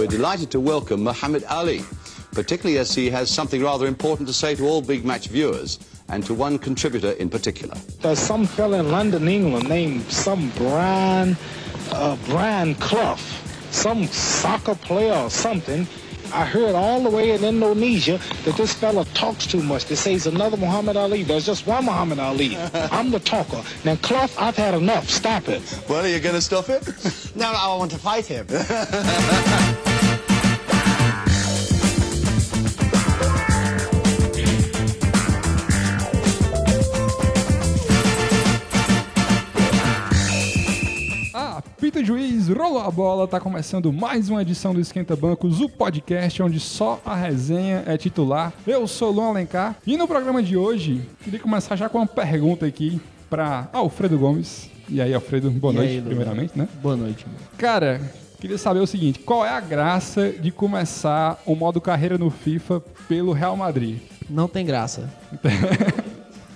we're 0.00 0.06
delighted 0.06 0.50
to 0.50 0.58
welcome 0.58 1.02
Muhammad 1.02 1.44
Ali, 1.50 1.84
particularly 2.32 2.78
as 2.78 2.94
he 2.94 3.10
has 3.10 3.28
something 3.28 3.62
rather 3.62 3.86
important 3.86 4.26
to 4.28 4.32
say 4.32 4.54
to 4.54 4.66
all 4.66 4.80
big 4.80 5.04
match 5.04 5.26
viewers 5.26 5.78
and 6.08 6.24
to 6.24 6.32
one 6.32 6.58
contributor 6.58 7.10
in 7.10 7.28
particular. 7.28 7.74
There's 8.00 8.18
some 8.18 8.46
fella 8.46 8.80
in 8.80 8.90
London, 8.90 9.28
England, 9.28 9.68
named 9.68 10.04
some 10.04 10.50
Brian, 10.56 11.36
uh, 11.92 12.16
Brian 12.24 12.76
Clough, 12.76 13.18
some 13.72 14.06
soccer 14.06 14.74
player 14.74 15.12
or 15.12 15.28
something. 15.28 15.86
I 16.32 16.46
heard 16.46 16.74
all 16.74 17.02
the 17.02 17.10
way 17.10 17.32
in 17.32 17.44
Indonesia 17.44 18.18
that 18.44 18.56
this 18.56 18.72
fella 18.72 19.04
talks 19.12 19.46
too 19.46 19.62
much. 19.62 19.84
They 19.84 19.96
say 19.96 20.12
he's 20.12 20.26
another 20.26 20.56
Muhammad 20.56 20.96
Ali. 20.96 21.24
There's 21.24 21.44
just 21.44 21.66
one 21.66 21.84
Muhammad 21.84 22.20
Ali. 22.20 22.56
I'm 22.74 23.10
the 23.10 23.20
talker. 23.20 23.62
Now, 23.84 23.96
Clough, 23.96 24.30
I've 24.38 24.56
had 24.56 24.72
enough. 24.72 25.10
Stop 25.10 25.50
it. 25.50 25.60
Well, 25.90 26.06
are 26.06 26.08
you 26.08 26.20
going 26.20 26.36
to 26.36 26.40
stop 26.40 26.70
it? 26.70 26.88
No, 27.36 27.52
no, 27.52 27.58
I 27.58 27.76
want 27.76 27.90
to 27.92 27.98
fight 27.98 28.26
him. 28.26 28.46
O 42.00 42.04
juiz, 42.04 42.48
rolou 42.48 42.80
a 42.80 42.90
bola, 42.90 43.28
tá 43.28 43.38
começando 43.38 43.92
mais 43.92 44.30
uma 44.30 44.40
edição 44.40 44.72
do 44.72 44.80
Esquenta 44.80 45.14
Bancos, 45.14 45.60
o 45.60 45.68
podcast 45.68 46.42
onde 46.42 46.58
só 46.58 46.98
a 47.04 47.14
resenha 47.14 47.82
é 47.86 47.98
titular. 47.98 48.54
Eu 48.66 48.86
sou 48.88 49.10
o 49.10 49.12
Luan 49.12 49.28
Alencar 49.28 49.76
e 49.86 49.98
no 49.98 50.08
programa 50.08 50.42
de 50.42 50.56
hoje, 50.56 51.02
queria 51.22 51.38
começar 51.38 51.76
já 51.76 51.90
com 51.90 51.98
uma 51.98 52.06
pergunta 52.06 52.64
aqui 52.64 52.98
para 53.28 53.68
Alfredo 53.70 54.18
Gomes. 54.18 54.70
E 54.88 54.98
aí, 54.98 55.12
Alfredo, 55.12 55.50
boa 55.50 55.74
E 55.74 55.76
noite, 55.76 55.92
aí, 55.92 56.00
primeiramente, 56.00 56.58
né? 56.58 56.66
Boa 56.80 56.96
noite. 56.96 57.26
mano. 57.26 57.38
Cara, 57.58 58.00
queria 58.40 58.56
saber 58.56 58.80
o 58.80 58.86
seguinte: 58.86 59.18
qual 59.18 59.44
é 59.44 59.50
a 59.50 59.60
graça 59.60 60.30
de 60.30 60.50
começar 60.50 61.38
o 61.44 61.54
modo 61.54 61.82
carreira 61.82 62.16
no 62.16 62.30
FIFA 62.30 62.80
pelo 63.06 63.32
Real 63.32 63.58
Madrid? 63.58 63.98
Não 64.28 64.48
tem 64.48 64.64
graça. 64.64 65.10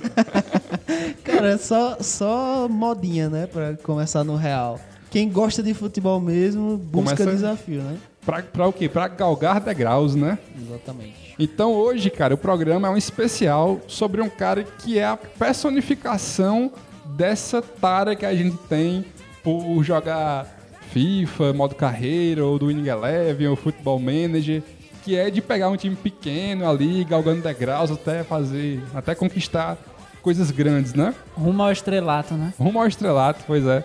Cara, 1.23 1.53
é 1.53 1.58
só, 1.58 1.98
só 2.01 2.67
modinha, 2.67 3.29
né? 3.29 3.47
Pra 3.47 3.75
começar 3.83 4.25
no 4.25 4.36
real. 4.36 4.81
Quem 5.15 5.29
gosta 5.31 5.62
de 5.62 5.73
futebol 5.75 6.19
mesmo, 6.19 6.77
busca 6.77 7.15
Começa- 7.19 7.31
desafio, 7.37 7.83
né? 7.83 7.98
Pra, 8.27 8.43
pra 8.43 8.67
o 8.67 8.73
quê? 8.73 8.89
Pra 8.89 9.07
galgar 9.07 9.61
degraus, 9.61 10.17
né? 10.17 10.37
Exatamente. 10.61 11.37
Então 11.39 11.73
hoje, 11.73 12.11
cara, 12.11 12.34
o 12.34 12.37
programa 12.37 12.89
é 12.89 12.91
um 12.91 12.97
especial 12.97 13.81
sobre 13.87 14.20
um 14.20 14.29
cara 14.29 14.65
que 14.65 14.98
é 14.98 15.05
a 15.05 15.17
personificação 15.17 16.73
dessa 17.17 17.62
tara 17.62 18.17
que 18.17 18.27
a 18.27 18.35
gente 18.35 18.57
tem 18.69 19.05
por 19.45 19.85
jogar 19.85 20.48
FIFA, 20.91 21.53
modo 21.53 21.77
carreira, 21.77 22.45
ou 22.45 22.59
do 22.59 22.67
Winning 22.67 22.89
Eleven, 22.89 23.47
ou 23.47 23.55
Football 23.55 24.01
Manager, 24.01 24.65
que 25.05 25.15
é 25.17 25.31
de 25.31 25.41
pegar 25.41 25.69
um 25.69 25.77
time 25.77 25.95
pequeno 25.95 26.69
ali, 26.69 27.05
galgando 27.05 27.41
degraus 27.41 27.89
até 27.89 28.25
fazer, 28.25 28.83
até 28.92 29.15
conquistar 29.15 29.79
coisas 30.23 30.51
grandes, 30.51 30.92
né? 30.92 31.15
Rumo 31.37 31.62
ao 31.62 31.70
estrelato, 31.70 32.35
né? 32.35 32.53
Rumo 32.59 32.81
ao 32.81 32.89
estrelato, 32.89 33.45
pois 33.47 33.65
é. 33.65 33.85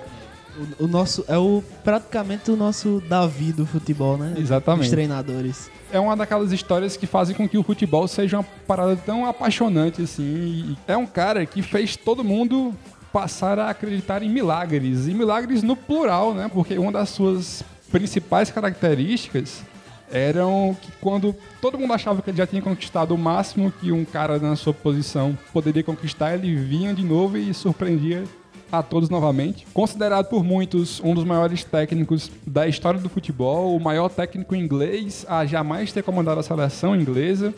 O, 0.80 0.86
o 0.86 0.88
nosso 0.88 1.24
é 1.28 1.38
o 1.38 1.64
praticamente 1.84 2.52
o 2.52 2.56
nosso 2.56 3.02
Davi 3.08 3.52
do 3.52 3.66
futebol, 3.66 4.18
né? 4.18 4.34
Exatamente. 4.38 4.86
Os 4.86 4.90
treinadores. 4.90 5.70
é 5.92 6.00
uma 6.00 6.16
daquelas 6.16 6.52
histórias 6.52 6.98
que 6.98 7.08
fazem 7.08 7.36
com 7.36 7.48
que 7.48 7.58
o 7.58 7.64
futebol 7.64 8.08
seja 8.08 8.38
uma 8.38 8.46
parada 8.68 8.96
tão 8.96 9.26
apaixonante 9.26 10.02
assim. 10.02 10.76
É 10.88 10.98
um 10.98 11.06
cara 11.06 11.46
que 11.46 11.62
fez 11.62 11.96
todo 11.96 12.24
mundo 12.24 12.74
passar 13.12 13.58
a 13.60 13.70
acreditar 13.70 14.22
em 14.24 14.30
milagres. 14.30 15.08
E 15.08 15.14
milagres 15.14 15.64
no 15.64 15.76
plural, 15.76 16.34
né? 16.34 16.50
Porque 16.52 16.78
uma 16.78 16.92
das 16.92 17.10
suas 17.10 17.64
principais 17.92 18.52
características 18.52 19.64
eram 20.12 20.76
que 20.82 20.92
quando 21.00 21.36
todo 21.62 21.78
mundo 21.78 21.94
achava 21.94 22.22
que 22.22 22.30
ele 22.30 22.38
já 22.38 22.48
tinha 22.48 22.62
conquistado 22.62 23.14
o 23.14 23.18
máximo 23.18 23.72
que 23.72 23.92
um 23.92 24.04
cara 24.04 24.40
na 24.40 24.56
sua 24.56 24.74
posição 24.74 25.38
poderia 25.54 25.84
conquistar, 25.84 26.34
ele 26.34 26.56
vinha 26.56 26.94
de 26.94 27.04
novo 27.04 27.38
e 27.38 27.54
surpreendia 27.54 28.24
a 28.72 28.84
todos 28.84 29.10
novamente. 29.10 29.66
Considerado 29.74 30.28
por 30.28 30.44
muitos 30.44 31.00
um 31.04 31.14
dos 31.14 31.24
maiores 31.24 31.64
técnicos 31.64 32.32
da 32.46 32.68
história 32.68 33.00
do 33.00 33.10
futebol, 33.10 33.76
o 33.76 33.80
maior 33.80 34.10
técnico 34.10 34.56
inglês 34.56 35.26
a 35.28 35.46
jamais 35.46 35.92
ter 35.92 36.04
comandado 36.04 36.40
a 36.40 36.44
seleção 36.44 36.96
inglesa. 36.96 37.54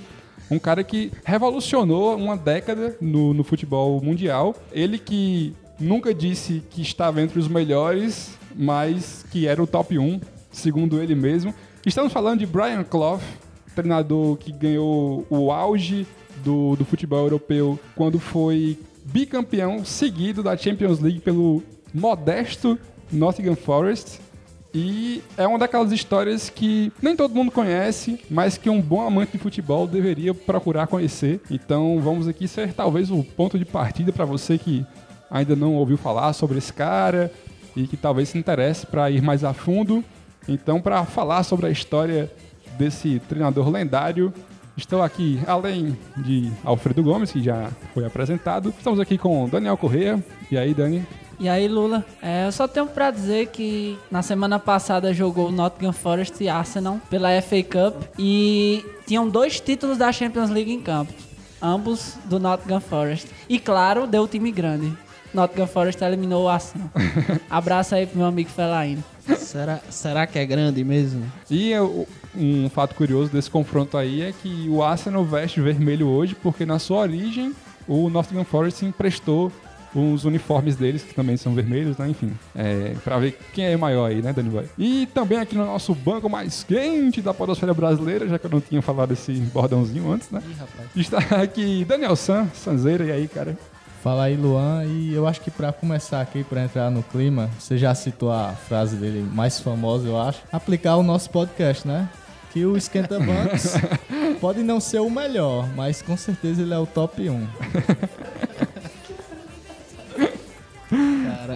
Um 0.49 0.59
cara 0.59 0.83
que 0.83 1.11
revolucionou 1.23 2.15
uma 2.15 2.35
década 2.35 2.97
no, 2.99 3.33
no 3.33 3.43
futebol 3.43 4.01
mundial. 4.01 4.55
Ele 4.71 4.97
que 4.97 5.55
nunca 5.79 6.13
disse 6.13 6.61
que 6.69 6.81
estava 6.81 7.21
entre 7.21 7.39
os 7.39 7.47
melhores, 7.47 8.37
mas 8.55 9.25
que 9.31 9.47
era 9.47 9.61
o 9.61 9.67
top 9.67 9.97
1, 9.97 10.19
segundo 10.51 11.01
ele 11.01 11.15
mesmo. 11.15 11.53
Estamos 11.85 12.11
falando 12.11 12.39
de 12.39 12.45
Brian 12.45 12.83
Clough, 12.83 13.21
treinador 13.75 14.37
que 14.37 14.51
ganhou 14.51 15.25
o 15.29 15.51
auge 15.51 16.05
do, 16.43 16.75
do 16.75 16.85
futebol 16.85 17.19
europeu 17.19 17.79
quando 17.95 18.19
foi 18.19 18.77
bicampeão 19.05 19.83
seguido 19.83 20.43
da 20.43 20.55
Champions 20.55 20.99
League 20.99 21.19
pelo 21.19 21.63
modesto 21.93 22.77
Nottingham 23.11 23.55
Forest. 23.55 24.19
E 24.73 25.21
é 25.35 25.45
uma 25.45 25.59
daquelas 25.59 25.91
histórias 25.91 26.49
que 26.49 26.93
nem 27.01 27.15
todo 27.15 27.35
mundo 27.35 27.51
conhece, 27.51 28.21
mas 28.29 28.57
que 28.57 28.69
um 28.69 28.81
bom 28.81 29.05
amante 29.05 29.33
de 29.33 29.37
futebol 29.37 29.85
deveria 29.85 30.33
procurar 30.33 30.87
conhecer. 30.87 31.41
Então 31.49 31.99
vamos 31.99 32.27
aqui 32.27 32.47
ser 32.47 32.73
talvez 32.73 33.11
o 33.11 33.23
ponto 33.23 33.59
de 33.59 33.65
partida 33.65 34.13
para 34.13 34.23
você 34.23 34.57
que 34.57 34.85
ainda 35.29 35.55
não 35.55 35.75
ouviu 35.75 35.97
falar 35.97 36.31
sobre 36.33 36.57
esse 36.57 36.71
cara 36.71 37.31
e 37.75 37.87
que 37.87 37.97
talvez 37.97 38.29
se 38.29 38.37
interesse 38.37 38.85
para 38.85 39.09
ir 39.09 39.21
mais 39.21 39.43
a 39.43 39.53
fundo. 39.53 40.03
Então, 40.47 40.81
para 40.81 41.05
falar 41.05 41.43
sobre 41.43 41.67
a 41.67 41.69
história 41.69 42.31
desse 42.77 43.19
treinador 43.29 43.69
lendário, 43.69 44.33
estou 44.77 45.01
aqui, 45.01 45.39
além 45.47 45.97
de 46.17 46.51
Alfredo 46.63 47.03
Gomes, 47.03 47.31
que 47.31 47.41
já 47.43 47.69
foi 47.93 48.05
apresentado, 48.05 48.73
estamos 48.77 48.99
aqui 48.99 49.17
com 49.17 49.47
Daniel 49.47 49.77
Correia. 49.77 50.23
E 50.49 50.57
aí, 50.57 50.73
Dani? 50.73 51.05
E 51.39 51.49
aí, 51.49 51.67
Lula? 51.67 52.05
É, 52.21 52.45
eu 52.45 52.51
só 52.51 52.67
tenho 52.67 52.85
pra 52.85 53.09
dizer 53.09 53.47
que 53.47 53.97
na 54.11 54.21
semana 54.21 54.59
passada 54.59 55.11
jogou 55.13 55.51
Nottingham 55.51 55.91
Forest 55.93 56.43
e 56.43 56.47
Arsenal 56.47 56.99
pela 57.09 57.29
FA 57.41 57.63
Cup 57.63 58.03
e 58.17 58.85
tinham 59.07 59.27
dois 59.27 59.59
títulos 59.59 59.97
da 59.97 60.11
Champions 60.11 60.51
League 60.51 60.71
em 60.71 60.79
campo, 60.79 61.11
ambos 61.61 62.15
do 62.25 62.39
Nottingham 62.39 62.79
Forest. 62.79 63.27
E 63.49 63.57
claro, 63.59 64.05
deu 64.05 64.23
o 64.23 64.27
time 64.27 64.51
grande. 64.51 64.93
Nottingham 65.33 65.65
Forest 65.65 66.03
eliminou 66.03 66.43
o 66.43 66.47
Arsenal. 66.49 66.89
Abraço 67.49 67.95
aí 67.95 68.05
pro 68.05 68.17
meu 68.19 68.27
amigo 68.27 68.49
Felaine. 68.49 69.03
Será, 69.37 69.79
será 69.89 70.27
que 70.27 70.37
é 70.37 70.45
grande 70.45 70.83
mesmo? 70.83 71.23
E 71.49 71.71
eu- 71.71 72.07
um 72.35 72.69
fato 72.69 72.95
curioso 72.95 73.31
desse 73.31 73.49
confronto 73.49 73.97
aí 73.97 74.21
é 74.21 74.31
que 74.31 74.67
o 74.69 74.83
Arsenal 74.83 75.23
veste 75.23 75.59
vermelho 75.59 76.07
hoje 76.07 76.35
porque 76.35 76.65
na 76.65 76.79
sua 76.79 76.99
origem 76.99 77.53
o 77.87 78.09
Nottingham 78.09 78.45
Forest 78.45 78.85
emprestou 78.85 79.51
os 79.93 80.23
uniformes 80.23 80.75
deles, 80.75 81.03
que 81.03 81.13
também 81.13 81.35
são 81.35 81.53
vermelhos, 81.53 81.97
né? 81.97 82.07
Enfim, 82.09 82.31
é, 82.55 82.95
pra 83.03 83.19
ver 83.19 83.37
quem 83.53 83.65
é 83.65 83.75
maior 83.75 84.05
aí, 84.05 84.21
né, 84.21 84.31
Dani 84.31 84.49
Boy? 84.49 84.65
E 84.77 85.05
também 85.13 85.37
aqui 85.37 85.55
no 85.55 85.65
nosso 85.65 85.93
banco 85.93 86.29
mais 86.29 86.63
quente 86.63 87.21
da 87.21 87.33
podosfera 87.33 87.73
brasileira, 87.73 88.27
já 88.27 88.39
que 88.39 88.45
eu 88.45 88.51
não 88.51 88.61
tinha 88.61 88.81
falado 88.81 89.11
esse 89.11 89.33
bordãozinho 89.33 90.09
antes, 90.11 90.29
né? 90.29 90.41
Ih, 90.47 90.53
rapaz. 90.53 90.89
Está 90.95 91.17
aqui 91.41 91.83
Daniel 91.83 92.15
San, 92.15 92.47
Sanzeira, 92.53 93.03
e 93.05 93.11
aí, 93.11 93.27
cara? 93.27 93.57
Fala 94.01 94.23
aí, 94.23 94.35
Luan. 94.35 94.83
E 94.85 95.13
eu 95.13 95.27
acho 95.27 95.41
que 95.41 95.51
pra 95.51 95.71
começar 95.71 96.21
aqui, 96.21 96.43
pra 96.43 96.63
entrar 96.63 96.89
no 96.89 97.03
clima, 97.03 97.51
você 97.59 97.77
já 97.77 97.93
citou 97.93 98.31
a 98.31 98.53
frase 98.53 98.95
dele 98.95 99.23
mais 99.31 99.59
famosa, 99.59 100.07
eu 100.07 100.19
acho. 100.19 100.41
Aplicar 100.51 100.95
o 100.95 101.03
nosso 101.03 101.29
podcast, 101.29 101.87
né? 101.87 102.09
Que 102.51 102.65
o 102.65 102.75
Esquenta 102.75 103.17
Bancos 103.17 103.73
pode 104.41 104.61
não 104.61 104.79
ser 104.79 104.99
o 104.99 105.09
melhor, 105.09 105.69
mas 105.75 106.01
com 106.01 106.17
certeza 106.17 106.61
ele 106.61 106.73
é 106.73 106.77
o 106.77 106.85
top 106.85 107.29
1. 107.29 107.47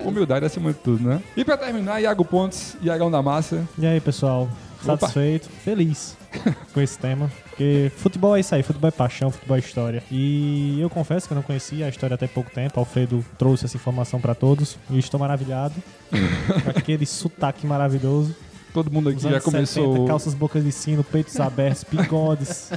Humildade 0.06 0.46
acima 0.46 0.72
de 0.72 0.80
tudo, 0.80 1.08
né? 1.08 1.22
E 1.36 1.44
pra 1.44 1.58
terminar, 1.58 2.00
Iago 2.02 2.24
Pontes, 2.24 2.78
Iagão 2.82 3.12
da 3.12 3.22
Massa. 3.22 3.68
E 3.78 3.86
aí, 3.86 4.00
pessoal? 4.00 4.50
Opa. 4.84 4.98
Satisfeito, 4.98 5.50
feliz 5.50 6.16
com 6.74 6.80
esse 6.80 6.98
tema. 6.98 7.30
Porque 7.50 7.92
futebol 7.98 8.36
é 8.36 8.40
isso 8.40 8.54
aí, 8.54 8.62
futebol 8.62 8.88
é 8.88 8.92
paixão, 8.92 9.32
futebol 9.32 9.56
é 9.58 9.60
história. 9.60 10.04
E 10.12 10.80
eu 10.80 10.90
confesso 10.90 11.28
que 11.28 11.34
eu 11.34 11.36
não 11.36 11.42
conhecia 11.42 11.86
a 11.86 11.90
história 11.90 12.14
até 12.14 12.28
pouco 12.28 12.52
tempo. 12.52 12.80
Alfredo 12.80 13.26
trouxe 13.38 13.66
essa 13.66 13.76
informação 13.76 14.20
pra 14.20 14.36
todos 14.36 14.78
e 14.90 15.00
estou 15.00 15.20
maravilhado. 15.20 15.74
com 16.64 16.70
aquele 16.70 17.06
sotaque 17.06 17.66
maravilhoso. 17.66 18.36
Todo 18.76 18.92
mundo 18.92 19.08
aqui 19.08 19.22
já 19.22 19.40
começou. 19.40 19.94
70, 19.94 20.08
calças 20.10 20.34
bocas 20.34 20.62
de 20.62 20.70
sino, 20.70 21.02
peitos 21.02 21.40
abertos, 21.40 21.86
bigodes. 21.90 22.72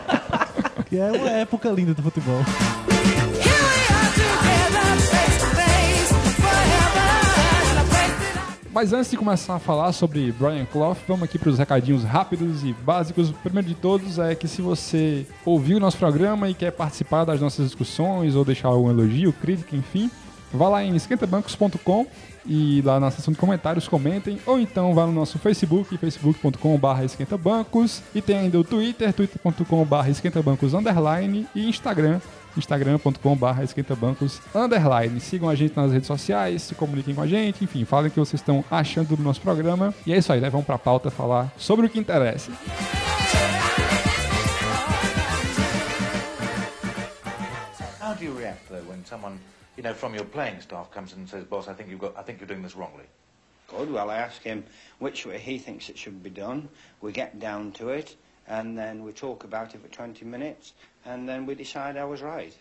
que 0.88 0.96
é 0.96 1.12
uma 1.12 1.28
época 1.28 1.68
linda 1.68 1.92
do 1.92 2.02
futebol. 2.02 2.40
Mas 8.72 8.94
antes 8.94 9.10
de 9.10 9.18
começar 9.18 9.56
a 9.56 9.58
falar 9.58 9.92
sobre 9.92 10.32
Brian 10.32 10.64
Clough, 10.64 10.96
vamos 11.06 11.24
aqui 11.24 11.38
para 11.38 11.50
os 11.50 11.58
recadinhos 11.58 12.04
rápidos 12.04 12.64
e 12.64 12.72
básicos. 12.72 13.28
O 13.28 13.34
primeiro 13.34 13.68
de 13.68 13.74
todos 13.74 14.18
é 14.18 14.34
que 14.34 14.48
se 14.48 14.62
você 14.62 15.26
ouviu 15.44 15.76
o 15.76 15.80
nosso 15.80 15.98
programa 15.98 16.48
e 16.48 16.54
quer 16.54 16.72
participar 16.72 17.26
das 17.26 17.38
nossas 17.38 17.66
discussões 17.66 18.34
ou 18.34 18.46
deixar 18.46 18.68
algum 18.68 18.88
elogio, 18.88 19.34
crítica, 19.34 19.76
enfim, 19.76 20.10
vá 20.50 20.70
lá 20.70 20.82
em 20.82 20.96
esquentabancos.com 20.96 22.06
e 22.46 22.82
lá 22.82 22.98
na 22.98 23.10
seção 23.10 23.32
de 23.32 23.38
comentários 23.38 23.88
comentem, 23.88 24.38
ou 24.46 24.58
então 24.58 24.94
vá 24.94 25.06
no 25.06 25.12
nosso 25.12 25.38
Facebook, 25.38 25.96
facebook.com.br 25.96 27.04
esquentabancos, 27.04 28.02
e 28.14 28.22
tem 28.22 28.38
ainda 28.38 28.58
o 28.58 28.64
Twitter, 28.64 29.12
twitter.com.br 29.12 30.08
esquentabancos 30.08 30.74
underline, 30.74 31.46
e 31.54 31.68
Instagram, 31.68 32.20
instagram.com.br 32.56 33.62
esquentabancos 33.62 34.40
underline. 34.54 35.20
Sigam 35.20 35.48
a 35.48 35.54
gente 35.54 35.76
nas 35.76 35.92
redes 35.92 36.06
sociais, 36.06 36.62
se 36.62 36.74
comuniquem 36.74 37.14
com 37.14 37.22
a 37.22 37.26
gente, 37.26 37.64
enfim, 37.64 37.84
falem 37.84 38.08
o 38.08 38.10
que 38.10 38.18
vocês 38.18 38.40
estão 38.40 38.64
achando 38.70 39.16
do 39.16 39.22
nosso 39.22 39.40
programa. 39.40 39.94
E 40.06 40.12
é 40.12 40.18
isso 40.18 40.32
aí, 40.32 40.40
né? 40.40 40.50
Vamos 40.50 40.66
pra 40.66 40.78
pauta 40.78 41.10
falar 41.10 41.52
sobre 41.56 41.86
o 41.86 41.88
que 41.88 41.98
interessa. 41.98 42.50
How 48.00 48.14
do 48.14 48.24
you 48.24 48.34
react 48.34 48.66
though 48.68 48.82
when 48.88 49.04
someone, 49.04 49.38
you 49.78 49.84
know, 49.84 49.94
from 49.94 50.12
your 50.12 50.24
playing 50.24 50.60
staff 50.60 50.90
comes 50.90 51.12
in 51.12 51.20
and 51.20 51.28
says, 51.28 51.44
"Boss, 51.44 51.68
I 51.68 51.72
think 51.72 51.88
you've 51.88 52.00
got, 52.00 52.18
I 52.18 52.22
think 52.22 52.40
you're 52.40 52.48
doing 52.48 52.62
this 52.62 52.74
wrongly." 52.74 53.04
Good. 53.68 53.92
Well, 53.92 54.10
I 54.10 54.16
ask 54.16 54.42
him 54.42 54.64
which 54.98 55.24
way 55.24 55.38
he 55.38 55.56
thinks 55.56 55.88
it 55.88 55.96
should 55.96 56.20
be 56.20 56.30
done. 56.30 56.68
We 57.00 57.12
get 57.12 57.38
down 57.38 57.70
to 57.78 57.90
it, 57.90 58.16
and 58.48 58.76
then 58.76 59.04
we 59.04 59.12
talk 59.12 59.44
about 59.44 59.76
it 59.76 59.80
for 59.80 59.86
20 59.86 60.24
minutes, 60.24 60.72
and 61.04 61.28
then 61.28 61.46
we 61.46 61.54
decide 61.54 61.96
I 61.96 62.04
was 62.04 62.22
right. 62.22 62.52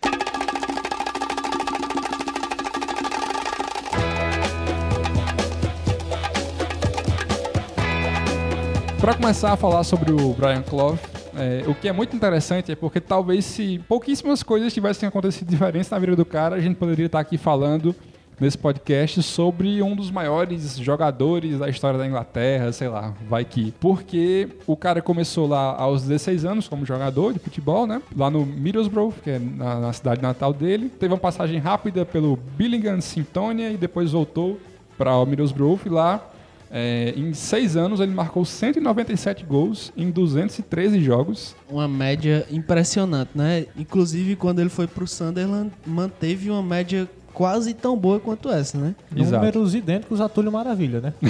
Para 9.02 9.16
começar 9.16 9.54
a 9.54 9.58
falar 9.58 9.84
sobre 9.84 10.12
o 10.12 10.34
Brian 10.34 10.62
Clough, 10.62 11.00
é, 11.38 11.64
o 11.68 11.76
que 11.76 11.88
é 11.88 11.92
muito 11.92 12.16
interessante 12.16 12.72
é 12.72 12.76
porque 12.76 13.00
talvez 13.00 13.46
se 13.46 13.80
pouquíssimas 13.88 14.44
coisas 14.44 14.74
tivessem 14.74 15.08
acontecido 15.08 15.48
diferentes 15.50 15.90
na 15.90 16.00
vida 16.00 16.16
do 16.16 16.26
cara, 16.26 16.56
a 16.56 16.60
gente 16.60 16.76
poderia 16.76 17.06
estar 17.06 17.20
aqui 17.20 17.38
falando 17.38 17.96
nesse 18.40 18.58
podcast 18.58 19.24
sobre 19.24 19.82
um 19.82 19.96
dos 19.96 20.12
maiores 20.12 20.78
jogadores 20.78 21.58
da 21.58 21.70
história 21.70 21.98
da 21.98 22.06
Inglaterra, 22.06 22.72
sei 22.72 22.88
lá, 22.88 23.14
vai 23.28 23.44
que. 23.44 23.74
Porque 23.80 24.48
o 24.68 24.76
cara 24.76 25.02
começou 25.02 25.48
lá 25.48 25.76
aos 25.76 26.04
16 26.04 26.46
anos 26.46 26.68
como 26.68 26.86
jogador 26.86 27.34
de 27.34 27.40
futebol, 27.40 27.88
né? 27.88 28.02
Lá 28.16 28.30
no 28.30 28.46
Middlesbrough, 28.46 29.14
que 29.24 29.32
é 29.32 29.40
na, 29.40 29.80
na 29.80 29.94
cidade 29.94 30.22
natal 30.22 30.54
dele. 30.54 30.90
Teve 30.90 31.14
uma 31.14 31.20
passagem 31.20 31.60
rápida 31.60 32.06
pelo 32.06 32.38
Billingham 32.56 33.02
Sintonia 33.02 33.72
e 33.72 33.78
depois 33.78 34.12
voltou 34.12 34.60
para 34.98 35.16
o 35.16 35.26
Middlesbrough 35.26 35.80
lá 35.88 36.32
é, 36.72 37.14
em 37.16 37.34
seis 37.34 37.76
anos 37.76 38.00
ele 38.00 38.14
marcou 38.14 38.44
197 38.46 39.46
gols 39.46 39.92
em 39.96 40.10
213 40.10 41.02
jogos. 41.02 41.56
Uma 41.70 41.88
média 41.88 42.46
impressionante, 42.52 43.32
né? 43.36 43.66
Inclusive, 43.78 44.36
quando 44.36 44.60
ele 44.60 44.70
foi 44.70 44.88
pro 44.88 45.08
Sunderland, 45.08 45.72
manteve 45.86 46.50
uma 46.50 46.64
média 46.64 47.10
quase 47.34 47.74
tão 47.76 47.96
boa 47.96 48.20
quanto 48.20 48.50
essa, 48.50 48.80
né? 48.80 48.96
Números 49.12 49.76
idênticos 49.76 50.20
a 50.20 50.28
Túlio 50.28 50.52
Maravilha, 50.52 51.00
né? 51.00 51.14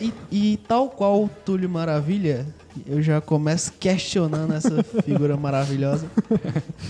E, 0.00 0.12
e 0.32 0.56
tal 0.66 0.88
qual 0.88 1.22
o 1.22 1.30
Túlio 1.44 1.70
Maravilha, 1.70 2.44
eu 2.84 3.00
já 3.00 3.20
começo 3.20 3.72
questionando 3.78 4.52
essa 4.52 4.82
figura 5.04 5.36
maravilhosa, 5.36 6.08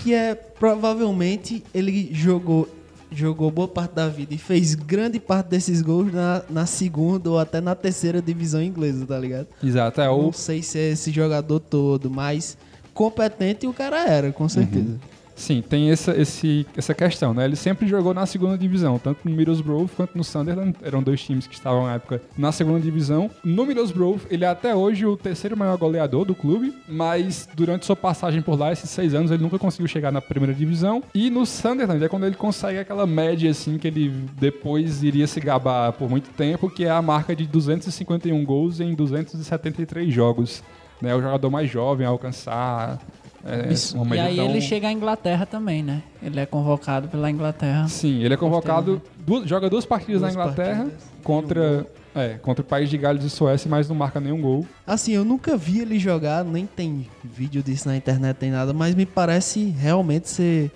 que 0.01 0.11
é 0.11 0.33
provavelmente 0.33 1.63
ele 1.71 2.09
jogou 2.11 2.67
jogou 3.11 3.49
boa 3.49 3.67
parte 3.67 3.93
da 3.93 4.07
vida 4.07 4.33
e 4.33 4.37
fez 4.37 4.75
grande 4.75 5.19
parte 5.19 5.47
desses 5.47 5.81
gols 5.81 6.13
na, 6.13 6.43
na 6.49 6.65
segunda 6.65 7.29
ou 7.29 7.39
até 7.39 7.59
na 7.59 7.75
terceira 7.75 8.21
divisão 8.21 8.61
inglesa, 8.61 9.05
tá 9.05 9.17
ligado? 9.17 9.47
Exato, 9.63 10.01
é 10.01 10.09
o 10.09 10.23
Não 10.23 10.33
sei 10.33 10.61
se 10.61 10.77
é 10.77 10.91
esse 10.91 11.11
jogador 11.11 11.59
todo, 11.59 12.09
mas 12.09 12.57
competente 12.93 13.65
o 13.65 13.73
cara 13.73 14.07
era, 14.07 14.31
com 14.31 14.47
certeza. 14.47 14.97
Sim, 15.39 15.61
tem 15.61 15.89
essa, 15.89 16.11
esse, 16.19 16.67
essa 16.75 16.93
questão, 16.93 17.33
né? 17.33 17.45
Ele 17.45 17.55
sempre 17.55 17.87
jogou 17.87 18.13
na 18.13 18.25
segunda 18.25 18.57
divisão, 18.57 18.99
tanto 18.99 19.21
no 19.23 19.33
Middlesbrough 19.33 19.89
quanto 19.95 20.17
no 20.17 20.23
Sunderland. 20.23 20.75
Eram 20.83 21.01
dois 21.01 21.23
times 21.23 21.47
que 21.47 21.53
estavam 21.53 21.85
na 21.85 21.93
época 21.93 22.21
na 22.37 22.51
segunda 22.51 22.77
divisão. 22.81 23.31
No 23.41 23.65
Middlesbrough, 23.65 24.19
ele 24.29 24.43
é 24.43 24.49
até 24.49 24.75
hoje 24.75 25.05
o 25.05 25.15
terceiro 25.15 25.55
maior 25.55 25.77
goleador 25.77 26.25
do 26.25 26.35
clube, 26.35 26.73
mas 26.89 27.47
durante 27.55 27.85
sua 27.85 27.95
passagem 27.95 28.41
por 28.41 28.59
lá, 28.59 28.73
esses 28.73 28.89
seis 28.89 29.13
anos, 29.13 29.31
ele 29.31 29.41
nunca 29.41 29.57
conseguiu 29.57 29.87
chegar 29.87 30.11
na 30.11 30.19
primeira 30.19 30.53
divisão. 30.53 31.01
E 31.15 31.29
no 31.29 31.45
Sunderland 31.45 32.03
é 32.03 32.09
quando 32.09 32.25
ele 32.25 32.35
consegue 32.35 32.77
aquela 32.77 33.07
média, 33.07 33.49
assim, 33.49 33.77
que 33.77 33.87
ele 33.87 34.09
depois 34.37 35.01
iria 35.03 35.25
se 35.25 35.39
gabar 35.39 35.93
por 35.93 36.09
muito 36.09 36.29
tempo, 36.31 36.69
que 36.69 36.83
é 36.83 36.91
a 36.91 37.01
marca 37.01 37.33
de 37.33 37.47
251 37.47 38.43
gols 38.43 38.81
em 38.81 38.93
273 38.93 40.13
jogos. 40.13 40.61
Né? 41.01 41.15
O 41.15 41.21
jogador 41.21 41.49
mais 41.49 41.69
jovem 41.69 42.05
a 42.05 42.09
alcançar. 42.09 42.99
É, 43.45 43.97
uma 43.97 44.15
E 44.15 44.19
aí 44.19 44.35
tão- 44.35 44.45
ele 44.45 44.61
chega 44.61 44.87
à 44.87 44.91
Inglaterra 44.91 45.45
também, 45.45 45.81
né? 45.81 46.01
Ele 46.21 46.39
é 46.39 46.45
convocado 46.45 47.07
pela 47.07 47.29
Inglaterra. 47.31 47.87
Sim, 47.87 48.21
ele 48.23 48.33
é 48.33 48.37
convocado, 48.37 49.01
duas- 49.25 49.47
joga 49.47 49.69
duas 49.69 49.85
partidas 49.85 50.21
Duas 50.21 50.35
na 50.35 50.41
Inglaterra 50.41 50.77
partidas, 50.83 51.03
contra, 51.23 51.87
é, 52.15 52.29
contra 52.41 52.61
o 52.61 52.65
país 52.65 52.89
de 52.89 52.97
Gales 52.97 53.23
e 53.23 53.29
Suécia, 53.29 53.69
mas 53.69 53.87
não 53.87 53.95
marca 53.95 54.19
nenhum 54.19 54.41
gol. 54.41 54.65
Assim, 54.85 55.13
eu 55.13 55.23
nunca 55.23 55.55
vi 55.55 55.79
ele 55.79 55.97
jogar, 55.97 56.43
nem 56.43 56.65
tem 56.65 57.07
vídeo 57.23 57.63
disso 57.63 57.87
na 57.87 57.95
internet, 57.95 58.37
nem 58.41 58.51
nada, 58.51 58.73
mas 58.73 58.93
me 58.95 59.05
parece 59.05 59.63
realmente 59.69 60.29
ser 60.29 60.71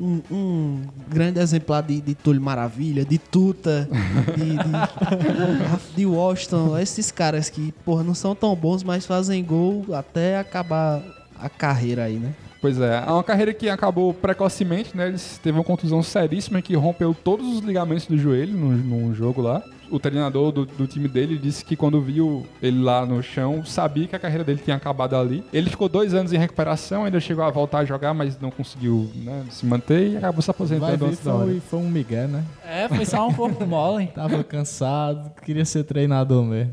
um, 0.00 0.20
um 0.30 0.82
grande 1.08 1.40
exemplar 1.40 1.82
de, 1.82 2.00
de 2.00 2.14
Túlio 2.14 2.40
Maravilha, 2.40 3.04
de 3.04 3.18
Tuta, 3.18 3.88
de, 4.36 4.44
de, 4.56 5.94
de 5.96 6.06
Washington, 6.06 6.78
esses 6.78 7.10
caras 7.10 7.48
que, 7.50 7.72
porra, 7.84 8.02
não 8.02 8.14
são 8.14 8.34
tão 8.34 8.54
bons, 8.54 8.82
mas 8.82 9.06
fazem 9.06 9.44
gol 9.44 9.84
até 9.92 10.38
acabar 10.38 11.02
a 11.40 11.48
carreira 11.48 12.04
aí, 12.04 12.16
né? 12.16 12.34
Pois 12.60 12.80
é, 12.80 13.04
é 13.06 13.10
uma 13.10 13.22
carreira 13.22 13.54
que 13.54 13.68
acabou 13.68 14.12
precocemente, 14.12 14.96
né? 14.96 15.08
Ele 15.08 15.18
teve 15.42 15.56
uma 15.56 15.64
contusão 15.64 16.02
seríssima 16.02 16.60
que 16.60 16.74
rompeu 16.74 17.14
todos 17.14 17.46
os 17.46 17.60
ligamentos 17.60 18.06
do 18.06 18.18
joelho 18.18 18.52
num, 18.52 19.14
jogo 19.14 19.40
lá. 19.40 19.62
O 19.90 19.98
treinador 19.98 20.52
do, 20.52 20.66
do 20.66 20.86
time 20.86 21.08
dele 21.08 21.38
disse 21.38 21.64
que 21.64 21.74
quando 21.74 22.00
viu 22.02 22.46
ele 22.60 22.82
lá 22.82 23.06
no 23.06 23.22
chão, 23.22 23.64
sabia 23.64 24.06
que 24.06 24.14
a 24.14 24.18
carreira 24.18 24.44
dele 24.44 24.60
tinha 24.62 24.76
acabado 24.76 25.16
ali. 25.16 25.42
Ele 25.52 25.70
ficou 25.70 25.88
dois 25.88 26.12
anos 26.12 26.32
em 26.32 26.36
recuperação, 26.36 27.04
ainda 27.04 27.18
chegou 27.20 27.42
a 27.42 27.50
voltar 27.50 27.78
a 27.78 27.84
jogar, 27.84 28.12
mas 28.12 28.38
não 28.38 28.50
conseguiu 28.50 29.10
né, 29.14 29.44
se 29.50 29.64
manter 29.64 30.12
e 30.12 30.16
acabou 30.16 30.42
se 30.42 30.48
Vai 30.48 30.54
aposentando 30.54 30.96
ver, 30.98 31.06
antes 31.06 31.24
da 31.24 31.34
hora. 31.34 31.46
foi, 31.46 31.60
foi 31.60 31.78
um 31.78 31.88
migué, 31.88 32.26
né? 32.26 32.44
É, 32.66 32.88
foi 32.88 33.04
só 33.06 33.26
um 33.26 33.32
corpo 33.32 33.64
mole. 33.66 34.08
Tava 34.14 34.42
cansado, 34.44 35.32
queria 35.42 35.64
ser 35.64 35.84
treinador 35.84 36.44
mesmo. 36.44 36.72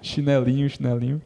Chinelinho, 0.00 0.68
chinelinho. 0.68 1.20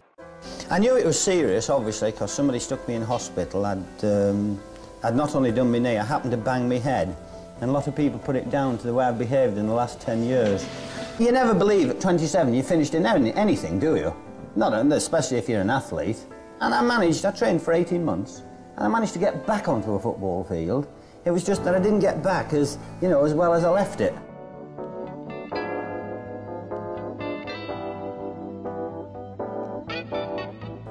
I 0.70 0.78
knew 0.78 0.96
it 0.96 1.04
was 1.04 1.18
serious, 1.18 1.68
obviously, 1.68 2.12
because 2.12 2.32
somebody 2.32 2.58
stuck 2.58 2.86
me 2.86 2.94
in 2.94 3.02
hospital. 3.02 3.66
I'd, 3.66 4.04
um, 4.04 4.60
I'd 5.02 5.16
not 5.16 5.34
only 5.34 5.52
done 5.52 5.70
my 5.70 5.78
knee, 5.78 5.98
I 5.98 6.04
happened 6.04 6.30
to 6.30 6.36
bang 6.36 6.68
my 6.68 6.78
head. 6.78 7.16
And 7.60 7.70
a 7.70 7.72
lot 7.72 7.86
of 7.88 7.94
people 7.94 8.18
put 8.18 8.36
it 8.36 8.50
down 8.50 8.78
to 8.78 8.86
the 8.86 8.94
way 8.94 9.04
I've 9.04 9.18
behaved 9.18 9.58
in 9.58 9.66
the 9.66 9.74
last 9.74 10.00
10 10.00 10.24
years. 10.24 10.66
You 11.18 11.32
never 11.32 11.52
believe 11.52 11.90
at 11.90 12.00
27 12.00 12.54
you 12.54 12.62
finished 12.62 12.94
in 12.94 13.04
any- 13.04 13.34
anything, 13.34 13.78
do 13.78 13.96
you? 13.96 14.14
Not 14.56 14.72
especially 14.92 15.36
if 15.36 15.48
you're 15.48 15.60
an 15.60 15.70
athlete. 15.70 16.18
And 16.60 16.74
I 16.74 16.82
managed, 16.82 17.24
I 17.24 17.30
trained 17.30 17.62
for 17.62 17.72
18 17.72 18.04
months, 18.04 18.42
and 18.76 18.84
I 18.84 18.88
managed 18.88 19.12
to 19.14 19.18
get 19.18 19.46
back 19.46 19.68
onto 19.68 19.92
a 19.94 19.98
football 20.00 20.44
field. 20.44 20.86
It 21.24 21.30
was 21.30 21.44
just 21.44 21.64
that 21.64 21.74
I 21.74 21.78
didn't 21.78 22.00
get 22.00 22.22
back 22.22 22.52
as, 22.54 22.78
you 23.02 23.08
know, 23.08 23.24
as 23.24 23.34
well 23.34 23.52
as 23.52 23.64
I 23.64 23.70
left 23.70 24.00
it. 24.00 24.14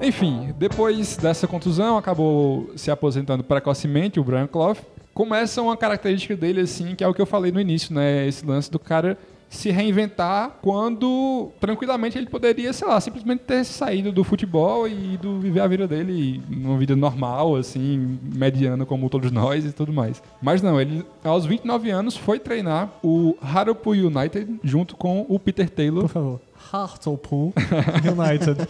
Enfim, 0.00 0.54
depois 0.58 1.16
dessa 1.16 1.46
contusão, 1.46 1.96
acabou 1.96 2.70
se 2.74 2.90
aposentando 2.90 3.44
precocemente, 3.44 4.18
o 4.18 4.24
Brian 4.24 4.46
Clough. 4.46 4.78
Começa 5.12 5.60
uma 5.60 5.76
característica 5.76 6.34
dele, 6.34 6.62
assim, 6.62 6.94
que 6.94 7.04
é 7.04 7.08
o 7.08 7.12
que 7.12 7.20
eu 7.20 7.26
falei 7.26 7.52
no 7.52 7.60
início, 7.60 7.94
né? 7.94 8.26
Esse 8.26 8.46
lance 8.46 8.70
do 8.70 8.78
cara 8.78 9.18
se 9.50 9.68
reinventar 9.70 10.58
quando 10.62 11.50
tranquilamente 11.58 12.16
ele 12.16 12.28
poderia, 12.28 12.72
sei 12.72 12.86
lá, 12.86 13.00
simplesmente 13.00 13.40
ter 13.40 13.64
saído 13.64 14.12
do 14.12 14.22
futebol 14.22 14.86
e 14.86 15.14
ido 15.14 15.40
viver 15.40 15.60
a 15.60 15.66
vida 15.66 15.88
dele 15.88 16.40
uma 16.48 16.78
vida 16.78 16.94
normal, 16.94 17.56
assim, 17.56 18.18
mediana 18.22 18.86
como 18.86 19.10
todos 19.10 19.32
nós 19.32 19.64
e 19.64 19.72
tudo 19.72 19.92
mais. 19.92 20.22
Mas 20.40 20.62
não, 20.62 20.80
ele 20.80 21.04
aos 21.24 21.44
29 21.44 21.90
anos 21.90 22.16
foi 22.16 22.38
treinar 22.38 22.90
o 23.02 23.36
Hartlepool 23.42 23.94
United 23.94 24.60
junto 24.62 24.96
com 24.96 25.26
o 25.28 25.38
Peter 25.38 25.68
Taylor. 25.68 26.02
Por 26.02 26.10
favor. 26.10 26.40
Hartlepool 26.72 27.52
United. 28.04 28.66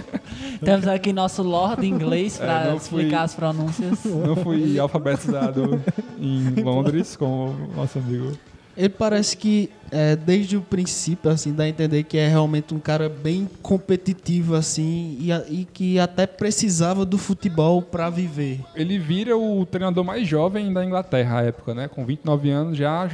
Temos 0.64 0.86
aqui 0.86 1.12
nosso 1.12 1.42
Lord 1.42 1.86
inglês 1.86 2.36
pra 2.38 2.62
É, 2.62 2.70
não 2.70 2.78
fui- 2.78 3.00
explicar 3.02 3.22
as 3.22 3.34
pronúncias. 3.34 3.98
Não 4.04 4.36
fui 4.36 4.78
alfabetizado 4.78 5.80
em 6.18 6.50
Londres 6.62 7.16
como 7.16 7.50
o 7.50 7.76
nosso 7.76 7.98
amigo. 7.98 8.32
Ele 8.76 8.88
parece 8.88 9.36
que 9.36 9.68
é, 9.90 10.14
desde 10.16 10.56
o 10.56 10.60
princípio, 10.62 11.30
assim, 11.30 11.52
dá 11.52 11.64
a 11.64 11.68
entender 11.68 12.04
que 12.04 12.16
é 12.16 12.28
realmente 12.28 12.72
um 12.72 12.78
cara 12.78 13.08
bem 13.08 13.48
competitivo, 13.60 14.54
assim, 14.54 15.18
e, 15.20 15.30
e 15.60 15.64
que 15.64 15.98
até 15.98 16.26
precisava 16.26 17.04
do 17.04 17.18
futebol 17.18 17.82
pra 17.82 18.08
viver. 18.08 18.60
Ele 18.74 18.98
vira 18.98 19.36
o 19.36 19.66
treinador 19.66 20.04
mais 20.04 20.26
jovem 20.26 20.72
da 20.72 20.84
Inglaterra 20.84 21.40
à 21.40 21.42
época, 21.42 21.74
né? 21.74 21.88
Com 21.88 22.06
29 22.06 22.48
anos 22.50 22.78
já 22.78 23.08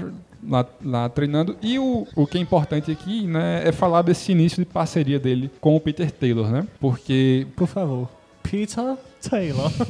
lá, 0.48 0.66
lá 0.84 1.08
treinando. 1.08 1.56
E 1.62 1.78
o, 1.78 2.06
o 2.14 2.26
que 2.26 2.38
é 2.38 2.40
importante 2.40 2.90
aqui, 2.90 3.26
né, 3.26 3.62
é 3.66 3.72
falar 3.72 4.02
desse 4.02 4.32
início 4.32 4.58
de 4.58 4.66
parceria 4.66 5.18
dele 5.18 5.50
com 5.60 5.74
o 5.76 5.80
Peter 5.80 6.10
Taylor, 6.10 6.48
né? 6.50 6.66
Porque 6.80 7.46
Por 7.56 7.66
favor. 7.66 8.08
Peter 8.42 8.96
Taylor. 9.28 9.70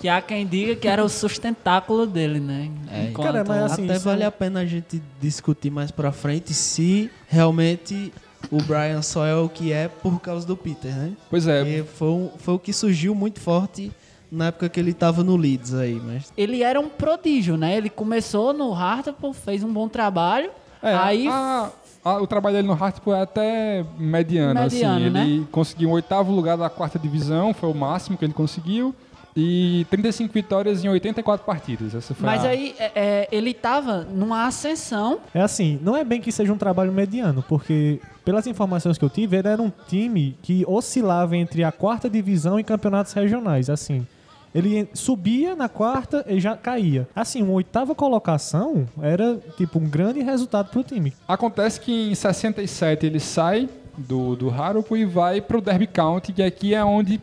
Que 0.00 0.08
há 0.08 0.20
quem 0.20 0.46
diga 0.46 0.74
que 0.76 0.86
era 0.88 1.04
o 1.04 1.08
sustentáculo 1.08 2.06
dele, 2.06 2.40
né? 2.40 2.70
Enquanto- 3.08 3.26
Cara, 3.26 3.44
mas 3.46 3.72
assim, 3.72 3.84
Até 3.84 3.94
isso 3.96 4.04
vale 4.04 4.22
é- 4.22 4.26
a 4.26 4.30
pena 4.32 4.60
a 4.60 4.66
gente 4.66 5.00
discutir 5.20 5.70
mais 5.70 5.90
pra 5.90 6.10
frente 6.12 6.52
se 6.54 7.10
realmente 7.28 8.12
o 8.50 8.58
Brian 8.62 9.00
só 9.02 9.24
é 9.26 9.34
o 9.34 9.48
que 9.48 9.72
é 9.72 9.88
por 9.88 10.20
causa 10.20 10.44
do 10.46 10.56
Peter, 10.56 10.92
né? 10.94 11.12
Pois 11.30 11.46
é, 11.46 11.62
Porque 11.64 11.82
foi, 11.96 12.08
um- 12.08 12.30
foi 12.38 12.54
o 12.54 12.58
que 12.58 12.72
surgiu 12.72 13.14
muito 13.14 13.40
forte 13.40 13.92
na 14.32 14.46
época 14.46 14.66
que 14.68 14.80
ele 14.80 14.94
tava 14.94 15.22
no 15.22 15.36
Leeds 15.36 15.74
aí, 15.74 16.00
mas 16.02 16.32
Ele 16.36 16.62
era 16.62 16.80
um 16.80 16.88
prodígio, 16.88 17.56
né? 17.58 17.76
Ele 17.76 17.90
começou 17.90 18.54
no 18.54 18.72
Hartlepool, 18.74 19.34
fez 19.34 19.62
um 19.62 19.70
bom 19.72 19.88
trabalho. 19.88 20.50
É, 20.82 20.94
aí 20.94 21.28
a- 21.28 21.70
a- 22.02 22.20
o 22.22 22.26
trabalho 22.26 22.56
dele 22.56 22.66
no 22.66 22.72
Hartlepool 22.72 23.14
é 23.14 23.20
até 23.20 23.84
mediano, 23.98 24.58
Mediano, 24.58 24.96
assim. 25.00 25.10
né? 25.10 25.24
Ele 25.26 25.46
conseguiu 25.52 25.90
o 25.90 25.92
oitavo 25.92 26.32
lugar 26.32 26.56
da 26.56 26.70
quarta 26.70 26.98
divisão, 26.98 27.52
foi 27.52 27.70
o 27.70 27.74
máximo 27.74 28.16
que 28.16 28.24
ele 28.24 28.32
conseguiu. 28.32 28.94
E 29.34 29.86
35 29.88 30.30
vitórias 30.32 30.84
em 30.84 30.88
84 30.88 31.46
partidas. 31.46 31.94
Essa 31.94 32.14
foi 32.14 32.26
Mas 32.26 32.44
a- 32.44 32.48
aí 32.48 32.74
é, 32.78 32.92
é, 32.94 33.28
ele 33.32 33.54
tava 33.54 34.02
numa 34.12 34.46
ascensão. 34.46 35.20
É 35.34 35.40
assim, 35.40 35.78
não 35.82 35.96
é 35.96 36.04
bem 36.04 36.20
que 36.20 36.30
seja 36.30 36.52
um 36.52 36.58
trabalho 36.58 36.92
mediano, 36.92 37.42
porque 37.48 37.98
pelas 38.26 38.46
informações 38.46 38.98
que 38.98 39.04
eu 39.04 39.08
tive, 39.08 39.36
ele 39.38 39.48
era 39.48 39.62
um 39.62 39.72
time 39.88 40.36
que 40.42 40.64
oscilava 40.66 41.34
entre 41.34 41.64
a 41.64 41.72
quarta 41.72 42.10
divisão 42.10 42.60
e 42.60 42.64
campeonatos 42.64 43.12
regionais, 43.14 43.70
assim. 43.70 44.06
Ele 44.54 44.88
subia 44.92 45.56
na 45.56 45.68
quarta 45.68 46.24
e 46.28 46.38
já 46.38 46.56
caía. 46.56 47.08
Assim, 47.14 47.42
uma 47.42 47.52
oitava 47.52 47.94
colocação 47.94 48.86
era 49.00 49.38
tipo 49.56 49.78
um 49.78 49.88
grande 49.88 50.20
resultado 50.20 50.70
pro 50.70 50.84
time. 50.84 51.12
Acontece 51.26 51.80
que 51.80 52.10
em 52.10 52.14
67 52.14 53.06
ele 53.06 53.20
sai 53.20 53.68
do, 53.96 54.36
do 54.36 54.50
Hartlepool 54.50 54.96
e 54.96 55.04
vai 55.04 55.40
pro 55.40 55.60
Derby 55.60 55.86
County, 55.86 56.32
que 56.32 56.42
aqui 56.42 56.74
é 56.74 56.84
onde 56.84 57.20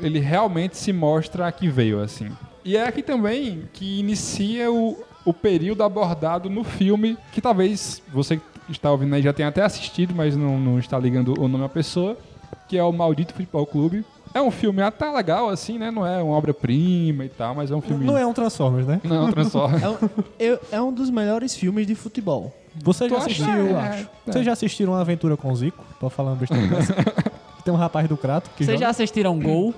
ele 0.00 0.18
realmente 0.18 0.76
se 0.76 0.92
mostra 0.92 1.50
que 1.50 1.68
veio, 1.68 2.00
assim. 2.00 2.30
E 2.64 2.76
é 2.76 2.86
aqui 2.86 3.02
também 3.02 3.68
que 3.72 3.98
inicia 3.98 4.70
o, 4.70 4.96
o 5.24 5.32
período 5.32 5.82
abordado 5.82 6.48
no 6.48 6.62
filme, 6.62 7.16
que 7.32 7.40
talvez 7.40 8.02
você 8.12 8.40
está 8.68 8.90
ouvindo 8.90 9.14
aí 9.14 9.22
já 9.22 9.32
tenha 9.32 9.48
até 9.48 9.62
assistido, 9.62 10.14
mas 10.14 10.36
não, 10.36 10.58
não 10.58 10.78
está 10.78 10.98
ligando 10.98 11.40
o 11.40 11.48
nome 11.48 11.64
à 11.64 11.68
pessoa, 11.68 12.16
que 12.68 12.76
é 12.76 12.84
o 12.84 12.92
Maldito 12.92 13.32
Futebol 13.32 13.66
Clube. 13.66 14.04
É 14.34 14.40
um 14.42 14.50
filme 14.50 14.82
até 14.82 15.10
legal, 15.10 15.48
assim, 15.48 15.78
né? 15.78 15.90
Não 15.90 16.06
é 16.06 16.22
uma 16.22 16.34
obra-prima 16.36 17.24
e 17.24 17.28
tal, 17.28 17.54
mas 17.54 17.70
é 17.70 17.74
um 17.74 17.80
filme... 17.80 18.04
Não 18.04 18.16
é 18.16 18.26
um 18.26 18.32
Transformers, 18.32 18.86
né? 18.86 19.00
Não, 19.04 19.16
é 19.16 19.20
um 19.28 19.30
Transformers. 19.32 19.82
é 19.82 19.88
um, 19.88 19.96
eu- 20.38 20.60
é 20.72 20.80
um 20.80 20.92
dos 20.92 21.10
melhores 21.10 21.54
filmes 21.54 21.86
de 21.86 21.94
futebol. 21.94 22.54
Você 22.82 23.06
Tu 23.08 23.10
já 23.14 23.16
assistiu, 23.18 23.48
eu 23.48 23.76
é, 23.76 23.80
acho. 23.80 24.02
é. 24.26 24.32
Vocês 24.32 24.44
já 24.44 24.52
assistiram 24.52 24.92
uma 24.92 25.00
aventura 25.00 25.36
com 25.36 25.50
o 25.50 25.56
Zico? 25.56 25.84
Tô 25.98 26.08
falando 26.08 26.38
besteira 26.38 26.66
dessa. 26.68 26.94
Tem 27.64 27.74
um 27.74 27.76
rapaz 27.76 28.08
do 28.08 28.16
Crato 28.16 28.48
que 28.56 28.64
Vocês 28.64 28.76
joga. 28.78 28.86
já 28.86 28.90
assistiram 28.90 29.38
Gol? 29.38 29.74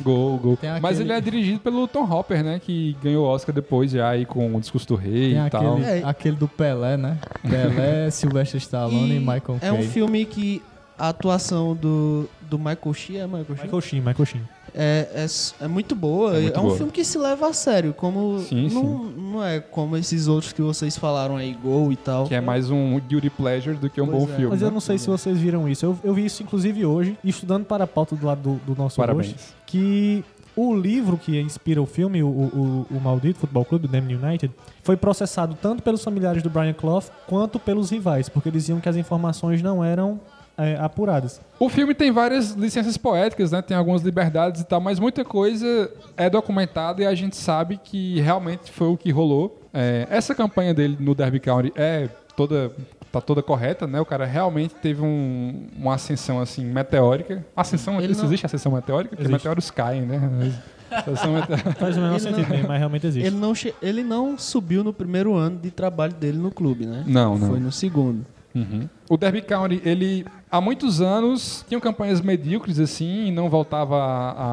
Gol, 0.00 0.38
gol. 0.38 0.56
Tem 0.56 0.70
Mas 0.80 0.84
aquele- 0.98 1.02
ele 1.02 1.12
é 1.12 1.20
dirigido 1.20 1.58
pelo 1.60 1.86
Tom 1.88 2.04
Hopper, 2.10 2.42
né? 2.44 2.58
Que 2.64 2.96
ganhou 3.02 3.26
o 3.26 3.28
Oscar 3.28 3.54
depois 3.54 3.90
já 3.90 4.08
aí 4.08 4.24
com 4.24 4.54
o 4.54 4.60
Discurso 4.60 4.86
do 4.88 4.94
Rei 4.94 5.34
Tem 5.34 5.46
e 5.46 5.50
tal. 5.50 5.72
aquele, 5.76 5.84
É. 5.86 6.02
aquele 6.04 6.36
do 6.36 6.46
Pelé, 6.48 6.96
né? 6.96 7.18
Pelé, 7.42 8.08
Sylvester 8.12 8.58
Stallone 8.60 9.16
e, 9.16 9.18
Michael 9.18 9.58
é 9.60 9.72
um 9.72 9.82
filme 9.82 10.24
que 10.24 10.62
a 10.98 11.08
atuação 11.10 11.74
do, 11.76 12.28
do 12.42 12.58
Michael 12.58 12.94
Sheen, 12.94 13.16
é 13.18 13.26
Michael 13.26 13.44
Sheen? 13.46 13.62
Michael 13.64 13.80
Sheen, 13.80 14.00
Michael 14.00 14.26
Sheen. 14.26 14.42
É, 14.74 15.08
é, 15.14 15.64
é 15.64 15.68
muito 15.68 15.94
boa. 15.94 16.34
É 16.34 16.38
É, 16.38 16.42
muito 16.42 16.60
um 16.60 16.62
boa. 16.64 16.76
filme 16.76 16.92
que 16.92 17.02
se 17.04 17.16
leva 17.18 17.48
a 17.48 17.52
sério, 17.52 17.94
como 17.94 18.38
Sim, 18.40 18.68
não, 18.70 19.04
não 19.04 19.44
é 19.44 19.60
como 19.60 19.96
esses 19.96 20.28
outros 20.28 20.52
que 20.52 20.60
vocês 20.60 20.96
falaram 20.98 21.36
aí, 21.36 21.54
Gol 21.54 21.90
e 21.90 21.96
tal. 21.96 22.26
Que 22.26 22.34
é 22.34 22.40
mais 22.40 22.70
um 22.70 22.98
guilty 23.00 23.30
pleasure 23.30 23.76
do 23.76 23.88
que 23.88 24.00
um 24.00 24.06
Pois 24.06 24.18
bom 24.18 24.24
é. 24.32 24.36
filme. 24.36 24.50
Mas 24.50 24.60
eu 24.60 24.68
né? 24.68 24.74
não 24.74 24.80
sei 24.80 24.98
se 24.98 25.08
vocês 25.08 25.38
viram 25.38 25.68
isso. 25.68 25.86
Eu, 25.86 25.98
eu 26.04 26.12
vi 26.14 26.26
isso, 26.26 26.42
inclusive, 26.42 26.84
hoje, 26.84 27.18
estudando 27.24 27.64
para 27.64 27.84
a 27.84 27.86
pauta 27.86 28.14
do 28.14 28.26
lado 28.26 28.40
do, 28.42 28.74
do 28.74 28.80
nosso 28.80 28.96
Parabéns. 28.96 29.32
host, 29.32 29.54
que 29.66 30.22
o 30.54 30.74
livro 30.74 31.16
que 31.16 31.40
inspira 31.40 31.80
o 31.80 31.86
filme, 31.86 32.22
o, 32.22 32.26
o, 32.28 32.86
o 32.90 33.00
Maldito 33.00 33.38
Futebol 33.40 33.64
Clube, 33.64 33.86
do 33.86 33.90
Damn 33.92 34.14
United, 34.14 34.52
foi 34.82 34.96
processado 34.96 35.56
tanto 35.60 35.82
pelos 35.82 36.02
familiares 36.04 36.42
do 36.42 36.50
Brian 36.50 36.72
Clough 36.74 37.04
quanto 37.26 37.58
pelos 37.58 37.90
rivais, 37.90 38.28
porque 38.28 38.48
eles 38.48 38.64
diziam 38.64 38.80
que 38.80 38.88
as 38.88 38.96
informações 38.96 39.62
não 39.62 39.82
eram 39.84 40.20
é, 40.58 40.76
apuradas. 40.76 41.40
O 41.58 41.68
filme 41.68 41.94
tem 41.94 42.10
várias 42.10 42.50
licenças 42.50 42.96
poéticas, 42.96 43.52
né? 43.52 43.62
Tem 43.62 43.76
algumas 43.76 44.02
liberdades 44.02 44.60
e 44.60 44.64
tal, 44.64 44.80
mas 44.80 44.98
muita 44.98 45.24
coisa 45.24 45.90
é 46.16 46.28
documentada 46.28 47.02
e 47.02 47.06
a 47.06 47.14
gente 47.14 47.36
sabe 47.36 47.78
que 47.82 48.20
realmente 48.20 48.70
foi 48.72 48.88
o 48.88 48.96
que 48.96 49.10
rolou. 49.10 49.62
É, 49.72 50.06
essa 50.10 50.34
campanha 50.34 50.74
dele 50.74 50.96
no 50.98 51.14
Derby 51.14 51.38
County 51.40 51.72
é 51.76 52.08
toda 52.36 52.72
tá 53.10 53.22
toda 53.22 53.42
correta, 53.42 53.86
né? 53.86 53.98
O 54.00 54.04
cara 54.04 54.26
realmente 54.26 54.74
teve 54.74 55.00
um- 55.00 55.66
uma 55.78 55.94
ascensão 55.94 56.40
assim 56.40 56.62
meteórica. 56.66 57.42
Ascensão, 57.56 57.98
Ele 58.00 58.12
isso 58.12 58.20
não- 58.20 58.28
existe 58.28 58.44
ascensão 58.44 58.72
meteórica? 58.72 59.16
Porque 59.16 59.22
Existe. 59.22 59.32
meteoros 59.32 59.70
caem, 59.70 60.02
né? 60.02 60.18
Mas 60.38 60.54
Ascensão 60.90 61.32
meteórica. 61.32 61.70
Faz 61.80 61.96
o 61.96 62.00
menor 62.00 62.12
Ele 62.12 62.20
sentido 62.20 62.42
não- 62.42 62.48
mesmo, 62.50 62.68
mas 62.68 62.78
realmente 62.78 63.06
existe. 63.06 63.26
Ele 63.26 63.36
não, 63.36 63.52
ele 63.80 64.02
não 64.02 64.36
subiu 64.38 64.84
no 64.84 64.92
primeiro 64.92 65.34
ano 65.34 65.58
de 65.58 65.70
trabalho 65.70 66.12
dele 66.12 66.36
no 66.36 66.50
clube, 66.50 66.84
né? 66.84 67.02
Não, 67.06 67.38
não. 67.38 67.48
Foi 67.48 67.58
no 67.60 67.72
segundo. 67.72 68.26
Uhum. 68.58 68.88
O 69.08 69.16
Derby 69.16 69.42
County, 69.42 69.80
ele 69.84 70.24
há 70.50 70.60
muitos 70.60 71.00
anos 71.00 71.64
tinha 71.68 71.80
campanhas 71.80 72.20
medíocres 72.20 72.78
assim 72.78 73.26
e 73.26 73.30
não 73.30 73.48
voltava 73.48 73.96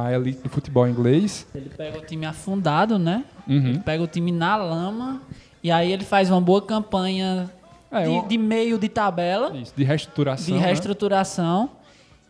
à, 0.06 0.14
elite 0.14 0.42
do 0.44 0.50
futebol 0.50 0.88
inglês. 0.88 1.48
Ele 1.54 1.70
pega 1.76 1.98
o 2.00 2.06
time 2.06 2.26
afundado, 2.26 2.98
né? 3.00 3.24
Uhum. 3.48 3.56
Ele 3.70 3.80
pega 3.80 4.04
o 4.04 4.08
time 4.08 4.32
na 4.32 4.56
lama. 4.56 5.22
E 5.64 5.72
aí 5.72 5.92
ele 5.92 6.04
faz 6.06 6.30
uma 6.30 6.40
boa 6.42 6.62
campanha 6.62 7.50
É, 7.92 8.04
de, 8.04 8.10
um- 8.10 8.28
de 8.28 8.38
meio 8.38 8.78
de 8.78 8.88
tabela, 8.90 9.56
Isso, 9.58 9.74
de 9.76 9.84
reestruturação. 9.84 10.46
de 10.56 10.60
né? 10.62 10.66
reestruturação. 10.68 11.70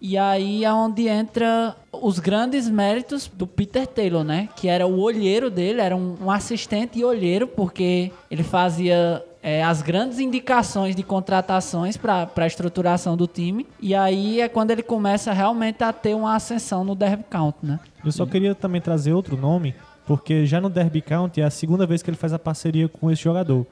E 0.02 0.18
aí 0.18 0.64
é 0.66 0.72
onde 0.74 1.08
entra 1.08 1.76
os 1.92 2.20
grandes 2.20 2.70
méritos 2.70 3.32
do 3.34 3.48
Peter 3.48 3.88
Taylor, 3.88 4.24
né? 4.24 4.50
Que 4.56 4.68
era 4.68 4.86
o 4.86 5.00
olheiro 5.00 5.50
dele, 5.50 5.82
era 5.82 5.96
um, 5.96 6.16
um 6.26 6.30
assistente 6.30 7.00
e 7.00 7.04
olheiro, 7.06 7.48
porque 7.48 8.12
ele 8.30 8.44
fazia 8.44 9.24
é, 9.46 9.64
as 9.64 9.84
grandes 9.84 10.18
indicações 10.18 10.96
de 10.96 11.04
contratações 11.04 11.96
para 11.96 12.28
a 12.36 12.48
estruturação 12.48 13.16
do 13.16 13.28
time. 13.28 13.68
E 13.80 13.94
aí 13.94 14.42
é 14.42 14.50
quando 14.50 14.72
ele 14.72 14.82
começa 14.82 15.32
realmente 15.32 15.84
a 15.84 15.94
ter 15.94 16.16
uma 16.16 16.36
ascensão 16.36 16.84
no 16.84 16.96
Derby 16.96 17.26
County, 17.30 17.60
né? 17.62 17.80
Eu 18.04 18.12
só 18.12 18.26
queria 18.26 18.56
também 18.56 18.82
trazer 18.82 19.14
outro 19.14 19.38
nome, 19.38 19.76
porque 20.08 20.48
já 20.48 20.60
no 20.60 20.68
Derby 20.68 21.00
County 21.00 21.42
é 21.42 21.44
a 21.44 21.52
segunda 21.52 21.86
vez 21.86 22.02
que 22.02 22.10
ele 22.10 22.18
faz 22.18 22.34
a 22.34 22.40
parceria 22.40 22.90
com 22.90 23.12
esse 23.12 23.22
jogador. 23.22 23.68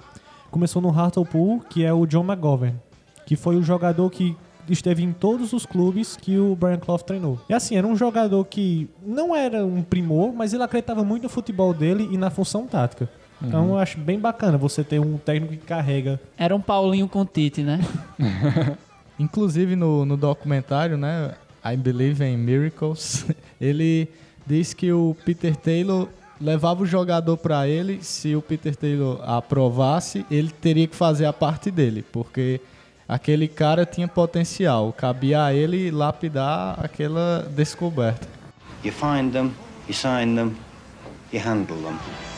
Começou 0.51 0.80
no 0.80 0.89
Hartlepool, 0.89 1.62
que 1.62 1.84
é 1.84 1.92
o 1.92 2.06
John 2.06 2.24
McGovern, 2.24 2.75
que 3.25 3.36
foi 3.36 3.56
o 3.56 3.63
jogador 3.63 4.08
que 4.12 4.38
esteve 4.70 5.01
em 5.01 5.12
todos 5.12 5.53
os 5.53 5.65
clubes 5.65 6.15
que 6.15 6.38
o 6.38 6.56
Brian 6.56 6.77
Clough 6.77 7.00
treinou. 7.00 7.39
E 7.50 7.53
assim, 7.53 7.75
era 7.75 7.88
um 7.88 7.96
jogador 7.96 8.46
que 8.46 8.88
não 9.03 9.36
era 9.36 9.65
um 9.65 9.82
primor, 9.82 10.32
mas 10.34 10.53
ele 10.53 10.62
acreditava 10.62 11.03
muito 11.03 11.24
no 11.24 11.30
futebol 11.30 11.74
dele 11.74 12.08
e 12.12 12.18
na 12.18 12.30
função 12.30 12.68
tática. 12.68 13.10
Então 13.44 13.70
eu 13.70 13.78
acho 13.78 13.98
bem 13.98 14.20
bacana 14.20 14.58
você 14.58 14.84
ter 14.84 15.00
um 15.00 15.18
técnico 15.18 15.54
que 15.54 15.66
carrega. 15.66 16.20
Era 16.38 16.56
um 16.56 16.62
Paulinho 16.62 17.08
com 17.08 17.26
Tite, 17.26 17.62
né? 17.62 17.80
Inclusive 19.20 19.76
no, 19.76 20.06
no 20.06 20.16
documentário, 20.16 20.98
né? 20.98 21.34
I 21.64 21.78
Believe 21.78 22.24
in 22.24 22.38
Miracles, 22.38 23.26
ele 23.60 24.10
diz 24.46 24.74
que 24.74 24.92
o 24.92 25.16
Peter 25.26 25.56
Taylor 25.56 26.08
levava 26.40 26.84
o 26.84 26.86
jogador 26.86 27.38
para 27.38 27.68
ele, 27.68 28.04
se 28.04 28.36
o 28.36 28.42
Peter 28.42 28.76
Taylor 28.76 29.22
aprovasse, 29.24 30.26
ele 30.30 30.50
teria 30.50 30.88
que 30.88 30.96
fazer 30.96 31.26
a 31.26 31.32
parte 31.32 31.72
dele, 31.72 32.04
porque 32.12 32.60
aquele 33.08 33.48
cara 33.48 33.86
tinha 33.86 34.08
potencial, 34.08 34.92
cabia 34.92 35.46
a 35.46 35.54
ele 35.54 35.90
lapidar 35.90 36.78
aquela 36.84 37.48
descoberta. 37.56 38.28
You 38.84 38.92
find 38.92 39.32
them, 39.32 39.54
you 39.88 39.94
sign 39.94 40.36
them, 40.36 40.54
you 41.32 41.40
handle 41.40 41.78
them. 41.78 42.33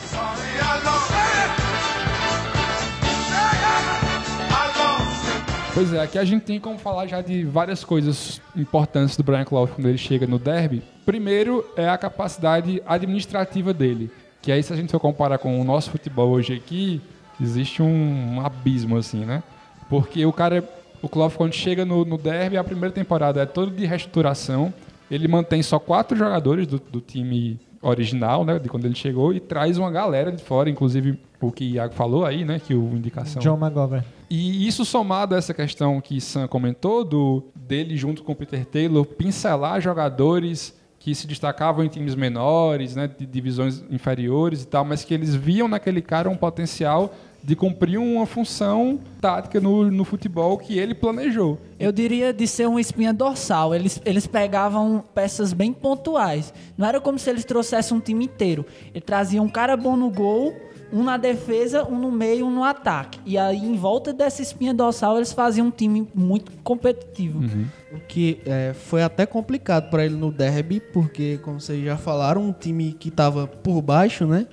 Pois 5.76 5.92
é, 5.92 6.00
aqui 6.00 6.18
a 6.18 6.24
gente 6.24 6.42
tem 6.44 6.58
como 6.58 6.78
falar 6.78 7.06
já 7.06 7.20
de 7.20 7.44
várias 7.44 7.84
coisas 7.84 8.40
importantes 8.56 9.14
do 9.14 9.22
Brian 9.22 9.44
Clough 9.44 9.68
quando 9.68 9.86
ele 9.86 9.98
chega 9.98 10.26
no 10.26 10.38
derby. 10.38 10.82
Primeiro 11.04 11.62
é 11.76 11.86
a 11.86 11.98
capacidade 11.98 12.82
administrativa 12.86 13.74
dele, 13.74 14.10
que 14.40 14.50
aí 14.50 14.62
se 14.62 14.72
a 14.72 14.76
gente 14.76 14.90
for 14.90 14.98
comparar 14.98 15.36
com 15.36 15.60
o 15.60 15.64
nosso 15.64 15.90
futebol 15.90 16.30
hoje 16.30 16.54
aqui, 16.54 17.02
existe 17.38 17.82
um, 17.82 18.40
abismo 18.40 18.96
assim, 18.96 19.26
né? 19.26 19.42
Porque 19.90 20.24
o 20.24 20.32
cara, 20.32 20.66
o 21.02 21.10
Clough 21.10 21.32
quando 21.32 21.52
chega 21.52 21.84
no, 21.84 22.06
no 22.06 22.16
derby, 22.16 22.56
a 22.56 22.64
primeira 22.64 22.94
temporada 22.94 23.42
é 23.42 23.44
toda 23.44 23.70
de 23.70 23.84
reestruturação, 23.84 24.72
ele 25.10 25.28
mantém 25.28 25.62
só 25.62 25.78
quatro 25.78 26.16
jogadores 26.16 26.66
do, 26.66 26.78
do 26.78 27.02
time 27.02 27.60
original, 27.86 28.44
né, 28.44 28.58
de 28.58 28.68
quando 28.68 28.84
ele 28.84 28.94
chegou, 28.94 29.32
e 29.32 29.40
traz 29.40 29.78
uma 29.78 29.90
galera 29.90 30.32
de 30.32 30.42
fora, 30.42 30.68
inclusive 30.68 31.18
o 31.40 31.52
que 31.52 31.64
o 31.64 31.74
Iago 31.74 31.94
falou 31.94 32.24
aí, 32.24 32.44
né, 32.44 32.58
que 32.58 32.74
o 32.74 32.96
indicação... 32.96 33.40
John 33.40 33.56
McGovern. 33.56 34.04
E 34.28 34.66
isso 34.66 34.84
somado 34.84 35.34
a 35.34 35.38
essa 35.38 35.54
questão 35.54 36.00
que 36.00 36.20
Sam 36.20 36.48
comentou, 36.48 37.04
do 37.04 37.44
dele 37.54 37.96
junto 37.96 38.22
com 38.22 38.32
o 38.32 38.36
Peter 38.36 38.64
Taylor 38.64 39.04
pincelar 39.04 39.80
jogadores 39.80 40.74
que 40.98 41.14
se 41.14 41.26
destacavam 41.26 41.84
em 41.84 41.88
times 41.88 42.16
menores, 42.16 42.96
né, 42.96 43.06
de 43.06 43.24
divisões 43.24 43.84
inferiores 43.88 44.62
e 44.62 44.66
tal, 44.66 44.84
mas 44.84 45.04
que 45.04 45.14
eles 45.14 45.34
viam 45.34 45.68
naquele 45.68 46.02
cara 46.02 46.28
um 46.28 46.36
potencial 46.36 47.14
de 47.46 47.54
cumprir 47.54 47.96
uma 47.96 48.26
função 48.26 48.98
tática 49.20 49.60
no, 49.60 49.88
no 49.88 50.04
futebol 50.04 50.58
que 50.58 50.76
ele 50.76 50.96
planejou. 50.96 51.60
Eu 51.78 51.92
diria 51.92 52.32
de 52.32 52.44
ser 52.44 52.66
uma 52.66 52.80
espinha 52.80 53.14
dorsal. 53.14 53.72
Eles, 53.72 54.02
eles 54.04 54.26
pegavam 54.26 55.04
peças 55.14 55.52
bem 55.52 55.72
pontuais. 55.72 56.52
Não 56.76 56.84
era 56.84 57.00
como 57.00 57.20
se 57.20 57.30
eles 57.30 57.44
trouxessem 57.44 57.96
um 57.96 58.00
time 58.00 58.24
inteiro. 58.24 58.66
Ele 58.92 59.00
trazia 59.00 59.40
um 59.40 59.48
cara 59.48 59.76
bom 59.76 59.96
no 59.96 60.10
gol, 60.10 60.56
um 60.92 61.04
na 61.04 61.16
defesa, 61.16 61.84
um 61.84 61.96
no 61.96 62.10
meio, 62.10 62.46
um 62.46 62.50
no 62.50 62.64
ataque. 62.64 63.20
E 63.24 63.38
aí, 63.38 63.58
em 63.58 63.76
volta 63.76 64.12
dessa 64.12 64.42
espinha 64.42 64.74
dorsal, 64.74 65.16
eles 65.16 65.32
faziam 65.32 65.68
um 65.68 65.70
time 65.70 66.08
muito 66.12 66.50
competitivo. 66.64 67.44
O 67.92 68.00
que 68.08 68.40
é, 68.44 68.74
foi 68.74 69.04
até 69.04 69.24
complicado 69.24 69.88
para 69.88 70.04
ele 70.04 70.16
no 70.16 70.32
derby, 70.32 70.80
porque, 70.80 71.38
como 71.44 71.60
vocês 71.60 71.84
já 71.84 71.96
falaram, 71.96 72.42
um 72.42 72.52
time 72.52 72.92
que 72.92 73.08
tava 73.08 73.46
por 73.46 73.80
baixo, 73.80 74.26
né? 74.26 74.48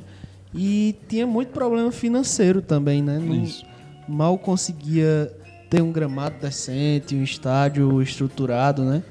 E 0.56 0.96
tinha 1.08 1.26
muito 1.26 1.50
problema 1.50 1.92
financeiro 1.92 2.62
também, 2.62 3.02
né? 3.02 3.18
Não- 3.20 3.26
mal 4.08 4.38
conseguia 4.38 5.32
ter 5.70 5.82
um 5.82 5.92
gramado 5.92 6.36
decente, 6.42 7.16
um 7.16 7.24
estádio 7.24 8.02
estruturado, 8.02 8.84
né? 8.84 9.02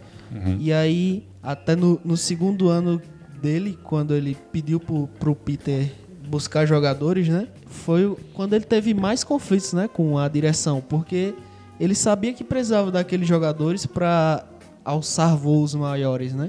E 0.61 0.73
aí, 0.73 1.27
até 1.43 1.75
no, 1.77 2.01
no 2.05 2.17
segundo 2.17 2.69
ano 2.69 3.01
dele, 3.41 3.79
quando 3.83 4.15
ele 4.15 4.37
pediu 4.53 4.79
pro, 4.81 5.09
pro 5.19 5.35
Peter 5.35 5.91
buscar 6.29 6.65
jogadores, 6.67 7.29
né? 7.29 7.49
Foi 7.67 8.17
quando 8.33 8.55
ele 8.55 8.65
teve 8.65 8.95
mais 8.95 9.25
conflitos, 9.25 9.73
né? 9.73 9.89
Com 9.89 10.17
a 10.19 10.29
direção, 10.29 10.81
porque 10.87 11.35
ele 11.81 11.95
sabia 11.95 12.33
que 12.33 12.45
precisava 12.45 12.91
daqueles 12.91 13.27
jogadores 13.27 13.85
para 13.85 14.45
alçar 14.85 15.37
voos 15.37 15.75
maiores, 15.75 16.33
né? 16.33 16.49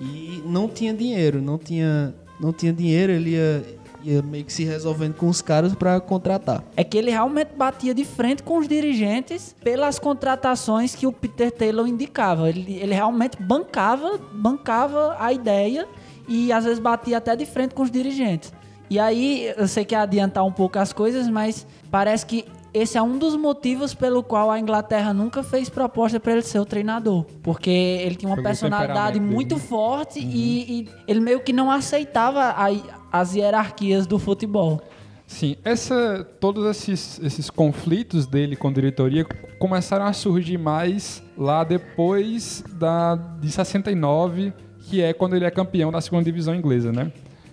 E 0.00 0.42
não 0.46 0.68
tinha 0.68 0.92
dinheiro, 0.92 1.40
não 1.40 1.56
tinha, 1.58 2.14
não 2.40 2.52
tinha 2.52 2.72
dinheiro, 2.72 3.12
ele 3.12 3.30
ia, 3.30 3.64
ia 4.06 4.22
meio 4.22 4.44
que 4.44 4.52
se 4.52 4.64
resolvendo 4.64 5.14
com 5.14 5.28
os 5.28 5.42
caras 5.42 5.74
para 5.74 6.00
contratar. 6.00 6.62
É 6.76 6.84
que 6.84 6.96
ele 6.96 7.10
realmente 7.10 7.50
batia 7.56 7.94
de 7.94 8.04
frente 8.04 8.42
com 8.42 8.58
os 8.58 8.68
dirigentes 8.68 9.54
pelas 9.62 9.98
contratações 9.98 10.94
que 10.94 11.06
o 11.06 11.12
Peter 11.12 11.50
Taylor 11.50 11.86
indicava. 11.86 12.48
Ele, 12.48 12.74
ele 12.74 12.94
realmente 12.94 13.36
bancava, 13.40 14.18
bancava 14.32 15.16
a 15.18 15.32
ideia 15.32 15.86
e 16.28 16.52
às 16.52 16.64
vezes 16.64 16.78
batia 16.78 17.18
até 17.18 17.34
de 17.34 17.44
frente 17.44 17.74
com 17.74 17.82
os 17.82 17.90
dirigentes. 17.90 18.52
E 18.88 19.00
aí, 19.00 19.52
eu 19.56 19.66
sei 19.66 19.84
que 19.84 19.96
é 19.96 19.98
adiantar 19.98 20.44
um 20.44 20.52
pouco 20.52 20.78
as 20.78 20.92
coisas, 20.92 21.28
mas 21.28 21.66
parece 21.90 22.24
que 22.24 22.44
esse 22.76 22.98
é 22.98 23.02
um 23.02 23.18
dos 23.18 23.34
motivos 23.36 23.94
pelo 23.94 24.22
qual 24.22 24.50
a 24.50 24.58
Inglaterra 24.60 25.12
nunca 25.14 25.42
fez 25.42 25.68
proposta 25.68 26.18
para 26.20 26.32
ele 26.32 26.42
ser 26.42 26.58
o 26.58 26.64
treinador. 26.66 27.24
Porque 27.42 27.70
ele 27.70 28.14
tinha 28.14 28.30
uma 28.32 28.42
personalidade 28.42 29.18
muito 29.20 29.54
dele. 29.56 29.60
forte 29.66 30.18
e, 30.20 30.80
e 30.82 30.88
ele 31.08 31.20
meio 31.20 31.40
que 31.40 31.52
não 31.52 31.70
aceitava 31.70 32.40
a- 32.56 32.70
as 33.12 33.34
hierarquias 33.34 34.06
do 34.06 34.18
futebol. 34.18 34.80
Sim, 35.26 35.56
essa, 35.64 36.24
todos 36.38 36.64
esses, 36.66 37.18
esses 37.20 37.50
conflitos 37.50 38.26
dele 38.26 38.54
com 38.54 38.68
a 38.68 38.72
diretoria 38.72 39.24
começaram 39.58 40.04
a 40.04 40.12
surgir 40.12 40.56
mais 40.56 41.20
lá 41.36 41.64
depois 41.64 42.62
da, 42.78 43.16
de 43.16 43.50
69, 43.50 44.52
que 44.82 45.02
é 45.02 45.12
quando 45.12 45.34
ele 45.34 45.44
é 45.44 45.50
campeão 45.50 45.90
da 45.90 46.00
segunda 46.00 46.22
divisão 46.24 46.54
inglesa, 46.54 46.92
né? 46.92 47.10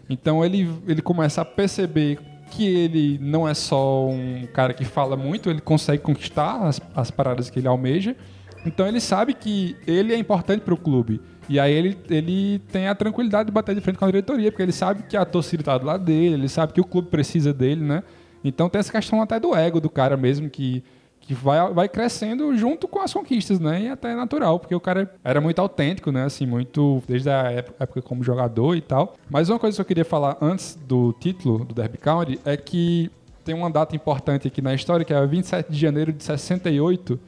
Então 0.08 0.46
ele, 0.46 0.70
ele 0.88 1.02
começa 1.02 1.42
a 1.42 1.46
perceber 1.46 2.20
que 2.56 2.68
ele 2.68 3.18
não 3.20 3.48
é 3.48 3.54
só 3.56 4.08
um 4.08 4.48
cara 4.54 4.74
que 4.74 4.86
fala 4.86 5.18
muito, 5.18 5.50
ele 5.50 5.60
consegue 5.60 6.04
conquistar 6.04 6.68
as, 6.68 6.80
as 6.96 7.10
paradas 7.10 7.50
que 7.50 7.60
ele 7.60 7.68
almeja. 7.68 8.16
Então 8.64 8.88
ele 8.88 9.02
sabe 9.02 9.34
que 9.34 9.76
ele 9.88 10.14
é 10.14 10.18
importante 10.18 10.62
para 10.62 10.74
o 10.74 10.78
clube. 10.78 11.20
E 11.50 11.60
aí 11.60 11.74
ele, 11.74 11.98
ele 12.10 12.60
tem 12.72 12.88
a 12.88 12.96
tranquilidade 12.96 13.48
de 13.48 13.52
bater 13.52 13.74
de 13.74 13.82
frente 13.82 13.98
com 13.98 14.06
a 14.06 14.08
diretoria, 14.08 14.52
porque 14.52 14.62
ele 14.62 14.72
sabe 14.72 15.04
que 15.04 15.18
a 15.18 15.26
torcida 15.26 15.62
está 15.62 15.78
do 15.78 15.86
lado 15.86 16.06
dele, 16.06 16.36
ele 16.36 16.48
sabe 16.48 16.74
que 16.74 16.80
o 16.80 16.86
clube 16.86 17.10
precisa 17.10 17.52
dele, 17.52 17.84
né? 17.84 18.04
Então 18.44 18.70
tem 18.70 18.80
essa 18.80 18.92
questão 18.92 19.22
até 19.22 19.40
do 19.40 19.56
ego 19.56 19.82
do 19.82 19.90
cara 19.90 20.16
mesmo, 20.16 20.50
que, 20.50 20.84
que 21.26 21.34
vai, 21.34 21.74
vai 21.74 21.88
crescendo 21.88 22.56
junto 22.56 22.88
com 22.88 23.00
as 23.00 23.14
conquistas, 23.14 23.60
né? 23.60 23.84
E 23.84 23.90
até 23.90 24.12
é 24.12 24.16
natural, 24.16 24.60
porque 24.60 24.76
o 24.76 24.80
cara 24.80 25.10
era 25.24 25.40
muito 25.40 25.60
autêntico, 25.60 26.12
né? 26.12 26.26
Assim, 26.26 26.46
muito 26.46 27.02
desde 27.08 27.30
a 27.30 27.44
época, 27.44 27.76
época 27.80 28.02
como 28.02 28.24
jogador 28.24 28.76
e 28.76 28.82
tal. 28.82 29.16
Mas 29.30 29.50
uma 29.50 29.58
coisa 29.58 29.76
que 29.76 29.82
eu 29.82 29.86
queria 29.86 30.06
falar 30.06 30.38
antes 30.42 30.78
do 30.86 31.14
título 31.14 31.64
do 31.64 31.74
Derby 31.74 31.98
County 31.98 32.40
é 32.44 32.58
que 32.58 33.10
tem 33.46 33.56
uma 33.56 33.70
data 33.70 33.96
importante 33.96 34.48
aqui 34.48 34.62
na 34.62 34.74
história, 34.74 35.06
que 35.06 35.14
é 35.14 35.26
27 35.26 35.72
de 35.72 35.80
janeiro 35.80 36.12
de 36.12 36.24
68, 36.24 37.20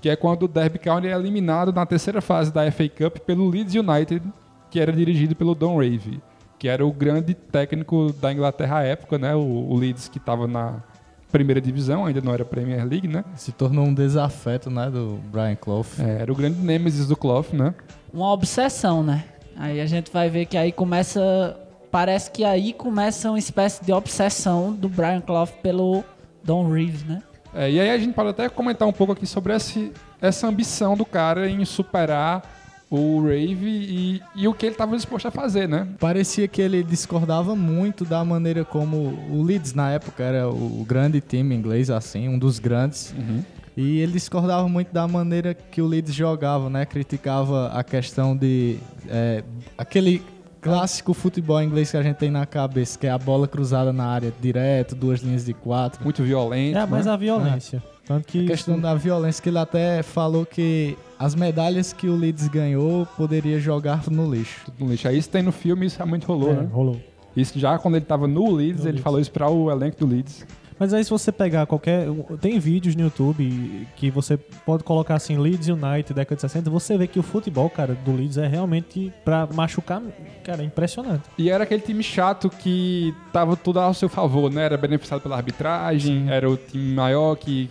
que 0.00 0.08
é 0.08 0.14
quando 0.14 0.44
o 0.44 0.48
Derby 0.48 0.78
County 0.78 1.08
é 1.08 1.12
eliminado 1.12 1.72
na 1.72 1.84
terceira 1.84 2.20
fase 2.20 2.52
da 2.52 2.70
FA 2.70 2.88
Cup 2.88 3.18
pelo 3.18 3.48
Leeds 3.48 3.74
United, 3.74 4.22
que 4.70 4.78
era 4.78 4.92
dirigido 4.92 5.34
pelo 5.34 5.56
Don 5.56 5.76
Rave, 5.76 6.20
que 6.56 6.68
era 6.68 6.86
o 6.86 6.92
grande 6.92 7.34
técnico 7.34 8.12
da 8.20 8.32
Inglaterra 8.32 8.78
à 8.78 8.82
época, 8.84 9.18
né? 9.18 9.34
O, 9.34 9.40
o 9.40 9.76
Leeds 9.76 10.08
que 10.08 10.18
estava 10.18 10.46
na 10.46 10.82
primeira 11.30 11.60
divisão, 11.60 12.06
ainda 12.06 12.20
não 12.20 12.32
era 12.32 12.44
Premier 12.44 12.86
League, 12.86 13.08
né? 13.08 13.24
Se 13.36 13.52
tornou 13.52 13.84
um 13.84 13.94
desafeto, 13.94 14.70
né, 14.70 14.90
do 14.90 15.18
Brian 15.30 15.56
Clough. 15.56 15.86
É, 15.98 16.22
era 16.22 16.32
o 16.32 16.34
grande 16.34 16.58
nêmesis 16.60 17.06
do 17.06 17.16
Clough, 17.16 17.46
né? 17.52 17.74
uma 18.12 18.32
obsessão, 18.32 19.02
né? 19.02 19.24
Aí 19.56 19.80
a 19.80 19.86
gente 19.86 20.10
vai 20.10 20.28
ver 20.28 20.46
que 20.46 20.56
aí 20.56 20.72
começa. 20.72 21.56
Parece 21.90 22.30
que 22.30 22.44
aí 22.44 22.72
começa 22.72 23.30
uma 23.30 23.38
espécie 23.38 23.84
de 23.84 23.92
obsessão 23.92 24.72
do 24.72 24.88
Brian 24.88 25.20
Clough 25.20 25.48
pelo 25.62 26.04
Don 26.42 26.70
Reeves, 26.70 27.04
né? 27.04 27.22
É, 27.52 27.70
e 27.70 27.80
aí 27.80 27.90
a 27.90 27.98
gente 27.98 28.14
pode 28.14 28.28
até 28.30 28.48
comentar 28.48 28.86
um 28.86 28.92
pouco 28.92 29.12
aqui 29.12 29.26
sobre 29.26 29.52
esse, 29.54 29.92
essa 30.20 30.46
ambição 30.46 30.96
do 30.96 31.04
cara 31.04 31.50
em 31.50 31.64
superar 31.64 32.42
o 32.90 33.22
Rave 33.22 33.68
e, 33.68 34.22
e 34.34 34.48
o 34.48 34.52
que 34.52 34.66
ele 34.66 34.74
estava 34.74 34.96
disposto 34.96 35.26
a 35.26 35.30
fazer, 35.30 35.68
né? 35.68 35.86
Parecia 36.00 36.48
que 36.48 36.60
ele 36.60 36.82
discordava 36.82 37.54
muito 37.54 38.04
da 38.04 38.24
maneira 38.24 38.64
como 38.64 38.96
o 39.30 39.42
Leeds 39.42 39.72
na 39.72 39.92
época 39.92 40.24
era 40.24 40.48
o 40.48 40.84
grande 40.86 41.20
time 41.20 41.54
inglês, 41.54 41.88
assim, 41.88 42.28
um 42.28 42.38
dos 42.38 42.58
grandes. 42.58 43.14
E 43.76 44.00
ele 44.00 44.12
discordava 44.12 44.68
muito 44.68 44.92
da 44.92 45.06
maneira 45.06 45.54
que 45.54 45.80
o 45.80 45.86
Leeds 45.86 46.12
jogava, 46.12 46.68
né? 46.68 46.84
Criticava 46.84 47.68
a 47.68 47.84
questão 47.84 48.36
de 48.36 48.78
é, 49.08 49.44
aquele 49.78 50.20
clássico 50.60 51.14
futebol 51.14 51.62
inglês 51.62 51.90
que 51.90 51.96
a 51.96 52.02
gente 52.02 52.16
tem 52.16 52.30
na 52.30 52.44
cabeça, 52.46 52.98
que 52.98 53.06
é 53.06 53.10
a 53.10 53.18
bola 53.18 53.48
cruzada 53.48 53.92
na 53.92 54.06
área 54.06 54.32
direto, 54.40 54.94
duas 54.94 55.20
linhas 55.20 55.44
de 55.44 55.54
quatro. 55.54 56.02
Muito 56.04 56.22
violento. 56.22 56.76
É, 56.78 56.86
mas 56.86 57.06
né? 57.06 57.12
a 57.12 57.16
violência. 57.16 57.82
Tanto 58.04 58.26
que 58.26 58.44
A 58.44 58.48
questão 58.48 58.78
da 58.78 58.94
violência 58.94 59.42
que 59.42 59.48
ele 59.48 59.58
até 59.58 60.02
falou 60.02 60.44
que 60.44 60.96
as 61.18 61.34
medalhas 61.34 61.92
que 61.92 62.08
o 62.08 62.16
Leeds 62.16 62.48
ganhou 62.48 63.06
poderia 63.16 63.60
jogar 63.60 64.02
no 64.10 64.28
lixo. 64.32 64.62
Tudo 64.64 64.84
no 64.84 64.90
lixo. 64.90 65.06
Aí 65.06 65.16
isso 65.16 65.30
tem 65.30 65.42
no 65.42 65.52
filme, 65.52 65.86
isso 65.86 65.96
realmente 65.96 66.26
rolou, 66.26 66.50
É, 66.50 66.54
né? 66.54 66.68
rolou. 66.72 67.00
Isso 67.36 67.56
já 67.58 67.78
quando 67.78 67.94
ele 67.96 68.04
tava 68.04 68.26
no 68.26 68.50
Leeds, 68.52 68.80
No 68.82 68.86
ele 68.88 68.92
Leeds. 68.94 69.02
falou 69.04 69.20
isso 69.20 69.30
para 69.30 69.48
o 69.48 69.70
elenco 69.70 69.98
do 70.04 70.06
Leeds. 70.12 70.44
Mas 70.80 70.94
aí 70.94 71.04
se 71.04 71.10
você 71.10 71.30
pegar 71.30 71.66
qualquer... 71.66 72.06
Tem 72.40 72.58
vídeos 72.58 72.96
no 72.96 73.02
YouTube 73.02 73.86
que 73.96 74.10
você 74.10 74.38
pode 74.38 74.82
colocar 74.82 75.14
assim, 75.14 75.36
Leeds 75.36 75.68
United, 75.68 76.14
década 76.14 76.36
de 76.36 76.40
60, 76.40 76.70
você 76.70 76.96
vê 76.96 77.06
que 77.06 77.18
o 77.18 77.22
futebol, 77.22 77.68
cara, 77.68 77.94
do 77.94 78.16
Leeds 78.16 78.38
é 78.38 78.46
realmente 78.46 79.12
pra 79.22 79.46
machucar, 79.52 80.00
cara, 80.42 80.62
é 80.62 80.64
impressionante. 80.64 81.24
E 81.36 81.50
era 81.50 81.64
aquele 81.64 81.82
time 81.82 82.02
chato 82.02 82.48
que 82.48 83.14
tava 83.30 83.56
tudo 83.56 83.78
ao 83.78 83.92
seu 83.92 84.08
favor, 84.08 84.50
né? 84.50 84.64
Era 84.64 84.78
beneficiado 84.78 85.20
pela 85.20 85.36
arbitragem, 85.36 86.30
era 86.30 86.48
o 86.48 86.56
time 86.56 86.94
maior 86.94 87.36
que 87.36 87.68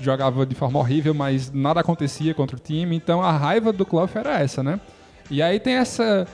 jogava 0.00 0.46
de 0.46 0.54
forma 0.54 0.78
horrível, 0.78 1.12
mas 1.12 1.52
nada 1.52 1.80
acontecia 1.80 2.32
contra 2.32 2.56
o 2.56 2.58
time. 2.58 2.96
Então 2.96 3.20
a 3.20 3.32
raiva 3.32 3.70
do 3.70 3.84
Clough 3.84 4.08
era 4.14 4.40
essa, 4.40 4.62
né? 4.62 4.80
E 5.30 5.42
aí 5.42 5.60
tem 5.60 5.74
essa 5.74 6.26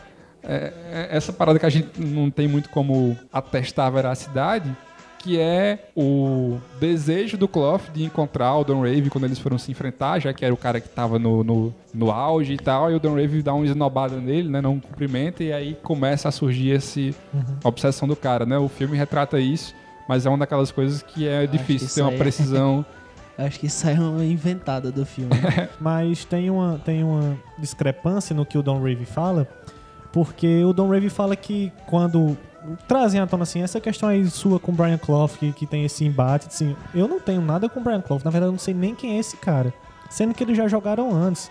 é, 0.44 0.72
é, 0.90 1.16
essa 1.16 1.32
parada 1.32 1.58
que 1.58 1.66
a 1.66 1.70
gente 1.70 2.00
não 2.00 2.30
tem 2.30 2.48
muito 2.48 2.68
como 2.68 3.16
atestar 3.32 3.86
a 3.86 3.90
veracidade, 3.90 4.76
que 5.22 5.38
é 5.38 5.90
o 5.96 6.58
desejo 6.80 7.36
do 7.36 7.46
Clough 7.46 7.80
de 7.94 8.02
encontrar 8.04 8.56
o 8.56 8.64
Don 8.64 8.82
Rave 8.82 9.08
quando 9.08 9.24
eles 9.24 9.38
foram 9.38 9.56
se 9.56 9.70
enfrentar, 9.70 10.18
já 10.18 10.32
que 10.32 10.44
era 10.44 10.52
o 10.52 10.56
cara 10.56 10.80
que 10.80 10.88
tava 10.88 11.18
no, 11.18 11.44
no, 11.44 11.74
no 11.94 12.10
auge 12.10 12.54
e 12.54 12.56
tal, 12.56 12.90
e 12.90 12.94
o 12.94 13.00
Don 13.00 13.14
Rave 13.14 13.40
dá 13.42 13.54
uma 13.54 13.64
esnobada 13.64 14.16
nele, 14.16 14.48
né, 14.48 14.60
não 14.60 14.80
cumprimenta, 14.80 15.44
e 15.44 15.52
aí 15.52 15.76
começa 15.82 16.28
a 16.28 16.32
surgir 16.32 16.70
esse 16.70 17.14
a 17.62 17.68
obsessão 17.68 18.08
do 18.08 18.16
cara, 18.16 18.44
né? 18.44 18.58
O 18.58 18.68
filme 18.68 18.96
retrata 18.96 19.38
isso, 19.38 19.74
mas 20.08 20.26
é 20.26 20.28
uma 20.28 20.38
daquelas 20.38 20.72
coisas 20.72 21.02
que 21.02 21.28
é 21.28 21.46
difícil 21.46 21.88
que 21.88 21.94
ter 21.94 22.02
uma 22.02 22.12
é- 22.12 22.18
precisão. 22.18 22.84
Acho 23.38 23.58
que 23.60 23.66
isso 23.66 23.86
aí 23.88 23.96
é 23.96 24.00
uma 24.00 24.24
inventada 24.24 24.92
do 24.92 25.06
filme. 25.06 25.32
Mas 25.80 26.22
tem 26.22 26.50
uma, 26.50 26.78
tem 26.84 27.02
uma 27.02 27.34
discrepância 27.58 28.36
no 28.36 28.44
que 28.44 28.58
o 28.58 28.62
Don 28.62 28.78
Rave 28.78 29.06
fala, 29.06 29.48
porque 30.12 30.62
o 30.62 30.72
Don 30.72 30.90
Rave 30.90 31.08
fala 31.08 31.34
que 31.34 31.72
quando 31.86 32.36
trazem 32.86 33.20
à 33.20 33.26
tona 33.26 33.42
assim, 33.42 33.62
essa 33.62 33.80
questão 33.80 34.08
aí 34.08 34.28
sua 34.30 34.58
com 34.58 34.72
o 34.72 34.74
Brian 34.74 34.98
Clough, 34.98 35.28
que, 35.28 35.52
que 35.52 35.66
tem 35.66 35.84
esse 35.84 36.04
embate, 36.04 36.48
assim, 36.48 36.76
eu 36.94 37.08
não 37.08 37.20
tenho 37.20 37.40
nada 37.40 37.68
com 37.68 37.80
o 37.80 37.82
Brian 37.82 38.00
Clough, 38.00 38.20
na 38.24 38.30
verdade 38.30 38.48
eu 38.48 38.52
não 38.52 38.58
sei 38.58 38.74
nem 38.74 38.94
quem 38.94 39.16
é 39.16 39.18
esse 39.18 39.36
cara. 39.36 39.72
Sendo 40.10 40.34
que 40.34 40.44
eles 40.44 40.58
já 40.58 40.68
jogaram 40.68 41.10
antes. 41.14 41.50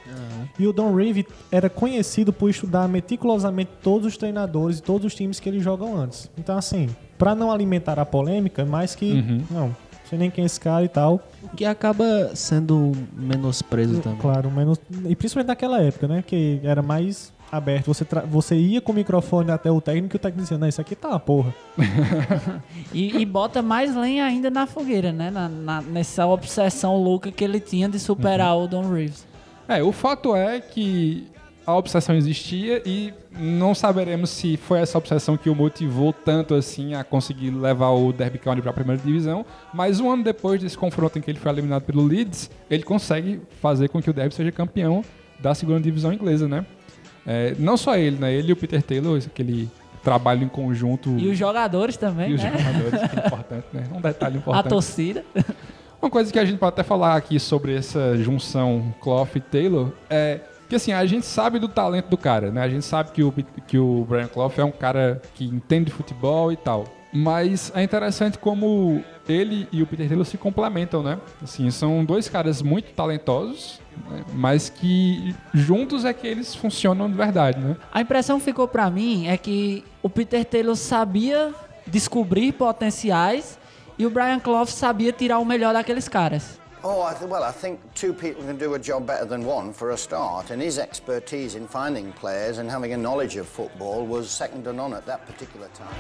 E 0.60 0.68
o 0.68 0.72
Don 0.72 0.94
Rave 0.96 1.26
era 1.52 1.68
conhecido 1.68 2.32
por 2.32 2.48
estudar 2.48 2.88
meticulosamente 2.88 3.72
todos 3.82 4.06
os 4.06 4.18
treinadores 4.18 4.78
e 4.78 4.84
todos 4.84 5.08
os 5.08 5.16
times 5.16 5.40
que 5.40 5.50
eles 5.50 5.64
jogam 5.64 5.98
antes. 5.98 6.30
Então, 6.38 6.56
assim, 6.56 6.88
pra 7.18 7.34
não 7.34 7.52
alimentar 7.52 7.98
a 7.98 8.06
polêmica, 8.06 8.64
mais 8.64 8.94
que. 8.94 9.14
Uhum. 9.14 9.44
Não, 9.50 9.76
sei 10.08 10.20
nem 10.20 10.30
quem 10.30 10.44
é 10.44 10.46
esse 10.46 10.60
cara 10.60 10.86
e 10.86 10.90
tal. 10.90 11.22
O 11.42 11.50
que 11.56 11.66
acaba 11.66 12.36
sendo 12.36 12.92
menospreso 13.14 14.00
também. 14.00 14.20
Claro, 14.20 14.52
menos. 14.52 14.80
E 15.06 15.16
principalmente 15.16 15.48
naquela 15.48 15.82
época, 15.82 16.08
né? 16.08 16.24
Que 16.26 16.60
era 16.64 16.84
mais 16.84 17.34
aberto, 17.52 17.88
você, 17.88 18.06
tra- 18.06 18.22
você 18.22 18.56
ia 18.56 18.80
com 18.80 18.92
o 18.92 18.96
microfone 18.96 19.52
até 19.52 19.70
o 19.70 19.82
técnico 19.82 20.16
e 20.16 20.18
o 20.18 20.20
técnico 20.20 20.42
dizia, 20.44 20.58
não, 20.58 20.68
isso 20.68 20.80
aqui 20.80 20.96
tá 20.96 21.10
uma 21.10 21.20
porra. 21.20 21.54
E, 22.94 23.18
e 23.22 23.26
bota 23.26 23.62
mais 23.62 23.96
lenha 23.96 24.26
ainda 24.26 24.50
na 24.50 24.66
fogueira, 24.68 25.12
né? 25.12 25.30
Na, 25.32 25.48
na- 25.50 25.82
nessa 25.82 26.26
obsessão 26.28 26.96
louca 26.98 27.32
que 27.32 27.44
ele 27.44 27.60
tinha 27.60 27.88
de 27.90 28.00
superar 28.00 28.58
o 28.58 28.68
Don 28.68 28.90
Reeves. 28.92 29.26
É, 29.68 29.82
o 29.82 29.92
fato 29.92 30.36
é 30.36 30.60
que 30.60 31.28
a 31.66 31.76
obsessão 31.76 32.16
existia 32.16 32.82
e 32.86 33.14
não 33.32 33.74
saberemos 33.74 34.30
se 34.32 34.58
foi 34.58 34.80
essa 34.80 34.98
obsessão 34.98 35.38
que 35.38 35.50
o 35.50 35.56
motivou 35.56 36.12
tanto 36.12 36.54
assim 36.56 36.96
a 36.96 37.04
conseguir 37.04 37.52
levar 37.52 37.92
o 37.92 38.12
Derby 38.12 38.40
County 38.40 38.62
para 38.62 38.72
a 38.72 38.74
primeira 38.74 39.02
divisão, 39.02 39.46
mas 39.74 40.00
um 40.00 40.10
ano 40.12 40.24
depois 40.24 40.60
desse 40.60 40.78
confronto 40.78 41.18
em 41.18 41.22
que 41.22 41.32
ele 41.32 41.40
foi 41.40 41.52
eliminado 41.52 41.84
pelo 41.84 42.04
Leeds, 42.04 42.50
ele 42.70 42.84
consegue 42.84 43.40
fazer 43.62 43.88
com 43.90 44.02
que 44.02 44.10
o 44.10 44.14
Derby 44.14 44.34
seja 44.34 44.52
campeão 44.52 45.04
da 45.40 45.54
segunda 45.56 45.80
divisão 45.80 46.12
inglesa, 46.12 46.48
né? 46.48 46.66
É, 47.26 47.56
não 47.60 47.78
só 47.78 47.96
ele, 47.98 48.18
né? 48.18 48.34
Ele 48.34 48.50
e 48.50 48.54
o 48.54 48.56
Peter 48.56 48.82
Taylor, 48.82 49.22
aquele 49.26 49.70
trabalho 50.04 50.44
em 50.44 50.48
conjunto 50.48 51.16
E 51.18 51.30
os 51.30 51.38
jogadores 51.38 51.96
também, 51.96 52.32
e 52.32 52.34
os 52.34 52.42
né? 52.44 52.52
jogadores, 52.58 53.10
que 53.10 53.20
é 53.20 53.26
importante, 53.28 53.66
né? 53.74 53.84
Um 53.96 54.02
detalhe 54.02 54.36
A 54.36 54.40
importante. 54.40 54.70
torcida. 54.70 55.24
Uma 56.02 56.10
coisa 56.10 56.34
que 56.34 56.40
a 56.40 56.46
gente 56.46 56.58
pode 56.58 56.74
até 56.74 56.84
falar 56.84 57.16
aqui 57.16 57.40
sobre 57.40 57.76
essa 57.76 58.18
junção 58.18 58.94
Clough 59.00 59.28
e 59.36 59.40
Taylor 59.40 59.92
é 60.10 60.40
que 60.68 60.76
assim, 60.76 60.94
a 60.94 61.06
gente 61.06 61.26
sabe 61.26 61.60
do 61.60 61.68
talento 61.68 62.08
do 62.08 62.18
cara, 62.18 62.50
né? 62.50 62.62
A 62.62 62.70
gente 62.70 62.86
sabe 62.86 63.12
que 63.12 63.22
o, 63.22 63.34
que 63.68 63.78
o 63.78 64.06
Brian 64.10 64.28
Clough 64.28 64.54
é 64.58 64.64
um 64.64 64.72
cara 64.72 65.22
que 65.36 65.44
entende 65.44 65.86
de 65.88 65.92
futebol 65.92 66.50
e 66.50 66.56
tal. 66.56 66.86
Mas 67.14 67.74
é 67.76 67.84
interessante 67.84 68.38
como 68.38 69.04
ele 69.28 69.68
e 69.70 69.84
o 69.84 69.86
Peter 69.86 70.08
Taylor 70.08 70.26
se 70.26 70.38
complementam, 70.38 71.04
né? 71.04 71.20
Assim, 71.44 71.70
são 71.72 72.06
dois 72.06 72.30
caras 72.30 72.62
muito 72.62 72.94
talentosos? 72.94 73.81
Mas 74.34 74.70
que 74.70 75.36
juntos 75.54 76.06
é 76.06 76.14
que 76.14 76.28
eles 76.28 76.54
funcionam 76.56 77.10
de 77.10 77.16
verdade, 77.16 77.60
né? 77.60 77.76
A 77.92 78.02
impressão 78.02 78.40
que 78.40 78.46
ficou 78.46 78.68
pra 78.68 78.90
mim 78.90 79.28
é 79.28 79.38
que 79.38 79.84
o 80.02 80.10
Peter 80.10 80.44
Taylor 80.46 80.76
sabia 80.76 81.54
descobrir 81.88 82.52
potenciais 82.54 83.58
e 83.98 84.06
o 84.06 84.10
Brian 84.10 84.40
Clough 84.40 84.66
sabia 84.68 85.12
tirar 85.12 85.40
o 85.40 85.46
melhor 85.46 85.74
daqueles 85.74 86.08
caras. 86.08 86.60
Oh, 86.84 87.04
I 87.08 87.14
th- 87.14 87.30
well, 87.30 87.44
I 87.44 87.52
think 87.52 87.80
two 87.94 88.12
people 88.12 88.44
can 88.44 88.56
do 88.56 88.74
a 88.74 88.80
job 88.80 89.06
better 89.06 89.24
than 89.28 89.46
one 89.46 89.72
for 89.72 89.92
a 89.92 89.96
start, 89.98 90.52
and 90.52 90.60
his 90.64 90.80
expertise 90.80 91.56
in 91.56 91.68
finding 91.68 92.12
players 92.20 92.58
and 92.58 92.72
having 92.72 92.92
a 92.92 92.98
knowledge 92.98 93.38
of 93.40 93.48
football 93.48 94.04
was 94.08 94.32
second 94.32 94.64
to 94.64 94.74
none 94.74 94.92
at 94.96 95.06
that 95.06 95.28
particular 95.28 95.68
time. 95.76 95.92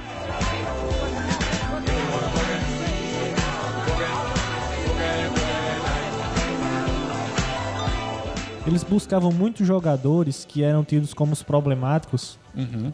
Eles 8.72 8.86
buscavam 8.86 9.34
muitos 9.34 9.68
jogadores 9.68 10.46
que 10.46 10.64
eram 10.64 10.82
tidos 10.82 11.14
como 11.14 11.34
os 11.34 11.44
problemáticos 11.44 12.40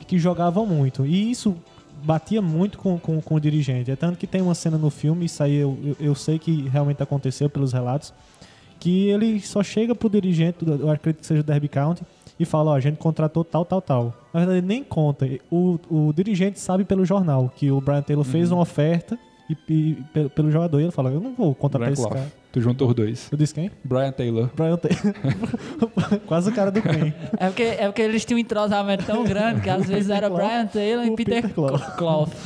e 0.01 0.05
que 0.05 0.17
jogavam 0.17 0.65
muito. 0.65 1.05
E 1.05 1.29
isso 1.29 1.55
batia 2.03 2.41
muito 2.41 2.79
com, 2.79 2.97
com, 2.97 3.21
com 3.21 3.35
o 3.35 3.39
dirigente. 3.39 3.91
É 3.91 3.95
tanto 3.95 4.17
que 4.17 4.25
tem 4.25 4.41
uma 4.41 4.55
cena 4.55 4.75
no 4.75 4.89
filme, 4.89 5.25
isso 5.25 5.43
aí 5.43 5.55
eu, 5.55 5.77
eu, 5.83 5.95
eu 5.99 6.15
sei 6.15 6.39
que 6.39 6.67
realmente 6.67 7.03
aconteceu 7.03 7.47
pelos 7.47 7.73
relatos, 7.73 8.11
que 8.79 9.07
ele 9.09 9.39
só 9.39 9.61
chega 9.61 9.93
pro 9.93 10.09
dirigente, 10.09 10.57
eu 10.65 10.89
acredito 10.89 11.21
que 11.21 11.27
seja 11.27 11.41
o 11.41 11.43
Derby 11.43 11.67
County, 11.67 12.01
e 12.39 12.43
fala, 12.45 12.71
ó, 12.71 12.75
a 12.75 12.79
gente 12.79 12.97
contratou 12.97 13.43
tal, 13.43 13.63
tal, 13.63 13.79
tal. 13.79 14.13
Na 14.33 14.39
verdade, 14.39 14.57
ele 14.57 14.67
nem 14.67 14.83
conta. 14.83 15.29
O, 15.51 15.79
o 15.91 16.11
dirigente 16.11 16.59
sabe 16.59 16.85
pelo 16.85 17.05
jornal 17.05 17.53
que 17.55 17.69
o 17.69 17.79
Brian 17.79 18.01
Taylor 18.01 18.25
fez 18.25 18.51
uma 18.51 18.61
oferta 18.61 19.17
e, 19.49 19.57
e 19.69 19.93
pelo, 20.13 20.29
pelo 20.29 20.51
jogador. 20.51 20.79
E 20.79 20.83
ele 20.83 20.91
fala, 20.91 21.09
eu 21.11 21.19
não 21.19 21.33
vou 21.33 21.53
contratar 21.55 21.87
Brian 21.87 21.93
esse 21.93 22.01
Clough. 22.01 22.13
cara. 22.15 22.31
Tu 22.51 22.61
juntou 22.61 22.87
os 22.87 22.95
dois. 22.95 23.27
Eu 23.31 23.37
disse 23.37 23.53
quem? 23.53 23.69
Brian 23.83 24.11
Taylor. 24.11 24.49
Brian 24.55 24.77
Taylor. 24.77 25.13
Quase 26.25 26.49
o 26.49 26.53
cara 26.53 26.71
do 26.71 26.81
Queen. 26.81 27.13
É 27.37 27.47
porque, 27.47 27.63
é 27.63 27.85
porque 27.87 28.01
eles 28.01 28.25
tinham 28.25 28.37
um 28.37 28.41
entrosamento 28.41 29.05
tão 29.05 29.23
grande 29.23 29.61
que 29.61 29.69
às 29.69 29.85
vezes 29.87 30.09
era 30.09 30.27
Clough, 30.27 30.39
Brian 30.39 30.65
Taylor 30.67 31.05
e 31.05 31.15
Peter, 31.15 31.41
Peter 31.41 31.53
Clough. 31.53 31.79
Clough. 31.97 32.29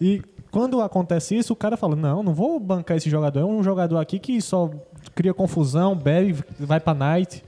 E 0.00 0.20
quando 0.50 0.80
acontece 0.82 1.36
isso, 1.36 1.52
o 1.52 1.56
cara 1.56 1.76
fala: 1.76 1.94
Não, 1.94 2.22
não 2.22 2.34
vou 2.34 2.58
bancar 2.58 2.96
esse 2.96 3.08
jogador. 3.08 3.40
É 3.40 3.44
um 3.44 3.62
jogador 3.62 3.96
aqui 3.98 4.18
que 4.18 4.40
só 4.40 4.70
cria 5.14 5.32
confusão, 5.32 5.94
bebe, 5.94 6.36
vai 6.58 6.80
pra 6.80 6.92
night. 6.92 7.42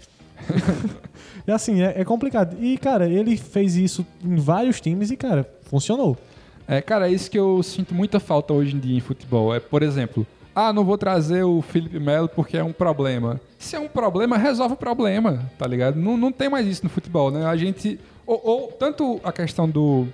e 1.46 1.50
assim, 1.50 1.82
é, 1.82 2.00
é 2.00 2.04
complicado. 2.04 2.56
E, 2.60 2.78
cara, 2.78 3.08
ele 3.08 3.36
fez 3.36 3.76
isso 3.76 4.06
em 4.24 4.36
vários 4.36 4.80
times 4.80 5.10
e, 5.10 5.16
cara, 5.16 5.48
funcionou. 5.62 6.16
É, 6.68 6.80
cara, 6.80 7.08
é 7.08 7.12
isso 7.12 7.30
que 7.30 7.38
eu 7.38 7.62
sinto 7.62 7.94
muita 7.94 8.18
falta 8.18 8.52
hoje 8.52 8.74
em 8.74 8.78
dia 8.78 8.96
em 8.96 9.00
futebol. 9.00 9.54
É, 9.54 9.60
por 9.60 9.82
exemplo, 9.82 10.26
ah, 10.54 10.72
não 10.72 10.84
vou 10.84 10.96
trazer 10.96 11.44
o 11.44 11.62
Felipe 11.62 12.00
Melo 12.00 12.28
porque 12.28 12.56
é 12.56 12.64
um 12.64 12.72
problema. 12.72 13.40
Se 13.58 13.76
é 13.76 13.78
um 13.78 13.88
problema, 13.88 14.36
resolve 14.36 14.74
o 14.74 14.76
problema, 14.76 15.50
tá 15.58 15.66
ligado? 15.66 15.96
Não, 15.96 16.16
não 16.16 16.32
tem 16.32 16.48
mais 16.48 16.66
isso 16.66 16.82
no 16.82 16.90
futebol, 16.90 17.30
né? 17.30 17.46
A 17.46 17.56
gente. 17.56 18.00
Ou, 18.26 18.40
ou 18.42 18.72
tanto 18.72 19.20
a 19.22 19.30
questão 19.32 19.68
do, 19.68 20.08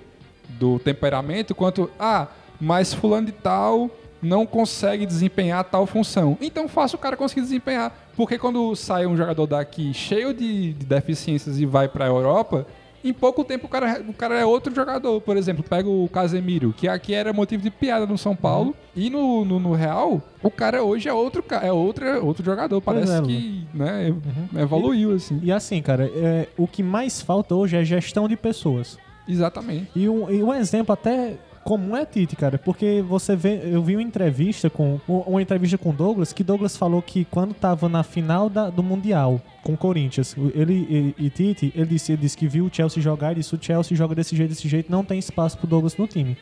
do 0.58 0.78
temperamento, 0.78 1.54
quanto, 1.54 1.90
ah, 1.98 2.26
mas 2.60 2.92
fulano 2.92 3.26
de 3.26 3.32
tal 3.32 3.90
não 4.20 4.46
consegue 4.46 5.04
desempenhar 5.06 5.64
tal 5.64 5.86
função. 5.86 6.38
Então 6.40 6.68
faça 6.68 6.94
o 6.96 6.98
cara 6.98 7.16
conseguir 7.16 7.40
desempenhar. 7.40 8.10
Porque 8.16 8.38
quando 8.38 8.76
sai 8.76 9.06
um 9.06 9.16
jogador 9.16 9.46
daqui 9.46 9.92
cheio 9.92 10.32
de, 10.32 10.72
de 10.74 10.86
deficiências 10.86 11.58
e 11.58 11.66
vai 11.66 11.88
pra 11.88 12.06
Europa, 12.06 12.66
em 13.04 13.12
pouco 13.12 13.44
tempo 13.44 13.66
o 13.66 13.68
cara, 13.68 14.02
o 14.08 14.12
cara 14.12 14.38
é 14.38 14.44
outro 14.44 14.74
jogador. 14.74 15.20
Por 15.20 15.36
exemplo, 15.36 15.62
pega 15.62 15.88
o 15.88 16.08
Casemiro, 16.08 16.72
que 16.76 16.88
aqui 16.88 17.14
era 17.14 17.32
motivo 17.32 17.62
de 17.62 17.70
piada 17.70 18.06
no 18.06 18.16
São 18.16 18.36
Paulo. 18.36 18.74
E 18.94 19.08
no, 19.08 19.44
no, 19.44 19.58
no 19.58 19.72
Real, 19.72 20.20
o 20.42 20.50
cara 20.50 20.82
hoje 20.82 21.08
é 21.08 21.12
outro, 21.12 21.44
é 21.62 21.72
outro, 21.72 22.24
outro 22.24 22.44
jogador. 22.44 22.80
Parece 22.80 23.12
é, 23.12 23.22
que 23.22 23.66
né, 23.72 24.14
evoluiu, 24.56 25.14
assim. 25.14 25.40
E 25.42 25.50
assim, 25.50 25.80
cara, 25.80 26.10
é, 26.14 26.48
o 26.56 26.66
que 26.66 26.82
mais 26.82 27.20
falta 27.20 27.54
hoje 27.54 27.76
é 27.76 27.84
gestão 27.84 28.28
de 28.28 28.36
pessoas. 28.36 28.98
Exatamente. 29.26 29.88
E 29.94 30.08
um, 30.08 30.30
e 30.30 30.42
um 30.42 30.52
exemplo 30.52 30.92
até 30.92 31.36
comum 31.64 31.96
é 31.96 32.04
Tite, 32.04 32.34
cara, 32.36 32.58
porque 32.58 33.02
você 33.06 33.34
vê, 33.36 33.60
eu 33.64 33.82
vi 33.82 33.94
uma 33.96 34.02
entrevista 34.02 34.68
com 34.68 34.98
uma 35.08 35.40
entrevista 35.40 35.78
com 35.78 35.92
Douglas, 35.94 36.32
que 36.32 36.42
Douglas 36.44 36.76
falou 36.76 37.00
que 37.02 37.24
quando 37.24 37.54
tava 37.54 37.88
na 37.88 38.02
final 38.02 38.48
da- 38.50 38.70
do 38.70 38.82
mundial 38.82 39.40
com 39.62 39.74
o 39.74 39.76
Corinthians, 39.76 40.34
ele 40.54 41.14
e, 41.18 41.26
e 41.26 41.30
Tite, 41.30 41.72
ele 41.74 41.86
disse, 41.86 42.12
ele 42.12 42.22
disse 42.22 42.36
que 42.36 42.46
viu 42.48 42.66
o 42.66 42.70
Chelsea 42.72 43.02
jogar 43.02 43.32
e 43.32 43.36
disse 43.36 43.54
o 43.54 43.58
Chelsea 43.60 43.96
joga 43.96 44.14
desse 44.14 44.34
jeito, 44.36 44.50
desse 44.50 44.68
jeito, 44.68 44.90
não 44.90 45.04
tem 45.04 45.18
espaço 45.18 45.56
pro 45.58 45.66
Douglas 45.66 45.96
no 45.96 46.06
time. 46.06 46.36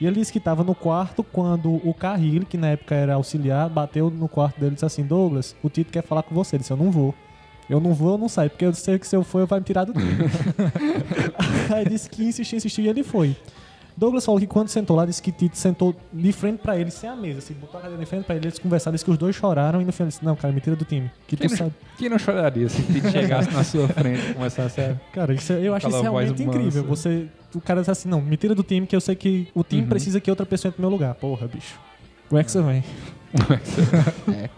E 0.00 0.06
ele 0.06 0.16
disse 0.16 0.32
que 0.32 0.38
tava 0.38 0.62
no 0.62 0.74
quarto 0.76 1.24
quando 1.24 1.74
o 1.86 1.92
Carrilho, 1.92 2.46
que 2.46 2.56
na 2.56 2.68
época 2.68 2.94
era 2.94 3.14
auxiliar, 3.14 3.68
bateu 3.68 4.10
no 4.10 4.28
quarto 4.28 4.58
dele 4.60 4.72
e 4.72 4.74
disse 4.74 4.84
assim: 4.84 5.02
Douglas, 5.02 5.56
o 5.62 5.68
Tite 5.68 5.90
quer 5.90 6.02
falar 6.04 6.22
com 6.22 6.32
você. 6.34 6.54
Ele 6.54 6.60
disse: 6.60 6.72
Eu 6.72 6.76
não 6.76 6.90
vou. 6.90 7.12
Eu 7.68 7.80
não 7.80 7.92
vou, 7.92 8.12
eu 8.12 8.18
não 8.18 8.28
saio, 8.28 8.50
porque 8.50 8.64
eu 8.64 8.72
sei 8.74 8.96
que 8.98 9.06
se 9.06 9.16
eu 9.16 9.24
for, 9.24 9.40
eu 9.40 9.46
vai 9.46 9.58
me 9.58 9.64
tirar 9.64 9.84
do 9.84 9.92
time. 9.92 10.12
Aí 11.74 11.84
disse 11.88 12.08
que 12.08 12.22
insistiu, 12.24 12.56
insistiu 12.58 12.84
e 12.84 12.88
ele 12.88 13.02
foi. 13.02 13.36
Douglas 13.96 14.24
falou 14.24 14.40
que 14.40 14.46
quando 14.46 14.68
sentou 14.68 14.96
lá, 14.96 15.04
disse 15.04 15.20
que 15.22 15.30
Tite 15.30 15.58
sentou 15.58 15.94
de 16.12 16.32
frente 16.32 16.58
pra 16.58 16.78
ele, 16.78 16.90
sem 16.90 17.08
a 17.10 17.14
mesa, 17.14 17.38
assim, 17.40 17.54
botou 17.54 17.78
a 17.78 17.82
cadeira 17.82 18.02
de 18.02 18.08
frente 18.08 18.24
pra 18.24 18.34
ele, 18.36 18.46
eles 18.46 18.58
conversaram, 18.58 18.94
disse 18.94 19.04
que 19.04 19.10
os 19.10 19.18
dois 19.18 19.36
choraram 19.36 19.80
e 19.82 19.84
no 19.84 19.92
final 19.92 20.08
disse, 20.08 20.24
não, 20.24 20.34
cara, 20.34 20.52
me 20.52 20.60
tira 20.60 20.74
do 20.76 20.84
time. 20.84 21.10
Que 21.26 21.36
Quem 21.36 21.46
tu 21.46 21.50
não, 21.50 21.58
sabe. 21.58 21.72
quem 21.98 22.08
não 22.08 22.18
choraria 22.18 22.68
se 22.68 22.80
ele 22.82 23.10
chegasse 23.10 23.50
na 23.52 23.62
sua 23.64 23.86
frente 23.88 24.30
e 24.30 24.34
começasse 24.34 24.80
a... 24.80 24.96
Cara, 25.12 25.34
isso, 25.34 25.52
é- 25.52 25.60
eu 25.66 25.74
acho 25.74 25.88
isso 25.88 26.00
realmente 26.00 26.30
mansa. 26.30 26.42
incrível. 26.42 26.84
Você, 26.84 27.26
o 27.54 27.60
cara 27.60 27.80
diz 27.80 27.88
assim, 27.90 28.08
não, 28.08 28.20
me 28.20 28.36
tira 28.36 28.54
do 28.54 28.62
time 28.62 28.86
que 28.86 28.96
eu 28.96 29.00
sei 29.00 29.14
que 29.14 29.48
o 29.54 29.62
time 29.62 29.82
Uhum. 29.82 29.88
precisa 29.88 30.20
que 30.20 30.30
outra 30.30 30.46
pessoa 30.46 30.70
entre 30.70 30.80
no 30.82 30.88
meu 30.88 30.92
lugar. 30.96 31.14
Porra, 31.16 31.46
bicho. 31.46 31.78
Como 32.28 32.40
é 32.40 32.44
que 32.44 32.50
você 32.50 32.62
vem? 32.62 32.82
É, 34.34 34.48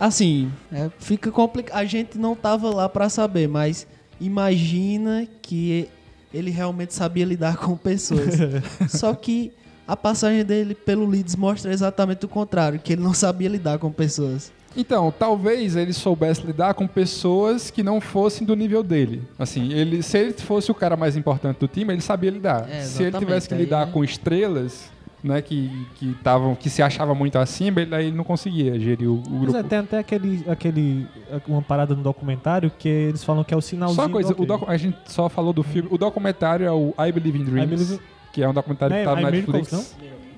assim, 0.00 0.50
é, 0.72 0.90
fica 0.98 1.30
complicado. 1.30 1.76
A 1.78 1.84
gente 1.84 2.18
não 2.18 2.34
tava 2.34 2.68
lá 2.74 2.88
pra 2.88 3.08
saber, 3.08 3.46
mas 3.48 3.86
imagina 4.20 5.26
que 5.42 5.88
ele 6.32 6.50
realmente 6.50 6.94
sabia 6.94 7.24
lidar 7.24 7.56
com 7.56 7.76
pessoas. 7.76 8.34
Só 8.88 9.14
que 9.14 9.52
a 9.86 9.96
passagem 9.96 10.44
dele 10.44 10.74
pelo 10.74 11.06
Leeds 11.06 11.36
mostra 11.36 11.72
exatamente 11.72 12.24
o 12.24 12.28
contrário, 12.28 12.78
que 12.78 12.92
ele 12.92 13.02
não 13.02 13.14
sabia 13.14 13.48
lidar 13.48 13.78
com 13.78 13.90
pessoas. 13.90 14.52
Então, 14.76 15.12
talvez 15.16 15.74
ele 15.74 15.92
soubesse 15.92 16.42
lidar 16.42 16.74
com 16.74 16.86
pessoas 16.86 17.70
que 17.70 17.82
não 17.82 17.98
fossem 17.98 18.46
do 18.46 18.54
nível 18.54 18.82
dele. 18.82 19.22
Assim, 19.38 19.72
ele, 19.72 20.02
se 20.02 20.18
ele 20.18 20.32
fosse 20.34 20.70
o 20.70 20.74
cara 20.74 20.96
mais 20.96 21.16
importante 21.16 21.58
do 21.58 21.66
time, 21.66 21.94
ele 21.94 22.02
sabia 22.02 22.30
lidar. 22.30 22.68
É, 22.68 22.82
se 22.82 23.02
ele 23.02 23.18
tivesse 23.18 23.48
que 23.48 23.54
lidar 23.54 23.90
com 23.90 24.04
estrelas, 24.04 24.90
né, 25.26 25.42
que 25.42 25.70
que 25.96 26.14
tavam, 26.22 26.54
que 26.54 26.70
se 26.70 26.82
achava 26.82 27.14
muito 27.14 27.36
acima, 27.38 27.80
ele, 27.82 27.94
aí 27.94 28.06
ele 28.06 28.16
não 28.16 28.24
conseguia 28.24 28.78
gerir 28.78 29.08
o, 29.10 29.16
o 29.16 29.22
Pois 29.22 29.40
grupo. 29.42 29.58
é, 29.58 29.62
tem 29.62 29.78
até 29.78 29.98
aquele, 29.98 30.44
aquele, 30.48 31.06
uma 31.48 31.60
parada 31.62 31.94
no 31.94 32.02
documentário 32.02 32.70
que 32.78 32.88
eles 32.88 33.22
falam 33.24 33.42
que 33.44 33.52
é 33.52 33.56
o 33.56 33.60
sinalzinho 33.60 33.96
Só 33.96 34.02
uma 34.06 34.10
coisa, 34.12 34.28
do 34.34 34.40
o 34.40 34.44
ok. 34.44 34.46
docu- 34.46 34.70
a 34.70 34.76
gente 34.76 34.96
só 35.06 35.28
falou 35.28 35.52
do 35.52 35.62
filme. 35.62 35.88
O 35.92 35.98
documentário 35.98 36.64
é 36.66 36.72
o 36.72 36.94
I 36.98 37.12
Believe 37.12 37.38
in 37.38 37.44
Dreams, 37.44 37.68
Believe- 37.70 38.00
que 38.32 38.42
é 38.42 38.48
um 38.48 38.54
documentário 38.54 38.94
é 38.94 39.00
que 39.00 39.04
tá 39.04 39.16
no 39.16 39.22
Netflix. 39.30 39.70
Miracles, 39.72 39.96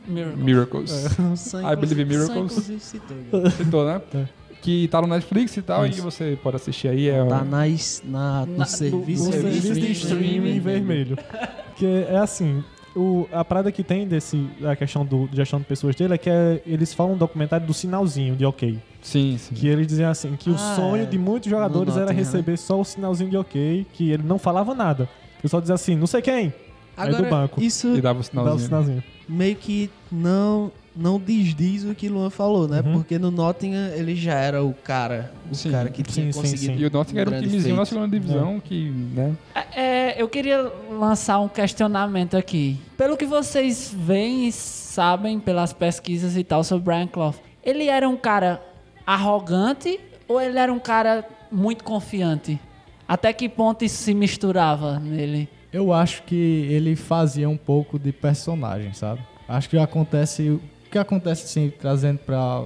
Miracle. 0.09 0.43
Miracles. 0.45 0.91
Sam, 1.37 1.73
I 1.73 1.77
Believe 1.77 2.03
in 2.03 2.05
Miracles. 2.07 2.53
citou. 2.83 3.85
Né? 3.87 4.01
É. 4.15 4.25
Que 4.61 4.89
tá 4.89 5.01
no 5.01 5.07
Netflix 5.07 5.57
e 5.57 5.63
tal, 5.63 5.87
Isso. 5.87 5.99
e 5.99 6.01
você 6.03 6.39
pode 6.43 6.57
assistir 6.57 6.89
aí. 6.89 7.09
É 7.09 7.25
Tá 7.25 7.43
um- 7.43 7.45
nas, 7.45 8.03
na, 8.05 8.45
no 8.47 8.59
Na- 8.59 8.65
serviço, 8.65 9.27
no 9.27 9.33
serviço 9.33 9.75
de 9.75 9.93
streaming. 9.93 10.57
em 10.57 10.61
vermelho. 10.61 11.17
Que 11.77 11.87
é 12.11 12.17
assim, 12.17 12.65
o, 12.97 13.27
a 13.33 13.45
parada 13.45 13.71
que 13.71 13.83
tem 13.85 14.07
desse, 14.07 14.49
a 14.65 14.75
questão 14.77 15.05
do 15.05 15.29
de 15.29 15.37
gestão 15.37 15.59
de 15.59 15.65
pessoas 15.67 15.95
dele 15.95 16.15
é 16.15 16.19
que 16.19 16.29
é- 16.31 16.63
eles 16.67 16.93
falam 16.95 17.15
um 17.15 17.17
documentário 17.17 17.67
do 17.67 17.75
sinalzinho 17.75 18.35
de 18.37 18.45
ok. 18.45 18.79
Sim, 19.03 19.37
sim. 19.39 19.55
Que 19.55 19.69
eles 19.69 19.87
dizem 19.87 20.07
assim, 20.07 20.35
que 20.37 20.51
o 20.51 20.55
Ah, 20.55 20.75
sonho 20.77 21.03
é. 21.03 21.07
de 21.07 21.19
muitos 21.19 21.49
jogadores 21.51 21.95
No 21.95 22.01
era 22.01 22.13
Nottingham, 22.13 22.25
receber 22.33 22.57
só 22.57 22.81
o 22.81 22.85
sinalzinho 22.85 23.31
de 23.31 23.37
ok, 23.37 23.87
que 23.93 24.11
ele 24.11 24.23
não 24.25 24.39
falava 24.39 24.75
nada. 24.75 25.09
Eu 25.43 25.49
só 25.49 25.61
dizia 25.61 25.75
assim, 25.75 25.95
não 25.95 26.07
sei 26.07 26.21
quem. 26.23 26.53
Aí 26.97 27.11
do 27.11 27.17
Agora, 27.17 27.31
banco. 27.31 27.63
isso 27.63 27.95
E 27.95 28.01
dava 28.01 28.21
o 28.21 28.23
Dava 28.23 28.55
o 28.57 28.59
sinalzinho. 28.59 28.59
sinalzinho. 28.67 29.05
meio 29.29 29.55
que 29.55 29.89
não 30.11 30.73
não 30.99 31.19
desdiz 31.21 31.85
o 31.85 31.95
que 31.95 32.09
Luan 32.09 32.29
falou, 32.29 32.67
né? 32.67 32.83
Uhum. 32.85 32.95
Porque 32.95 33.19
no 33.19 33.31
Nottingham 33.31 33.89
ele 33.95 34.17
já 34.17 34.35
era 34.35 34.65
o 34.65 34.75
cara, 34.75 35.33
o 35.51 35.55
Sim, 35.55 35.71
cara 35.71 35.89
que 35.89 36.03
tinha 36.03 36.33
sim, 36.33 36.41
conseguido. 36.41 36.75
sim. 36.75 36.83
E 36.83 36.87
o 36.87 36.91
Nottingham 36.91 37.21
era 37.21 37.31
um 37.31 37.33
grande 37.33 37.49
timezinho 37.49 37.77
na 37.77 37.87
feito. 37.87 37.95
segunda 37.95 38.19
divisão 38.19 38.61
que, 38.61 38.91
né? 38.91 39.37
É, 39.75 40.21
eu 40.21 40.29
queria 40.29 40.71
lançar 40.91 41.39
um 41.39 41.49
questionamento 41.49 42.37
aqui. 42.37 42.79
Pelo 42.97 43.17
que 43.17 43.25
vocês 43.25 43.95
veem 43.97 44.49
e 44.49 44.53
sabem 44.53 45.39
pelas 45.39 45.73
pesquisas 45.73 46.37
e 46.37 46.43
tal 46.43 46.65
sobre 46.65 46.85
Brian 46.87 47.07
Clough, 47.07 47.37
ele 47.63 47.87
era 47.87 48.09
um 48.09 48.17
cara 48.17 48.61
arrogante 49.07 49.99
ou 50.27 50.41
ele 50.41 50.59
era 50.59 50.73
um 50.73 50.79
cara 50.81 51.25
muito 51.51 51.85
confiante? 51.85 52.59
Até 53.07 53.33
que 53.33 53.49
ponto 53.49 53.85
isso 53.85 54.03
se 54.03 54.13
misturava 54.13 54.99
nele? 54.99 55.49
Eu 55.73 55.93
acho 55.93 56.23
que 56.25 56.67
ele 56.71 56.97
fazia 56.97 57.49
um 57.49 57.57
pouco 57.57 57.99
de 57.99 58.13
personagem, 58.13 58.93
sabe? 58.93 59.21
Acho 59.49 59.69
que 59.71 59.79
acontece 59.79 60.61
o 60.89 60.91
que 60.91 60.99
acontece 60.99 61.45
assim 61.45 61.71
trazendo 61.79 62.19
para 62.19 62.65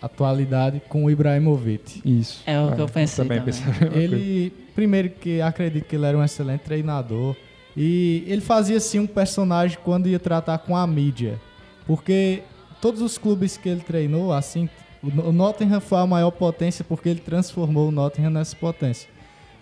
atualidade 0.00 0.80
com 0.88 1.04
o 1.04 1.10
Ibrahimovic. 1.10 2.00
Isso. 2.04 2.42
É 2.46 2.60
o 2.60 2.72
que 2.72 2.80
eu 2.80 2.88
pensei 2.88 3.24
Também 3.24 3.40
também. 3.40 3.54
a. 3.90 3.96
Ele 3.96 4.52
primeiro 4.74 5.10
que 5.10 5.40
acredito 5.40 5.84
que 5.84 5.96
ele 5.96 6.06
era 6.06 6.16
um 6.16 6.24
excelente 6.24 6.62
treinador 6.62 7.36
e 7.76 8.24
ele 8.26 8.40
fazia 8.40 8.76
assim 8.76 8.98
um 8.98 9.06
personagem 9.06 9.78
quando 9.82 10.08
ia 10.08 10.18
tratar 10.18 10.58
com 10.58 10.76
a 10.76 10.86
mídia, 10.86 11.40
porque 11.86 12.42
todos 12.80 13.00
os 13.00 13.18
clubes 13.18 13.56
que 13.56 13.68
ele 13.68 13.80
treinou, 13.80 14.32
assim, 14.32 14.68
o 15.02 15.28
o 15.28 15.32
Nottingham 15.32 15.80
foi 15.80 15.98
a 15.98 16.06
maior 16.06 16.30
potência 16.30 16.84
porque 16.84 17.08
ele 17.08 17.20
transformou 17.20 17.88
o 17.88 17.90
Nottingham 17.90 18.30
nessa 18.30 18.54
potência. 18.56 19.08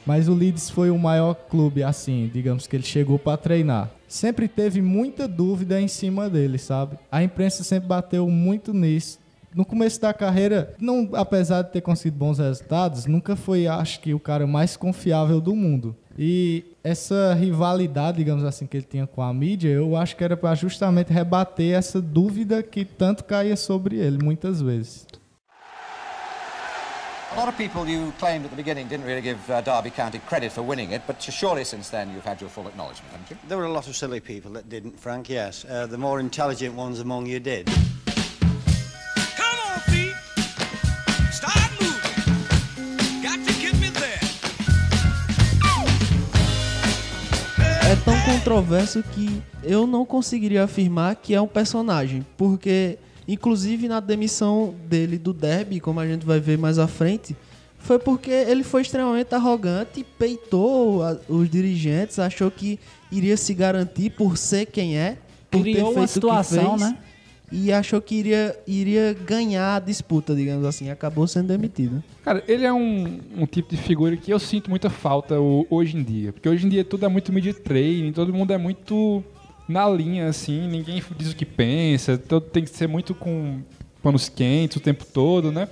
Mas 0.05 0.29
o 0.29 0.35
Leeds 0.35 0.68
foi 0.68 0.90
o 0.90 0.98
maior 0.98 1.35
clube, 1.35 1.83
assim, 1.83 2.31
digamos 2.33 2.66
que 2.66 2.75
ele 2.77 2.85
chegou 2.85 3.18
para 3.18 3.37
treinar. 3.37 3.90
Sempre 4.12 4.46
teve 4.46 4.83
muita 4.83 5.27
dúvida 5.27 5.81
em 5.81 5.88
cima 5.88 6.29
dele, 6.29 6.59
sabe? 6.59 6.98
A 7.11 7.22
imprensa 7.22 7.64
sempre 7.64 7.88
bateu 7.88 8.29
muito 8.29 8.75
nisso. 8.75 9.18
No 9.55 9.64
começo 9.64 9.98
da 9.98 10.12
carreira, 10.12 10.75
não, 10.79 11.09
apesar 11.14 11.62
de 11.62 11.72
ter 11.72 11.81
conseguido 11.81 12.18
bons 12.18 12.38
resultados, 12.38 13.07
nunca 13.07 13.35
foi, 13.35 13.66
acho 13.66 14.01
que, 14.01 14.12
o 14.12 14.20
cara 14.20 14.46
mais 14.46 14.77
confiável 14.77 15.40
do 15.40 15.57
mundo. 15.57 15.96
E 16.18 16.62
essa 16.85 17.33
rivalidade, 17.33 18.18
digamos 18.18 18.44
assim, 18.44 18.66
que 18.66 18.77
ele 18.77 18.87
tinha 18.87 19.07
com 19.07 19.22
a 19.22 19.33
mídia, 19.33 19.70
eu 19.70 19.96
acho 19.96 20.14
que 20.14 20.22
era 20.22 20.37
para 20.37 20.55
justamente 20.55 21.11
rebater 21.11 21.75
essa 21.75 21.98
dúvida 21.98 22.62
que 22.62 22.85
tanto 22.85 23.25
caía 23.25 23.57
sobre 23.57 23.96
ele, 23.96 24.22
muitas 24.22 24.61
vezes. 24.61 25.07
A 27.33 27.37
lot 27.38 27.49
of 27.49 27.57
people 27.57 27.88
you 27.88 28.12
claimed 28.18 28.45
at 28.45 28.51
the 28.51 28.57
beginning 28.57 28.88
didn't 28.88 29.07
really 29.07 29.23
give 29.23 29.49
uh, 29.51 29.62
Derby 29.62 29.88
County 29.88 30.18
credit 30.18 30.53
for 30.53 30.61
winning 30.62 30.92
it, 30.92 31.01
but 31.07 31.23
surely 31.23 31.64
since 31.64 31.88
then 31.88 32.12
you've 32.12 32.27
had 32.27 32.42
your 32.42 32.51
full 32.51 32.68
acknowledgement, 32.68 33.11
haven't 33.11 33.31
you? 33.31 33.38
There 33.49 33.57
were 33.57 33.64
a 33.64 33.73
lot 33.73 33.88
of 33.88 33.97
silly 33.97 34.21
people 34.21 34.51
that 34.53 34.68
didn't, 34.68 35.01
Frank, 35.01 35.31
yes. 35.31 35.64
Uh, 35.64 35.87
the 35.87 35.97
more 35.97 36.21
intelligent 36.21 36.75
ones 36.75 37.01
among 37.01 37.25
you 37.25 37.40
did. 37.40 37.71
Come 39.35 39.59
on, 39.66 39.81
feet. 39.88 40.14
Start 41.33 41.71
moving. 41.81 43.23
Got 43.23 43.40
to 43.47 43.53
get 43.59 43.81
me 43.81 43.88
there. 43.88 44.21
É 47.90 47.97
tão 48.05 48.21
controverso 48.27 49.03
que 49.03 49.42
eu 49.64 49.87
não 49.87 50.05
conseguiria 50.05 50.64
afirmar 50.64 51.16
que 51.16 51.35
é 51.35 51.40
um 51.40 51.49
personagem, 51.49 52.27
porque 52.37 52.99
inclusive 53.33 53.88
na 53.88 54.01
demissão 54.01 54.75
dele 54.88 55.18
do 55.18 55.33
Derby, 55.33 55.81
como 55.81 56.01
a 56.01 56.07
gente 56.07 56.25
vai 56.27 56.38
ver 56.40 56.59
mais 56.59 56.79
à 56.79 56.87
frente, 56.87 57.37
foi 57.79 57.99
porque 57.99 58.31
ele 58.31 58.62
foi 58.62 58.83
extremamente 58.83 59.35
arrogante, 59.35 60.05
peitou 60.18 61.03
a- 61.03 61.18
os 61.29 61.49
dirigentes, 61.51 62.18
achou 62.18 62.51
que 62.51 62.79
iria 63.11 63.37
se 63.37 63.53
garantir 63.55 64.11
por 64.11 64.37
ser 64.37 64.66
quem 64.66 64.97
é, 64.97 65.18
por 65.51 65.62
Criou 65.62 65.75
ter 65.75 65.83
uma 65.83 65.92
feito 66.07 66.09
situação, 66.11 66.75
o 66.75 66.75
que 66.75 66.79
fez, 66.85 66.92
né? 66.92 66.99
E 67.55 67.71
achou 67.71 68.01
que 68.01 68.14
iria, 68.14 68.59
iria 68.66 69.12
ganhar 69.12 69.77
a 69.77 69.79
disputa, 69.79 70.35
digamos 70.35 70.64
assim. 70.64 70.88
Acabou 70.88 71.27
sendo 71.27 71.49
demitido. 71.49 72.03
Cara, 72.25 72.42
ele 72.49 72.64
é 72.64 72.73
um, 72.73 73.21
um 73.37 73.45
tipo 73.45 73.68
de 73.68 73.77
figura 73.77 74.16
que 74.16 74.31
eu 74.33 74.38
sinto 74.38 74.71
muita 74.71 74.88
falta 74.88 75.38
o- 75.38 75.66
hoje 75.68 75.99
em 75.99 76.03
dia. 76.03 76.33
Porque 76.33 76.49
hoje 76.49 76.64
em 76.64 76.71
dia 76.71 76.83
tudo 76.83 77.05
é 77.05 77.09
muito 77.09 77.31
media 77.31 77.53
training, 77.53 78.11
todo 78.12 78.33
mundo 78.33 78.53
é 78.55 78.57
muito 78.59 79.23
na 79.73 79.89
linha, 79.89 80.29
assim, 80.29 80.69
ninguém 80.69 81.03
diz 81.17 81.33
o 81.33 81.37
que 81.37 81.47
pensa, 81.47 82.17
todo 82.19 82.45
tem 82.45 82.63
que 82.63 82.71
ser 82.71 82.87
muito 82.87 83.15
com 83.15 83.61
panos 84.03 84.29
quentes 84.29 84.77
o 84.77 84.81
tempo 84.81 85.05
todo, 85.05 85.51
né? 85.51 85.69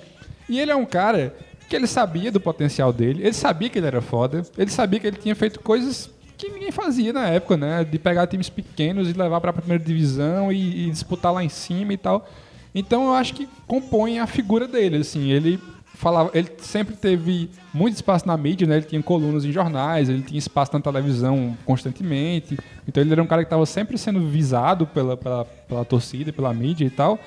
E 0.48 0.58
ele 0.58 0.70
é 0.70 0.76
um 0.76 0.86
cara 0.86 1.34
que 1.68 1.76
ele 1.76 1.86
sabia 1.86 2.32
do 2.32 2.40
potencial 2.40 2.92
dele, 2.92 3.22
ele 3.22 3.32
sabia 3.32 3.68
que 3.68 3.78
ele 3.78 3.86
era 3.86 4.00
foda, 4.00 4.42
ele 4.58 4.70
sabia 4.70 4.98
que 4.98 5.06
ele 5.06 5.16
tinha 5.16 5.36
feito 5.36 5.60
coisas 5.60 6.10
que 6.36 6.48
ninguém 6.50 6.72
fazia 6.72 7.12
na 7.12 7.28
época, 7.28 7.56
né? 7.56 7.84
De 7.84 7.98
pegar 7.98 8.26
times 8.26 8.48
pequenos 8.48 9.08
e 9.08 9.12
levar 9.12 9.40
para 9.40 9.50
a 9.50 9.52
primeira 9.52 9.82
divisão 9.82 10.50
e, 10.50 10.86
e 10.86 10.90
disputar 10.90 11.32
lá 11.32 11.44
em 11.44 11.48
cima 11.48 11.92
e 11.92 11.96
tal. 11.96 12.26
Então 12.74 13.06
eu 13.06 13.14
acho 13.14 13.34
que 13.34 13.48
compõe 13.66 14.18
a 14.18 14.26
figura 14.26 14.66
dele, 14.66 14.98
assim, 14.98 15.30
ele 15.30 15.60
falava, 16.00 16.30
ele 16.32 16.50
sempre 16.58 16.96
teve 16.96 17.50
muito 17.74 17.94
espaço 17.94 18.26
na 18.26 18.34
mídia, 18.34 18.66
né? 18.66 18.78
Ele 18.78 18.86
tinha 18.86 19.02
colunas 19.02 19.44
em 19.44 19.52
jornais, 19.52 20.08
ele 20.08 20.22
tinha 20.22 20.38
espaço 20.38 20.72
na 20.72 20.80
televisão 20.80 21.56
constantemente. 21.66 22.58
Então 22.88 23.02
ele 23.02 23.12
era 23.12 23.22
um 23.22 23.26
cara 23.26 23.42
que 23.42 23.46
estava 23.46 23.66
sempre 23.66 23.98
sendo 23.98 24.26
visado 24.26 24.86
pela, 24.86 25.14
pela, 25.14 25.44
pela 25.44 25.84
torcida, 25.84 26.32
pela 26.32 26.54
mídia 26.54 26.86
e 26.86 26.90
tal. 26.90 27.18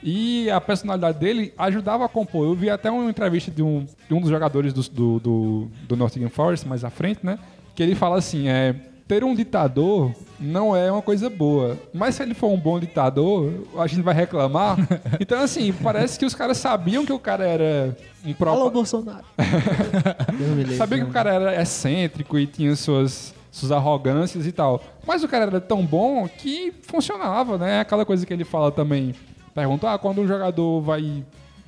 E 0.00 0.48
a 0.48 0.60
personalidade 0.60 1.18
dele 1.18 1.52
ajudava 1.58 2.04
a 2.04 2.08
compor. 2.08 2.46
Eu 2.46 2.54
vi 2.54 2.70
até 2.70 2.88
uma 2.88 3.10
entrevista 3.10 3.50
de 3.50 3.64
um, 3.64 3.84
de 4.08 4.14
um 4.14 4.20
dos 4.20 4.30
jogadores 4.30 4.72
do, 4.72 4.82
do, 4.82 5.20
do, 5.20 5.68
do 5.88 5.96
Nottingham 5.96 6.30
Forest, 6.30 6.68
mais 6.68 6.84
à 6.84 6.90
frente, 6.90 7.26
né? 7.26 7.36
Que 7.74 7.82
ele 7.82 7.96
fala 7.96 8.16
assim, 8.16 8.48
é... 8.48 8.76
Ter 9.10 9.24
um 9.24 9.34
ditador 9.34 10.12
não 10.38 10.76
é 10.76 10.88
uma 10.88 11.02
coisa 11.02 11.28
boa. 11.28 11.76
Mas 11.92 12.14
se 12.14 12.22
ele 12.22 12.32
for 12.32 12.46
um 12.46 12.56
bom 12.56 12.78
ditador, 12.78 13.66
a 13.76 13.84
gente 13.88 14.02
vai 14.02 14.14
reclamar. 14.14 14.76
Então, 15.18 15.42
assim, 15.42 15.72
parece 15.72 16.16
que 16.16 16.24
os 16.24 16.32
caras 16.32 16.58
sabiam 16.58 17.04
que 17.04 17.12
o 17.12 17.18
cara 17.18 17.44
era 17.44 17.96
um 18.24 18.32
próprio... 18.32 18.62
Alô, 18.62 18.70
Bolsonaro. 18.70 19.24
Sabia 20.78 20.98
que 20.98 21.10
o 21.10 21.12
cara 21.12 21.34
era 21.34 21.60
excêntrico 21.60 22.38
e 22.38 22.46
tinha 22.46 22.76
suas, 22.76 23.34
suas 23.50 23.72
arrogâncias 23.72 24.46
e 24.46 24.52
tal. 24.52 24.80
Mas 25.04 25.24
o 25.24 25.28
cara 25.28 25.46
era 25.46 25.60
tão 25.60 25.84
bom 25.84 26.28
que 26.28 26.72
funcionava, 26.82 27.58
né? 27.58 27.80
Aquela 27.80 28.04
coisa 28.04 28.24
que 28.24 28.32
ele 28.32 28.44
fala 28.44 28.70
também. 28.70 29.12
Pergunta, 29.52 29.92
ah, 29.92 29.98
quando 29.98 30.20
um 30.20 30.28
jogador 30.28 30.80
vai 30.82 31.24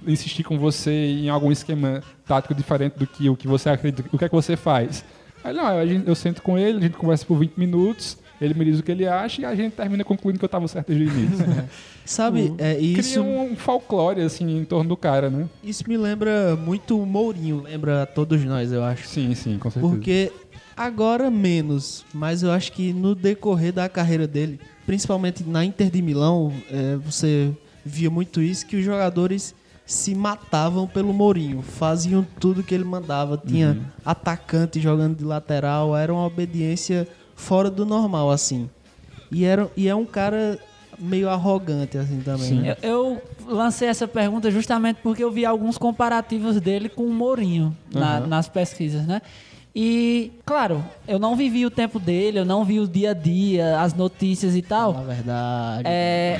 insistir 0.06 0.44
com 0.44 0.56
você 0.56 0.92
em 0.92 1.28
algum 1.28 1.50
esquema 1.50 2.04
tático 2.24 2.54
diferente 2.54 2.96
do 2.96 3.06
que 3.06 3.28
o 3.28 3.36
que 3.36 3.48
você 3.48 3.68
acredita, 3.68 4.08
o 4.12 4.18
que 4.18 4.24
é 4.24 4.28
que 4.28 4.34
você 4.34 4.56
faz? 4.56 5.04
Aí, 5.44 5.52
não, 5.54 5.66
a 5.66 5.84
gente- 5.86 6.06
eu 6.08 6.14
sento 6.14 6.42
com 6.42 6.56
ele, 6.58 6.78
a 6.78 6.80
gente 6.80 6.96
conversa 6.96 7.24
por 7.26 7.38
20 7.38 7.54
minutos, 7.56 8.16
ele 8.40 8.54
me 8.54 8.64
diz 8.64 8.78
o 8.78 8.82
que 8.82 8.90
ele 8.92 9.06
acha 9.06 9.42
e 9.42 9.44
a 9.44 9.54
gente 9.54 9.72
termina 9.74 10.02
concluindo 10.04 10.38
que 10.38 10.44
eu 10.44 10.48
tava 10.48 10.66
certo 10.68 10.88
desde 10.92 11.04
o 11.06 11.08
início. 11.18 11.44
Sabe, 12.04 12.52
é, 12.58 12.76
isso, 12.78 13.20
Cria 13.20 13.22
um 13.22 13.54
folclore, 13.56 14.20
assim, 14.22 14.58
em 14.58 14.64
torno 14.64 14.88
do 14.90 14.96
cara, 14.96 15.30
né? 15.30 15.48
isso 15.62 15.84
me 15.88 15.96
lembra 15.96 16.56
muito 16.56 17.00
o 17.00 17.06
Mourinho, 17.06 17.62
lembra 17.62 18.02
a 18.02 18.06
todos 18.06 18.42
nós, 18.44 18.72
eu 18.72 18.82
acho. 18.82 19.06
Sim, 19.06 19.34
sim, 19.34 19.58
com 19.58 19.70
certeza. 19.70 19.94
Porque 19.94 20.32
agora 20.76 21.30
menos, 21.30 22.04
mas 22.12 22.42
eu 22.42 22.50
acho 22.50 22.72
que 22.72 22.92
no 22.92 23.14
decorrer 23.14 23.72
da 23.72 23.88
carreira 23.88 24.26
dele, 24.26 24.58
principalmente 24.86 25.44
na 25.44 25.64
Inter 25.64 25.90
de 25.90 26.02
Milão, 26.02 26.52
é, 26.70 26.96
você 26.96 27.50
via 27.84 28.10
muito 28.10 28.40
isso, 28.42 28.66
que 28.66 28.76
os 28.76 28.84
jogadores 28.84 29.54
se 29.92 30.14
matavam 30.14 30.86
pelo 30.86 31.12
Mourinho, 31.12 31.60
faziam 31.62 32.26
tudo 32.40 32.62
que 32.62 32.74
ele 32.74 32.84
mandava, 32.84 33.36
tinha 33.36 33.72
Uhum. 33.72 33.82
atacante 34.04 34.80
jogando 34.80 35.16
de 35.16 35.24
lateral, 35.24 35.94
era 35.96 36.12
uma 36.12 36.24
obediência 36.24 37.06
fora 37.36 37.70
do 37.70 37.84
normal, 37.84 38.30
assim. 38.30 38.70
E, 39.30 39.44
era, 39.44 39.70
e 39.76 39.88
é 39.88 39.94
um 39.94 40.04
cara 40.06 40.58
meio 40.98 41.28
arrogante, 41.28 41.98
assim, 41.98 42.20
também. 42.20 42.52
né? 42.60 42.76
Eu, 42.82 43.20
eu 43.46 43.54
lancei 43.54 43.88
essa 43.88 44.08
pergunta 44.08 44.50
justamente 44.50 44.98
porque 45.02 45.22
eu 45.22 45.30
vi 45.30 45.44
alguns 45.44 45.76
comparativos 45.76 46.60
dele 46.60 46.88
com 46.88 47.02
o 47.04 47.12
Mourinho 47.12 47.76
na- 47.92 48.18
Aham. 48.18 48.26
nas 48.28 48.48
pesquisas, 48.48 49.06
né? 49.06 49.20
E, 49.74 50.32
claro, 50.44 50.84
eu 51.08 51.18
não 51.18 51.34
vivi 51.34 51.64
o 51.64 51.70
tempo 51.70 51.98
dele, 51.98 52.38
eu 52.38 52.44
não 52.44 52.62
vi 52.64 52.78
o 52.78 52.86
dia 52.86 53.10
a 53.12 53.14
dia, 53.14 53.80
as 53.80 53.94
notícias 53.94 54.54
e 54.54 54.60
tal. 54.62 54.92
Na 54.92 55.02
verdade. 55.02 55.82
É. 55.86 56.38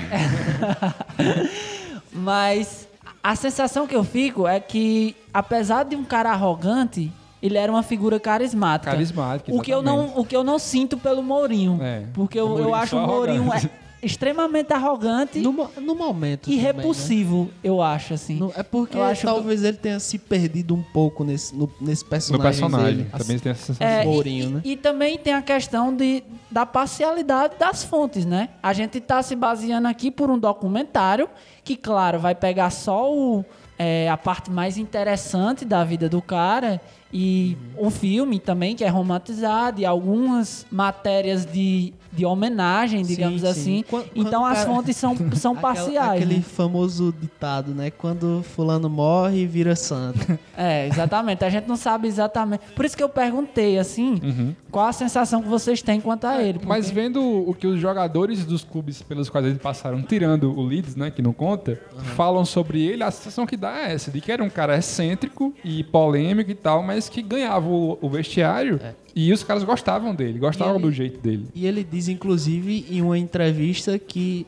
Mas 2.13 2.87
a 3.23 3.37
sensação 3.37 3.87
que 3.87 3.95
eu 3.95 4.03
fico 4.03 4.47
é 4.49 4.59
que, 4.59 5.15
apesar 5.33 5.85
de 5.85 5.95
um 5.95 6.05
cara 6.05 6.31
arrogante, 6.31 7.13
ele 7.43 7.59
era 7.59 7.71
uma 7.71 7.83
figura 7.83 8.19
carismática. 8.19 8.91
Carismática, 8.91 9.55
O 9.55 9.61
que 9.61 9.73
eu 9.73 9.83
não, 9.83 10.17
o 10.17 10.25
que 10.25 10.37
eu 10.37 10.45
não 10.45 10.59
sinto 10.59 10.97
pelo 10.97 11.23
Mourinho. 11.23 11.79
É. 11.83 12.05
Porque 12.15 12.39
eu, 12.39 12.59
eu 12.59 12.75
acho 12.75 12.97
o 12.97 13.07
Mourinho 13.07 13.53
é 13.53 13.82
extremamente 14.03 14.73
arrogante 14.73 15.39
No, 15.41 15.53
no 15.81 15.95
momento. 15.95 16.49
e 16.51 16.57
também, 16.57 16.57
né? 16.57 16.73
repulsivo, 16.73 17.51
eu 17.63 17.81
acho, 17.81 18.15
assim. 18.15 18.35
No- 18.35 18.53
é 18.57 18.63
porque 18.63 18.97
Eu 18.97 19.03
acho 19.05 19.21
que- 19.21 19.27
talvez 19.27 19.63
ele 19.63 19.77
tenha 19.77 20.01
se 20.01 20.19
perdido 20.19 20.75
um 20.75 20.83
pouco 20.83 21.23
nesse, 21.23 21.55
no, 21.55 21.71
nesse 21.81 22.03
No 22.05 22.11
personagem. 22.11 22.43
personagem, 22.61 22.97
dele. 22.97 23.11
também 23.17 23.39
tem 23.39 23.53
essa 23.53 23.67
sensação. 23.67 23.87
É, 23.87 24.03
e- 24.03 24.07
Mourinho, 24.07 24.49
e, 24.49 24.53
né? 24.53 24.61
e 24.65 24.77
também 24.77 25.17
tem 25.19 25.33
a 25.35 25.43
questão 25.43 25.95
de, 25.95 26.23
da 26.51 26.67
parcialidade 26.67 27.55
das 27.59 27.85
fontes, 27.85 28.25
né? 28.27 28.49
A 28.63 28.73
gente 28.73 28.99
está 28.99 29.23
se 29.23 29.37
baseando 29.37 29.87
aqui 29.89 30.11
por 30.11 30.31
um 30.31 30.39
documentário 30.39 31.29
que, 31.63 31.77
claro, 31.77 32.19
vai 32.19 32.35
pegar 32.35 32.71
só 32.71 33.13
o, 33.13 33.45
é, 33.79 34.09
a 34.11 34.17
parte 34.17 34.51
mais 34.51 34.77
interessante 34.77 35.65
da 35.65 35.85
vida 35.85 36.09
do 36.09 36.21
cara 36.21 36.81
E 37.13 37.57
o 37.77 37.91
filme 37.91 38.39
também, 38.39 38.75
que 38.75 38.83
é 38.85 38.89
romantizado, 38.89 39.81
e 39.81 39.85
algumas 39.85 40.65
matérias 40.71 41.45
de, 41.45 41.93
de 42.11 42.25
homenagem, 42.25 43.03
digamos 43.03 43.43
sim. 43.43 43.47
assim. 43.47 43.85
Quan- 43.89 44.05
então 44.15 44.41
quando 44.43 44.53
as 44.53 44.59
cara- 44.65 44.71
fontes 44.75 44.97
são, 44.97 45.17
são 45.37 45.55
parciais. 45.55 46.23
Aquele 46.23 46.37
né? 46.37 46.43
famoso 46.43 47.15
ditado, 47.21 47.75
né? 47.75 47.91
Quando 47.91 48.43
fulano 48.55 48.89
morre, 48.89 49.47
vira 49.47 49.77
santo. 49.77 50.39
É, 50.55 50.87
exatamente. 50.87 51.43
A 51.45 51.51
gente 51.51 51.67
não 51.67 51.77
sabe 51.77 52.07
exatamente. 52.07 52.63
Por 52.77 52.85
isso 52.85 52.95
que 52.97 53.03
eu 53.03 53.09
perguntei, 53.09 53.79
assim, 53.79 54.21
Uhum. 54.23 54.55
qual 54.71 54.87
a 54.87 54.93
sensação 54.93 55.43
que 55.43 55.49
vocês 55.49 55.81
têm 55.83 55.99
quanto 56.01 56.27
a 56.27 56.43
ele. 56.43 56.61
Mas 56.65 56.91
vendo 56.91 57.21
o 57.23 57.55
que 57.55 57.67
os 57.67 57.81
jogadores 57.81 58.45
dos 58.45 58.63
clubes 58.63 59.01
pelos 59.03 59.31
quais 59.31 59.47
eles 59.47 59.59
passaram, 59.59 60.03
tirando 60.03 60.53
o 60.57 60.63
Leeds, 60.63 60.95
né, 60.95 61.11
que 61.11 61.23
não 61.23 61.33
conta, 61.33 61.81
falam 62.15 62.45
sobre 62.45 62.83
ele, 62.83 63.03
a 63.03 63.11
sensação 63.11 63.47
que 63.47 63.57
dá 63.57 63.89
é 63.89 63.95
essa, 63.95 64.11
de 64.11 64.21
que 64.21 64.31
era 64.31 64.45
um 64.45 64.51
cara 64.51 64.77
excêntrico 64.77 65.55
e 65.65 65.83
polêmico 65.83 66.51
e 66.51 66.55
tal, 66.55 66.83
mas 66.83 67.02
que 67.09 67.23
ganhava 67.23 67.67
o, 67.67 67.99
vestiário 68.09 68.81
e 69.15 69.33
os 69.33 69.43
caras 69.43 69.63
gostavam 69.65 70.15
dele, 70.15 70.39
gostavam 70.39 70.75
ele- 70.77 70.83
do 70.83 70.93
jeito 70.93 71.21
dele. 71.21 71.47
E 71.55 71.67
ele 71.67 71.83
diz, 71.85 72.09
inclusive, 72.09 72.87
em 72.91 73.01
uma 73.03 73.19
entrevista 73.19 73.99
que, 73.99 74.47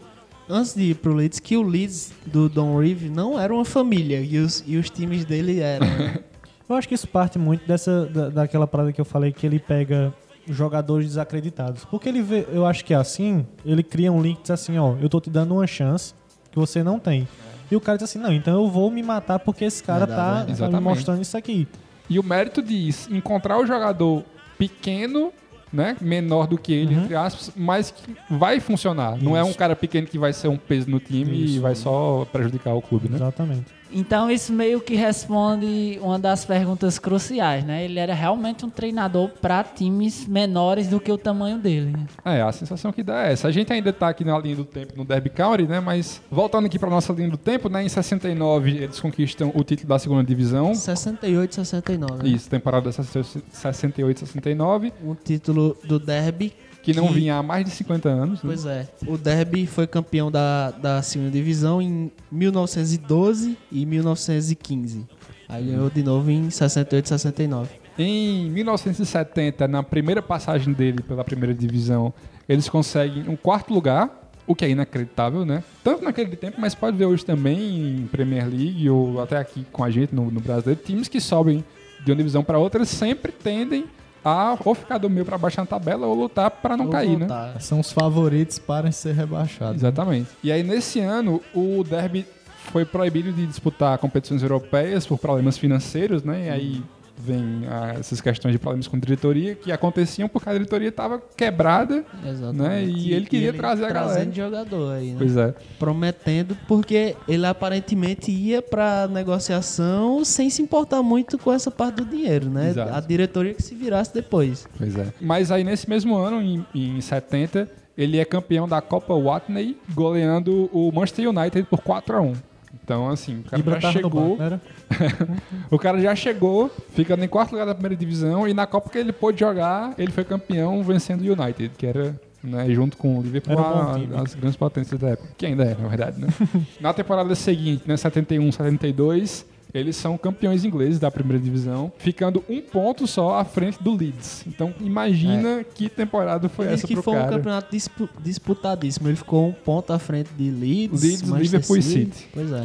antes 0.49 0.75
de 0.75 0.91
ir 0.91 0.95
pro 0.97 1.15
Leeds, 1.15 1.39
que 1.41 1.57
o 1.57 1.63
Leeds 1.63 2.13
do 2.27 2.49
Don 2.49 2.79
Reeve 2.79 3.09
não 3.09 3.39
era 3.41 3.53
uma 3.53 3.65
família 3.65 4.21
e 4.21 4.39
os, 4.39 4.63
e 4.67 4.77
os 4.77 4.91
times 4.91 5.25
dele 5.25 5.61
eram. 5.61 5.87
né? 5.87 6.19
Eu 6.67 6.77
acho 6.77 6.89
que 6.89 6.95
isso 6.95 7.07
parte 7.07 7.39
muito 7.39 7.67
dessa 7.69 8.07
da, 8.07 8.29
daquela 8.31 8.67
parada 8.67 8.91
que 8.91 8.99
eu 8.99 9.05
falei 9.05 9.31
que 9.33 9.45
ele 9.47 9.59
pega 9.59 10.15
jogadores 10.49 11.07
desacreditados. 11.09 11.85
Porque 11.85 12.09
ele 12.09 12.23
vê, 12.23 12.47
eu 12.53 12.65
acho 12.65 12.83
que 12.85 12.95
é 12.95 12.97
assim, 12.97 13.45
ele 13.67 13.83
cria 13.83 14.11
um 14.11 14.23
link 14.23 14.39
e 14.39 14.43
diz 14.43 14.51
assim, 14.51 14.79
ó, 14.79 14.95
eu 15.01 15.09
tô 15.11 15.21
te 15.21 15.29
dando 15.29 15.53
uma 15.55 15.67
chance 15.67 16.15
que 16.51 16.59
você 16.59 16.83
não 16.83 16.99
tem. 16.99 17.29
E 17.71 17.77
o 17.77 17.81
cara 17.81 17.99
diz 17.99 18.05
assim, 18.09 18.19
não, 18.19 18.33
então 18.33 18.55
eu 18.65 18.71
vou 18.71 18.91
me 18.91 19.03
matar 19.03 19.39
porque 19.41 19.65
esse 19.67 19.83
cara 19.83 20.07
dar, 20.07 20.47
tá, 20.47 20.55
tá 20.57 20.69
me 20.71 20.81
mostrando 20.81 21.21
isso 21.21 21.37
aqui. 21.37 21.69
E 22.09 22.19
o 22.19 22.23
mérito 22.23 22.63
de 22.63 22.91
encontrar 23.11 23.59
o 23.59 23.67
jogador 23.67 24.25
pequeno, 24.59 25.33
né, 25.73 25.97
menor 26.01 26.47
do 26.47 26.57
que 26.57 26.73
ele, 26.73 26.95
entre 26.95 27.17
aspas, 27.17 27.51
mas 27.57 27.91
que 27.91 28.15
vai 28.31 28.61
funcionar. 28.61 29.17
Não 29.21 29.37
é 29.37 29.43
um 29.43 29.49
Isso. 29.49 29.59
cara 29.59 29.75
pequeno 29.75 30.07
que 30.07 30.19
vai 30.19 30.33
ser 30.33 30.49
um 30.49 30.57
peso 30.57 30.89
no 30.89 31.01
time 31.01 31.33
e 31.33 31.45
Isso. 31.47 31.61
vai 31.61 31.75
só 31.75 32.27
prejudicar 32.31 32.75
o 32.75 32.83
clube, 32.83 33.09
né? 33.09 33.17
Exatamente. 33.17 33.65
Então 33.97 34.29
isso 34.29 34.53
meio 34.53 34.81
que 34.81 34.97
responde 34.97 35.99
uma 36.03 36.19
das 36.19 36.45
perguntas 36.45 36.99
cruciais, 36.99 37.65
né? 37.65 37.85
Ele 37.85 38.01
era 38.01 38.13
realmente 38.13 38.67
um 38.67 38.71
treinador 38.71 39.29
para 39.41 39.63
times 39.63 40.27
menores 40.27 40.89
do 40.89 40.99
que 40.99 41.13
o 41.13 41.17
tamanho 41.17 41.59
dele. 41.59 41.93
né? 41.93 42.07
É, 42.25 42.43
a 42.43 42.51
sensação 42.51 42.93
que 42.93 43.05
dá 43.05 43.29
é 43.29 43.33
essa. 43.33 43.47
A 43.47 43.53
gente 43.53 43.73
ainda 43.73 43.93
tá 43.93 44.09
aqui 44.09 44.25
na 44.25 44.37
linha 44.39 44.57
do 44.57 44.65
tempo 44.65 44.95
no 44.97 45.05
Derby 45.05 45.31
County, 45.31 45.63
né? 45.63 45.79
Mas 45.79 46.21
voltando 46.31 46.67
aqui 46.67 46.79
pra 46.79 46.91
nossa 46.91 47.13
linha 47.13 47.31
do 47.31 47.37
tempo, 47.37 47.69
né? 47.69 47.85
Em 47.85 47.89
69 47.89 48.71
eles 48.79 48.99
conquistam 48.99 49.53
o 49.55 49.63
título 49.63 49.89
da 49.89 49.99
segunda 49.99 50.25
divisão. 50.25 50.75
68, 50.75 51.55
69. 51.55 52.23
né? 52.25 52.29
Isso, 52.29 52.51
temporada 52.51 52.91
68, 52.91 54.27
69, 54.27 54.93
Um 55.05 55.15
título 55.15 55.77
do 55.85 56.01
Derby. 56.01 56.53
Que 56.85 56.93
não 56.93 57.09
vinha 57.09 57.37
há 57.37 57.43
mais 57.43 57.65
de 57.65 57.71
50 57.71 58.09
anos. 58.09 58.35
né? 58.35 58.41
Pois 58.45 58.67
é. 58.67 58.87
O 59.07 59.17
Derby 59.17 59.67
foi 59.67 59.87
campeão 59.87 60.31
da, 60.31 60.71
da 60.71 61.03
segunda 61.03 61.31
divisão 61.31 61.81
em 61.81 62.13
1912 62.31 63.57
e 63.73 63.87
1915. 63.87 65.07
Aí 65.49 65.65
ganhou 65.65 65.89
de 65.89 66.03
novo 66.03 66.31
em 66.31 66.51
68, 66.51 67.09
69. 67.09 67.71
Em 67.99 68.51
1970, 68.51 69.67
na 69.67 69.83
primeira 69.83 70.21
passagem 70.21 70.75
dele 70.75 71.01
pela 71.03 71.25
primeira 71.25 71.55
divisão, 71.55 72.13
eles 72.49 72.69
conseguem 72.69 73.29
um 73.29 73.37
quarto 73.37 73.73
lugar, 73.73 74.31
o 74.47 74.55
que 74.55 74.65
é 74.65 74.69
inacreditável, 74.69 75.45
né? 75.45 75.63
Tanto 75.83 76.05
naquele 76.05 76.37
tempo, 76.37 76.61
mas 76.61 76.75
pode 76.75 76.97
ver 76.97 77.07
hoje 77.07 77.25
também 77.25 77.99
em 78.03 78.07
Premier 78.09 78.47
League 78.47 78.91
ou 78.91 79.23
até 79.23 79.39
aqui 79.39 79.65
com 79.73 79.83
a 79.83 79.91
gente 79.91 80.15
no, 80.15 80.31
no 80.31 80.41
brasileiro, 80.41 80.81
times 80.85 81.09
que 81.09 81.21
sobem 81.21 81.65
de 82.05 82.11
uma 82.11 82.17
divisão 82.17 82.45
para 82.45 82.59
outra 82.59 82.85
sempre 82.85 83.33
tendem 83.33 83.87
a 84.25 84.57
ou 84.65 84.75
ficar 84.75 84.99
do 84.99 85.11
meio 85.11 85.25
para 85.27 85.37
baixo 85.37 85.61
na 85.61 85.67
tabela 85.67 86.07
ou 86.07 86.15
lutar 86.15 86.51
para 86.51 86.77
não 86.77 86.87
Ou 86.87 86.91
cair, 86.91 87.19
né? 87.19 87.27
voltar. 87.27 87.61
São 87.61 87.81
os 87.81 87.93
favoritos 87.93 88.59
para 88.59 88.91
ser 88.91 89.15
rebaixados. 89.15 89.77
Exatamente. 89.83 90.31
E 90.43 90.51
aí, 90.51 90.63
nesse 90.63 91.01
ano, 91.01 91.41
o 91.55 91.85
Derby 91.85 92.27
foi 92.73 92.85
proibido 92.85 93.33
de 93.33 93.47
disputar 93.47 93.99
competições 93.99 94.43
europeias 94.43 95.07
por 95.07 95.19
problemas 95.19 95.59
financeiros, 95.59 96.23
né? 96.23 96.47
E 96.47 96.51
aí 96.51 96.83
vem 97.17 97.65
ah, 97.69 97.95
essas 97.99 98.21
questões 98.21 98.53
de 98.53 98.59
problemas 98.59 98.87
com 98.87 98.99
diretoria 98.99 99.55
que 99.55 99.71
aconteciam 99.71 100.29
porque 100.29 100.49
a 100.49 100.53
diretoria 100.53 100.89
estava 100.89 101.23
quebrada, 101.37 102.05
Exatamente. 102.27 102.63
né? 102.63 102.85
E, 102.85 103.13
ele 103.13 103.27
queria 103.27 103.53
trazer 103.53 103.85
a 103.85 103.91
galera. 103.91 104.15
Trazendo 104.15 104.35
jogador 104.35 104.93
aí, 104.93 105.11
né? 105.11 105.17
Pois 105.19 105.37
é. 105.37 105.55
Prometendo, 105.79 106.57
porque 106.67 107.17
ele 107.29 107.47
aparentemente 107.47 108.31
ia 108.31 108.61
pra 108.61 109.07
negociação 109.09 110.25
sem 110.25 110.51
se 110.51 110.63
importar 110.63 111.03
muito 111.03 111.39
com 111.39 111.53
essa 111.53 111.71
parte 111.71 111.97
do 111.97 112.05
dinheiro, 112.05 112.51
né? 112.51 112.71
Exato. 112.71 112.95
A 112.95 113.01
diretoria 113.01 113.55
que 113.55 113.63
se 113.63 113.75
virasse 113.75 114.13
depois. 114.13 114.69
Pois 114.77 114.97
é. 114.97 115.13
Mas 115.21 115.51
aí, 115.51 115.65
nesse 115.65 115.89
mesmo 115.89 116.17
ano, 116.17 116.43
em, 116.43 116.65
em 116.75 117.01
70, 117.01 117.69
ele 117.97 118.19
é 118.19 118.25
campeão 118.25 118.69
da 118.69 118.81
Copa 118.81 119.15
Watney, 119.15 119.77
goleando 119.95 120.69
o 120.73 120.91
Manchester 120.93 121.29
United 121.29 121.67
por 121.69 121.81
4 121.81 122.17
a 122.17 122.21
1 122.21 122.35
Então, 122.83 123.09
assim, 123.09 123.41
o 123.41 123.43
cara 123.45 123.61
Ibra 123.61 123.81
já 123.81 123.93
chegou. 123.93 124.37
banco, 124.37 124.43
né? 124.43 124.61
o 125.71 125.79
cara 125.79 126.01
já 126.01 126.15
chegou, 126.15 126.71
ficando 126.95 127.25
em 127.25 127.29
quarto 127.29 127.53
lugar 127.53 127.67
da 127.67 127.75
primeira 127.75 127.97
divisão, 127.97 128.49
e 128.49 128.55
na 128.55 128.67
Copa 128.67 128.91
que 128.91 128.99
ele 128.99 129.13
pôde 129.13 129.41
jogar, 129.41 129.95
ele 129.99 130.13
foi 130.13 130.25
campeão 130.25 130.83
vencendo 130.83 131.23
o 131.23 131.33
United, 131.33 131.71
que 131.77 131.87
era, 131.87 132.15
né, 132.43 132.69
junto 132.71 132.97
com 132.97 133.19
o 133.19 133.23
Liverpool, 133.23 133.53
Era 133.53 133.63
um 133.63 134.19
as 134.23 134.35
grandes 134.35 134.57
potências 134.57 134.99
da 135.01 135.11
época. 135.11 135.29
Que 135.37 135.47
ainda 135.47 135.65
é, 135.65 135.75
na 135.75 135.89
verdade, 135.89 136.21
né? 136.21 136.29
na 136.81 136.93
temporada 136.93 137.35
seguinte, 137.35 137.85
né, 137.87 137.97
71, 137.97 138.53
72, 138.53 139.47
eles 139.75 139.97
são 139.97 140.17
campeões 140.17 140.65
ingleses 140.65 140.99
da 141.01 141.11
primeira 141.11 141.43
divisão, 141.43 141.93
ficando 141.99 142.43
um 142.49 142.61
ponto 142.61 143.07
só 143.07 143.39
à 143.41 143.45
frente 143.45 143.83
do 143.83 143.93
Leeds. 143.95 144.45
Então, 144.47 144.73
imagina 144.81 145.65
que 145.75 145.89
temporada 145.89 146.49
foi 146.49 146.67
Ele 146.67 146.75
essa 146.75 146.87
que 146.87 146.95
pro 146.95 147.03
foi 147.03 147.15
um 147.15 147.19
cara. 147.19 147.33
campeonato 147.37 147.71
dispu- 147.73 148.09
disputadíssimo. 148.23 149.09
Ele 149.09 149.17
ficou 149.17 149.49
um 149.49 149.53
ponto 149.53 149.93
à 149.93 149.99
frente 149.99 150.31
de 150.39 150.51
Leeds, 150.51 151.03
Leeds, 151.03 151.29
Liverpool 151.29 151.77
e 151.77 151.83
City. 151.83 152.29
Pois 152.33 152.53
é. 152.53 152.63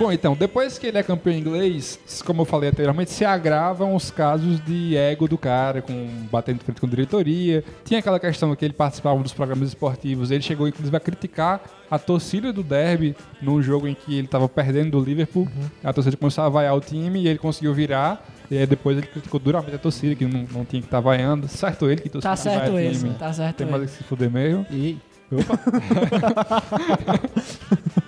Bom, 0.00 0.10
então, 0.10 0.34
depois 0.34 0.78
que 0.78 0.86
ele 0.86 0.96
é 0.96 1.02
campeão 1.02 1.36
inglês, 1.36 2.00
como 2.24 2.40
eu 2.40 2.46
falei 2.46 2.70
anteriormente, 2.70 3.10
se 3.10 3.22
agravam 3.22 3.94
os 3.94 4.10
casos 4.10 4.58
de 4.64 4.96
ego 4.96 5.28
do 5.28 5.36
cara, 5.36 5.82
com 5.82 6.08
batendo 6.32 6.60
de 6.60 6.64
frente 6.64 6.80
com 6.80 6.88
diretoria. 6.88 7.62
Tinha 7.84 8.00
aquela 8.00 8.18
questão 8.18 8.56
que 8.56 8.64
ele 8.64 8.72
participava 8.72 9.22
dos 9.22 9.34
programas 9.34 9.68
esportivos, 9.68 10.30
ele 10.30 10.40
chegou 10.40 10.66
inclusive 10.66 10.96
a 10.96 11.00
criticar 11.00 11.60
a 11.90 11.98
torcida 11.98 12.50
do 12.50 12.62
Derby 12.62 13.14
num 13.42 13.60
jogo 13.60 13.86
em 13.86 13.92
que 13.94 14.14
ele 14.16 14.24
estava 14.24 14.48
perdendo 14.48 14.92
do 14.92 15.04
Liverpool. 15.04 15.46
A 15.84 15.92
torcida 15.92 16.16
começou 16.16 16.44
a 16.44 16.48
vaiar 16.48 16.74
o 16.74 16.80
time 16.80 17.20
e 17.20 17.28
ele 17.28 17.38
conseguiu 17.38 17.74
virar. 17.74 18.26
E 18.50 18.56
aí 18.56 18.66
depois 18.66 18.96
ele 18.96 19.06
criticou 19.06 19.38
duramente 19.38 19.74
a 19.74 19.78
torcida, 19.78 20.14
que 20.14 20.24
não, 20.24 20.46
não 20.50 20.64
tinha 20.64 20.80
que 20.80 20.88
estar 20.88 21.00
vaiando. 21.00 21.46
Certo 21.46 21.90
ele 21.90 22.00
que 22.00 22.08
torcida 22.08 22.30
Tá 22.30 22.36
certo 22.36 22.78
ele, 22.78 22.96
time. 22.96 23.14
tá 23.18 23.30
certo 23.34 23.56
Tem 23.58 23.66
mais 23.66 23.82
ele. 23.82 23.90
que 23.92 23.98
se 23.98 24.04
fuder 24.04 24.30
mesmo. 24.30 24.64
E, 24.70 24.96
Opa. 25.30 25.60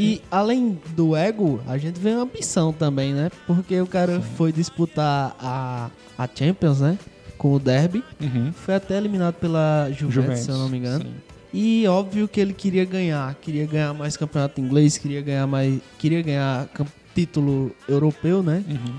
e 0.00 0.22
além 0.30 0.78
do 0.96 1.14
ego, 1.16 1.60
a 1.66 1.76
gente 1.78 1.98
vê 2.00 2.10
uma 2.14 2.22
ambição 2.22 2.72
também, 2.72 3.12
né? 3.12 3.30
Porque 3.46 3.80
o 3.80 3.86
cara 3.86 4.20
foi 4.20 4.52
disputar 4.52 5.36
a, 5.38 5.90
a 6.18 6.28
Champions, 6.34 6.80
né? 6.80 6.98
Com 7.36 7.54
o 7.54 7.58
Derby. 7.58 8.02
Uhum. 8.20 8.52
Foi 8.52 8.74
até 8.74 8.96
eliminado 8.96 9.34
pela 9.34 9.88
Juventus, 9.90 10.14
Juventus, 10.14 10.40
se 10.44 10.50
eu 10.50 10.58
não 10.58 10.68
me 10.68 10.78
engano. 10.78 11.04
sim. 11.04 11.14
E 11.52 11.84
óbvio 11.88 12.28
que 12.28 12.38
ele 12.40 12.52
queria 12.52 12.84
ganhar, 12.84 13.34
queria 13.34 13.66
ganhar 13.66 13.92
mais 13.92 14.16
campeonato 14.16 14.60
inglês, 14.60 14.96
queria 14.96 15.20
ganhar 15.20 15.46
mais, 15.48 15.80
queria 15.98 16.22
ganhar 16.22 16.68
título 17.12 17.72
europeu, 17.88 18.40
né? 18.42 18.62
Uhum. 18.68 18.94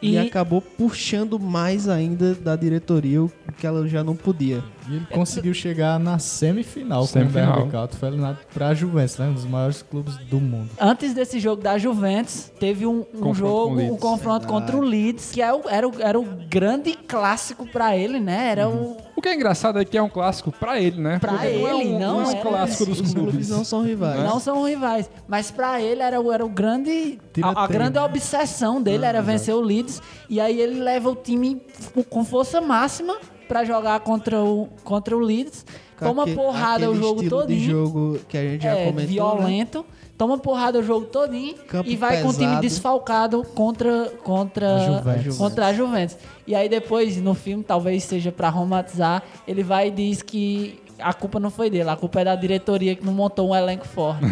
E, 0.00 0.12
E- 0.14 0.18
acabou 0.18 0.62
puxando 0.62 1.38
mais 1.38 1.88
ainda 1.88 2.34
da 2.34 2.56
diretoria 2.56 3.22
o 3.22 3.30
que 3.58 3.66
ela 3.66 3.86
já 3.86 4.02
não 4.02 4.16
podia. 4.16 4.64
E 4.90 4.96
ele 4.96 5.06
conseguiu 5.06 5.54
chegar 5.54 5.98
na 6.00 6.18
semifinal, 6.18 7.06
Semifinal. 7.06 7.62
com 7.62 7.68
o 7.68 7.70
County. 7.70 7.96
Foi 7.96 8.08
eliminado 8.08 8.38
pra 8.52 8.74
Juventus, 8.74 9.16
né? 9.18 9.26
Um 9.28 9.34
dos 9.34 9.44
maiores 9.44 9.82
clubes 9.82 10.16
do 10.16 10.40
mundo. 10.40 10.68
Antes 10.80 11.14
desse 11.14 11.38
jogo 11.38 11.62
da 11.62 11.78
Juventus, 11.78 12.50
teve 12.58 12.86
um, 12.86 13.04
um 13.14 13.32
jogo, 13.34 13.78
um 13.80 13.96
confronto 13.96 14.46
contra 14.48 14.76
o 14.76 14.80
Leeds, 14.80 15.30
que 15.32 15.40
é 15.40 15.52
o- 15.52 15.68
era, 15.68 15.88
o, 15.88 15.92
era 16.00 16.18
o 16.18 16.24
grande 16.48 16.92
clássico 16.94 17.66
pra 17.66 17.96
ele, 17.96 18.18
né? 18.18 18.48
Era 18.50 18.68
o. 18.68 18.96
O 19.16 19.22
que 19.22 19.28
é 19.28 19.34
engraçado 19.34 19.78
é 19.78 19.84
que 19.84 19.98
é 19.98 20.02
um 20.02 20.08
clássico 20.08 20.50
pra 20.50 20.80
ele, 20.80 20.98
né? 21.00 21.18
Pra 21.18 21.32
Porque 21.34 21.48
não 21.48 21.68
é 21.68 21.80
ele, 21.80 21.94
um, 21.94 21.98
não 21.98 22.22
é. 22.30 22.34
clássico 22.36 22.86
dos 22.86 23.00
Os 23.00 23.12
clubes. 23.12 23.30
clubes 23.32 23.48
não 23.50 23.64
são 23.64 23.82
rivais. 23.82 24.24
Não 24.24 24.40
são 24.40 24.62
rivais. 24.64 25.10
Mas 25.28 25.50
pra 25.50 25.80
ele 25.80 26.00
era, 26.02 26.18
o- 26.20 26.32
era 26.32 26.44
o 26.44 26.48
grande. 26.48 27.18
A, 27.42 27.64
a 27.64 27.66
grande 27.66 27.98
né? 27.98 28.02
obsessão 28.04 28.80
dele 28.82 29.04
era 29.04 29.20
vencer 29.20 29.54
o 29.54 29.60
Leeds. 29.60 30.00
E 30.28 30.40
aí 30.40 30.58
ele 30.58 30.80
leva 30.80 31.10
o 31.10 31.14
time 31.14 31.60
com 32.08 32.24
força 32.24 32.60
máxima 32.62 33.16
pra 33.50 33.64
jogar 33.64 33.98
contra 34.00 34.40
o, 34.42 34.68
contra 34.84 35.16
o 35.16 35.20
Leeds. 35.20 35.66
Com 35.98 36.06
Toma 36.06 36.22
aque- 36.22 36.34
porrada 36.34 36.86
o 36.88 36.90
aquele 36.92 37.04
jogo 37.06 37.22
estilo 37.22 37.40
de 37.40 37.46
todinho. 37.46 37.70
jogo 37.70 38.18
que 38.28 38.38
a 38.38 38.42
gente 38.42 38.62
já 38.62 38.70
é, 38.70 38.84
comentou, 38.86 39.02
né? 39.02 39.06
violento. 39.06 39.84
Toma 40.16 40.38
porrada 40.38 40.78
o 40.78 40.82
jogo 40.82 41.06
todinho 41.06 41.54
Campo 41.66 41.88
e 41.88 41.96
vai 41.96 42.22
com 42.22 42.28
o 42.28 42.32
time 42.32 42.44
pesado. 42.46 42.60
desfalcado 42.60 43.42
contra, 43.54 44.10
contra, 44.22 44.76
A 44.76 44.78
Juventus. 44.98 45.36
contra 45.38 45.66
a 45.66 45.72
Juventus. 45.72 46.16
E 46.46 46.54
aí 46.54 46.68
depois, 46.68 47.16
no 47.16 47.34
filme, 47.34 47.64
talvez 47.64 48.04
seja 48.04 48.30
pra 48.30 48.48
romantizar, 48.50 49.22
ele 49.48 49.62
vai 49.62 49.88
e 49.88 49.90
diz 49.90 50.20
que 50.22 50.78
a 50.98 51.12
culpa 51.14 51.40
não 51.40 51.50
foi 51.50 51.70
dele, 51.70 51.88
a 51.88 51.96
culpa 51.96 52.20
é 52.20 52.24
da 52.24 52.36
diretoria 52.36 52.94
que 52.94 53.04
não 53.04 53.12
montou 53.14 53.48
um 53.50 53.54
elenco 53.56 53.86
forte. 53.88 54.22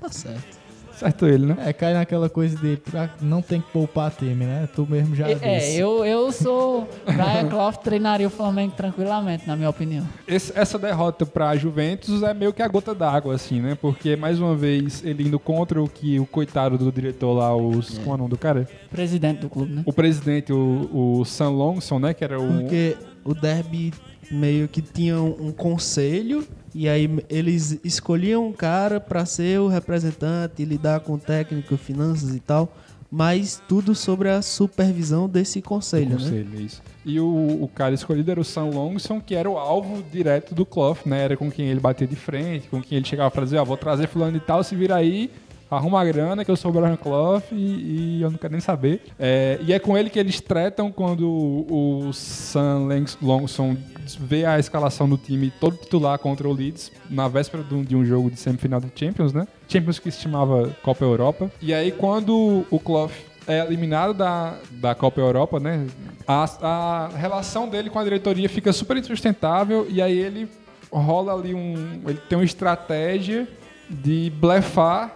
Tá 0.00 0.10
certo. 0.10 0.53
Certo 0.98 1.26
ele, 1.26 1.46
né? 1.46 1.56
É, 1.66 1.72
cai 1.72 1.92
naquela 1.94 2.28
coisa 2.28 2.56
de 2.56 2.76
pra- 2.76 3.10
não 3.20 3.42
tem 3.42 3.60
que 3.60 3.70
poupar 3.72 4.10
time, 4.12 4.44
né? 4.44 4.68
Tu 4.74 4.86
mesmo 4.88 5.14
já 5.14 5.28
é, 5.28 5.34
disse. 5.34 5.76
eu, 5.78 6.04
eu 6.04 6.30
sou. 6.32 6.88
Brian 7.04 7.48
Clough 7.48 7.72
treinaria 7.82 8.26
o 8.26 8.30
Flamengo 8.30 8.74
tranquilamente, 8.76 9.46
na 9.46 9.56
minha 9.56 9.68
opinião. 9.70 10.06
Esse- 10.26 10.52
essa 10.56 10.78
derrota 10.78 11.26
pra 11.26 11.56
Juventus 11.56 12.22
é 12.22 12.32
meio 12.32 12.52
que 12.52 12.62
a 12.62 12.68
gota 12.68 12.94
d'água, 12.94 13.34
assim, 13.34 13.60
né? 13.60 13.76
Porque, 13.80 14.14
mais 14.16 14.38
uma 14.40 14.54
vez, 14.54 15.04
ele 15.04 15.24
indo 15.26 15.38
contra 15.38 15.82
o 15.82 15.88
que 15.88 16.18
o 16.20 16.26
coitado 16.26 16.78
do 16.78 16.90
diretor 16.92 17.32
lá, 17.34 17.54
os. 17.56 17.98
Como 17.98 18.10
é 18.12 18.14
o 18.14 18.18
nome 18.18 18.30
do 18.30 18.38
cara? 18.38 18.68
Presidente 18.90 19.40
do 19.40 19.48
clube, 19.50 19.72
né? 19.72 19.82
O 19.84 19.92
presidente, 19.92 20.52
o, 20.52 21.18
o 21.20 21.24
Sam 21.24 21.50
Longson, 21.50 21.98
né? 21.98 22.14
Que 22.14 22.24
era 22.24 22.40
o. 22.40 22.46
Porque 22.60 22.96
o 23.24 23.34
derby 23.34 23.92
meio 24.30 24.68
que 24.68 24.80
tinha 24.80 25.20
um, 25.20 25.48
um 25.48 25.52
conselho 25.52 26.46
e 26.74 26.88
aí 26.88 27.08
eles 27.30 27.78
escolhiam 27.84 28.46
um 28.46 28.52
cara 28.52 28.98
pra 29.00 29.24
ser 29.24 29.60
o 29.60 29.68
representante, 29.68 30.64
lidar 30.64 31.00
com 31.00 31.16
técnico, 31.16 31.76
finanças 31.76 32.34
e 32.34 32.40
tal, 32.40 32.74
mas 33.10 33.62
tudo 33.68 33.94
sobre 33.94 34.28
a 34.28 34.42
supervisão 34.42 35.28
desse 35.28 35.62
conselho, 35.62 36.10
né? 36.10 36.16
Conselho, 36.16 36.60
isso. 36.60 36.82
E 37.04 37.20
o, 37.20 37.62
o 37.62 37.68
cara 37.72 37.94
escolhido 37.94 38.28
era 38.28 38.40
o 38.40 38.44
Sam 38.44 38.64
Longson, 38.64 39.20
que 39.20 39.36
era 39.36 39.48
o 39.48 39.56
alvo 39.56 40.02
direto 40.10 40.52
do 40.52 40.66
Clough, 40.66 40.98
né? 41.06 41.22
Era 41.22 41.36
com 41.36 41.48
quem 41.48 41.66
ele 41.68 41.78
batia 41.78 42.08
de 42.08 42.16
frente, 42.16 42.66
com 42.66 42.82
quem 42.82 42.96
ele 42.98 43.06
chegava 43.06 43.30
pra 43.30 43.44
dizer, 43.44 43.58
ó, 43.58 43.64
vou 43.64 43.76
trazer 43.76 44.08
fulano 44.08 44.36
e 44.36 44.40
tal, 44.40 44.64
se 44.64 44.74
vira 44.74 44.96
aí, 44.96 45.30
arruma 45.70 46.00
a 46.00 46.04
grana, 46.04 46.44
que 46.44 46.50
eu 46.50 46.56
sou 46.56 46.70
o 46.70 46.74
Brian 46.74 46.96
Clough 46.96 47.42
e, 47.52 48.18
e 48.18 48.22
eu 48.22 48.30
não 48.30 48.38
quero 48.38 48.52
nem 48.52 48.60
saber. 48.60 49.02
É, 49.18 49.58
e 49.62 49.72
é 49.72 49.78
com 49.78 49.96
ele 49.96 50.10
que 50.10 50.18
eles 50.18 50.40
tretam 50.40 50.90
quando 50.90 51.28
o, 51.28 52.12
Sam 52.12 52.88
Longson 53.20 53.76
vê 54.18 54.44
a 54.44 54.58
escalação 54.58 55.08
do 55.08 55.16
time 55.16 55.52
todo 55.60 55.76
titular 55.76 56.18
contra 56.18 56.48
o 56.48 56.52
Leeds, 56.52 56.92
na 57.10 57.28
véspera 57.28 57.62
de 57.62 57.74
um, 57.74 57.82
de 57.82 57.96
um 57.96 58.04
jogo 58.04 58.30
de 58.30 58.38
semifinal 58.38 58.80
de 58.80 58.90
Champions, 58.94 59.32
né? 59.32 59.46
Champions 59.68 59.98
que 59.98 60.10
se 60.10 60.20
chamava 60.20 60.70
Copa 60.82 61.04
Europa. 61.04 61.50
E 61.60 61.72
aí 61.72 61.90
quando 61.92 62.64
o 62.70 62.78
Clough 62.78 63.10
é 63.46 63.60
eliminado 63.60 64.14
da, 64.14 64.54
da 64.70 64.94
Copa 64.94 65.20
Europa, 65.20 65.60
né? 65.60 65.86
A, 66.26 66.44
a 66.62 67.08
relação 67.08 67.68
dele 67.68 67.90
com 67.90 67.98
a 67.98 68.04
diretoria 68.04 68.48
fica 68.48 68.72
super 68.72 68.96
insustentável 68.96 69.86
e 69.88 70.00
aí 70.00 70.18
ele 70.18 70.48
rola 70.90 71.34
ali 71.34 71.54
um. 71.54 72.00
Ele 72.06 72.20
tem 72.28 72.38
uma 72.38 72.44
estratégia 72.44 73.46
de 73.88 74.32
blefar 74.36 75.12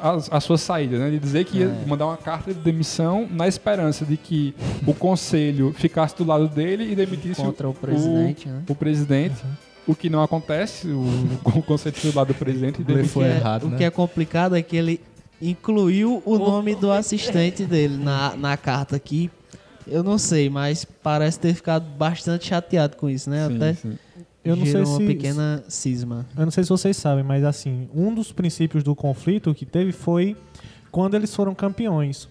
a, 0.00 0.36
a 0.36 0.40
sua 0.40 0.58
saída, 0.58 0.98
né? 0.98 1.10
De 1.10 1.18
dizer 1.18 1.44
que 1.44 1.58
ia 1.58 1.66
É. 1.66 1.86
mandar 1.88 2.06
uma 2.06 2.16
carta 2.16 2.52
de 2.52 2.60
demissão 2.60 3.26
na 3.30 3.46
esperança 3.48 4.04
de 4.04 4.16
que 4.16 4.54
o 4.86 4.94
conselho 4.94 5.72
ficasse 5.76 6.16
do 6.16 6.24
lado 6.24 6.48
dele 6.48 6.92
e 6.92 6.94
demitisse 6.94 7.40
Contra 7.40 7.68
o 7.68 7.74
presidente, 7.74 8.48
o, 8.48 8.52
né? 8.52 8.62
o 8.68 8.74
presidente. 8.74 9.42
O 9.86 9.94
que 9.96 10.08
não 10.08 10.22
acontece, 10.22 10.86
o, 10.88 11.04
o 11.44 11.62
conselho 11.62 11.96
do 12.02 12.14
lado 12.16 12.28
do 12.28 12.34
presidente 12.34 12.82
e. 12.84 13.18
O 13.20 13.24
que 13.24 13.28
é- 13.32 13.36
errado, 13.36 13.64
o 13.66 13.70
né? 13.70 13.78
que 13.78 13.84
é 13.84 13.90
complicado 13.90 14.54
é 14.56 14.62
que 14.62 14.76
ele 14.76 15.00
incluiu 15.40 16.22
o 16.24 16.38
nome 16.38 16.74
do 16.74 16.90
assistente 16.92 17.64
dele 17.64 17.96
na, 17.96 18.36
na 18.36 18.56
carta 18.56 18.94
aqui. 18.96 19.30
Eu 19.86 20.04
não 20.04 20.16
sei, 20.16 20.48
mas 20.48 20.84
parece 20.84 21.40
ter 21.40 21.52
ficado 21.54 21.84
bastante 21.98 22.46
chateado 22.46 22.96
com 22.96 23.10
isso, 23.10 23.28
né? 23.28 23.48
Sim, 23.48 23.56
Até 23.56 23.74
sim. 23.74 23.98
Eu 24.44 24.56
não 24.56 24.66
sei 24.66 24.80
uma 24.82 24.96
se- 24.98 25.06
pequena 25.06 25.64
cisma. 25.68 26.26
Eu 26.36 26.44
não 26.44 26.50
sei 26.50 26.64
se 26.64 26.70
vocês 26.70 26.96
sabem, 26.96 27.22
mas 27.22 27.44
assim, 27.44 27.88
um 27.94 28.12
dos 28.14 28.32
princípios 28.32 28.82
do 28.82 28.94
conflito 28.94 29.54
que 29.54 29.64
teve 29.64 29.92
foi 29.92 30.36
quando 30.90 31.14
eles 31.14 31.34
foram 31.34 31.54
campeões. 31.54 32.28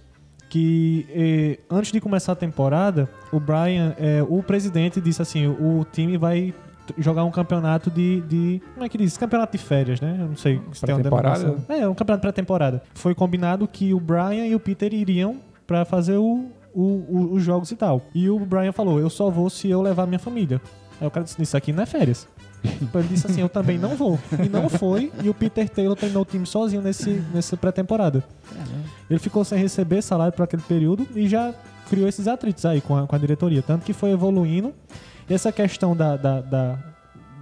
Que 0.49 1.05
eh, 1.09 1.59
antes 1.69 1.93
de 1.93 2.01
começar 2.01 2.33
a 2.33 2.35
temporada, 2.35 3.09
o 3.31 3.39
Brian, 3.39 3.95
eh, 3.97 4.21
o 4.27 4.43
presidente 4.43 4.99
disse 4.99 5.21
assim: 5.21 5.47
o 5.47 5.85
time 5.89 6.17
vai 6.17 6.53
jogar 6.97 7.23
um 7.23 7.31
campeonato 7.31 7.89
de, 7.89 8.19
de. 8.27 8.61
Como 8.73 8.85
é 8.85 8.89
que 8.89 8.97
diz? 8.97 9.15
Campeonato 9.15 9.57
de 9.57 9.63
férias, 9.63 10.01
né? 10.01 10.17
Eu 10.19 10.27
não 10.27 10.35
sei 10.35 10.59
se 10.73 10.81
tem 10.85 10.93
uma 10.93 11.01
denominação. 11.01 11.65
É, 11.69 11.87
um 11.87 11.95
campeonato 11.95 12.21
pré-temporada. 12.23 12.83
Foi 12.93 13.15
combinado 13.15 13.65
que 13.65 13.93
o 13.93 13.99
Brian 14.01 14.45
e 14.45 14.53
o 14.53 14.59
Peter 14.59 14.93
iriam 14.93 15.37
pra 15.65 15.85
fazer 15.85 16.17
o, 16.17 16.47
o- 16.73 16.81
o- 16.83 17.33
os 17.35 17.43
jogos 17.43 17.71
e 17.71 17.77
tal. 17.77 18.01
E 18.13 18.29
o 18.29 18.37
Brian 18.39 18.73
falou: 18.73 18.99
eu 18.99 19.09
só 19.09 19.29
vou 19.29 19.49
se 19.49 19.69
eu 19.69 19.81
levar 19.81 20.05
minha 20.05 20.19
família. 20.19 20.59
Aí 21.01 21.07
o 21.07 21.11
cara 21.11 21.23
disse: 21.25 21.41
Isso 21.41 21.57
aqui 21.57 21.73
não 21.73 21.81
é 21.83 21.85
férias. 21.85 22.27
Ele 22.63 23.07
disse 23.09 23.25
assim: 23.25 23.41
Eu 23.41 23.49
também 23.49 23.77
não 23.79 23.95
vou. 23.95 24.19
E 24.45 24.47
não 24.47 24.69
foi. 24.69 25.11
E 25.23 25.29
o 25.29 25.33
Peter 25.33 25.67
Taylor 25.67 25.95
treinou 25.97 26.21
o 26.21 26.25
time 26.25 26.45
sozinho 26.45 26.81
nesse, 26.81 27.09
nessa 27.33 27.57
pré-temporada. 27.57 28.23
Ele 29.09 29.19
ficou 29.19 29.43
sem 29.43 29.57
receber 29.59 30.01
salário 30.03 30.31
por 30.31 30.43
aquele 30.43 30.61
período 30.61 31.07
e 31.15 31.27
já 31.27 31.53
criou 31.89 32.07
esses 32.07 32.27
atritos 32.27 32.63
aí 32.65 32.79
com 32.79 32.95
a, 32.95 33.07
com 33.07 33.15
a 33.15 33.19
diretoria. 33.19 33.61
Tanto 33.61 33.83
que 33.83 33.93
foi 33.93 34.11
evoluindo. 34.11 34.73
E 35.29 35.33
essa 35.33 35.51
questão 35.51 35.95
da, 35.95 36.15
da, 36.15 36.41
da, 36.41 36.77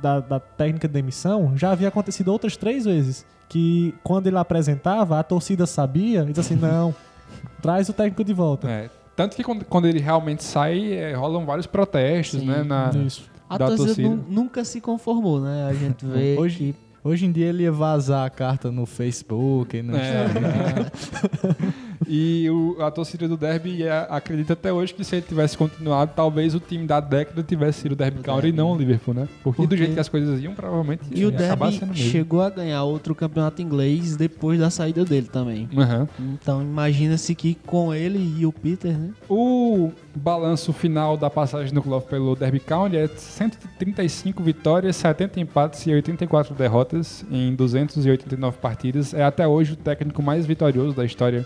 da- 0.02 0.20
da 0.22 0.40
técnica 0.40 0.88
de 0.88 0.94
demissão 0.94 1.54
já 1.58 1.72
havia 1.72 1.90
acontecido 1.90 2.30
outras 2.32 2.56
três 2.56 2.86
vezes. 2.86 3.26
Que 3.50 3.94
quando 4.04 4.28
ele 4.28 4.38
apresentava, 4.38 5.20
a 5.20 5.24
torcida 5.24 5.66
sabia 5.66 6.22
e 6.22 6.28
disse 6.28 6.40
assim: 6.40 6.56
Não, 6.56 6.96
traz 7.62 7.90
o 7.90 7.94
técnico 7.94 8.24
de 8.24 8.32
volta. 8.34 8.70
É, 8.70 8.90
tanto 9.16 9.36
que 9.36 9.44
quando, 9.44 9.66
quando 9.66 9.86
ele 9.88 10.00
realmente 10.00 10.44
sai, 10.46 10.94
é, 10.94 11.14
rolam 11.14 11.46
vários 11.46 11.68
protestos, 11.68 12.40
Sim, 12.40 12.46
né? 12.48 12.64
Na, 12.64 12.90
Isso. 13.06 13.24
A 13.50 13.58
da 13.58 13.68
torcida, 13.68 13.88
torcida. 13.88 14.10
nu- 14.10 14.24
nunca 14.30 14.64
se 14.64 14.80
conformou, 14.80 15.42
né? 15.42 15.66
A 15.68 15.74
gente 15.74 16.06
vê 16.06 16.36
Hoje- 16.40 16.58
que 16.58 16.76
Hoje 17.02 17.26
em 17.26 17.32
dia 17.32 17.46
ele 17.48 17.64
ia 17.64 17.72
vazar 17.72 18.26
a 18.28 18.30
carta 18.30 18.70
no 18.70 18.86
Facebook 18.86 19.76
e 19.78 19.82
no 19.82 19.96
É, 19.96 20.26
Instagram. 20.26 20.86
e 22.08 22.50
o- 22.50 22.78
a 22.82 22.90
torcida 22.92 23.28
do 23.28 23.36
Derby 23.38 23.84
é, 23.84 24.08
acredita 24.10 24.54
até 24.54 24.72
hoje 24.72 24.94
que 24.94 25.04
se 25.04 25.16
ele 25.16 25.26
tivesse 25.28 25.58
continuado, 25.58 26.12
talvez 26.16 26.56
o 26.56 26.60
time 26.60 26.86
da 26.88 27.00
década 27.00 27.44
tivesse 27.44 27.82
sido 27.82 27.92
o 27.92 27.96
Derby 27.96 28.22
County 28.22 28.48
e 28.48 28.52
não 28.52 28.72
o 28.72 28.78
Liverpool, 28.78 29.14
né? 29.14 29.28
Porque, 29.44 29.62
do 29.62 29.68
Porque- 29.68 29.78
jeito 29.78 29.94
que 29.94 30.00
as 30.00 30.10
coisas 30.10 30.42
iam, 30.42 30.54
provavelmente 30.54 31.04
E 31.12 31.26
o 31.26 31.32
Derby 31.32 31.80
chegou 31.96 32.42
a 32.42 32.50
ganhar 32.50 32.84
outro 32.84 33.14
campeonato 33.14 33.62
inglês 33.62 34.16
depois 34.16 34.60
da 34.60 34.70
saída 34.70 35.04
dele 35.04 35.28
também. 35.32 35.68
Aham. 35.78 36.08
Então 36.20 36.62
imagina-se 36.62 37.34
que 37.36 37.56
com 37.66 37.94
ele 37.94 38.36
e 38.40 38.46
o 38.46 38.52
Peter, 38.52 38.98
né? 38.98 39.10
O 39.30 39.92
balanço 40.16 40.72
final 40.74 41.16
da 41.18 41.30
passagem 41.30 41.74
do 41.74 41.82
Clough 41.82 42.02
pelo 42.02 42.36
Derby 42.36 42.60
County 42.60 42.98
é 42.98 43.08
135 43.08 44.42
vitórias, 44.44 44.96
70 44.96 45.40
empates 45.40 45.86
e 45.86 45.92
84 45.92 46.54
derrotas 46.56 47.26
em 47.32 47.54
289 47.56 48.58
partidas. 48.58 49.14
É 49.14 49.24
até 49.24 49.48
hoje 49.48 49.74
o 49.74 49.76
técnico 49.76 50.22
mais 50.22 50.46
vitorioso 50.46 50.96
da 50.96 51.06
história 51.06 51.46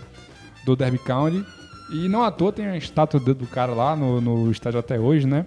do 0.64 0.74
Derby 0.76 0.98
County. 0.98 1.44
E 1.90 2.08
não 2.08 2.22
à 2.22 2.30
toa 2.30 2.50
tem 2.50 2.66
a 2.66 2.76
estátua 2.76 3.20
do, 3.20 3.46
cara 3.46 3.72
lá 3.72 3.94
no, 3.94 4.20
no 4.20 4.50
estádio 4.50 4.80
até 4.80 4.98
hoje, 4.98 5.26
né? 5.26 5.44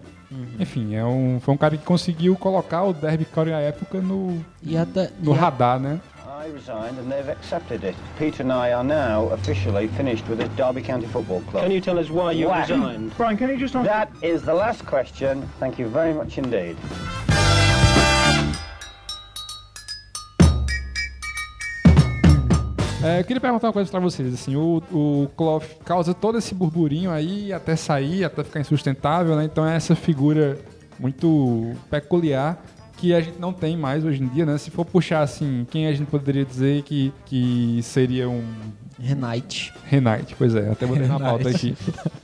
Enfim, 0.59 0.93
é 0.93 1.03
um, 1.05 1.39
foi 1.41 1.53
um 1.53 1.57
cara 1.57 1.75
que 1.77 1.83
conseguiu 1.85 2.35
colocar 2.35 2.83
o 2.83 2.93
Derby 2.93 3.25
County 3.25 3.51
à 3.53 3.59
época 3.59 3.99
no, 4.01 4.39
E 4.61 4.77
até 4.77 5.09
no 5.21 5.33
e 5.33 5.37
a- 5.37 5.41
radar, 5.41 5.79
né? 5.79 5.99
I 6.39 6.51
resigned 6.51 6.99
and 6.99 7.09
they've 7.09 7.29
accepted 7.31 7.83
it. 7.83 7.95
Peter 8.19 8.43
and 8.45 8.51
I 8.53 8.71
are 8.71 8.83
now 8.83 9.33
officially 9.33 9.87
finished 9.97 10.23
with 10.29 10.37
the 10.37 10.47
Derby 10.55 10.81
County 10.81 11.07
Football 11.07 11.41
Club. 11.49 11.63
Can 11.63 11.71
you 11.71 11.81
tell 11.81 11.97
us 11.99 12.09
why 12.09 12.31
you 12.33 12.47
Why? 12.49 12.61
resigned? 12.61 13.11
Brian, 13.17 13.37
can 13.37 13.49
you 13.49 13.57
just 13.57 13.75
answer? 13.75 13.89
That 13.89 14.09
is 14.21 14.43
the 14.43 14.53
last 14.53 14.85
question. 14.85 15.41
Thank 15.59 15.79
you 15.79 15.87
very 15.89 16.13
much 16.13 16.37
indeed. 16.37 16.77
É, 23.07 23.19
eu 23.21 23.23
queria 23.23 23.39
perguntar 23.39 23.67
uma 23.67 23.73
coisa 23.73 23.89
pra 23.89 23.99
vocês, 23.99 24.33
assim, 24.33 24.55
o, 24.55 24.83
o 24.91 25.29
Clough 25.37 25.63
causa 25.85 26.13
todo 26.13 26.37
esse 26.37 26.53
burburinho 26.53 27.09
aí, 27.09 27.53
até 27.53 27.75
sair, 27.75 28.25
até 28.25 28.43
ficar 28.43 28.59
insustentável, 28.59 29.35
né? 29.35 29.45
Então 29.45 29.65
é 29.65 29.75
essa 29.75 29.95
figura 29.95 30.57
muito 30.99 31.71
peculiar 31.89 32.61
que 32.97 33.13
a 33.13 33.21
gente 33.21 33.39
não 33.39 33.53
tem 33.53 33.77
mais 33.77 34.03
hoje 34.03 34.21
em 34.23 34.27
dia, 34.27 34.45
né? 34.45 34.57
Se 34.57 34.71
for 34.71 34.83
puxar, 34.83 35.21
assim, 35.21 35.65
quem 35.69 35.87
a 35.87 35.93
gente 35.93 36.07
poderia 36.07 36.43
dizer 36.43 36.81
que, 36.81 37.13
que 37.25 37.79
seria 37.83 38.27
um 38.27 38.43
Renate. 38.99 39.71
Renate, 39.85 40.35
pois 40.35 40.55
é, 40.55 40.69
até 40.69 40.85
botei 40.85 41.07
na 41.07 41.19
pauta 41.19 41.49
aqui. 41.49 41.77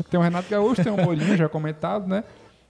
Tem 0.09 0.19
o 0.19 0.23
Renato 0.23 0.49
Gaúcho, 0.49 0.83
tem 0.83 0.91
o 0.91 0.97
Mourinho, 0.97 1.37
já 1.37 1.47
comentado, 1.47 2.07
né? 2.07 2.23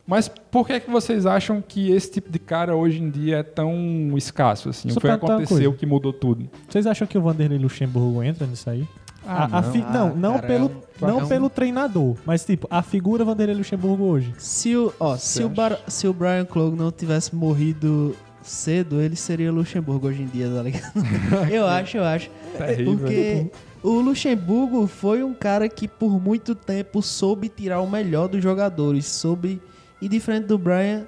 Mas 0.05 0.27
por 0.27 0.67
que, 0.67 0.79
que 0.81 0.89
vocês 0.91 1.25
acham 1.25 1.63
que 1.65 1.91
esse 1.91 2.11
tipo 2.11 2.29
de 2.29 2.37
cara 2.39 2.75
hoje 2.75 3.01
em 3.01 3.09
dia 3.09 3.37
é 3.37 3.43
tão 3.43 3.73
escasso, 4.17 4.69
assim? 4.69 4.89
Só 4.89 4.99
Foi 4.99 5.09
perguntar 5.09 5.33
uma 5.37 5.43
aconteceu 5.43 5.73
que 5.73 5.85
mudou 5.85 6.11
tudo? 6.11 6.49
Vocês 6.67 6.85
acham 6.85 7.07
que 7.07 7.17
o 7.17 7.21
Vanderlei 7.21 7.57
Luxemburgo 7.57 8.21
entra 8.21 8.45
nisso 8.45 8.69
aí? 8.69 8.85
Ah, 9.25 9.43
A- 9.49 9.59
a 9.59 9.61
não. 9.61 9.71
fi- 9.71 9.77
não, 9.79 10.07
Ah, 10.07 10.13
não 10.13 10.33
cara, 10.35 10.47
pelo, 10.47 10.65
é 10.65 10.69
um- 11.05 11.07
não 11.07 11.19
é 11.19 11.23
um- 11.23 11.27
pelo 11.29 11.49
treinador, 11.49 12.17
mas 12.25 12.43
tipo, 12.43 12.67
a 12.69 12.81
figura 12.81 13.23
Vanderlei 13.23 13.55
Luxemburgo 13.55 14.03
hoje. 14.03 14.33
Se 14.37 14.75
o, 14.75 14.93
ó, 14.99 15.15
se 15.15 15.41
o, 15.43 15.47
Bar- 15.47 15.79
se 15.87 16.05
o 16.05 16.13
Brian 16.13 16.43
Clough 16.43 16.75
não 16.75 16.91
tivesse 16.91 17.33
morrido 17.33 18.13
cedo, 18.41 18.99
ele 18.99 19.15
seria 19.15 19.49
Luxemburgo 19.53 20.07
hoje 20.09 20.23
em 20.23 20.25
dia, 20.27 20.49
tá 20.53 20.61
ligado? 20.61 20.91
eu 21.49 21.65
acho, 21.65 21.95
eu 21.95 22.03
acho. 22.03 22.29
Terrível. 22.57 22.97
Porque 22.97 23.47
o 23.81 24.01
Luxemburgo 24.01 24.85
foi 24.85 25.23
um 25.23 25.33
cara 25.33 25.69
que 25.69 25.87
por 25.87 26.19
muito 26.21 26.53
tempo 26.53 27.01
soube 27.01 27.47
tirar 27.47 27.79
o 27.79 27.89
melhor 27.89 28.27
dos 28.27 28.43
jogadores, 28.43 29.05
soube 29.05 29.61
E 30.03 30.09
diferente 30.09 30.45
do 30.47 30.57
Brian, 30.57 31.03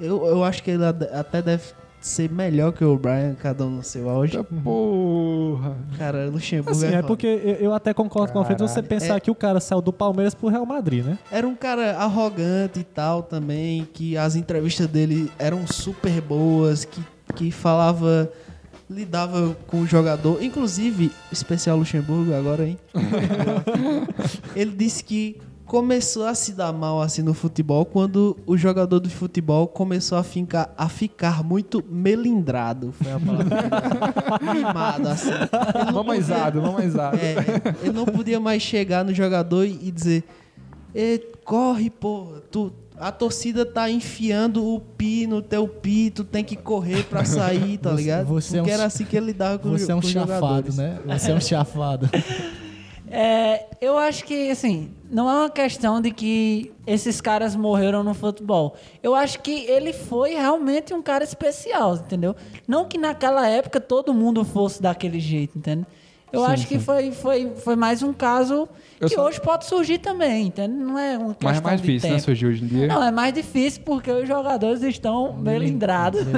eu, 0.00 0.24
eu 0.26 0.42
acho 0.44 0.62
que 0.62 0.70
ele 0.70 0.84
até 0.84 1.42
deve 1.42 1.62
ser 2.00 2.30
melhor 2.30 2.72
que 2.72 2.82
o 2.82 2.96
Brian, 2.96 3.34
cada 3.34 3.66
um 3.66 3.70
no 3.70 3.82
seu 3.82 4.08
auge. 4.08 4.38
Porra. 4.64 5.76
Cara, 5.98 6.30
Luxemburgo 6.30 6.70
Assim, 6.70 6.86
é 6.86 6.92
foda. 6.92 7.06
porque 7.06 7.26
eu, 7.26 7.54
eu 7.56 7.74
até 7.74 7.92
concordo 7.92 8.32
com 8.32 8.38
o 8.38 8.40
Alfredo 8.40 8.66
você 8.66 8.76
Caralho. 8.76 8.88
pensar 8.88 9.16
É- 9.16 9.20
que 9.20 9.30
o 9.30 9.34
cara 9.34 9.60
saiu 9.60 9.82
do 9.82 9.92
Palmeiras 9.92 10.34
pro 10.34 10.48
Real 10.48 10.64
Madrid, 10.64 11.04
né? 11.04 11.18
Era 11.30 11.46
um 11.46 11.54
cara 11.54 11.98
arrogante 11.98 12.80
e 12.80 12.84
tal 12.84 13.22
também, 13.22 13.86
que 13.92 14.16
as 14.16 14.34
entrevistas 14.36 14.86
dele 14.86 15.30
eram 15.38 15.66
super 15.66 16.18
boas, 16.22 16.86
que, 16.86 17.02
que 17.34 17.50
falava, 17.50 18.32
lidava 18.88 19.54
com 19.66 19.82
o 19.82 19.86
jogador. 19.86 20.42
Inclusive, 20.42 21.12
especial 21.30 21.76
Luxemburgo 21.76 22.32
agora, 22.34 22.66
hein? 22.66 22.78
Ele 24.56 24.70
disse 24.74 25.04
que 25.04 25.36
começou 25.70 26.26
a 26.26 26.34
se 26.34 26.52
dar 26.52 26.72
mal 26.72 27.00
assim 27.00 27.22
no 27.22 27.32
futebol 27.32 27.84
quando 27.86 28.36
o 28.44 28.56
jogador 28.56 28.98
de 28.98 29.08
futebol 29.08 29.68
começou 29.68 30.18
a 30.18 30.24
ficar, 30.24 30.74
a 30.76 30.88
ficar 30.88 31.44
muito 31.44 31.80
melindrado. 31.88 32.90
Foi 33.00 33.12
a 33.12 33.20
palavra. 33.20 33.56
Mimado, 34.52 35.08
assim. 35.08 35.30
Ele 35.30 35.84
não 35.86 35.92
Mamãezado, 35.92 36.60
mamãezado. 36.60 37.16
é, 37.18 37.36
ele 37.84 37.92
não 37.92 38.04
podia 38.04 38.40
mais 38.40 38.60
chegar 38.60 39.04
no 39.04 39.14
jogador 39.14 39.64
e 39.64 39.78
e 39.80 39.90
dizer: 39.92 40.24
"Ê, 40.92 41.18
corre, 41.44 41.88
porra, 41.88 42.40
tu, 42.50 42.72
a 42.98 43.12
torcida 43.12 43.64
tá 43.64 43.88
enfiando 43.88 44.66
o 44.66 44.80
pi 44.80 45.24
no 45.28 45.40
teu 45.40 45.68
pi, 45.68 46.10
tu 46.10 46.24
tem 46.24 46.42
que 46.42 46.56
correr 46.56 47.04
pra 47.04 47.24
sair, 47.24 47.78
tá 47.78 47.90
Você- 47.90 47.96
ligado? 47.96 48.26
você 48.26 48.58
é 48.58 48.60
um 48.60 48.64
Porque 48.64 48.74
era 48.74 48.82
ch- 48.82 48.86
assim 48.86 49.04
que 49.04 49.16
ele 49.16 49.26
lidava 49.26 49.56
com, 49.60 49.70
Você 49.70 49.92
é 49.92 49.94
um 49.94 50.02
chafado, 50.02 50.34
jogadores. 50.72 50.76
né? 50.76 50.98
Você 51.16 51.30
é 51.30 51.34
um 51.36 51.40
chafado. 51.40 52.10
É, 53.10 53.66
eu 53.80 53.98
acho 53.98 54.24
que, 54.24 54.50
assim, 54.50 54.90
não 55.10 55.28
é 55.28 55.34
uma 55.34 55.50
questão 55.50 56.00
de 56.00 56.10
que 56.12 56.72
esses 56.86 57.20
caras 57.20 57.56
morreram 57.56 58.04
no 58.04 58.14
futebol. 58.14 58.76
Eu 59.02 59.14
acho 59.14 59.40
que 59.40 59.64
ele 59.66 59.92
foi 59.92 60.34
realmente 60.34 60.94
um 60.94 61.02
cara 61.02 61.24
especial, 61.24 61.96
entendeu? 61.96 62.36
Não 62.68 62.84
que 62.86 62.96
naquela 62.96 63.48
época 63.48 63.80
todo 63.80 64.14
mundo 64.14 64.44
fosse 64.44 64.80
daquele 64.80 65.18
jeito, 65.18 65.58
entende? 65.58 65.84
Eu 66.32 66.44
Sim, 66.44 66.52
acho 66.52 66.68
que 66.68 66.78
sim. 66.78 66.84
foi, 66.84 67.10
foi, 67.10 67.50
foi 67.56 67.74
mais 67.74 68.04
um 68.04 68.12
caso 68.12 68.68
Eu 69.00 69.08
que 69.08 69.16
só- 69.16 69.24
hoje 69.26 69.40
pode 69.40 69.64
surgir 69.64 69.98
também, 69.98 70.46
entende? 70.46 70.72
Não 70.72 70.96
é 70.96 71.18
questão 71.18 71.34
Mas 71.42 71.58
é 71.58 71.60
mais 71.60 71.80
difícil, 71.80 72.08
né? 72.08 72.14
tempo. 72.14 72.24
Surgir 72.26 72.46
hoje 72.46 72.64
em 72.64 72.68
dia. 72.68 72.86
Não, 72.86 73.02
é 73.02 73.10
mais 73.10 73.34
difícil 73.34 73.82
porque 73.84 74.12
os 74.12 74.28
jogadores 74.28 74.80
estão 74.82 75.36
melindrados. 75.36 76.20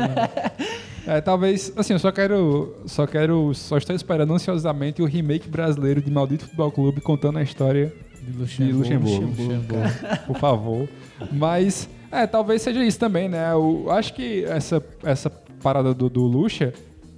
É, 1.07 1.20
talvez, 1.20 1.72
assim, 1.76 1.92
eu 1.92 1.98
só 1.98 2.12
quero, 2.12 2.76
só 2.86 3.07
quero, 3.07 3.53
só 3.55 3.76
estou 3.76 3.94
esperando 3.94 4.32
ansiosamente 4.32 5.03
o 5.03 5.05
remake 5.05 5.48
brasileiro 5.48 6.00
de 6.00 6.11
Maldito 6.11 6.44
Futebol 6.44 6.70
Clube 6.70 7.00
contando 7.00 7.38
a 7.38 7.42
história 7.42 7.92
de 8.20 8.38
Luxemburgo. 8.38 8.78
Luxemburgo. 8.78 9.74
Por 10.26 10.38
favor. 10.38 10.88
Mas, 11.32 11.88
é, 12.11 12.26
talvez 12.26 12.62
seja 12.62 12.84
isso 12.84 12.98
também, 12.98 13.28
né? 13.28 13.53
Eu 13.53 13.90
acho 13.90 14.14
que 14.14 14.44
essa, 14.44 14.84
essa 15.03 15.28
parada 15.62 15.92
do, 15.92 16.09
do 16.09 16.22
Luxa 16.22 16.72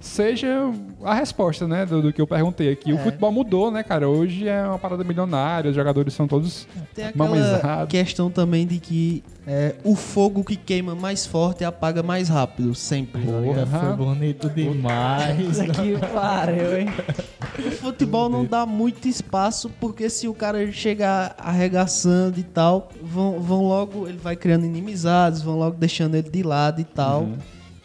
seja 0.05 0.71
a 1.03 1.13
resposta, 1.13 1.67
né, 1.67 1.85
do, 1.85 2.01
do 2.01 2.13
que 2.13 2.21
eu 2.21 2.27
perguntei 2.27 2.71
aqui. 2.71 2.93
O 2.93 2.95
É. 2.95 3.03
futebol 3.03 3.31
mudou, 3.31 3.71
né, 3.71 3.83
cara? 3.83 4.07
Hoje 4.07 4.47
é 4.47 4.63
uma 4.65 4.77
parada 4.79 5.03
milionária, 5.03 5.69
os 5.69 5.75
jogadores 5.75 6.13
são 6.13 6.27
todos 6.27 6.67
Tem 6.93 7.05
aquela 7.05 7.85
questão 7.87 8.29
também 8.29 8.65
de 8.67 8.79
que 8.79 9.23
é, 9.47 9.75
o 9.83 9.95
fogo 9.95 10.43
que 10.43 10.55
queima 10.55 10.95
mais 10.95 11.25
forte 11.25 11.63
apaga 11.63 12.01
mais 12.03 12.29
rápido, 12.29 12.73
sempre. 12.75 13.21
tá 13.23 13.39
ligado? 13.39 13.67
Foi 13.67 13.93
bonito 13.93 14.49
demais. 14.49 15.57
que 15.75 15.97
pariu, 16.13 16.77
hein? 16.79 16.87
O 17.59 17.71
futebol 17.71 18.29
não 18.29 18.45
dá 18.45 18.65
muito 18.65 19.07
espaço, 19.07 19.69
porque 19.79 20.09
se 20.09 20.27
o 20.27 20.33
cara 20.33 20.71
chegar 20.71 21.35
arregaçando 21.37 22.39
e 22.39 22.43
tal, 22.43 22.89
vão, 23.01 23.39
vão 23.39 23.63
logo, 23.67 24.07
ele 24.07 24.17
vai 24.17 24.35
criando 24.35 24.65
inimizades, 24.65 25.41
vão 25.41 25.57
logo 25.57 25.77
deixando 25.77 26.15
ele 26.15 26.29
de 26.29 26.43
lado 26.43 26.79
e 26.81 26.83
tal. 26.83 27.21
Uhum. 27.21 27.37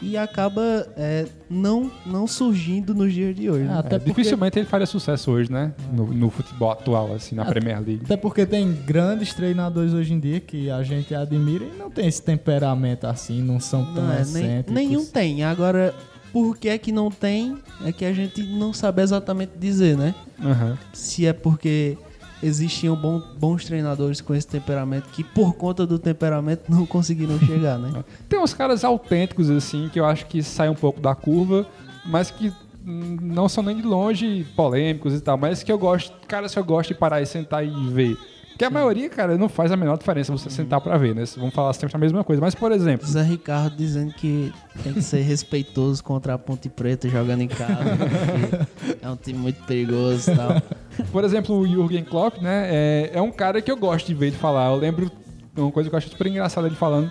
E 0.02 0.16
acaba 0.16 0.86
é, 0.96 1.26
não, 1.50 1.90
não 2.06 2.28
surgindo 2.28 2.94
nos 2.94 3.12
dias 3.12 3.34
de 3.34 3.50
hoje. 3.50 3.64
né? 3.64 3.82
É, 3.90 3.98
Dificilmente 3.98 4.58
ele 4.58 4.66
faria 4.66 4.86
sucesso 4.86 5.32
hoje, 5.32 5.50
né? 5.50 5.72
No, 5.92 6.06
no 6.06 6.30
futebol 6.30 6.70
atual, 6.70 7.12
assim, 7.12 7.34
na 7.34 7.44
Premier 7.44 7.76
League. 7.84 8.02
Até 8.04 8.16
porque 8.16 8.46
tem 8.46 8.72
grandes 8.86 9.34
treinadores 9.34 9.92
hoje 9.92 10.14
em 10.14 10.20
dia 10.20 10.38
que 10.38 10.70
a 10.70 10.82
gente 10.84 11.12
admira 11.12 11.64
e 11.64 11.76
não 11.76 11.90
tem 11.90 12.06
esse 12.06 12.22
temperamento 12.22 13.06
assim, 13.06 13.42
não 13.42 13.58
são 13.58 13.84
tão 13.92 14.04
Não 14.04 14.12
é, 14.12 14.24
nem, 14.24 14.64
nenhum 14.68 15.04
tem. 15.04 15.42
Agora, 15.42 15.92
por 16.32 16.56
que 16.56 16.68
é 16.68 16.78
que 16.78 16.92
não 16.92 17.10
tem? 17.10 17.58
É 17.84 17.90
que 17.90 18.04
a 18.04 18.12
gente 18.12 18.42
não 18.44 18.72
sabe 18.72 19.02
exatamente 19.02 19.52
dizer, 19.58 19.96
né? 19.96 20.14
Aham. 20.40 20.78
Se 20.92 21.26
é 21.26 21.32
porque 21.32 21.98
existiam 22.42 22.96
bom- 22.96 23.22
bons 23.38 23.64
treinadores 23.64 24.20
com 24.20 24.34
esse 24.34 24.46
temperamento 24.46 25.08
que, 25.10 25.22
por 25.22 25.54
conta 25.54 25.86
do 25.86 25.98
temperamento, 25.98 26.62
não 26.68 26.86
conseguiram 26.86 27.38
chegar, 27.40 27.78
né? 27.78 28.04
Tem 28.28 28.38
uns 28.40 28.54
caras 28.54 28.84
autênticos, 28.84 29.50
assim, 29.50 29.88
que 29.92 30.00
eu 30.00 30.04
acho 30.04 30.26
que 30.26 30.42
saem 30.42 30.70
um 30.70 30.74
pouco 30.74 31.00
da 31.00 31.14
curva, 31.14 31.66
mas 32.04 32.30
que 32.30 32.52
não 32.84 33.48
são 33.48 33.62
nem 33.62 33.76
de 33.76 33.82
longe 33.82 34.46
polêmicos 34.56 35.14
e 35.14 35.20
tal, 35.20 35.36
mas 35.36 35.62
que 35.62 35.70
eu 35.70 35.78
gosto, 35.78 36.12
caras 36.26 36.52
que 36.52 36.58
eu 36.58 36.64
gosto 36.64 36.88
de 36.88 36.94
parar 36.94 37.20
e 37.20 37.26
sentar 37.26 37.64
e 37.64 37.70
ver. 37.90 38.16
Porque 38.60 38.66
a 38.66 38.78
maioria, 38.78 39.08
cara, 39.08 39.38
não 39.38 39.48
faz 39.48 39.72
a 39.72 39.76
menor 39.76 39.96
diferença 39.96 40.30
você 40.30 40.50
sentar 40.50 40.82
pra 40.82 40.98
ver, 40.98 41.14
né? 41.14 41.24
Vamos 41.38 41.54
falar 41.54 41.72
sempre 41.72 41.96
a 41.96 41.98
mesma 41.98 42.22
coisa. 42.22 42.42
Mas, 42.42 42.54
por 42.54 42.70
exemplo, 42.72 43.06
Zé 43.06 43.22
Ricardo 43.22 43.74
dizendo 43.74 44.12
que 44.12 44.52
tem 44.82 44.92
que 44.92 45.00
ser 45.00 45.22
respeitoso 45.22 46.04
contra 46.04 46.34
a 46.34 46.38
Ponte 46.38 46.68
Preta 46.68 47.08
jogando 47.08 47.40
em 47.40 47.48
casa, 47.48 47.96
porque 47.96 48.96
é 49.00 49.08
um 49.08 49.16
time 49.16 49.38
muito 49.38 49.64
perigoso 49.64 50.30
e 50.30 50.36
tal. 50.36 50.62
Por 51.10 51.24
exemplo, 51.24 51.58
o 51.58 51.66
Jürgen 51.66 52.04
Klopp, 52.04 52.36
né? 52.42 52.66
É, 52.68 53.10
é 53.14 53.22
um 53.22 53.32
cara 53.32 53.62
que 53.62 53.72
eu 53.72 53.78
gosto 53.78 54.08
de 54.08 54.12
ver 54.12 54.26
ele 54.26 54.36
falar. 54.36 54.68
Eu 54.68 54.76
lembro 54.76 55.10
uma 55.56 55.72
coisa 55.72 55.88
que 55.88 55.94
eu 55.94 55.96
acho 55.96 56.10
super 56.10 56.26
engraçada 56.26 56.66
ele 56.66 56.76
falando. 56.76 57.10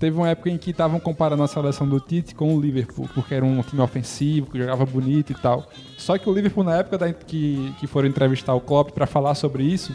Teve 0.00 0.16
uma 0.16 0.28
época 0.28 0.50
em 0.50 0.58
que 0.58 0.72
estavam 0.72 0.98
comparando 0.98 1.44
a 1.44 1.46
seleção 1.46 1.88
do 1.88 2.00
Tite 2.00 2.34
com 2.34 2.56
o 2.56 2.60
Liverpool, 2.60 3.08
porque 3.14 3.36
era 3.36 3.44
um 3.44 3.62
time 3.62 3.82
ofensivo, 3.82 4.50
que 4.50 4.58
jogava 4.58 4.84
bonito 4.84 5.30
e 5.30 5.36
tal. 5.36 5.70
Só 5.96 6.18
que 6.18 6.28
o 6.28 6.32
Liverpool, 6.32 6.64
na 6.64 6.78
época 6.78 6.98
da, 6.98 7.12
que, 7.12 7.72
que 7.78 7.86
foram 7.86 8.08
entrevistar 8.08 8.52
o 8.54 8.60
Klopp 8.60 8.90
pra 8.90 9.06
falar 9.06 9.36
sobre 9.36 9.62
isso, 9.62 9.94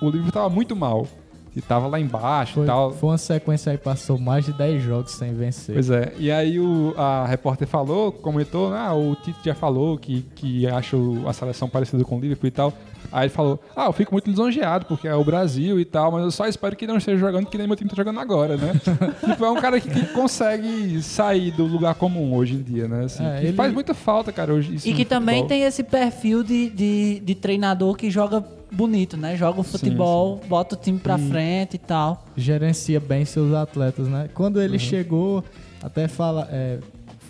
o 0.00 0.06
Liverpool 0.06 0.32
tava 0.32 0.48
muito 0.48 0.74
mal. 0.76 1.06
E 1.54 1.60
tava 1.60 1.88
lá 1.88 1.98
embaixo 1.98 2.54
Foi, 2.54 2.62
e 2.62 2.66
tal. 2.68 2.92
foi 2.92 3.10
uma 3.10 3.18
sequência 3.18 3.72
aí, 3.72 3.76
passou 3.76 4.16
mais 4.16 4.44
de 4.44 4.52
10 4.52 4.84
jogos 4.84 5.10
sem 5.10 5.34
vencer. 5.34 5.74
Pois 5.74 5.90
é. 5.90 6.12
E 6.16 6.30
aí 6.30 6.60
o, 6.60 6.94
a 6.96 7.26
repórter 7.26 7.66
falou, 7.66 8.12
comentou, 8.12 8.72
ah, 8.72 8.94
o 8.94 9.16
Tite 9.16 9.36
já 9.46 9.52
falou 9.54 9.98
que, 9.98 10.22
que 10.36 10.64
acha 10.68 10.96
a 11.26 11.32
seleção 11.32 11.68
parecida 11.68 12.04
com 12.04 12.16
o 12.18 12.20
Liverpool 12.20 12.46
e 12.46 12.50
tal. 12.52 12.72
Aí 13.10 13.24
ele 13.24 13.30
falou, 13.30 13.58
ah, 13.74 13.86
eu 13.86 13.92
fico 13.92 14.14
muito 14.14 14.30
lisonjeado, 14.30 14.86
porque 14.86 15.08
é 15.08 15.14
o 15.16 15.24
Brasil 15.24 15.80
e 15.80 15.84
tal, 15.84 16.12
mas 16.12 16.22
eu 16.22 16.30
só 16.30 16.46
espero 16.46 16.76
que 16.76 16.86
não 16.86 16.98
esteja 16.98 17.18
jogando 17.18 17.46
que 17.46 17.58
nem 17.58 17.66
meu 17.66 17.74
time 17.74 17.90
tá 17.90 17.96
jogando 17.96 18.20
agora, 18.20 18.56
né? 18.56 18.72
tipo, 19.28 19.44
é 19.44 19.50
um 19.50 19.60
cara 19.60 19.80
que, 19.80 19.90
que 19.90 20.06
consegue 20.12 21.02
sair 21.02 21.50
do 21.50 21.64
lugar 21.64 21.96
comum 21.96 22.32
hoje 22.36 22.54
em 22.54 22.62
dia, 22.62 22.86
né? 22.86 23.06
Assim, 23.06 23.26
É, 23.26 23.40
que 23.40 23.46
ele- 23.48 23.56
faz 23.56 23.72
muita 23.72 23.92
falta, 23.92 24.32
cara, 24.32 24.54
hoje. 24.54 24.76
isso 24.76 24.88
E 24.88 24.94
que 24.94 25.04
também 25.04 25.38
futebol. 25.42 25.48
tem 25.48 25.62
esse 25.64 25.82
perfil 25.82 26.44
de, 26.44 26.70
de, 26.70 27.20
de 27.24 27.34
treinador 27.34 27.96
que 27.96 28.08
joga 28.08 28.40
bonito, 28.72 29.16
né? 29.16 29.36
Joga 29.36 29.60
o 29.60 29.62
futebol, 29.62 30.40
bota 30.48 30.74
o 30.74 30.78
time 30.78 30.98
pra 30.98 31.18
E- 31.18 31.28
frente 31.28 31.74
e 31.74 31.78
tal. 31.78 32.24
Gerencia 32.36 33.00
bem 33.00 33.24
seus 33.24 33.52
atletas, 33.52 34.08
né? 34.08 34.28
Quando 34.34 34.60
ele 34.60 34.74
Uhum. 34.74 34.78
chegou, 34.78 35.44
até 35.82 36.08
fala. 36.08 36.48
é, 36.50 36.78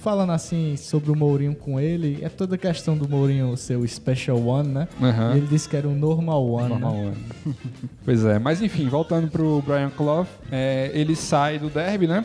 falando 0.02 0.30
assim 0.32 0.78
sobre 0.78 1.10
o 1.10 1.14
Mourinho 1.14 1.54
com 1.54 1.78
ele, 1.78 2.20
é 2.22 2.28
toda 2.30 2.54
a 2.54 2.58
questão 2.58 2.96
do 2.96 3.06
Mourinho 3.06 3.54
ser 3.54 3.76
o 3.76 3.86
Special 3.86 4.38
One, 4.42 4.68
né? 4.70 4.88
E 5.34 5.36
ele 5.36 5.46
disse 5.46 5.68
que 5.68 5.76
era 5.76 5.86
o 5.86 5.94
Normal 5.94 6.42
One. 6.48 6.68
Normal 6.70 6.92
né? 6.94 7.12
One. 7.44 7.54
Pois 8.02 8.24
é, 8.24 8.38
mas 8.38 8.62
enfim, 8.62 8.88
voltando 8.88 9.28
pro 9.30 9.60
Brian 9.60 9.90
Clough, 9.90 10.26
é, 10.50 10.90
ele 10.94 11.14
sai 11.14 11.58
do 11.58 11.68
derby, 11.68 12.06
né? 12.06 12.24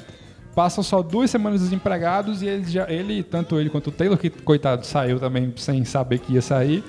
Passam 0.55 0.81
só 0.81 1.01
duas 1.01 1.29
semanas 1.29 1.59
desempregados 1.59 2.41
e 2.41 2.47
ele, 2.47 2.71
já, 2.71 2.89
ele, 2.89 3.21
tanto 3.21 3.59
ele 3.59 3.69
quanto 3.69 3.87
o 3.87 3.91
Taylor, 3.91 4.17
que 4.17 4.29
coitado 4.29 4.85
saiu 4.85 5.19
também 5.19 5.53
sem 5.57 5.83
saber 5.83 6.19
que 6.19 6.33
ia 6.33 6.41
sair, 6.41 6.81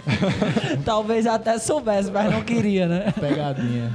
Talvez 0.84 1.26
até 1.26 1.58
soubesse, 1.58 2.10
mas 2.10 2.30
não 2.30 2.42
queria, 2.42 2.86
né? 2.86 3.12
Pegadinha. 3.18 3.90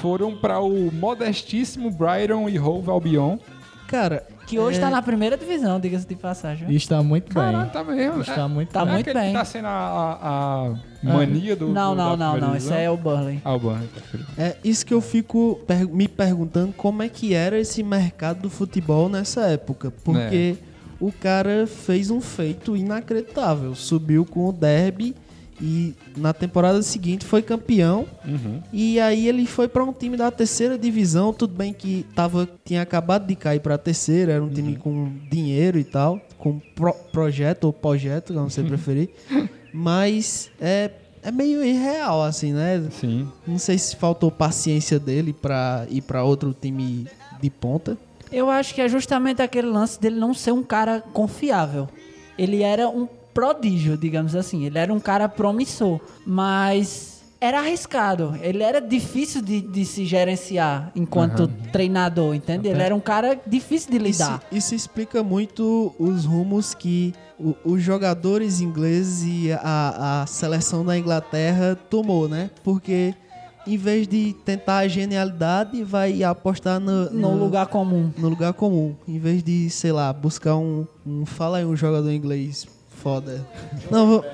foram 0.00 0.34
para 0.34 0.58
o 0.58 0.90
modestíssimo 0.90 1.90
Brighton 1.90 2.48
e 2.48 2.58
Hove 2.58 2.90
Albion. 2.90 3.38
Cara, 3.86 4.26
Que 4.50 4.58
hoje 4.58 4.78
é, 4.78 4.80
tá 4.80 4.90
na 4.90 5.00
primeira 5.00 5.36
divisão, 5.36 5.78
diga-se 5.80 6.06
de 6.06 6.14
passagem. 6.16 6.68
E 6.70 6.76
está 6.76 7.02
muito 7.02 7.32
bem. 7.32 7.42
Caralho, 7.42 7.70
tá 7.70 7.84
mesmo. 7.84 8.20
Está 8.20 8.42
é, 8.42 8.48
muito 8.48 8.70
Tá 8.72 8.80
bem. 8.84 8.88
é 8.90 8.92
muito 8.94 9.08
aquele 9.10 9.20
bem. 9.24 9.32
que 9.32 9.38
tá 9.38 9.44
sendo 9.44 9.66
a, 9.66 9.70
a- 9.70 10.66
a 10.66 11.12
mania 11.14 11.56
do. 11.56 11.68
Não, 11.68 11.90
do- 11.92 11.96
não, 11.96 12.16
da 12.18 12.26
não, 12.32 12.38
não. 12.38 12.48
Divisão? 12.52 12.76
é 12.76 12.90
o 12.90 12.96
Burnley. 12.96 13.40
Ah, 13.44 13.54
o 13.54 13.58
Burnley, 13.58 13.88
prefiro. 13.88 14.24
É 14.36 14.56
isso 14.64 14.84
que 14.84 14.92
eu 14.92 15.00
fico 15.00 15.60
per- 15.66 15.88
me 15.88 16.06
perguntando 16.08 16.72
como 16.72 17.02
é 17.02 17.08
que 17.08 17.32
era 17.34 17.58
esse 17.58 17.82
mercado 17.82 18.40
do 18.42 18.50
futebol 18.50 19.08
nessa 19.08 19.42
época. 19.46 19.90
Porque 20.04 20.56
o 21.00 21.10
cara 21.12 21.66
fez 21.66 22.10
um 22.10 22.20
feito 22.20 22.76
inacreditável. 22.76 23.74
Subiu 23.74 24.24
com 24.24 24.48
o 24.48 24.52
derby 24.52 25.14
e 25.60 25.94
na 26.16 26.32
temporada 26.32 26.80
seguinte 26.82 27.24
foi 27.24 27.42
campeão. 27.42 28.06
Uhum. 28.24 28.62
E 28.72 28.98
aí 28.98 29.28
ele 29.28 29.46
foi 29.46 29.68
pra 29.68 29.84
um 29.84 29.92
time 29.92 30.16
da 30.16 30.30
terceira 30.30 30.78
divisão. 30.78 31.32
Tudo 31.32 31.54
bem 31.54 31.72
que 31.72 32.06
tava, 32.14 32.48
tinha 32.64 32.82
acabado 32.82 33.26
de 33.26 33.34
cair 33.36 33.60
pra 33.60 33.76
terceira, 33.76 34.32
era 34.32 34.42
um 34.42 34.48
time 34.48 34.76
com 34.76 35.12
dinheiro 35.30 35.78
e 35.78 35.84
tal, 35.84 36.20
com 36.38 36.58
pro- 36.74 36.94
projeto 37.12 37.64
ou 37.64 37.72
projeto, 37.72 38.32
como 38.32 38.48
você 38.50 38.62
preferir. 38.64 39.10
Mas 39.72 40.50
é 40.60 40.90
é 41.22 41.30
meio 41.30 41.62
irreal, 41.62 42.22
assim, 42.22 42.50
né? 42.54 42.82
Sim. 42.92 43.28
Não 43.46 43.58
sei 43.58 43.76
se 43.76 43.94
faltou 43.94 44.30
paciência 44.30 44.98
dele 44.98 45.34
pra 45.34 45.84
ir 45.90 46.00
pra 46.00 46.24
outro 46.24 46.56
time 46.58 47.06
de 47.42 47.50
ponta. 47.50 47.98
Eu 48.32 48.48
acho 48.48 48.74
que 48.74 48.80
é 48.80 48.88
justamente 48.88 49.42
aquele 49.42 49.68
lance 49.68 50.00
dele 50.00 50.16
não 50.18 50.32
ser 50.32 50.52
um 50.52 50.62
cara 50.62 51.02
confiável. 51.12 51.88
Ele 52.38 52.62
era 52.62 52.88
um 52.88 53.06
prodígio, 53.34 53.96
digamos 53.96 54.34
assim. 54.34 54.64
Ele 54.64 54.78
era 54.78 54.92
um 54.92 55.00
cara 55.00 55.28
promissor, 55.28 56.00
mas 56.26 57.20
era 57.40 57.58
arriscado. 57.60 58.38
Ele 58.42 58.62
era 58.62 58.80
difícil 58.80 59.40
de, 59.42 59.60
de 59.60 59.84
se 59.86 60.04
gerenciar 60.04 60.92
enquanto 60.94 61.44
Aham. 61.44 61.52
treinador, 61.72 62.34
entende? 62.34 62.68
Ele 62.68 62.82
era 62.82 62.94
um 62.94 63.00
cara 63.00 63.40
difícil 63.46 63.90
de 63.90 63.98
lidar. 63.98 64.42
Isso, 64.50 64.56
isso 64.58 64.74
explica 64.74 65.22
muito 65.22 65.94
os 65.98 66.24
rumos 66.26 66.74
que 66.74 67.14
o- 67.38 67.54
os 67.64 67.82
jogadores 67.82 68.60
ingleses 68.60 69.22
e 69.26 69.52
a, 69.52 70.22
a 70.22 70.26
seleção 70.26 70.84
da 70.84 70.98
Inglaterra 70.98 71.74
tomou, 71.88 72.28
né? 72.28 72.50
Porque 72.62 73.14
em 73.66 73.76
vez 73.78 74.06
de 74.06 74.34
tentar 74.44 74.78
a 74.78 74.88
genialidade, 74.88 75.82
vai 75.82 76.22
apostar 76.22 76.78
no, 76.80 77.08
No 77.10 77.34
lugar 77.36 77.66
comum. 77.68 78.10
No 78.18 78.28
lugar 78.28 78.52
comum. 78.52 78.94
Em 79.08 79.18
vez 79.18 79.42
de, 79.42 79.70
sei 79.70 79.92
lá, 79.92 80.12
buscar 80.12 80.56
um. 80.56 80.86
um 81.06 81.24
fala 81.24 81.58
aí 81.58 81.64
um 81.64 81.76
jogador 81.76 82.10
inglês 82.10 82.66
foda. 83.00 83.46
Não, 83.90 84.06
vou, 84.06 84.24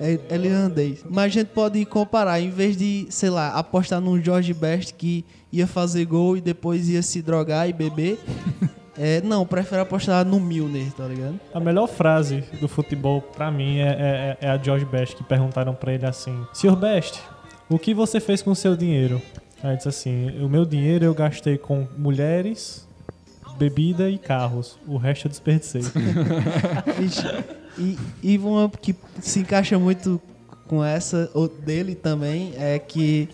é, 0.00 0.18
é 0.28 0.36
irlandês. 0.36 1.04
Mas 1.08 1.24
a 1.24 1.28
gente 1.28 1.48
pode 1.48 1.84
comparar. 1.84 2.40
Em 2.40 2.50
vez 2.50 2.76
de, 2.76 3.06
sei 3.10 3.30
lá, 3.30 3.48
apostar 3.54 4.00
num 4.00 4.22
George 4.22 4.52
Best 4.54 4.94
que 4.94 5.24
ia 5.52 5.66
fazer 5.66 6.04
gol 6.04 6.36
e 6.36 6.40
depois 6.40 6.88
ia 6.88 7.02
se 7.02 7.20
drogar 7.22 7.68
e 7.68 7.72
beber. 7.72 8.18
É, 8.98 9.20
não, 9.22 9.46
prefere 9.46 9.80
apostar 9.80 10.24
no 10.24 10.38
Milner, 10.38 10.92
tá 10.92 11.06
ligado? 11.06 11.40
A 11.54 11.58
melhor 11.58 11.86
frase 11.86 12.44
do 12.60 12.68
futebol, 12.68 13.22
pra 13.22 13.50
mim, 13.50 13.78
é, 13.78 14.36
é- 14.40 14.46
é 14.46 14.50
a 14.50 14.58
George 14.58 14.84
Best, 14.84 15.16
que 15.16 15.24
perguntaram 15.24 15.74
pra 15.74 15.94
ele 15.94 16.04
assim: 16.04 16.46
Sr. 16.52 16.76
Best, 16.76 17.18
o 17.70 17.78
que 17.78 17.94
você 17.94 18.20
fez 18.20 18.42
com 18.42 18.50
o 18.50 18.56
seu 18.56 18.76
dinheiro? 18.76 19.20
Aí 19.62 19.70
ele 19.70 19.76
disse 19.76 19.88
assim: 19.88 20.38
O 20.44 20.48
meu 20.48 20.64
dinheiro 20.66 21.04
eu 21.06 21.14
gastei 21.14 21.56
com 21.56 21.86
mulheres, 21.96 22.86
bebida 23.56 24.10
e 24.10 24.18
carros. 24.18 24.78
O 24.86 24.98
resto 24.98 25.26
eu 25.26 25.30
desperdicei. 25.30 25.82
E, 27.78 27.98
e 28.22 28.38
uma 28.38 28.68
que 28.68 28.94
se 29.20 29.40
encaixa 29.40 29.78
muito 29.78 30.20
com 30.68 30.84
essa 30.84 31.30
o 31.34 31.48
dele 31.48 31.94
também 31.94 32.54
é 32.56 32.78
que 32.78 33.28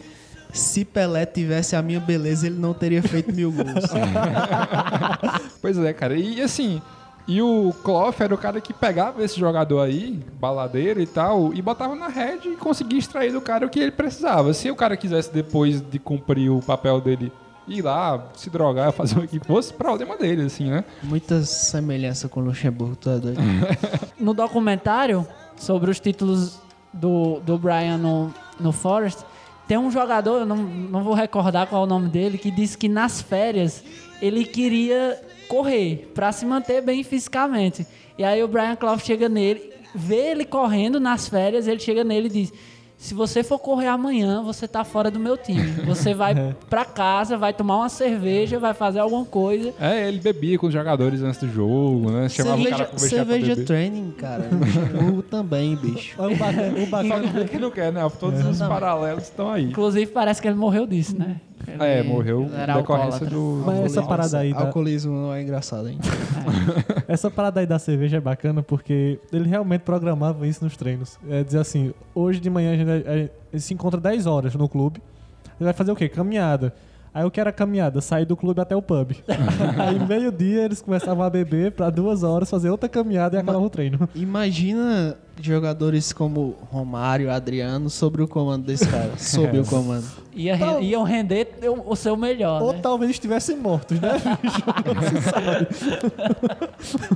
se 0.52 0.84
Pelé 0.84 1.26
tivesse 1.26 1.76
a 1.76 1.82
minha 1.82 2.00
beleza, 2.00 2.46
ele 2.46 2.58
não 2.58 2.74
teria 2.74 3.02
feito 3.02 3.32
mil 3.32 3.52
gols. 3.52 3.66
Pois 5.60 5.76
é, 5.76 5.92
cara. 5.92 6.16
E 6.16 6.40
assim, 6.40 6.80
e 7.26 7.42
o 7.42 7.74
Clough 7.82 8.14
era 8.20 8.34
o 8.34 8.38
cara 8.38 8.60
que 8.60 8.72
pegava 8.72 9.22
esse 9.22 9.38
jogador 9.38 9.80
aí, 9.80 10.18
baladeiro 10.40 11.00
e 11.00 11.06
tal, 11.06 11.52
e 11.52 11.60
botava 11.60 11.94
na 11.94 12.08
rede 12.08 12.48
e 12.48 12.56
conseguia 12.56 12.98
extrair 12.98 13.32
do 13.32 13.40
cara 13.40 13.66
o 13.66 13.68
que 13.68 13.78
ele 13.78 13.90
precisava. 13.90 14.54
Se 14.54 14.70
o 14.70 14.76
cara 14.76 14.96
quisesse, 14.96 15.30
depois 15.32 15.80
de 15.80 15.98
cumprir 15.98 16.50
o 16.50 16.62
papel 16.62 17.00
dele, 17.00 17.30
ir 17.68 17.82
lá, 17.82 18.28
se 18.34 18.50
drogar, 18.50 18.92
fazer 18.92 19.18
o 19.18 19.28
que 19.28 19.38
fosse, 19.40 19.72
problema 19.72 20.16
dele, 20.16 20.46
assim, 20.46 20.70
né? 20.70 20.84
Muita 21.02 21.42
semelhança 21.42 22.28
com 22.28 22.40
o 22.40 22.44
Luxemburgo, 22.44 22.96
tu 22.96 23.10
é 23.10 23.18
doido? 23.18 23.40
no 24.18 24.34
documentário 24.34 25.26
sobre 25.56 25.90
os 25.90 26.00
títulos 26.00 26.58
do, 26.92 27.40
do 27.40 27.58
Brian 27.58 27.98
no, 27.98 28.32
no 28.58 28.72
Forest, 28.72 29.24
tem 29.66 29.76
um 29.76 29.90
jogador, 29.90 30.40
eu 30.40 30.46
não, 30.46 30.56
não 30.56 31.04
vou 31.04 31.12
recordar 31.12 31.66
qual 31.66 31.82
é 31.82 31.84
o 31.84 31.88
nome 31.88 32.08
dele, 32.08 32.38
que 32.38 32.50
disse 32.50 32.76
que 32.76 32.88
nas 32.88 33.20
férias 33.20 33.84
ele 34.20 34.44
queria 34.44 35.20
correr 35.48 36.10
pra 36.14 36.32
se 36.32 36.46
manter 36.46 36.82
bem 36.82 37.02
fisicamente. 37.04 37.86
E 38.16 38.24
aí 38.24 38.42
o 38.42 38.48
Brian 38.48 38.76
Clough 38.76 38.98
chega 38.98 39.28
nele, 39.28 39.72
vê 39.94 40.30
ele 40.30 40.44
correndo 40.44 40.98
nas 40.98 41.28
férias, 41.28 41.66
ele 41.66 41.80
chega 41.80 42.02
nele 42.02 42.28
e 42.28 42.30
diz: 42.30 42.52
se 42.98 43.14
você 43.14 43.44
for 43.44 43.60
correr 43.60 43.86
amanhã, 43.86 44.42
você 44.42 44.66
tá 44.66 44.82
fora 44.82 45.08
do 45.08 45.20
meu 45.20 45.36
time. 45.38 45.70
Você 45.86 46.12
vai 46.12 46.34
pra 46.68 46.84
casa, 46.84 47.36
vai 47.38 47.52
tomar 47.54 47.76
uma 47.76 47.88
cerveja, 47.88 48.58
vai 48.58 48.74
fazer 48.74 48.98
alguma 48.98 49.24
coisa. 49.24 49.72
É, 49.80 50.08
ele 50.08 50.18
bebia 50.18 50.58
com 50.58 50.66
os 50.66 50.72
jogadores 50.72 51.22
antes 51.22 51.38
do 51.38 51.48
jogo, 51.48 52.10
né? 52.10 52.28
Chamava 52.28 52.60
o 52.60 52.64
cara 52.64 52.76
Cerveja, 52.76 52.84
pra 52.84 52.98
pra 52.98 53.08
cerveja 53.08 53.54
beber. 53.54 53.64
training, 53.64 54.10
cara. 54.18 54.48
Luxemburgo 54.52 55.22
também, 55.22 55.76
bicho. 55.76 56.20
o 56.20 56.36
bacana, 56.36 56.74
o 56.76 56.86
Só 57.38 57.44
que 57.44 57.58
não 57.58 57.70
quer, 57.70 57.92
né? 57.92 58.00
Todos 58.18 58.44
os 58.44 58.58
paralelos 58.58 59.22
estão 59.24 59.50
aí. 59.52 59.64
Inclusive, 59.66 60.10
parece 60.10 60.42
que 60.42 60.48
ele 60.48 60.56
morreu 60.56 60.84
disso, 60.84 61.16
né? 61.16 61.40
Ele 61.66 61.82
É, 61.82 62.02
morreu 62.02 62.42
em 62.42 62.46
decorrência 62.48 62.72
alcoólatra. 62.74 63.26
do... 63.30 63.62
Mas 63.66 63.78
essa 63.84 64.02
parada 64.02 64.38
aí 64.38 64.52
da- 64.52 64.60
Alcoolismo 64.60 65.12
não 65.12 65.34
é 65.34 65.42
engraçado, 65.42 65.88
hein? 65.88 65.98
Essa 67.06 67.30
parada 67.30 67.60
aí 67.60 67.66
da 67.66 67.78
cerveja 67.78 68.16
é 68.18 68.20
bacana 68.20 68.62
porque 68.62 69.18
ele 69.32 69.48
realmente 69.48 69.82
programava 69.82 70.46
isso 70.46 70.64
nos 70.64 70.76
treinos. 70.76 71.18
É 71.28 71.42
dizer 71.42 71.58
assim, 71.58 71.92
hoje 72.14 72.40
de 72.40 72.48
manhã 72.50 72.72
a 72.72 72.76
gente, 72.76 72.90
a 73.08 73.16
gente 73.16 73.32
se 73.64 73.74
encontra 73.74 74.00
10 74.00 74.26
horas 74.26 74.54
no 74.54 74.68
clube. 74.68 75.00
Ele 75.58 75.64
vai 75.64 75.72
fazer 75.72 75.90
o 75.90 75.96
quê? 75.96 76.08
Caminhada. 76.08 76.72
Aí 77.12 77.24
o 77.24 77.30
que 77.30 77.40
era 77.40 77.50
caminhada? 77.50 78.00
Sair 78.00 78.24
do 78.24 78.36
clube 78.36 78.60
até 78.60 78.76
o 78.76 78.82
pub. 78.82 79.12
aí 79.78 79.98
meio-dia 80.06 80.64
eles 80.64 80.80
começavam 80.80 81.24
a 81.24 81.30
beber 81.30 81.72
pra 81.72 81.90
duas 81.90 82.22
horas 82.22 82.48
fazer 82.50 82.70
outra 82.70 82.88
caminhada 82.88 83.36
e 83.36 83.40
acabar 83.40 83.58
o 83.58 83.70
treino. 83.70 84.08
Imagina 84.14 85.16
jogadores 85.40 86.12
como 86.12 86.56
Romário, 86.70 87.30
Adriano 87.30 87.88
sobre 87.88 88.22
o 88.22 88.28
comando 88.28 88.64
desse 88.66 88.86
cara. 88.88 89.12
Sob 89.18 89.56
É. 89.56 89.60
o 89.60 89.64
comando. 89.64 90.04
Ia, 90.34 90.54
ren- 90.54 90.80
iam 90.82 91.02
render 91.02 91.48
o, 91.86 91.96
seu 91.96 92.16
melhor, 92.16 92.62
Ou 92.62 92.72
né? 92.72 92.78
talvez 92.80 93.10
estivessem 93.12 93.56
mortos, 93.56 93.98
né? 94.00 94.10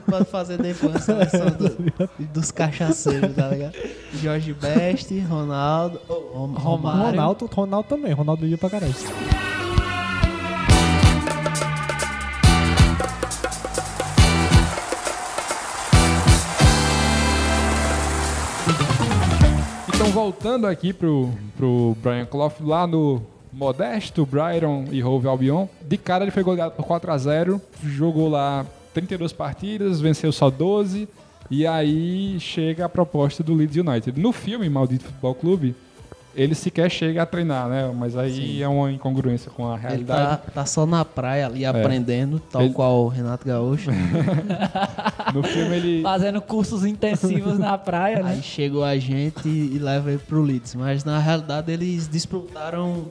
Pode 0.08 0.24
fazer 0.26 0.58
depois 0.58 0.96
a 0.96 0.98
seleção 1.00 1.46
do- 1.50 2.10
dos 2.32 2.50
cachaceiros, 2.50 3.34
tá 3.34 3.48
ligado? 3.48 3.74
Jorge 4.14 4.52
Best, 4.54 5.16
Ronaldo, 5.20 6.00
oh, 6.08 6.14
Rom- 6.14 6.54
Romário. 6.54 7.10
Ronaldo, 7.10 7.46
Ronaldo 7.46 7.88
também. 7.88 8.12
Ronaldo 8.12 8.46
ia 8.46 8.58
pra 8.58 8.70
caralho. 8.70 8.94
Voltando 20.12 20.66
aqui 20.66 20.92
pro, 20.92 21.32
pro 21.56 21.96
Brian 22.02 22.26
Clough, 22.26 22.52
lá 22.60 22.86
no 22.86 23.22
modesto 23.50 24.26
Brighton 24.26 24.84
e 24.92 25.02
Hove 25.02 25.26
Albion, 25.26 25.66
de 25.80 25.96
cara 25.96 26.24
ele 26.24 26.30
foi 26.30 26.42
goleado 26.42 26.74
por 26.74 26.84
4 26.84 27.10
a 27.10 27.16
0 27.16 27.60
jogou 27.82 28.28
lá 28.28 28.66
32 28.92 29.32
partidas, 29.32 30.02
venceu 30.02 30.30
só 30.30 30.50
12, 30.50 31.08
e 31.50 31.66
aí 31.66 32.38
chega 32.38 32.84
a 32.84 32.88
proposta 32.90 33.42
do 33.42 33.54
Leeds 33.54 33.76
United. 33.76 34.20
No 34.20 34.32
filme 34.32 34.68
Maldito 34.68 35.04
Futebol 35.04 35.34
Clube, 35.34 35.74
ele 36.34 36.54
sequer 36.54 36.90
chega 36.90 37.22
a 37.22 37.26
treinar, 37.26 37.68
né? 37.68 37.92
Mas 37.94 38.16
aí 38.16 38.34
Sim. 38.34 38.62
é 38.62 38.68
uma 38.68 38.90
incongruência 38.90 39.50
com 39.50 39.68
a 39.70 39.74
Ele 39.74 39.82
realidade. 39.82 40.42
tá, 40.42 40.50
tá 40.54 40.66
só 40.66 40.86
na 40.86 41.04
praia 41.04 41.46
ali 41.46 41.64
aprendendo, 41.64 42.38
tal 42.40 42.62
Ele- 42.62 42.72
qual 42.74 43.04
o 43.04 43.08
Renato 43.08 43.46
Gaúcho. 43.46 43.90
No 45.34 45.42
filme 45.42 45.76
ele... 45.76 46.02
Fazendo 46.02 46.40
cursos 46.40 46.84
intensivos 46.84 47.58
na 47.58 47.76
praia, 47.78 48.22
né? 48.22 48.32
Aí 48.32 48.42
chegou 48.42 48.84
a 48.84 48.96
gente 48.98 49.48
e 49.48 49.78
leva 49.78 50.10
ele 50.10 50.18
pro 50.18 50.42
Leeds. 50.42 50.74
Mas 50.74 51.04
na 51.04 51.18
realidade 51.18 51.72
eles 51.72 52.08
disputaram, 52.08 53.06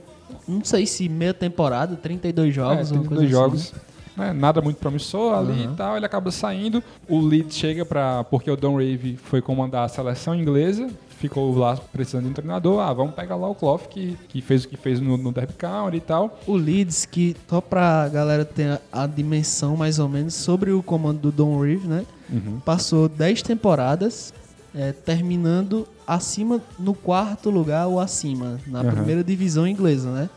não 0.47 0.63
sei 0.63 0.85
se 0.85 1.09
meia 1.09 1.33
temporada, 1.33 1.95
32 1.95 2.53
jogos, 2.53 2.91
É, 2.91 2.93
uma 2.93 3.01
32 3.03 3.17
coisa 3.19 3.29
jogos. 3.31 3.61
assim. 3.73 3.75
né, 4.17 4.33
nada 4.33 4.61
muito 4.61 4.77
promissor 4.77 5.33
ali 5.35 5.65
Uhum. 5.65 5.73
e 5.73 5.75
tal. 5.75 5.97
Ele 5.97 6.05
acaba 6.05 6.29
saindo. 6.31 6.83
O 7.07 7.19
Leeds 7.19 7.57
chega 7.57 7.83
para 7.85 8.23
porque 8.25 8.51
o 8.51 8.55
Don 8.55 8.75
Rave 8.75 9.17
foi 9.17 9.41
comandar 9.41 9.85
a 9.85 9.87
seleção 9.87 10.35
inglesa. 10.35 10.89
Ficou 11.21 11.55
lá 11.55 11.77
precisando 11.93 12.23
de 12.25 12.29
um 12.31 12.33
treinador. 12.33 12.79
Ah, 12.81 12.91
vamos 12.91 13.13
pegar 13.13 13.35
lá 13.35 13.47
o 13.47 13.53
Clough, 13.55 13.77
que, 13.87 14.17
que 14.27 14.41
fez 14.41 14.63
o 14.63 14.67
que 14.67 14.75
fez 14.75 14.99
no, 14.99 15.15
no 15.17 15.31
Derby 15.31 15.53
County 15.53 15.97
e 15.97 16.01
tal. 16.01 16.39
O 16.47 16.55
Leeds, 16.57 17.05
que 17.05 17.35
só 17.47 17.61
pra 17.61 18.09
galera 18.09 18.43
ter 18.43 18.79
a, 18.91 19.03
a 19.03 19.07
dimensão 19.07 19.77
mais 19.77 19.99
ou 19.99 20.09
menos 20.09 20.33
sobre 20.33 20.71
o 20.71 20.81
comando 20.81 21.19
do 21.19 21.31
Don 21.31 21.59
Reeve, 21.61 21.87
né? 21.87 22.05
Uhum. 22.27 22.59
Passou 22.65 23.07
10 23.07 23.43
temporadas, 23.43 24.33
é, 24.73 24.91
terminando 24.91 25.87
acima 26.07 26.59
no 26.79 26.93
quarto 26.95 27.51
lugar 27.51 27.85
ou 27.87 27.99
acima, 27.99 28.59
na 28.65 28.81
Uhum. 28.81 28.89
primeira 28.91 29.23
divisão 29.23 29.67
inglesa, 29.67 30.09
né? 30.11 30.29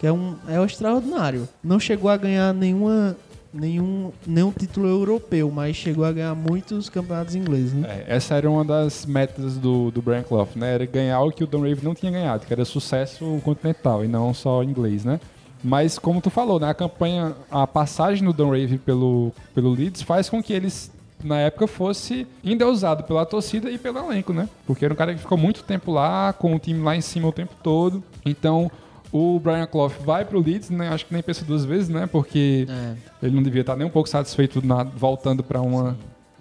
Que 0.00 0.06
é 0.08 0.12
um 0.12 0.34
é 0.48 0.58
o 0.58 0.64
extraordinário. 0.64 1.48
Não 1.62 1.78
chegou 1.78 2.10
a 2.10 2.16
ganhar 2.16 2.52
nenhuma 2.52 3.16
nenhum 3.54 4.10
nenhum 4.26 4.50
título 4.50 4.88
europeu, 4.88 5.50
mas 5.50 5.76
chegou 5.76 6.04
a 6.04 6.12
ganhar 6.12 6.34
muitos 6.34 6.88
campeonatos 6.88 7.34
ingleses, 7.34 7.72
né? 7.72 8.04
É, 8.06 8.16
essa 8.16 8.34
era 8.34 8.50
uma 8.50 8.64
das 8.64 9.06
metas 9.06 9.56
do, 9.56 9.90
do 9.92 10.02
Brian 10.02 10.24
Clough, 10.24 10.48
né? 10.56 10.74
Era 10.74 10.84
ganhar 10.84 11.20
o 11.20 11.30
que 11.30 11.44
o 11.44 11.46
Don 11.46 11.62
Rave 11.62 11.84
não 11.84 11.94
tinha 11.94 12.10
ganhado, 12.10 12.44
que 12.44 12.52
era 12.52 12.64
sucesso 12.64 13.40
continental 13.44 14.04
e 14.04 14.08
não 14.08 14.34
só 14.34 14.62
inglês, 14.62 15.04
né? 15.04 15.20
Mas 15.62 15.98
como 15.98 16.20
tu 16.20 16.28
falou, 16.28 16.60
né, 16.60 16.68
a 16.68 16.74
campanha, 16.74 17.34
a 17.50 17.66
passagem 17.66 18.22
do 18.22 18.34
Don 18.34 18.50
Rave 18.50 18.76
pelo, 18.76 19.32
pelo 19.54 19.70
Leeds 19.70 20.02
faz 20.02 20.28
com 20.28 20.42
que 20.42 20.52
eles 20.52 20.92
na 21.22 21.38
época 21.38 21.66
fosse 21.66 22.26
endeusado 22.44 23.02
pela 23.04 23.24
torcida 23.24 23.70
e 23.70 23.78
pelo 23.78 23.98
elenco, 23.98 24.34
né? 24.34 24.46
Porque 24.66 24.84
era 24.84 24.92
um 24.92 24.96
cara 24.96 25.14
que 25.14 25.20
ficou 25.20 25.38
muito 25.38 25.64
tempo 25.64 25.90
lá, 25.90 26.34
com 26.34 26.54
o 26.54 26.58
time 26.58 26.80
lá 26.80 26.94
em 26.94 27.00
cima 27.00 27.28
o 27.28 27.32
tempo 27.32 27.54
todo. 27.62 28.04
Então, 28.26 28.70
o 29.16 29.38
Brian 29.38 29.64
Clough 29.66 29.92
vai 30.04 30.24
pro 30.24 30.40
Leeds, 30.40 30.70
né? 30.70 30.88
Acho 30.88 31.06
que 31.06 31.14
nem 31.14 31.22
pensa 31.22 31.44
duas 31.44 31.64
vezes, 31.64 31.88
né? 31.88 32.08
Porque 32.10 32.66
É. 32.68 32.94
ele 33.26 33.36
não 33.36 33.44
devia 33.44 33.60
estar 33.60 33.76
nem 33.76 33.86
um 33.86 33.90
pouco 33.90 34.08
satisfeito 34.08 34.60
na- 34.66 34.82
voltando 34.82 35.40
para 35.44 35.60
uma 35.60 35.96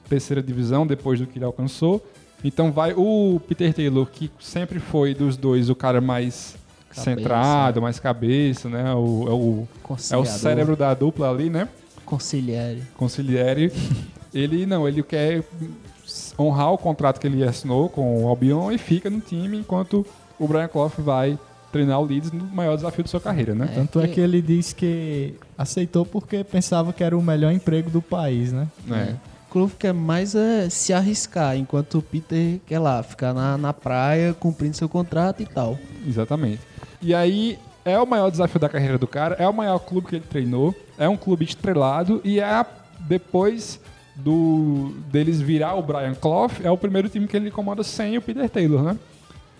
terceira 0.09 0.41
divisão 0.41 0.87
depois 0.87 1.19
do 1.19 1.27
que 1.27 1.37
ele 1.37 1.45
alcançou. 1.45 2.03
Então 2.43 2.71
vai 2.71 2.93
o 2.97 3.39
Peter 3.47 3.71
Taylor, 3.71 4.07
que 4.07 4.31
sempre 4.39 4.79
foi 4.79 5.13
dos 5.13 5.37
dois 5.37 5.69
o 5.69 5.75
cara 5.75 6.01
mais 6.01 6.55
Cabeça. 6.89 7.03
centrado, 7.03 7.79
mais 7.79 7.99
cabeça, 7.99 8.67
né? 8.69 8.91
O, 8.95 9.27
é, 9.27 9.31
o, 9.31 9.67
é 10.11 10.17
o 10.17 10.25
cérebro 10.25 10.75
da 10.75 10.95
dupla 10.95 11.29
ali, 11.29 11.51
né? 11.51 11.69
Conciliere. 12.03 12.81
Conciliere. 12.97 13.71
ele 14.33 14.65
não, 14.65 14.87
ele 14.87 15.03
quer 15.03 15.43
honrar 16.39 16.71
o 16.73 16.77
contrato 16.77 17.19
que 17.19 17.27
ele 17.27 17.43
assinou 17.43 17.87
com 17.87 18.23
o 18.23 18.27
Albion 18.27 18.71
e 18.71 18.77
fica 18.79 19.09
no 19.11 19.19
time 19.19 19.57
enquanto 19.59 20.03
o 20.39 20.47
Brian 20.47 20.67
Clough 20.67 20.91
vai 20.97 21.37
treinar 21.73 21.99
o 21.99 22.05
Leeds 22.05 22.31
no 22.31 22.45
maior 22.45 22.75
desafio 22.77 23.03
de 23.03 23.09
sua 23.09 23.19
carreira, 23.19 23.53
né? 23.53 23.69
Tanto 23.75 23.99
é 23.99 24.07
que 24.07 24.21
ele 24.21 24.41
disse 24.41 24.73
que 24.73 25.33
aceitou 25.57 26.05
porque 26.05 26.43
pensava 26.43 26.93
que 26.93 27.03
era 27.03 27.17
o 27.17 27.21
melhor 27.21 27.51
emprego 27.51 27.89
do 27.89 28.01
país, 28.01 28.53
né? 28.53 28.67
É. 28.89 29.15
O 29.49 29.51
Clough 29.53 29.71
quer 29.77 29.93
mais 29.93 30.33
é 30.35 30.69
se 30.69 30.93
arriscar, 30.93 31.57
enquanto 31.57 31.97
o 31.97 32.01
Peter 32.01 32.59
quer 32.65 32.79
lá, 32.79 33.03
ficar 33.03 33.33
na, 33.33 33.57
na 33.57 33.73
praia, 33.73 34.33
cumprindo 34.33 34.75
seu 34.77 34.87
contrato 34.87 35.41
e 35.43 35.45
tal. 35.45 35.77
Exatamente. 36.07 36.61
E 37.01 37.13
aí 37.13 37.59
é 37.85 37.99
o 37.99 38.05
maior 38.07 38.31
desafio 38.31 38.59
da 38.59 38.69
carreira 38.69 38.97
do 38.97 39.05
cara, 39.05 39.35
é 39.37 39.47
o 39.47 39.53
maior 39.53 39.77
clube 39.79 40.07
que 40.07 40.15
ele 40.15 40.25
treinou, 40.29 40.73
é 40.97 41.09
um 41.09 41.17
clube 41.17 41.43
estrelado 41.45 42.21
e 42.23 42.39
é 42.39 42.43
a- 42.45 42.65
depois 43.01 43.79
do 44.15 44.93
deles 45.11 45.41
virar 45.41 45.75
o 45.75 45.81
Brian 45.83 46.13
Clough, 46.13 46.51
é 46.63 46.71
o 46.71 46.77
primeiro 46.77 47.09
time 47.09 47.27
que 47.27 47.35
ele 47.35 47.51
comanda 47.51 47.83
sem 47.83 48.17
o 48.17 48.21
Peter 48.21 48.49
Taylor, 48.49 48.81
né? 48.83 48.97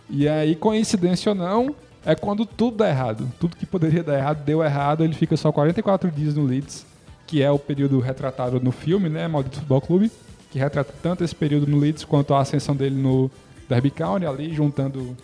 E 0.09 0.27
aí, 0.27 0.55
coincidência 0.55 1.31
ou 1.31 1.35
não, 1.35 1.75
é 2.05 2.15
quando 2.15 2.45
tudo 2.45 2.77
dá 2.77 2.89
errado. 2.89 3.31
Tudo 3.39 3.55
que 3.55 3.65
poderia 3.65 4.03
dar 4.03 4.17
errado 4.17 4.43
deu 4.43 4.63
errado, 4.63 5.03
ele 5.03 5.13
fica 5.13 5.35
só 5.37 5.51
44 5.51 6.11
dias 6.11 6.35
no 6.35 6.43
Leeds, 6.43 6.85
que 7.25 7.41
é 7.41 7.49
o 7.49 7.59
período 7.59 7.99
retratado 7.99 8.59
no 8.59 8.71
filme, 8.71 9.09
né, 9.09 9.27
Maldito 9.27 9.55
Futebol 9.55 9.81
Clube, 9.81 10.11
que 10.51 10.59
retrata 10.59 10.93
tanto 11.01 11.23
esse 11.23 11.33
período 11.33 11.67
no 11.67 11.79
Leeds 11.79 12.03
quanto 12.03 12.33
a 12.33 12.41
ascensão 12.41 12.75
dele 12.75 12.95
no 12.95 13.31
Derby 13.67 13.89
County, 13.89 14.25
ali 14.25 14.53
juntando 14.53 15.15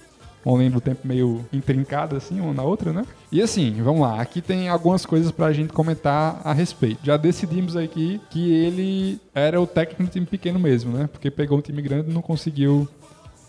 uma 0.44 0.58
linha 0.58 0.72
do 0.72 0.82
tempo 0.82 1.08
meio 1.08 1.46
intrincada, 1.52 2.18
assim, 2.18 2.40
uma 2.40 2.54
na 2.54 2.64
outra, 2.64 2.94
né? 2.94 3.06
E 3.32 3.42
assim, 3.42 3.82
vamos 3.82 4.02
lá, 4.02 4.20
aqui 4.22 4.42
tem 4.42 4.70
algumas 4.70 5.06
coisas 5.06 5.32
pra 5.32 5.52
gente 5.52 5.74
comentar 5.74 6.42
a 6.44 6.54
respeito. 6.54 7.00
Já 7.04 7.18
decidimos 7.18 7.76
aqui 7.76 8.20
que 8.30 8.52
ele 8.52 9.20
era 9.36 9.62
o 9.62 9.68
técnico 9.68 10.04
do 10.04 10.10
time 10.10 10.26
pequeno 10.26 10.58
mesmo, 10.58 10.98
né? 10.98 11.08
Porque 11.12 11.30
pegou 11.30 11.58
um 11.58 11.62
time 11.62 11.82
grande 11.82 12.10
e 12.10 12.14
não 12.14 12.22
conseguiu, 12.22 12.88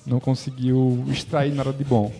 não 0.04 0.18
conseguiu 0.18 1.04
extrair 1.08 1.54
nada 1.54 1.72
de 1.72 1.84
bom. 1.84 2.12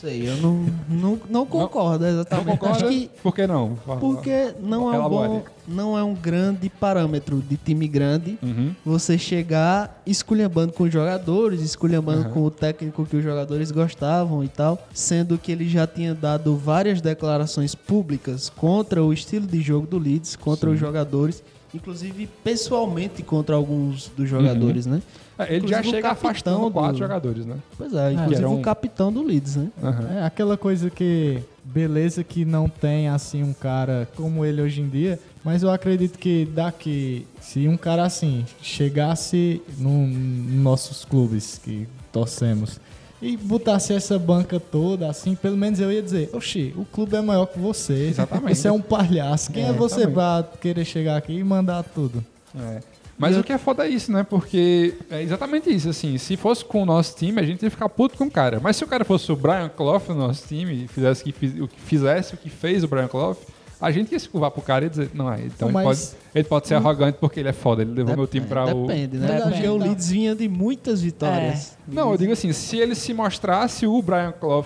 Sei, 0.00 0.28
eu 0.28 0.36
não, 0.38 0.66
não, 0.88 1.20
não 1.30 1.46
concordo 1.46 2.04
exatamente. 2.06 2.46
Não 2.46 2.56
concorda? 2.56 2.76
Acho 2.86 2.88
que 2.88 3.10
Por 3.22 3.34
que 3.34 3.46
não? 3.46 3.78
Porque 4.00 4.52
não 4.60 4.92
é 4.92 4.98
um 4.98 5.08
bom, 5.08 5.42
não 5.66 5.96
é 5.98 6.02
um 6.02 6.14
grande 6.14 6.68
parâmetro 6.68 7.40
de 7.40 7.56
time 7.56 7.86
grande 7.88 8.36
Uhum. 8.42 8.74
você 8.84 9.16
chegar 9.16 10.02
esculhambando 10.04 10.72
com 10.72 10.84
os 10.84 10.92
jogadores, 10.92 11.60
esculhambando 11.62 12.26
Uhum. 12.26 12.30
com 12.32 12.42
o 12.44 12.50
técnico 12.50 13.06
que 13.06 13.16
os 13.16 13.22
jogadores 13.22 13.70
gostavam 13.70 14.42
e 14.44 14.48
tal, 14.48 14.78
sendo 14.92 15.38
que 15.38 15.52
ele 15.52 15.68
já 15.68 15.86
tinha 15.86 16.14
dado 16.14 16.56
várias 16.56 17.00
declarações 17.00 17.74
públicas 17.74 18.50
contra 18.50 19.02
o 19.02 19.12
estilo 19.12 19.46
de 19.46 19.60
jogo 19.62 19.86
do 19.86 19.98
Leeds, 19.98 20.36
contra 20.36 20.68
Sim. 20.68 20.74
os 20.74 20.80
jogadores, 20.80 21.42
inclusive 21.74 22.28
pessoalmente 22.42 23.22
contra 23.22 23.54
alguns 23.56 24.08
dos 24.16 24.28
jogadores, 24.28 24.86
né? 24.86 25.02
É, 25.36 25.52
ele 25.56 25.66
já 25.66 25.78
Inclusive 25.80 25.88
o 25.88 25.90
chega 25.90 26.10
afastando 26.10 26.60
do- 26.66 26.70
quatro 26.70 26.98
jogadores, 26.98 27.44
né? 27.44 27.56
Pois 27.76 27.92
é, 27.92 28.12
inclusive 28.12 28.36
era 28.36 28.48
um- 28.48 28.60
o 28.60 28.62
capitão 28.62 29.12
do 29.12 29.20
Leeds, 29.22 29.56
né? 29.56 29.68
É 30.16 30.24
aquela 30.24 30.56
coisa 30.56 30.88
que, 30.90 31.40
beleza 31.64 32.22
que 32.22 32.44
não 32.44 32.68
tem 32.68 33.08
assim 33.08 33.42
um 33.42 33.52
cara 33.52 34.08
como 34.14 34.44
ele 34.44 34.62
hoje 34.62 34.80
em 34.80 34.88
dia, 34.88 35.18
mas 35.44 35.62
eu 35.64 35.70
acredito 35.72 36.18
que 36.18 36.44
daqui, 36.54 37.26
se 37.40 37.66
um 37.66 37.76
cara 37.76 38.04
assim 38.04 38.44
chegasse 38.62 39.60
no, 39.78 40.06
nos 40.06 40.62
nossos 40.62 41.04
clubes 41.04 41.60
que 41.62 41.88
torcemos 42.12 42.78
e 43.22 43.36
botasse 43.36 43.92
essa 43.92 44.18
banca 44.18 44.58
toda 44.60 45.08
assim, 45.08 45.34
pelo 45.34 45.56
menos 45.56 45.80
eu 45.80 45.90
ia 45.90 46.02
dizer, 46.02 46.30
oxi, 46.32 46.74
o 46.76 46.84
clube 46.84 47.16
é 47.16 47.20
maior 47.20 47.46
que 47.46 47.58
você, 47.58 48.08
Exatamente. 48.08 48.56
você 48.56 48.68
é 48.68 48.72
um 48.72 48.80
palhaço, 48.80 49.52
quem 49.52 49.64
é, 49.64 49.68
É, 49.68 49.72
você 49.72 50.06
pra 50.06 50.44
querer 50.60 50.84
chegar 50.84 51.16
aqui 51.16 51.32
e 51.32 51.44
mandar 51.44 51.82
tudo? 51.82 52.24
É. 52.58 52.80
Mas 53.16 53.36
o 53.36 53.44
que 53.44 53.52
é 53.52 53.58
foda 53.58 53.86
é 53.86 53.88
isso, 53.88 54.10
né? 54.10 54.24
Porque 54.24 54.94
é 55.08 55.22
exatamente 55.22 55.70
isso, 55.70 55.88
assim, 55.88 56.18
se 56.18 56.36
fosse 56.36 56.64
com 56.64 56.82
o 56.82 56.86
nosso 56.86 57.16
time, 57.16 57.40
a 57.40 57.44
gente 57.44 57.62
ia 57.62 57.70
ficar 57.70 57.88
puto 57.88 58.18
com 58.18 58.24
o 58.24 58.30
cara. 58.30 58.58
Mas 58.60 58.76
se 58.76 58.84
o 58.84 58.88
cara 58.88 59.04
fosse 59.04 59.30
o 59.30 59.36
Brian 59.36 59.68
Clough 59.68 60.02
no 60.08 60.16
nosso 60.16 60.46
time 60.48 60.84
e 60.84 60.88
fizesse 60.88 61.22
o 61.22 61.68
que 61.68 61.80
fizesse 61.80 62.34
o 62.34 62.36
que 62.36 62.50
fez 62.50 62.82
o 62.82 62.88
Brian 62.88 63.06
Clough, 63.06 63.36
a 63.84 63.90
gente 63.90 64.12
ia 64.12 64.18
se 64.18 64.28
curvar 64.28 64.50
pro 64.50 64.62
cara 64.62 64.86
e 64.86 64.88
dizer, 64.88 65.10
não, 65.14 65.32
é, 65.32 65.40
então 65.44 65.68
ele, 65.68 65.74
Mas- 65.74 65.84
pode, 66.10 66.16
ele 66.34 66.44
pode 66.44 66.68
ser 66.68 66.74
arrogante 66.74 67.18
porque 67.20 67.40
ele 67.40 67.48
é 67.48 67.52
foda, 67.52 67.82
ele 67.82 67.92
levou 67.92 68.16
meu 68.16 68.26
time 68.26 68.46
pra 68.46 68.74
o... 68.74 68.86
Depende, 68.86 69.18
né? 69.18 69.26
Depende. 69.26 69.52
Porque 69.52 69.68
o 69.68 69.76
Leeds 69.76 70.08
vinha 70.10 70.34
de 70.34 70.48
muitas 70.48 71.02
vitórias. 71.02 71.76
Não, 71.86 72.10
eu 72.12 72.16
digo 72.18 72.32
assim, 72.32 72.52
se 72.52 72.78
ele 72.78 72.94
se 72.94 73.12
mostrasse 73.12 73.86
o 73.86 74.00
Brian 74.02 74.32
Clough 74.32 74.64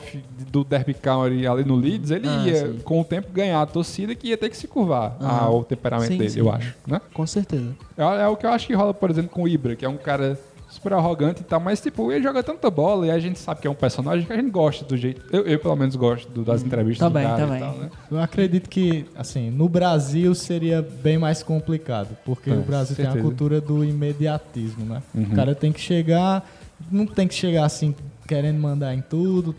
do 0.50 0.62
Derby 0.64 0.94
County 0.94 1.46
ali 1.46 1.64
no 1.64 1.74
Leeds, 1.76 2.10
ele 2.10 2.28
Ah, 2.28 2.44
ia, 2.46 2.66
sim. 2.72 2.78
com 2.84 3.00
o 3.00 3.04
tempo, 3.04 3.28
ganhar 3.32 3.60
a 3.60 3.66
torcida 3.66 4.14
que 4.14 4.28
ia 4.28 4.36
ter 4.36 4.48
que 4.50 4.56
se 4.56 4.68
curvar 4.68 5.16
Aham. 5.20 5.44
ao 5.46 5.64
temperamento 5.64 6.12
Sim, 6.12 6.18
dele, 6.18 6.30
sim. 6.30 6.38
eu 6.40 6.50
acho, 6.52 6.74
né? 6.86 7.00
Com 7.12 7.26
certeza. 7.26 7.74
É, 7.96 8.02
é 8.22 8.26
o 8.28 8.36
que 8.36 8.46
eu 8.46 8.50
acho 8.50 8.66
que 8.66 8.72
rola, 8.74 8.94
por 8.94 9.10
exemplo, 9.10 9.30
com 9.30 9.42
o 9.42 9.48
Ibra, 9.48 9.74
que 9.74 9.84
é 9.84 9.88
um 9.88 9.96
cara 9.96 10.38
super 10.78 10.92
arrogante 10.92 11.40
e 11.40 11.44
tal, 11.44 11.58
mas 11.58 11.80
tipo, 11.80 12.10
ele 12.12 12.22
joga 12.22 12.42
tanta 12.42 12.70
bola 12.70 13.06
e 13.06 13.10
a 13.10 13.18
gente 13.18 13.38
sabe 13.38 13.60
que 13.60 13.66
é 13.66 13.70
um 13.70 13.74
personagem 13.74 14.24
que 14.24 14.32
a 14.32 14.36
gente 14.36 14.50
gosta 14.50 14.84
do 14.84 14.96
jeito. 14.96 15.22
Eu, 15.32 15.42
eu, 15.44 15.58
pelo 15.58 15.74
menos 15.76 15.96
gosto 15.96 16.28
do- 16.30 16.44
das 16.44 16.62
entrevistas 16.62 17.06
Também, 17.06 17.24
do 17.24 17.28
cara 17.30 17.42
também. 17.42 17.56
e 17.58 17.60
tal, 17.60 17.74
né? 17.78 17.90
Eu 18.10 18.20
acredito 18.20 18.70
que, 18.70 19.04
assim, 19.16 19.50
no 19.50 19.68
Brasil 19.68 20.32
seria 20.34 20.80
bem 20.80 21.18
mais 21.18 21.42
complicado, 21.42 22.16
porque 22.24 22.50
É, 22.50 22.54
o 22.54 22.62
Brasil 22.62 22.94
tem 22.94 23.04
a 23.06 23.10
certeza. 23.12 23.26
cultura 23.28 23.60
do 23.60 23.84
imediatismo, 23.84 24.84
né? 24.84 25.02
Uhum. 25.14 25.24
O 25.24 25.34
cara 25.34 25.54
tem 25.54 25.72
que 25.72 25.80
chegar, 25.80 26.48
não 26.90 27.06
tem 27.06 27.26
que 27.26 27.34
chegar 27.34 27.64
assim 27.64 27.94
querendo 28.26 28.58
mandar 28.60 28.94
em 28.94 29.00
tudo, 29.00 29.54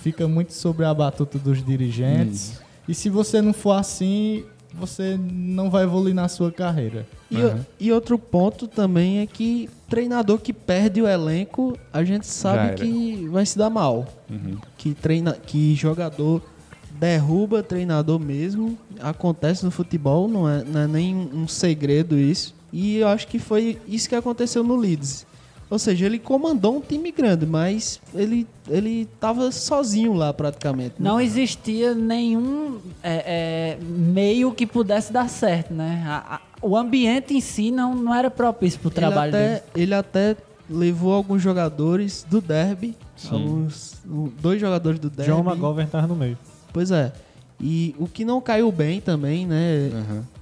fica 0.00 0.26
muito 0.26 0.52
sobre 0.54 0.84
a 0.86 0.94
batuta 0.94 1.38
dos 1.38 1.62
dirigentes. 1.64 2.60
E 2.88 2.94
se 2.94 3.08
você 3.10 3.42
não 3.42 3.52
for 3.52 3.72
assim, 3.72 4.44
você 4.74 5.18
não 5.20 5.70
vai 5.70 5.84
evoluir 5.84 6.14
na 6.14 6.28
sua 6.28 6.50
carreira. 6.52 7.06
E, 7.30 7.36
o- 7.36 7.66
e 7.80 7.92
outro 7.92 8.18
ponto 8.18 8.66
também 8.66 9.20
é 9.20 9.26
que 9.26 9.68
treinador 9.88 10.38
que 10.38 10.52
perde 10.52 11.00
o 11.02 11.06
elenco, 11.08 11.76
a 11.92 12.02
gente 12.04 12.26
sabe 12.26 12.74
que 12.76 13.28
vai 13.30 13.44
se 13.46 13.56
dar 13.58 13.70
mal. 13.70 14.06
Uhum. 14.30 14.56
Que, 14.78 14.94
treina, 14.94 15.32
que 15.34 15.74
jogador 15.74 16.42
derruba 16.98 17.62
treinador 17.62 18.18
mesmo. 18.18 18.78
Acontece 19.00 19.64
no 19.64 19.70
futebol, 19.70 20.28
não 20.28 20.48
é, 20.48 20.62
não 20.64 20.80
é 20.80 20.86
nem 20.86 21.14
um 21.14 21.48
segredo 21.48 22.18
isso. 22.18 22.54
E 22.72 22.96
eu 22.98 23.08
acho 23.08 23.26
que 23.28 23.38
foi 23.38 23.78
isso 23.86 24.08
que 24.08 24.14
aconteceu 24.14 24.62
no 24.62 24.76
Leeds. 24.76 25.26
Ou 25.72 25.78
seja, 25.78 26.04
ele 26.04 26.18
comandou 26.18 26.76
um 26.76 26.80
time 26.82 27.10
grande, 27.10 27.46
mas 27.46 27.98
ele, 28.14 28.46
ele 28.68 29.08
tava 29.18 29.50
sozinho 29.50 30.12
lá 30.12 30.30
praticamente. 30.30 30.96
né? 30.98 31.08
Não 31.08 31.18
existia 31.18 31.94
nenhum 31.94 32.76
é, 33.02 33.78
é, 33.80 33.82
meio 33.82 34.52
que 34.52 34.66
pudesse 34.66 35.10
dar 35.10 35.30
certo, 35.30 35.72
né? 35.72 36.04
A- 36.06 36.34
a- 36.34 36.40
o 36.60 36.76
ambiente 36.76 37.32
em 37.34 37.40
si 37.40 37.70
não, 37.70 37.94
não 37.94 38.14
era 38.14 38.30
propício 38.30 38.78
pro 38.80 38.90
trabalho 38.90 39.34
ele 39.34 39.38
dele. 39.44 39.54
até, 39.56 39.80
ele 39.80 39.94
até 39.94 40.36
levou 40.68 41.14
alguns 41.14 41.40
jogadores 41.40 42.22
do 42.28 42.42
derby, 42.42 42.94
Sim. 43.16 43.30
alguns, 43.32 43.94
um- 44.06 44.30
dois 44.42 44.60
jogadores 44.60 44.98
do 45.00 45.08
derby. 45.08 45.32
John 45.32 45.40
McGovern 45.42 45.88
tava 45.90 46.06
no 46.06 46.14
meio. 46.14 46.36
Pois 46.70 46.90
é. 46.90 47.14
E 47.58 47.94
o 47.98 48.06
que 48.06 48.26
não 48.26 48.42
caiu 48.42 48.70
bem 48.70 49.00
também, 49.00 49.46
né? 49.46 49.90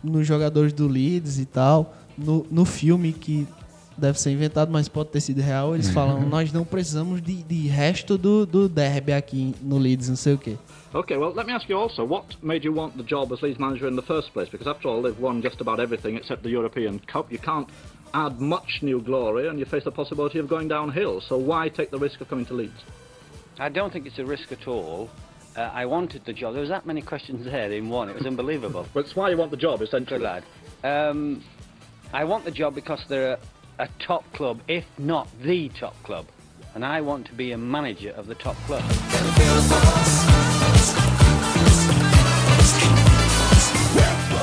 Nos 0.02 0.26
jogadores 0.26 0.72
do 0.72 0.88
Leeds 0.88 1.38
e 1.38 1.44
tal. 1.44 1.94
No, 2.18 2.44
no 2.50 2.64
filme 2.64 3.12
que 3.12 3.46
deve 4.00 4.18
ser 4.18 4.32
inventado, 4.32 4.70
mas 4.70 4.88
pode 4.88 5.10
ter 5.10 5.20
sido 5.20 5.40
real, 5.40 5.74
eles 5.74 5.90
falam, 5.90 6.20
nós 6.20 6.52
não 6.52 6.64
precisamos 6.64 7.22
de, 7.22 7.42
de 7.42 7.68
resto 7.68 8.18
do, 8.18 8.46
do 8.46 8.68
derby 8.68 9.12
aqui 9.12 9.54
no 9.62 9.78
Leeds, 9.78 10.08
não 10.08 10.16
sei 10.16 10.34
o 10.34 10.38
quê. 10.38 10.56
Okay, 10.92 11.16
well, 11.16 11.32
let 11.32 11.46
me 11.46 11.52
ask 11.52 11.68
you 11.68 11.78
also, 11.78 12.04
what 12.04 12.36
made 12.42 12.66
you 12.66 12.74
want 12.74 12.96
the 12.96 13.04
job 13.04 13.32
as 13.32 13.40
Leeds 13.42 13.60
manager 13.60 13.88
in 13.88 13.94
the 13.94 14.02
first 14.02 14.32
place? 14.32 14.48
Because 14.50 14.68
after 14.68 14.88
all, 14.88 15.02
they've 15.02 15.20
won 15.20 15.40
just 15.40 15.60
about 15.60 15.78
everything 15.78 16.16
except 16.16 16.42
the 16.42 16.50
European 16.50 16.98
Cup. 17.06 17.30
You 17.30 17.38
can't 17.38 17.68
add 18.12 18.40
much 18.40 18.82
new 18.82 19.00
glory, 19.00 19.48
and 19.48 19.58
you 19.58 19.64
face 19.64 19.84
the 19.84 19.92
possibility 19.92 20.40
of 20.40 20.48
going 20.48 20.66
downhill. 20.68 21.20
So 21.20 21.36
why 21.36 21.68
take 21.68 21.90
the 21.90 21.98
risk 21.98 22.20
of 22.20 22.28
coming 22.28 22.44
to 22.46 22.54
Leeds? 22.54 22.82
I 23.58 23.68
don't 23.68 23.92
think 23.92 24.06
it's 24.06 24.18
a 24.18 24.24
risk 24.24 24.50
at 24.52 24.66
all. 24.66 25.10
Uh, 25.56 25.70
I 25.72 25.86
wanted 25.86 26.24
the 26.24 26.32
job. 26.32 26.54
There 26.54 26.60
was 26.60 26.70
that 26.70 26.86
many 26.86 27.02
questions 27.02 27.44
there 27.44 27.70
in 27.70 27.88
one. 27.88 28.08
It 28.08 28.16
was 28.16 28.26
unbelievable. 28.26 28.86
But 28.94 29.04
it's 29.04 29.16
why 29.16 29.30
you 29.30 29.36
want 29.36 29.50
the 29.50 29.56
job, 29.56 29.82
essentially. 29.82 30.18
Good 30.18 30.24
lad. 30.24 30.44
Um, 30.82 31.44
I 32.12 32.24
want 32.24 32.44
the 32.44 32.50
job 32.50 32.74
because 32.74 33.04
they're 33.08 33.32
a, 33.34 33.38
a 33.80 33.88
top 33.98 34.24
club, 34.34 34.58
if 34.68 34.84
not 34.98 35.26
the 35.42 35.70
top 35.70 35.94
club. 36.02 36.26
And 36.74 36.84
I 36.84 37.00
want 37.00 37.26
to 37.28 37.34
be 37.34 37.52
a 37.52 37.56
manager 37.56 38.12
of 38.14 38.28
the 38.28 38.34
top 38.34 38.54
club. 38.66 38.82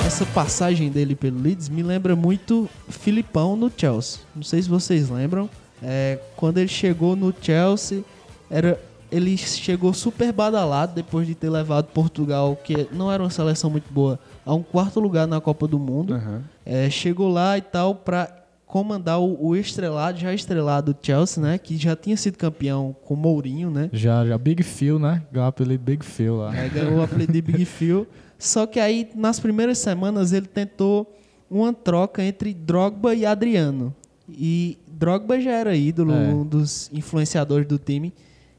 Essa 0.04 0.26
passagem 0.26 0.90
dele 0.90 1.14
pelo 1.14 1.40
Leeds 1.40 1.70
me 1.70 1.84
lembra 1.84 2.16
muito 2.16 2.68
Filipão 2.90 3.56
no 3.56 3.72
Chelsea. 3.76 4.22
Não 4.36 4.42
sei 4.42 4.64
se 4.64 4.68
vocês 4.68 5.08
lembram. 5.08 5.48
É, 5.84 6.18
quando 6.36 6.58
ele 6.58 6.68
chegou 6.68 7.16
no 7.16 7.32
Chelsea, 7.40 8.04
era, 8.50 8.82
ele 9.12 9.38
chegou 9.38 9.94
super 9.94 10.34
badalado 10.34 10.96
depois 10.96 11.28
de 11.28 11.36
ter 11.36 11.52
levado 11.52 11.86
Portugal, 11.94 12.56
que 12.56 12.88
não 12.92 13.12
era 13.12 13.22
uma 13.22 13.30
seleção 13.30 13.70
muito 13.70 13.94
boa, 13.94 14.20
a 14.44 14.56
um 14.56 14.64
quarto 14.64 15.00
lugar 15.00 15.28
na 15.28 15.40
Copa 15.40 15.68
do 15.68 15.78
Mundo. 15.78 16.20
É, 16.66 16.90
chegou 16.90 17.30
lá 17.30 17.56
e 17.56 17.62
tal 17.62 17.94
pra 17.94 18.47
comandar 18.78 19.20
o, 19.20 19.38
o 19.48 19.56
estrelado, 19.56 20.20
já 20.20 20.34
estrelado 20.34 20.96
Chelsea, 21.02 21.42
né? 21.42 21.58
Que 21.58 21.78
já 21.78 21.96
tinha 21.96 22.16
sido 22.16 22.38
campeão 22.38 22.96
com 23.06 23.14
o 23.16 23.18
Mourinho, 23.18 23.72
né? 23.72 23.90
Já, 23.92 24.26
já. 24.26 24.38
Big 24.38 24.62
Phil, 24.62 25.00
né? 25.00 25.24
Ganhou 25.32 25.46
o 25.48 25.50
apelido 25.50 25.84
Big 25.84 26.06
Phil 26.06 26.36
lá. 26.38 26.56
É, 26.56 26.70
ganhou 26.70 27.00
o 27.00 27.02
apelido 27.02 27.34
de 27.34 27.42
Big 27.42 27.66
Phil. 27.66 28.06
Só 28.38 28.68
que 28.68 28.80
aí, 28.80 29.10
nas 29.16 29.40
primeiras 29.40 29.80
semanas, 29.80 30.32
ele 30.32 30.46
tentou 30.46 31.12
uma 31.50 31.74
troca 31.74 32.24
entre 32.24 32.54
Drogba 32.54 33.16
e 33.16 33.26
Adriano. 33.26 33.96
E 34.30 34.78
Drogba 34.88 35.40
já 35.42 35.52
era 35.54 35.76
ídolo, 35.76 36.14
É. 36.14 36.28
um 36.34 36.46
dos 36.46 36.90
influenciadores 36.94 37.66
do 37.68 37.80
time. 37.80 38.14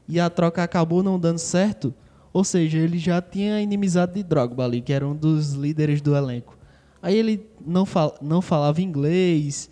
E 0.07 0.19
a 0.19 0.29
troca 0.29 0.61
acabou 0.63 1.01
não 1.01 1.17
dando 1.19 1.37
certo. 1.37 1.93
Ou 2.33 2.43
seja, 2.43 2.77
ele 2.77 2.97
já 2.97 3.21
tinha 3.21 3.55
a 3.55 3.61
inimizade 3.61 4.13
de 4.15 4.23
Drogba 4.23 4.65
ali, 4.65 4.81
que 4.81 4.91
era 4.91 5.07
um 5.07 5.15
dos 5.15 5.53
líderes 5.53 6.01
do 6.01 6.15
elenco. 6.15 6.57
Aí 7.01 7.15
ele 7.15 7.45
não, 7.65 7.85
fal 7.85 8.15
não 8.21 8.41
falava 8.41 8.81
inglês, 8.81 9.69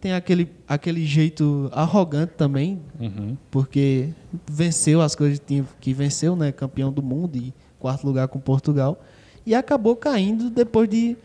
tem 0.00 0.12
aquele, 0.12 0.50
aquele 0.66 1.04
jeito 1.06 1.68
arrogante 1.72 2.32
também, 2.36 2.80
Uhum. 3.00 3.36
porque 3.50 4.08
venceu 4.50 5.00
as 5.00 5.14
coisas 5.14 5.38
que 5.38 5.46
tinha- 5.46 5.64
que 5.80 5.94
venceu, 5.94 6.34
né? 6.36 6.50
Campeão 6.52 6.92
do 6.92 7.02
mundo 7.02 7.36
e 7.36 7.54
quarto 7.78 8.04
lugar 8.06 8.28
com 8.28 8.38
Portugal. 8.40 9.00
E 9.46 9.54
acabou 9.54 9.96
caindo 9.96 10.50
depois 10.50 10.88
de 10.88 11.16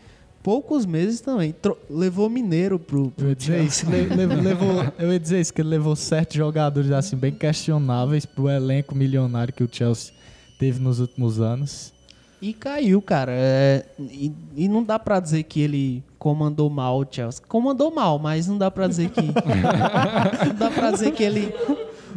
poucos 0.42 0.86
meses 0.86 1.20
também. 1.20 1.52
Tro- 1.52 1.76
levou 1.90 2.28
Mineiro 2.30 2.78
pro, 2.78 3.10
pro 3.10 3.26
Eu 3.26 3.30
ia 3.30 3.34
dizer 3.36 3.62
isso, 3.64 3.86
Chelsea. 3.86 4.16
le- 4.16 4.26
le- 4.26 4.40
levou, 4.40 4.84
eu 4.98 5.12
ia 5.12 5.18
dizer 5.20 5.40
isso, 5.40 5.52
que 5.52 5.60
ele 5.60 5.68
levou 5.68 5.94
sete 5.96 6.36
jogadores 6.38 6.90
assim 6.90 7.16
bem 7.16 7.32
questionáveis 7.32 8.24
pro 8.24 8.48
elenco 8.48 8.94
milionário 8.94 9.52
que 9.52 9.62
o 9.62 9.68
Chelsea 9.70 10.12
teve 10.58 10.80
nos 10.80 11.00
últimos 11.00 11.40
anos. 11.40 11.92
E 12.40 12.52
caiu, 12.52 13.02
cara. 13.02 13.32
É, 13.34 13.84
e, 13.98 14.32
e 14.56 14.68
não 14.68 14.82
dá 14.84 14.98
pra 14.98 15.18
dizer 15.20 15.42
que 15.42 15.60
ele 15.60 16.04
comandou 16.18 16.70
mal 16.70 17.00
o 17.00 17.06
Chelsea. 17.10 17.42
Comandou 17.48 17.90
mal, 17.92 18.18
mas 18.18 18.46
não 18.46 18.56
dá 18.56 18.70
pra 18.70 18.86
dizer 18.86 19.10
que. 19.10 19.22
não 20.46 20.54
dá 20.56 20.70
pra 20.70 20.90
dizer 20.92 21.12
que 21.12 21.22
ele. 21.22 21.52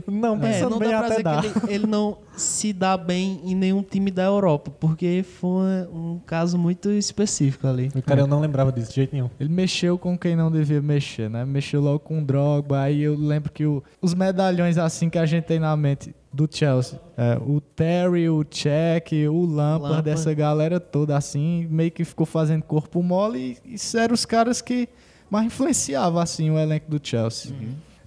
Não, 0.08 0.34
É, 0.44 0.62
não 0.62 0.80
bem 0.80 0.90
dá 0.90 0.98
pra 1.04 1.08
até 1.08 1.10
dizer 1.18 1.24
dá. 1.24 1.42
que 1.42 1.48
ele, 1.66 1.74
ele 1.76 1.88
não 1.88 2.18
se 2.36 2.74
dá 2.74 2.98
bem 2.98 3.40
em 3.44 3.54
nenhum 3.56 3.84
time 3.84 4.10
da 4.10 4.24
Europa, 4.24 4.72
porque 4.80 5.24
foi 5.40 5.88
um 5.94 6.20
caso 6.26 6.58
muito 6.58 6.90
específico 6.92 7.68
ali. 7.68 7.90
Cara, 8.06 8.22
eu 8.22 8.28
não 8.28 8.40
lembrava 8.40 8.72
disso 8.72 8.90
de 8.90 8.96
jeito 8.96 9.14
nenhum. 9.14 9.30
Ele 9.40 9.50
mexeu 9.50 9.98
com 9.98 10.18
quem 10.18 10.36
não 10.36 10.52
devia 10.52 10.82
mexer, 10.82 11.30
né? 11.30 11.46
Mexeu 11.46 11.82
logo 11.82 12.00
com 12.00 12.20
o 12.20 12.26
Drogba. 12.26 12.82
Aí 12.82 13.02
eu 13.04 13.16
lembro 13.16 13.52
que 13.52 13.66
o- 13.66 13.84
os 14.02 14.14
medalhões 14.14 14.78
assim 14.78 15.10
que 15.10 15.20
a 15.20 15.26
gente 15.26 15.44
tem 15.46 15.60
na 15.60 15.76
mente 15.78 16.16
do 16.34 16.48
Chelsea, 16.50 17.00
é, 17.18 17.38
o 17.46 17.60
Terry, 17.60 18.30
o 18.30 18.44
Check, 18.44 19.12
o 19.30 19.46
Lampard, 19.46 19.84
Lampard. 19.84 20.10
essa 20.10 20.34
galera 20.34 20.80
toda 20.80 21.18
assim, 21.18 21.68
meio 21.70 21.92
que 21.92 22.06
ficou 22.06 22.26
fazendo 22.26 22.64
corpo 22.64 23.04
mole 23.04 23.58
e 23.66 23.76
isso 23.76 23.98
eram 23.98 24.14
os 24.14 24.26
caras 24.26 24.62
que 24.62 24.88
mais 25.30 25.46
influenciavam 25.46 26.22
assim 26.22 26.50
o 26.50 26.58
elenco 26.58 26.90
do 26.90 27.06
Chelsea. 27.06 27.54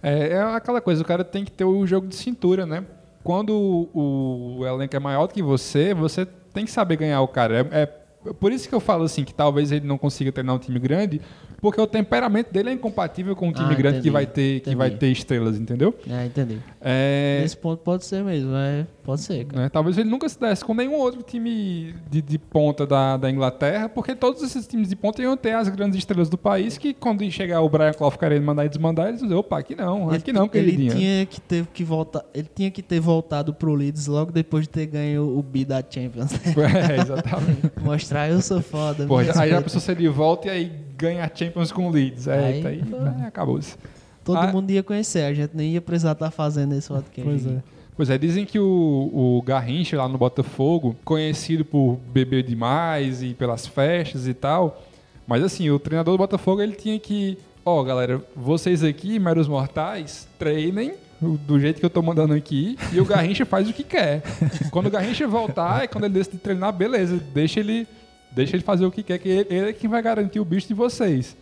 É, 0.02 0.28
é 0.34 0.42
aquela 0.42 0.80
coisa, 0.80 1.02
o 1.02 1.04
cara 1.04 1.24
tem 1.24 1.44
que 1.44 1.52
ter 1.52 1.64
o 1.64 1.86
jogo 1.86 2.06
de 2.06 2.14
cintura, 2.14 2.64
né? 2.64 2.84
Quando 3.22 3.54
o, 3.94 4.58
o 4.58 4.66
elenco 4.66 4.94
é 4.94 4.98
maior 4.98 5.26
do 5.26 5.34
que 5.34 5.42
você, 5.42 5.94
você 5.94 6.26
tem 6.26 6.64
que 6.64 6.70
saber 6.70 6.96
ganhar 6.96 7.20
o 7.22 7.28
cara. 7.28 7.68
É, 7.72 7.82
é 7.82 8.03
por 8.40 8.52
isso 8.52 8.68
que 8.68 8.74
eu 8.74 8.80
falo 8.80 9.04
assim, 9.04 9.24
que 9.24 9.34
talvez 9.34 9.70
ele 9.72 9.86
não 9.86 9.98
consiga 9.98 10.30
treinar 10.32 10.54
um 10.54 10.58
time 10.58 10.78
grande, 10.78 11.20
porque 11.60 11.80
o 11.80 11.86
temperamento 11.86 12.52
dele 12.52 12.70
é 12.70 12.72
incompatível 12.72 13.34
com 13.34 13.48
um 13.48 13.52
time 13.52 13.72
Ah, 13.72 13.74
grande 13.74 13.94
que 13.94 14.08
entendi, 14.08 14.10
vai 14.10 14.26
ter 14.26 14.60
que 14.60 14.74
vai 14.76 14.88
entendi. 14.88 15.00
ter 15.00 15.12
estrelas, 15.12 15.58
entendeu? 15.58 15.94
É, 16.08 16.26
entendi. 16.26 16.58
É, 16.80 17.38
Nesse 17.42 17.56
ponto 17.56 17.78
pode 17.82 18.04
ser 18.04 18.22
mesmo, 18.22 18.54
é, 18.54 18.86
pode 19.02 19.22
ser. 19.22 19.44
Cara. 19.46 19.62
né? 19.62 19.68
Talvez 19.68 19.96
ele 19.96 20.08
nunca 20.08 20.28
se 20.28 20.38
desse 20.38 20.64
com 20.64 20.74
nenhum 20.74 20.94
outro 20.94 21.22
time 21.22 21.94
de, 22.10 22.20
de 22.20 22.38
ponta 22.38 22.86
da, 22.86 23.16
da 23.16 23.30
Inglaterra, 23.30 23.88
porque 23.88 24.14
todos 24.14 24.42
esses 24.42 24.66
times 24.66 24.88
de 24.88 24.96
ponta 24.96 25.22
iam 25.22 25.36
ter 25.36 25.54
as 25.54 25.68
grandes 25.68 25.98
estrelas 25.98 26.28
do 26.28 26.36
país, 26.36 26.76
que 26.76 26.92
quando 26.92 27.24
chegar 27.30 27.60
o 27.62 27.68
Brian 27.68 27.92
Clough 27.92 28.18
querendo 28.18 28.44
mandar 28.44 28.66
e 28.66 28.68
desmandar, 28.68 29.08
eles 29.08 29.20
vão 29.20 29.28
dizer, 29.28 29.38
opa, 29.38 29.58
aqui 29.58 29.74
não, 29.74 30.10
aqui 30.10 30.32
não, 30.32 30.42
ele 30.44 30.50
queridinha. 30.72 30.90
tinha 30.94 31.26
que 31.26 31.40
ter 31.40 31.66
que 31.72 31.82
voltar, 31.82 32.24
ele 32.34 32.48
tinha 32.54 32.70
que 32.70 32.82
ter 32.82 33.00
voltado 33.00 33.54
pro 33.54 33.72
Leeds 33.74 34.06
logo 34.06 34.30
depois 34.30 34.64
de 34.64 34.68
ter 34.70 34.86
ganho 34.86 35.36
o 35.38 35.42
B 35.42 35.64
da 35.64 35.82
Champions. 35.88 36.32
É, 36.64 37.00
exatamente. 37.00 37.70
Mostrar 38.14 38.30
eu 38.30 38.40
sou 38.40 38.62
foda. 38.62 39.06
Pô, 39.06 39.18
aí 39.18 39.26
já 39.50 39.60
pensou 39.60 39.80
se 39.80 39.90
ele 39.90 40.08
volta 40.08 40.48
e 40.48 40.50
aí 40.50 40.72
ganha 40.96 41.24
a 41.24 41.30
Champions 41.34 41.72
com 41.72 41.88
o 41.88 41.90
Leeds. 41.90 42.28
É, 42.28 42.38
Aí, 42.38 42.54
Eita, 42.56 42.68
aí, 42.68 42.82
é, 43.22 43.26
acabou-se. 43.26 43.76
Todo 44.24 44.38
Ah, 44.38 44.52
mundo 44.52 44.70
ia 44.70 44.82
conhecer, 44.82 45.24
a 45.24 45.34
gente 45.34 45.50
nem 45.54 45.72
ia 45.72 45.80
precisar 45.80 46.12
estar 46.12 46.30
fazendo 46.30 46.74
esse 46.74 46.88
podcast. 46.88 47.22
Pois 47.22 47.46
é. 47.46 47.62
Pois 47.96 48.10
é, 48.10 48.18
dizem 48.18 48.44
que 48.44 48.58
o, 48.58 49.10
o 49.12 49.42
Garrincha 49.42 49.96
lá 49.96 50.08
no 50.08 50.16
Botafogo, 50.18 50.96
conhecido 51.04 51.64
por 51.64 51.98
beber 52.12 52.42
demais 52.42 53.22
e 53.22 53.34
pelas 53.34 53.66
festas 53.66 54.26
e 54.26 54.34
tal, 54.34 54.82
mas 55.26 55.42
assim, 55.44 55.70
o 55.70 55.78
treinador 55.78 56.14
do 56.14 56.18
Botafogo, 56.18 56.60
ele 56.60 56.72
tinha 56.72 56.98
que, 56.98 57.38
ó, 57.64 57.82
galera, 57.84 58.20
vocês 58.34 58.82
aqui, 58.82 59.18
meros 59.18 59.46
mortais, 59.46 60.26
treinem 60.38 60.94
do 61.20 61.58
jeito 61.60 61.78
que 61.80 61.86
eu 61.86 61.90
tô 61.90 62.02
mandando 62.02 62.34
aqui 62.34 62.76
e 62.92 63.00
o 63.00 63.04
Garrincha 63.04 63.46
faz 63.46 63.68
o 63.68 63.72
que 63.72 63.84
quer. 63.84 64.22
Quando 64.72 64.86
o 64.86 64.90
Garrincha 64.90 65.26
voltar, 65.28 65.84
é 65.84 65.86
quando 65.86 66.04
ele 66.04 66.14
decide 66.14 66.38
treinar, 66.38 66.72
beleza, 66.72 67.18
deixa 67.32 67.60
ele, 67.60 67.86
deixa 68.34 68.56
ele 68.56 68.62
fazer 68.62 68.84
o 68.84 68.90
que 68.90 69.02
quer, 69.02 69.18
que 69.18 69.28
ele, 69.28 69.46
ele 69.50 69.68
é 69.70 69.72
quem 69.72 69.88
vai 69.88 70.02
garantir 70.02 70.40
o 70.40 70.44
bicho 70.44 70.68
de 70.68 70.74
vocês. 70.74 71.36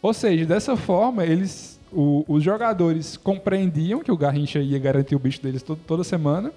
Ou 0.00 0.12
seja, 0.12 0.44
dessa 0.44 0.76
forma, 0.76 1.24
eles, 1.24 1.78
o- 1.92 2.24
os 2.26 2.42
jogadores 2.42 3.16
compreendiam 3.16 4.00
que 4.00 4.10
o 4.10 4.16
Garrincha 4.16 4.58
ia 4.58 4.78
garantir 4.78 5.14
o 5.14 5.18
bicho 5.18 5.40
deles 5.42 5.62
to- 5.62 5.76
toda 5.86 6.02
semana 6.02 6.50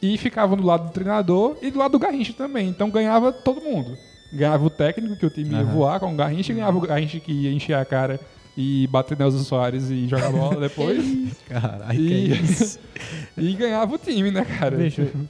e 0.00 0.16
ficavam 0.18 0.56
do 0.56 0.64
lado 0.64 0.86
do 0.88 0.92
treinador 0.92 1.56
e 1.62 1.70
do 1.70 1.78
lado 1.78 1.92
do 1.92 1.98
Garrincha 1.98 2.32
também. 2.32 2.68
Então 2.68 2.90
ganhava 2.90 3.32
todo 3.32 3.60
mundo. 3.60 3.96
Ganhava 4.32 4.64
o 4.64 4.70
técnico, 4.70 5.16
que 5.16 5.26
o 5.26 5.30
time 5.30 5.50
ia 5.54 5.60
Aham. 5.62 5.72
voar 5.72 6.00
com 6.00 6.12
o 6.12 6.16
Garrincha, 6.16 6.52
e 6.52 6.54
ganhava 6.56 6.76
o 6.76 6.80
Garrincha 6.80 7.18
que 7.20 7.32
ia 7.32 7.52
encher 7.52 7.74
a 7.74 7.84
cara 7.84 8.20
e 8.56 8.86
bater 8.88 9.16
Nelson 9.18 9.38
Soares 9.44 9.88
e 9.90 10.06
jogar 10.08 10.30
bola 10.30 10.56
depois. 10.60 11.02
Caralho, 11.48 12.00
e, 12.00 12.08
que 12.08 12.14
é 12.32 12.36
isso? 12.36 12.78
e 13.38 13.52
ganhava 13.54 13.94
o 13.94 13.98
time, 13.98 14.30
né, 14.30 14.44
cara? 14.44 14.76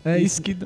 É 0.05 0.19
isso 0.19 0.41
que. 0.43 0.57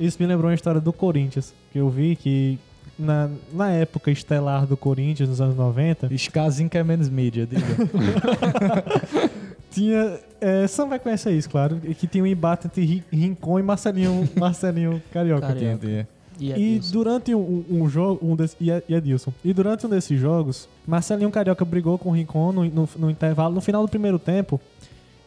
Isso 0.00 0.16
me 0.18 0.26
lembrou 0.26 0.48
uma 0.48 0.54
história 0.54 0.80
do 0.80 0.92
Corinthians, 0.92 1.52
que 1.72 1.78
eu 1.78 1.88
vi 1.90 2.16
que 2.16 2.58
na, 2.98 3.28
na 3.52 3.70
época 3.70 4.10
estelar 4.10 4.66
do 4.66 4.76
Corinthians, 4.76 5.28
nos 5.28 5.40
anos 5.40 5.56
90, 5.56 6.12
Escasinho 6.12 6.68
que 6.70 6.78
é 6.78 6.82
menos 6.82 7.08
mídia, 7.08 7.46
diga. 7.46 7.62
tinha. 9.70 10.18
É, 10.40 10.66
Sam 10.66 10.88
vai 10.88 10.98
conhecer 10.98 11.32
isso, 11.32 11.48
claro. 11.50 11.78
Que 11.98 12.06
tinha 12.06 12.24
um 12.24 12.26
embate 12.26 12.66
entre 12.66 12.82
Ri- 12.84 13.04
Rincon 13.12 13.58
e 13.58 13.62
Marcelinho, 13.62 14.28
Marcelinho 14.38 15.02
Carioca. 15.12 15.46
Carioca. 15.48 15.74
Entendi. 15.86 16.06
E 16.38 16.48
E 16.48 16.52
Adilson. 16.54 16.92
durante 16.92 17.34
um, 17.34 17.64
um 17.70 17.88
jogo. 17.88 18.26
Um 18.26 18.34
desse, 18.34 18.56
e, 18.58 18.72
a- 18.72 18.82
e 18.88 18.94
Adilson. 18.94 19.32
E 19.44 19.52
durante 19.52 19.86
um 19.86 19.90
desses 19.90 20.18
jogos, 20.18 20.66
Marcelinho 20.86 21.30
Carioca 21.30 21.64
brigou 21.64 21.98
com 21.98 22.08
o 22.08 22.12
Rincon 22.12 22.52
no, 22.52 22.64
no, 22.64 22.88
no 22.96 23.10
intervalo, 23.10 23.54
no 23.54 23.60
final 23.60 23.82
do 23.82 23.88
primeiro 23.90 24.18
tempo. 24.18 24.58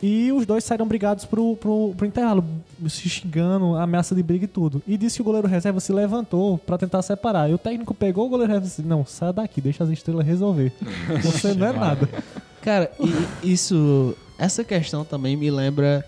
E 0.05 0.33
os 0.33 0.45
dois 0.45 0.65
saíram 0.65 0.85
brigados 0.85 1.23
pro, 1.23 1.55
pro, 1.55 1.93
pro 1.95 2.05
intervalo, 2.05 2.43
se 2.89 3.07
xingando, 3.07 3.77
ameaça 3.77 4.13
de 4.13 4.21
briga 4.21 4.43
e 4.43 4.49
tudo. 4.49 4.83
E 4.85 4.97
disse 4.97 5.15
que 5.15 5.21
o 5.21 5.23
goleiro 5.23 5.47
reserva 5.47 5.79
se 5.79 5.93
levantou 5.93 6.57
pra 6.57 6.77
tentar 6.77 7.01
separar. 7.01 7.49
E 7.49 7.53
o 7.53 7.57
técnico 7.57 7.93
pegou 7.93 8.25
o 8.25 8.29
goleiro 8.29 8.51
reserva 8.51 8.67
e 8.67 8.69
disse: 8.69 8.81
Não, 8.81 9.05
sai 9.05 9.31
daqui, 9.31 9.61
deixa 9.61 9.81
as 9.81 9.89
estrelas 9.89 10.27
resolver. 10.27 10.73
Você 11.23 11.53
não 11.53 11.67
é 11.67 11.71
nada. 11.71 12.09
Cara, 12.61 12.91
e 12.99 13.53
isso, 13.53 14.13
essa 14.37 14.61
questão 14.61 15.05
também 15.05 15.37
me 15.37 15.49
lembra 15.49 16.05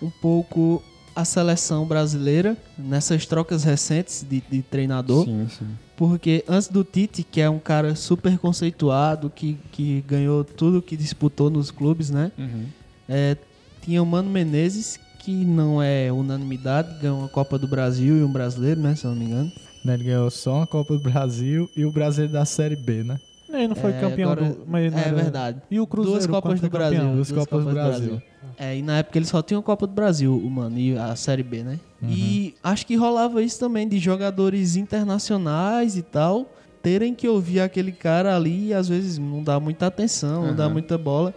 um 0.00 0.08
pouco 0.08 0.80
a 1.14 1.24
seleção 1.24 1.84
brasileira 1.84 2.56
nessas 2.78 3.26
trocas 3.26 3.64
recentes 3.64 4.24
de, 4.28 4.40
de 4.48 4.62
treinador. 4.62 5.24
Sim, 5.24 5.48
sim. 5.48 5.66
Porque 5.96 6.44
antes 6.48 6.68
do 6.68 6.84
Tite, 6.84 7.24
que 7.24 7.40
é 7.40 7.50
um 7.50 7.58
cara 7.58 7.96
super 7.96 8.38
conceituado, 8.38 9.28
que, 9.28 9.58
que 9.72 10.04
ganhou 10.06 10.44
tudo 10.44 10.80
que 10.80 10.96
disputou 10.96 11.50
nos 11.50 11.72
clubes, 11.72 12.08
né? 12.08 12.30
Uhum. 12.38 12.66
É, 13.14 13.36
tinha 13.82 14.02
o 14.02 14.06
Mano 14.06 14.30
Menezes, 14.30 14.98
que 15.18 15.32
não 15.44 15.82
é 15.82 16.10
unanimidade, 16.10 16.98
ganhou 17.00 17.18
uma 17.18 17.28
Copa 17.28 17.58
do 17.58 17.68
Brasil 17.68 18.16
e 18.16 18.24
um 18.24 18.32
brasileiro, 18.32 18.80
né? 18.80 18.94
Se 18.94 19.04
eu 19.04 19.10
não 19.10 19.18
me 19.18 19.26
engano. 19.26 19.52
Né, 19.84 19.94
Ele 19.94 20.04
ganhou 20.04 20.30
só 20.30 20.56
uma 20.56 20.66
Copa 20.66 20.94
do 20.94 21.00
Brasil 21.00 21.68
e 21.76 21.84
o 21.84 21.90
brasileiro 21.92 22.32
da 22.32 22.44
Série 22.44 22.76
B, 22.76 23.02
né? 23.04 23.20
Ele 23.52 23.68
não 23.68 23.76
foi 23.76 23.90
É, 23.92 24.00
campeão 24.00 24.30
agora- 24.32 24.48
do. 24.50 24.62
Mas 24.66 24.90
não 24.90 24.98
é 24.98 25.02
era- 25.08 25.14
verdade. 25.14 25.62
E 25.70 25.78
o 25.78 25.86
Cruzeiro 25.86 26.18
Duas 26.18 26.26
Copas 26.26 26.58
do 26.60 26.70
Brasil. 26.70 26.98
campeão? 26.98 27.14
Duas 27.16 27.32
Copas 27.32 27.64
do 27.64 27.70
Brasil. 27.70 28.22
É, 28.58 28.76
e 28.78 28.82
na 28.82 28.98
época 28.98 29.18
ele 29.18 29.26
só 29.26 29.42
tinha 29.42 29.60
a 29.60 29.62
Copa 29.62 29.86
do 29.86 29.92
Brasil, 29.92 30.34
o 30.34 30.50
mano, 30.50 30.78
e 30.78 30.96
a 30.96 31.14
Série 31.16 31.42
B, 31.42 31.62
né? 31.62 31.78
E 32.02 32.54
acho 32.64 32.86
que 32.86 32.96
rolava 32.96 33.42
isso 33.42 33.58
também 33.60 33.86
de 33.86 33.98
jogadores 33.98 34.74
internacionais 34.76 35.96
e 35.96 36.02
tal 36.02 36.46
terem 36.82 37.14
que 37.14 37.28
ouvir 37.28 37.60
aquele 37.60 37.92
cara 37.92 38.34
ali 38.34 38.68
e 38.68 38.74
às 38.74 38.88
vezes 38.88 39.16
não 39.18 39.40
dá 39.42 39.60
muita 39.60 39.86
atenção, 39.86 40.46
não 40.46 40.56
dá 40.56 40.64
Aham. 40.64 40.72
muita 40.72 40.98
bola. 40.98 41.32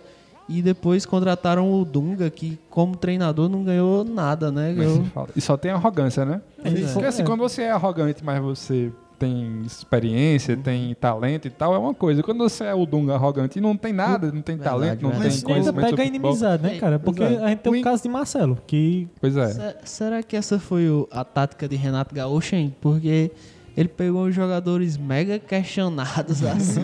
E 0.47 0.61
depois 0.61 1.05
contrataram 1.05 1.71
o 1.73 1.83
Dunga, 1.83 2.29
que 2.29 2.59
como 2.69 2.95
treinador 2.95 3.49
não 3.49 3.63
ganhou 3.63 4.03
nada, 4.03 4.51
né? 4.51 4.73
Ganhou... 4.73 5.03
E 5.35 5.41
só 5.41 5.57
tem 5.57 5.71
arrogância, 5.71 6.23
né? 6.23 6.41
É. 6.63 6.69
Porque 6.93 7.07
assim, 7.07 7.23
quando 7.23 7.39
você 7.39 7.63
é 7.63 7.71
arrogante, 7.71 8.23
mas 8.23 8.39
você 8.41 8.91
tem 9.17 9.61
experiência, 9.65 10.55
tem 10.57 10.93
talento 10.93 11.47
e 11.47 11.49
tal, 11.49 11.73
é 11.73 11.77
uma 11.77 11.93
coisa. 11.93 12.21
Quando 12.21 12.39
você 12.39 12.65
é 12.65 12.75
o 12.75 12.85
Dunga 12.85 13.15
arrogante 13.15 13.57
e 13.59 13.61
não 13.61 13.75
tem 13.75 13.93
nada, 13.93 14.31
não 14.31 14.41
tem 14.41 14.55
Verdade, 14.55 14.75
talento, 14.77 15.01
não 15.01 15.09
verdade. 15.11 15.29
tem 15.29 15.41
Mas 15.41 15.43
conhecimento 15.63 15.89
pega 15.89 16.03
a 16.03 16.05
inimizade, 16.05 16.63
né, 16.63 16.77
cara? 16.77 16.99
Porque 16.99 17.23
é. 17.23 17.43
a 17.43 17.47
gente 17.47 17.59
tem 17.59 17.79
o 17.79 17.81
caso 17.83 18.03
de 18.03 18.09
Marcelo, 18.09 18.57
que 18.67 19.07
Pois 19.19 19.35
é. 19.37 19.47
Se- 19.47 19.75
Será 19.85 20.21
que 20.21 20.35
essa 20.35 20.59
foi 20.59 20.89
o- 20.89 21.07
a 21.11 21.23
tática 21.23 21.67
de 21.67 21.75
Renato 21.75 22.13
Gaúcho, 22.13 22.55
hein? 22.55 22.75
Porque 22.81 23.31
Ele 23.75 23.89
pegou 23.89 24.25
uns 24.25 24.33
jogadores 24.33 24.97
mega 24.97 25.37
questionados, 25.37 26.43
assim. 26.45 26.81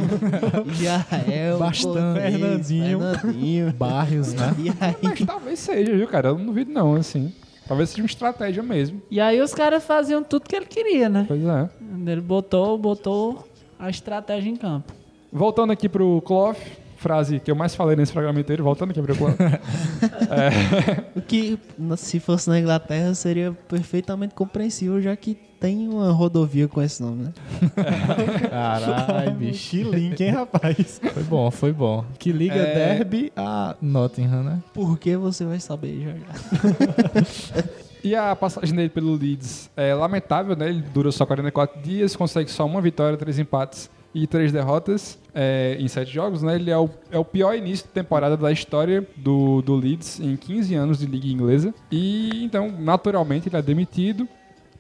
Jael, 0.74 1.58
Bastante. 1.58 1.86
Cortez, 1.86 2.34
Fernandinho. 2.34 3.00
Fernandinho. 3.00 3.74
Barrios, 3.80 4.34
né? 4.34 4.54
E 4.60 4.70
aí, 4.80 4.96
Mas 5.02 5.20
talvez 5.26 5.60
seja, 5.60 5.96
viu, 5.96 6.08
cara? 6.08 6.30
Eu 6.30 6.38
não 6.38 6.48
duvido 6.48 6.72
não, 6.72 6.96
assim. 6.96 7.34
Talvez 7.66 7.90
seja 7.90 8.02
uma 8.02 8.08
estratégia 8.08 8.62
mesmo. 8.62 9.02
E 9.10 9.22
aí 9.22 9.40
os 9.40 9.54
caras 9.54 9.84
faziam 9.86 10.22
tudo 10.22 10.50
que 10.50 10.56
ele 10.56 10.66
queria, 10.66 11.08
né? 11.08 11.24
Pois 11.28 11.42
é. 11.42 11.70
Ele 12.06 12.20
botou, 12.22 12.78
botou 12.78 13.48
a 13.80 13.90
estratégia 13.90 14.50
em 14.50 14.58
campo. 14.58 14.92
Voltando 15.32 15.72
aqui 15.72 15.88
pro 15.88 16.22
Clough, 16.22 16.58
frase 16.98 17.40
que 17.40 17.50
eu 17.50 17.56
mais 17.56 17.74
falei 17.74 17.96
nesse 17.96 18.12
programa 18.12 18.38
inteiro, 18.38 18.64
voltando 18.66 18.92
aqui 18.92 19.02
pro 19.02 19.16
Clough. 19.16 19.32
o 21.16 21.22
que, 21.22 21.58
se 21.96 22.20
fosse 22.20 22.50
na 22.50 22.60
Inglaterra, 22.60 23.14
seria 23.14 23.54
perfeitamente 23.70 24.36
compreensível, 24.36 25.02
já 25.02 25.16
que 25.16 25.38
tem 25.62 25.88
uma 25.88 26.12
rodovia 26.12 26.68
com 26.68 26.82
esse 26.82 27.04
nome, 27.04 27.26
né? 27.26 27.34
Caralho, 28.50 29.32
bicho. 29.36 29.70
Que 29.70 29.84
link, 29.84 30.20
hein, 30.20 30.32
rapaz? 30.32 31.00
Foi 31.14 31.22
bom, 31.24 31.52
foi 31.52 31.72
bom. 31.72 32.04
Que 32.18 32.32
liga 32.32 32.56
É. 32.56 32.96
Derby 32.96 33.32
a 33.36 33.76
Nottingham, 33.80 34.42
né? 34.42 34.60
Por 34.74 34.98
que 34.98 35.16
você 35.16 35.46
vai 35.46 35.60
saber 35.60 36.02
já 36.02 36.14
já. 36.14 37.64
E 38.04 38.16
a 38.16 38.36
passagem 38.36 38.76
dele 38.76 38.90
pelo 38.90 39.14
Leeds 39.14 39.70
é 39.78 39.94
lamentável, 39.94 40.56
né? 40.56 40.68
Ele 40.70 40.82
dura 40.82 41.12
só 41.12 41.24
44 41.24 41.80
dias, 41.84 42.16
consegue 42.16 42.50
só 42.50 42.66
uma 42.66 42.82
vitória, 42.82 43.16
três 43.16 43.38
empates 43.38 43.92
e 44.16 44.26
três 44.26 44.52
derrotas 44.52 45.20
é, 45.36 45.78
em 45.80 45.88
sete 45.88 46.12
jogos, 46.12 46.42
né? 46.42 46.56
Ele 46.56 46.72
é 46.72 46.78
o, 46.80 46.90
é 47.12 47.20
o 47.20 47.24
pior 47.24 47.56
início 47.56 47.86
de 47.86 47.94
temporada 47.94 48.36
da 48.36 48.52
história 48.52 49.08
do, 49.16 49.62
do 49.62 49.76
Leeds 49.76 50.20
em 50.20 50.36
15 50.36 50.74
anos 50.74 50.98
de 50.98 51.06
liga 51.06 51.28
inglesa. 51.28 51.76
E 51.92 52.44
então, 52.44 52.74
naturalmente, 52.80 53.48
ele 53.48 53.58
é 53.58 53.62
demitido. 53.62 54.28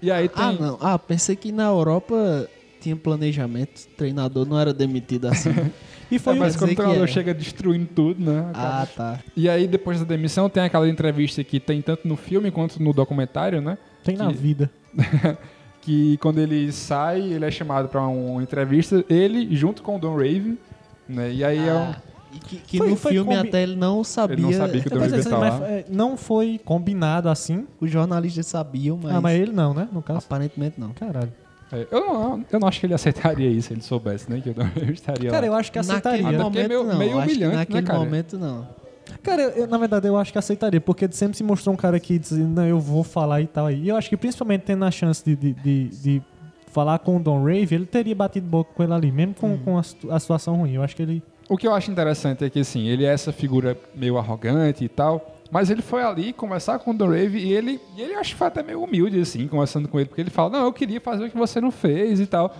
E 0.01 0.11
aí 0.11 0.27
tem. 0.27 0.43
Ah, 0.43 0.51
não. 0.53 0.77
Ah, 0.81 0.97
pensei 0.97 1.35
que 1.35 1.51
na 1.51 1.65
Europa 1.65 2.47
tinha 2.79 2.95
planejamento. 2.95 3.87
Treinador 3.97 4.45
não 4.47 4.59
era 4.59 4.73
demitido 4.73 5.27
assim. 5.27 5.51
E 6.11 6.19
foi 6.19 6.35
mas 6.35 6.55
Quer 6.57 6.59
quando 6.59 6.71
o 6.71 6.75
treinador 6.75 7.03
é. 7.05 7.07
chega 7.07 7.33
destruindo 7.33 7.87
tudo, 7.95 8.21
né? 8.21 8.51
Ah, 8.53 8.85
tá. 8.85 9.19
E 9.33 9.47
aí, 9.47 9.65
depois 9.65 9.97
da 9.97 10.03
demissão, 10.05 10.49
tem 10.49 10.61
aquela 10.61 10.89
entrevista 10.89 11.41
que 11.41 11.57
tem 11.57 11.81
tanto 11.81 12.05
no 12.05 12.17
filme 12.17 12.51
quanto 12.51 12.83
no 12.83 12.91
documentário, 12.91 13.61
né? 13.61 13.77
Tem 14.03 14.17
na 14.17 14.27
Que- 14.27 14.33
vida. 14.33 14.69
que 15.79 16.17
quando 16.17 16.39
ele 16.39 16.69
sai, 16.73 17.21
ele 17.21 17.45
é 17.45 17.49
chamado 17.49 17.87
pra 17.87 18.05
uma 18.05 18.43
entrevista, 18.43 19.05
ele 19.09 19.55
junto 19.55 19.81
com 19.81 19.95
o 19.95 19.99
Don 19.99 20.17
Rave, 20.17 20.57
né? 21.07 21.31
E 21.31 21.45
aí 21.45 21.65
é 21.65 21.73
um... 21.73 21.93
E 22.33 22.39
que, 22.39 22.55
que 22.57 22.77
Foi- 22.77 22.89
no 22.89 22.95
foi 22.95 23.11
filme 23.13 23.35
combi- 23.35 23.47
até 23.49 23.63
ele 23.63 23.75
não 23.75 24.03
sabia. 24.03 24.35
Ele 24.35 24.41
não 24.43 24.53
sabia 24.53 24.81
que 24.81 24.87
o 24.87 24.93
Eu 24.95 24.99
Rave 25.01 25.11
tá 25.11 25.17
assim, 25.19 25.29
lá. 25.29 25.39
mas, 25.39 25.61
é, 25.69 25.85
não 25.89 26.15
foi 26.17 26.59
combinado 26.63 27.27
assim. 27.29 27.65
Os 27.79 27.91
jornalistas 27.91 28.45
sabiam, 28.47 28.97
mas, 29.01 29.13
Ah, 29.15 29.21
mas 29.21 29.39
ele 29.39 29.51
não, 29.51 29.73
né? 29.73 29.87
No 29.91 30.01
caso. 30.01 30.19
aparentemente 30.19 30.79
não. 30.79 30.89
Caralho. 30.93 31.31
É, 31.73 31.87
eu, 31.89 31.99
não, 32.01 32.45
eu 32.51 32.59
não 32.59 32.67
acho 32.67 32.79
que 32.79 32.85
ele 32.85 32.93
aceitaria 32.93 33.49
isso 33.49 33.69
se 33.69 33.73
ele 33.73 33.81
soubesse, 33.81 34.29
né? 34.29 34.41
Que 34.41 34.51
Rave 34.51 34.93
estaria 34.93 35.29
Cara, 35.31 35.41
lá. 35.47 35.53
eu 35.53 35.55
acho 35.57 35.71
que 35.71 35.77
Naquele 35.77 35.97
aceitaria. 35.97 36.27
Até 36.27 36.37
porque 36.43 36.59
é 36.59 36.63
momento 36.63 36.67
meio- 36.69 36.83
não. 36.83 36.97
meio 36.99 37.17
Acho 37.17 37.27
que 37.27 37.31
humilhante, 37.33 37.53
né, 37.53 37.59
naquele 37.59 37.81
cara? 37.87 37.99
momento 37.99 38.37
não. 38.37 38.67
Cara, 39.23 39.41
eu, 39.41 39.49
eu, 39.51 39.67
na 39.67 39.77
verdade 39.77 40.07
eu 40.07 40.17
acho 40.17 40.31
que 40.31 40.37
aceitaria, 40.37 40.79
porque 40.81 41.05
ele 41.05 41.13
sempre 41.13 41.35
se 41.37 41.43
mostrou 41.43 41.73
um 41.73 41.77
cara 41.77 41.99
que 41.99 42.17
dizia, 42.17 42.45
não, 42.45 42.65
eu 42.65 42.79
vou 42.79 43.03
falar 43.03 43.41
e 43.41 43.47
tal. 43.47 43.65
aí. 43.67 43.81
E 43.83 43.89
eu 43.89 43.95
acho 43.95 44.09
que 44.09 44.15
principalmente 44.17 44.61
tendo 44.61 44.83
a 44.85 44.91
chance 44.91 45.23
de, 45.23 45.35
de, 45.35 45.53
de, 45.53 45.87
de 45.89 46.21
falar 46.67 46.99
com 46.99 47.17
o 47.17 47.19
Don 47.19 47.43
Rave, 47.43 47.73
ele 47.75 47.85
teria 47.85 48.15
batido 48.15 48.47
boca 48.47 48.71
com 48.73 48.83
ele 48.83 48.93
ali, 48.93 49.11
mesmo 49.11 49.33
com, 49.33 49.57
com 49.57 49.77
a, 49.77 49.81
a 50.11 50.19
situação 50.19 50.55
ruim. 50.55 50.73
Eu 50.73 50.83
acho 50.83 50.95
que 50.95 51.01
ele. 51.01 51.23
O 51.51 51.57
que 51.57 51.67
eu 51.67 51.73
acho 51.73 51.91
interessante 51.91 52.45
é 52.45 52.49
que, 52.49 52.61
assim, 52.61 52.87
ele 52.87 53.03
é 53.03 53.09
essa 53.09 53.33
figura 53.33 53.77
meio 53.93 54.17
arrogante 54.17 54.85
e 54.85 54.87
tal, 54.87 55.40
mas 55.51 55.69
ele 55.69 55.81
foi 55.81 56.01
ali 56.03 56.31
conversar 56.33 56.79
com 56.79 56.91
o 56.91 56.93
Don 56.93 57.09
Rave 57.09 57.37
e 57.37 57.51
ele, 57.53 57.79
e 57.97 58.01
ele 58.01 58.15
acho 58.15 58.31
que 58.31 58.35
foi 58.37 58.47
até 58.47 58.63
meio 58.63 58.81
humilde, 58.83 59.19
assim, 59.19 59.47
conversando 59.47 59.87
com 59.87 59.99
ele, 59.99 60.07
porque 60.09 60.21
ele 60.21 60.29
fala, 60.29 60.49
não, 60.49 60.63
eu 60.65 60.73
queria 60.73 60.99
fazer 61.01 61.25
o 61.25 61.29
que 61.29 61.37
você 61.37 61.59
não 61.61 61.71
fez 61.71 62.19
e 62.19 62.25
tal. 62.25 62.55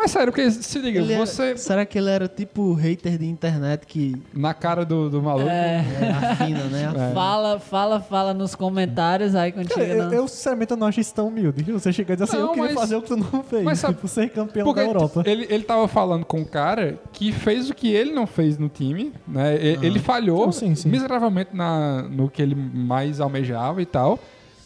Mas 0.00 0.12
sério, 0.12 0.32
porque 0.32 0.48
se 0.52 0.78
liga, 0.78 1.00
Ele 1.00 1.12
era- 1.12 1.26
você, 1.26 1.56
será 1.56 1.84
que 1.84 1.98
ele 1.98 2.08
era 2.08 2.28
tipo 2.28 2.72
hater 2.72 3.18
de 3.18 3.26
internet 3.26 3.84
que 3.84 4.14
na 4.32 4.54
cara 4.54 4.84
do, 4.84 5.10
do 5.10 5.20
maluco, 5.20 5.48
É. 5.48 5.84
é, 6.00 6.10
afina, 6.12 6.64
né? 6.66 6.86
Afina. 6.86 7.10
Fala, 7.12 7.58
fala, 7.58 8.00
fala 8.00 8.32
nos 8.32 8.54
comentários, 8.54 9.34
aí 9.34 9.50
quando 9.50 9.68
Cara, 9.70 9.80
chega 9.80 9.94
eu, 10.00 10.08
na- 10.08 10.14
eu, 10.14 10.28
sinceramente 10.28 10.70
eu 10.70 10.76
não 10.76 10.86
acho 10.86 11.00
isso 11.00 11.12
tão 11.12 11.26
humilde. 11.26 11.64
Você 11.72 11.92
chega 11.92 12.12
e 12.12 12.16
diz 12.16 12.22
assim, 12.22 12.36
Não, 12.36 12.44
eu 12.44 12.48
queria 12.50 12.64
mas- 12.66 12.74
fazer 12.74 12.94
o 12.94 13.02
que 13.02 13.08
tu 13.08 13.16
não 13.16 13.42
fez. 13.42 13.64
mas 13.64 13.80
sabe- 13.80 13.94
tipo, 13.94 14.06
ser 14.06 14.28
campeão 14.30 14.64
Porque 14.66 14.80
da 14.80 14.86
Europa. 14.86 15.24
Ele, 15.26 15.48
ele 15.50 15.64
tava 15.64 15.88
falando 15.88 16.24
com 16.24 16.38
um 16.38 16.44
cara 16.44 16.96
que 17.12 17.32
fez 17.32 17.68
o 17.68 17.74
que 17.74 17.88
ele 17.92 18.12
não 18.12 18.24
fez 18.26 18.56
no 18.56 18.68
time, 18.68 19.12
né? 19.26 19.56
E- 19.56 19.78
Ele 19.84 19.98
falhou 19.98 20.44
Não, 20.46 20.52
sim, 20.52 20.76
sim. 20.76 20.88
miseravelmente 20.90 21.50
na, 21.56 22.02
no 22.02 22.27
que 22.30 22.42
ele 22.42 22.54
mais 22.54 23.20
almejava 23.20 23.80
e 23.82 23.86
tal. 23.86 24.18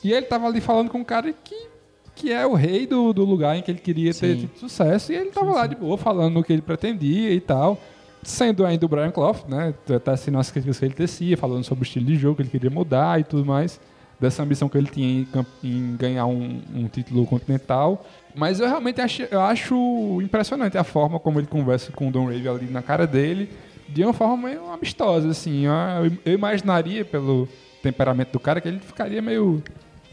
E 0.03 0.13
ele 0.13 0.27
tava 0.27 0.47
ali 0.47 0.61
falando 0.61 0.91
com 0.91 0.99
um 0.99 1.05
cara 1.05 1.33
que, 1.33 1.67
que 2.15 2.33
é 2.33 2.47
o 2.47 2.55
rei 2.55 2.87
do, 2.87 3.13
do 3.13 3.25
lugar 3.25 3.57
em 3.57 3.63
que 3.63 3.71
ele 3.71 3.79
queria 3.81 4.13
ter 4.13 4.35
Sim. 4.35 4.41
tido 4.41 4.59
sucesso. 4.59 5.13
E 5.13 5.17
ele 5.17 5.31
tava 5.31 5.53
lá 5.53 5.67
de 5.67 5.77
boa, 5.77 5.97
falando 5.97 6.35
no 6.35 6.45
que 6.45 6.53
ele 6.53 6.63
pretendia 6.63 7.33
e 7.33 7.41
tal. 7.41 7.79
Sendo 8.23 8.65
ainda 8.65 8.87
o 8.87 8.89
Brian 8.89 9.11
Clough, 9.11 9.45
né? 9.49 9.75
Tá 10.05 10.17
sendo 10.17 10.39
as 10.39 10.51
críticas 10.51 10.79
que 10.79 10.85
ele 10.85 10.95
tecia, 10.95 11.37
falando 11.37 11.65
sobre 11.65 11.83
o 11.83 11.87
estilo 11.87 12.07
de 12.07 12.17
jogo 12.17 12.37
que 12.37 12.43
ele 12.43 12.51
queria 12.51 12.71
mudar 12.71 13.21
e 13.21 13.25
tudo 13.25 13.45
mais. 13.45 13.81
Dessa 14.21 14.45
ambição 14.45 14.69
que 14.69 14.79
ele 14.79 14.87
tinha 14.87 15.07
em, 15.09 15.29
em 15.65 15.97
ganhar 15.97 16.27
um, 16.27 16.61
um 16.73 16.87
título 16.87 17.27
continental. 17.27 18.05
Mas 18.35 18.61
eu 18.61 18.67
realmente 18.67 19.01
acho, 19.01 19.23
eu 19.23 19.41
acho 19.41 20.21
impressionante 20.23 20.79
a 20.79 20.85
forma 20.85 21.19
como 21.19 21.41
ele 21.41 21.49
conversa 21.49 21.91
com 21.93 22.09
o 22.09 22.13
Don 22.13 22.27
Rave 22.27 22.49
ali 22.49 22.67
na 22.67 22.83
cara 22.83 23.07
dele, 23.07 23.51
de 23.93 24.05
uma 24.05 24.13
forma 24.13 24.49
meio 24.49 24.71
amistosa, 24.71 25.29
assim. 25.29 25.65
Eu, 25.67 26.13
eu 26.25 26.35
imaginaria, 26.35 27.05
pelo 27.05 27.49
temperamento 27.83 28.33
do 28.33 28.41
cara, 28.41 28.61
que 28.61 28.69
ele 28.69 28.79
ficaria 28.81 29.21
meio, 29.21 29.63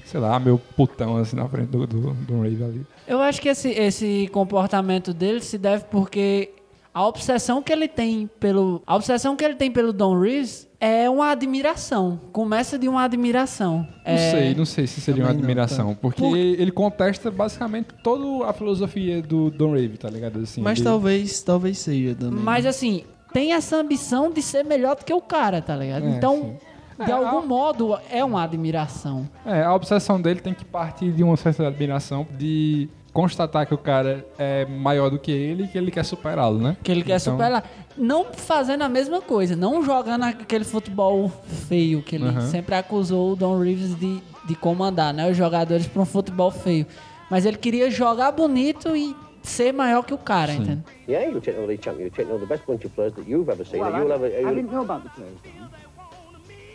sei 0.06 0.20
lá, 0.20 0.40
meio 0.40 0.58
putão, 0.76 1.18
assim, 1.18 1.36
na 1.36 1.48
frente 1.48 1.68
do, 1.70 1.86
do 1.86 2.14
Don 2.14 2.42
Rave 2.42 2.64
ali. 2.64 2.86
Eu 3.08 3.20
acho 3.22 3.42
que 3.42 3.50
esse, 3.50 3.70
esse 3.70 4.30
comportamento 4.32 5.14
dele 5.14 5.42
se 5.42 5.58
deve 5.58 5.86
porque 5.86 6.50
a 6.94 7.06
obsessão 7.08 7.62
que 7.62 7.72
ele 7.72 7.88
tem 7.88 8.28
pelo 8.40 8.82
a 8.86 8.96
obsessão 8.96 9.36
que 9.36 9.46
ele 9.46 9.54
tem 9.56 9.72
pelo 9.72 9.94
Don 9.94 10.20
Reeves 10.20 10.68
é 10.82 11.08
uma 11.10 11.30
admiração. 11.32 12.20
Começa 12.32 12.80
de 12.80 12.88
uma 12.88 13.04
admiração. 13.04 13.80
Não 14.06 14.14
É, 14.14 14.32
sei, 14.32 14.56
não 14.56 14.66
sei 14.66 14.88
se 14.88 15.00
seria 15.02 15.24
uma 15.24 15.28
Também 15.30 15.44
não, 15.44 15.50
admiração. 15.50 15.96
Porque 15.96 16.22
Por- 16.22 16.38
ele 16.38 16.72
contesta 16.72 17.30
basicamente 17.30 17.88
toda 18.04 18.48
a 18.50 18.54
filosofia 18.54 19.22
do 19.22 19.52
Don 19.52 19.72
Rave, 19.74 19.98
tá 19.98 20.10
ligado? 20.10 20.40
Assim, 20.40 20.62
Mas 20.62 20.80
ele- 20.80 20.86
talvez, 20.88 21.44
talvez 21.44 21.78
seja 21.78 22.16
também. 22.16 22.40
Mas 22.44 22.66
assim, 22.66 23.04
tem 23.34 23.54
essa 23.54 23.78
ambição 23.78 24.32
de 24.32 24.42
ser 24.42 24.64
melhor 24.64 24.96
do 24.96 25.06
que 25.06 25.14
o 25.14 25.22
cara, 25.22 25.62
tá 25.62 25.76
ligado? 25.76 26.06
É, 26.06 26.10
então, 26.10 26.58
de 27.04 27.10
É, 27.10 27.14
algum 27.14 27.40
a- 27.40 27.46
modo, 27.46 27.98
é 28.10 28.24
uma 28.24 28.44
admiração. 28.44 29.28
É, 29.46 29.64
a 29.64 29.74
obsessão 29.74 30.20
dele 30.22 30.40
tem 30.42 30.54
que 30.54 30.66
partir 30.66 31.12
de 31.12 31.24
uma 31.24 31.38
certa 31.38 31.68
admiração, 31.68 32.28
de 32.38 32.90
constatar 33.14 33.66
que 33.66 33.74
o 33.74 33.78
cara 33.78 34.26
é 34.38 34.66
maior 34.66 35.10
do 35.10 35.18
que 35.18 35.32
ele 35.32 35.64
e 35.64 35.68
que 35.68 35.78
ele 35.78 35.92
quer 35.92 36.06
superá-lo, 36.06 36.60
né? 36.60 36.78
Que 36.84 36.92
ele 36.92 37.04
quer 37.04 37.20
Então- 37.20 37.34
superar. 37.34 37.64
Não 37.98 38.26
fazendo 38.34 38.84
a 38.84 38.90
mesma 38.90 39.20
coisa, 39.22 39.56
não 39.56 39.84
jogando 39.84 40.24
aquele 40.24 40.64
futebol 40.64 41.30
feio 41.68 42.02
que 42.02 42.16
ele 42.16 42.26
Aham. 42.28 42.42
sempre 42.48 42.76
acusou 42.76 43.34
o 43.34 43.36
Don 43.36 43.60
Reeves 43.60 43.94
de, 44.00 44.22
de 44.46 44.56
comandar, 44.56 45.14
né? 45.14 45.30
Os 45.30 45.36
jogadores 45.36 45.86
para 45.88 46.02
um 46.02 46.06
futebol 46.06 46.50
feio. 46.52 46.86
Mas 47.30 47.46
ele 47.46 47.58
queria 47.58 47.90
jogar 47.92 48.32
bonito 48.32 48.96
e 48.96 49.16
ser 49.44 49.72
maior 49.74 50.04
que 50.06 50.14
o 50.14 50.18
cara, 50.18 50.54
entendeu? 50.54 50.84
Yeah, 51.08 51.24
you're 51.30 51.42
taking 51.42 51.62
all 51.62 51.68
these 51.68 51.80
champions. 51.82 52.02
You're 52.02 52.10
taking 52.16 52.32
all 52.32 52.40
the 52.40 52.46
best 52.46 52.66
bunch 52.66 52.86
of 52.86 52.94
players 52.96 53.14
that 53.16 53.28
you've 53.28 53.50
ever 53.50 53.64
seen. 53.66 53.80
Well, 53.82 53.94
and 53.94 54.04
you'll 54.04 54.12
I, 54.12 54.16
ever. 54.16 54.26
I 54.26 54.40
you'll- 54.40 54.56
didn't 54.56 54.72
know 54.72 54.82
about 54.84 55.04
the 55.04 55.10
players 55.10 55.38
then. 55.44 55.70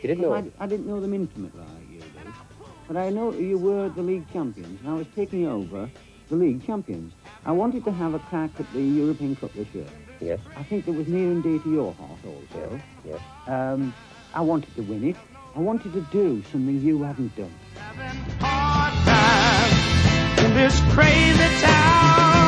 You 0.03 0.09
didn't 0.09 0.23
know. 0.23 0.35
I, 0.35 0.45
I 0.61 0.67
didn't 0.67 0.87
know 0.87 1.01
them 1.01 1.15
intimately 1.15 1.61
like 1.61 1.91
you 1.91 2.01
do. 2.01 2.33
But 2.87 2.97
I 2.99 3.09
know 3.11 3.33
you 3.33 3.57
were 3.57 3.89
the 3.89 4.03
league 4.03 4.31
champions, 4.33 4.79
and 4.81 4.89
I 4.91 4.95
was 4.95 5.07
taking 5.17 5.47
over 5.47 5.89
the 6.29 6.37
league 6.37 6.65
champions. 6.67 7.13
I 7.47 7.53
wanted 7.53 7.85
to 7.85 7.91
have 7.93 8.13
a 8.15 8.19
crack 8.19 8.51
at 8.59 8.71
the 8.75 8.83
European 8.83 9.35
Cup 9.37 9.53
this 9.55 9.69
year. 9.75 9.87
Yes. 10.21 10.41
I 10.57 10.63
think 10.63 10.85
that 10.87 10.93
was 10.93 11.09
near 11.09 11.31
and 11.31 11.43
dear 11.43 11.59
to 11.59 11.71
your 11.71 11.93
heart 11.95 12.19
also. 12.27 12.81
Yes. 13.07 13.21
Um, 13.47 13.95
I 14.35 14.41
wanted 14.41 14.75
to 14.77 14.83
win 14.83 15.05
it. 15.05 15.17
I 15.57 15.61
wanted 15.61 15.93
to 15.95 16.01
do 16.13 16.43
something 16.51 16.81
you 16.83 17.03
hadn't 17.03 17.35
done. 17.37 17.53
in 20.45 20.55
this 20.55 20.81
crazy 20.93 21.49
town, 21.61 22.44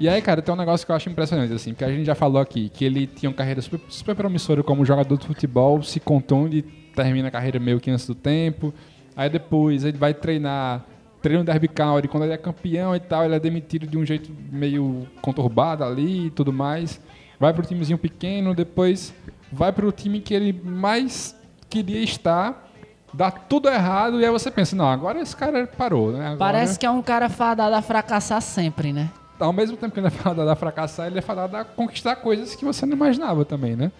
E 0.00 0.08
aí, 0.08 0.22
cara, 0.22 0.40
tem 0.40 0.54
um 0.54 0.56
negócio 0.56 0.86
que 0.86 0.92
eu 0.92 0.96
acho 0.96 1.10
impressionante, 1.10 1.52
assim, 1.52 1.74
que 1.74 1.82
a 1.82 1.90
gente 1.90 2.06
já 2.06 2.14
falou 2.14 2.40
aqui, 2.40 2.68
que 2.68 2.84
ele 2.84 3.04
tinha 3.04 3.28
uma 3.28 3.36
carreira 3.36 3.60
super, 3.60 3.80
super 3.88 4.14
promissora 4.14 4.62
como 4.62 4.84
jogador 4.84 5.18
de 5.18 5.26
futebol, 5.26 5.82
se 5.82 5.98
contunde, 5.98 6.62
termina 6.94 7.26
a 7.26 7.30
carreira 7.32 7.58
meio 7.58 7.80
que 7.80 7.90
antes 7.90 8.06
do 8.06 8.14
tempo. 8.14 8.72
Aí 9.16 9.28
depois 9.28 9.82
ele 9.82 9.98
vai 9.98 10.14
treinar, 10.14 10.84
treina 11.20 11.42
o 11.42 11.44
Derby 11.44 11.66
County, 11.66 12.06
quando 12.06 12.22
ele 12.22 12.32
é 12.32 12.36
campeão 12.36 12.94
e 12.94 13.00
tal, 13.00 13.24
ele 13.24 13.34
é 13.34 13.40
demitido 13.40 13.88
de 13.88 13.98
um 13.98 14.06
jeito 14.06 14.30
meio 14.52 15.04
conturbado 15.20 15.82
ali 15.82 16.26
e 16.26 16.30
tudo 16.30 16.52
mais. 16.52 17.00
Vai 17.40 17.52
pro 17.52 17.66
timezinho 17.66 17.98
pequeno, 17.98 18.54
depois 18.54 19.12
vai 19.50 19.72
pro 19.72 19.90
time 19.90 20.20
que 20.20 20.32
ele 20.32 20.52
mais 20.52 21.36
queria 21.68 22.02
estar, 22.04 22.67
dá 23.12 23.30
tudo 23.30 23.68
errado, 23.68 24.20
e 24.20 24.24
aí 24.24 24.30
você 24.30 24.50
pensa, 24.50 24.76
não, 24.76 24.88
agora 24.88 25.20
esse 25.20 25.34
cara 25.36 25.66
parou, 25.66 26.12
né? 26.12 26.20
Agora- 26.26 26.36
Parece 26.38 26.78
que 26.78 26.84
é 26.86 26.90
um 26.90 27.02
cara 27.02 27.28
fadado 27.28 27.74
a 27.74 27.82
fracassar 27.82 28.40
sempre, 28.42 28.92
né? 28.92 29.08
ao 29.40 29.52
mesmo 29.52 29.76
tempo 29.76 29.92
que 29.94 30.00
ele 30.00 30.08
é 30.08 30.10
fadado 30.10 30.50
a 30.50 30.56
fracassar, 30.56 31.06
ele 31.06 31.20
é 31.20 31.22
fadado 31.22 31.56
a 31.56 31.64
conquistar 31.64 32.16
coisas 32.16 32.56
que 32.56 32.64
você 32.64 32.84
não 32.84 32.94
imaginava 32.94 33.44
também, 33.44 33.76
né? 33.76 33.92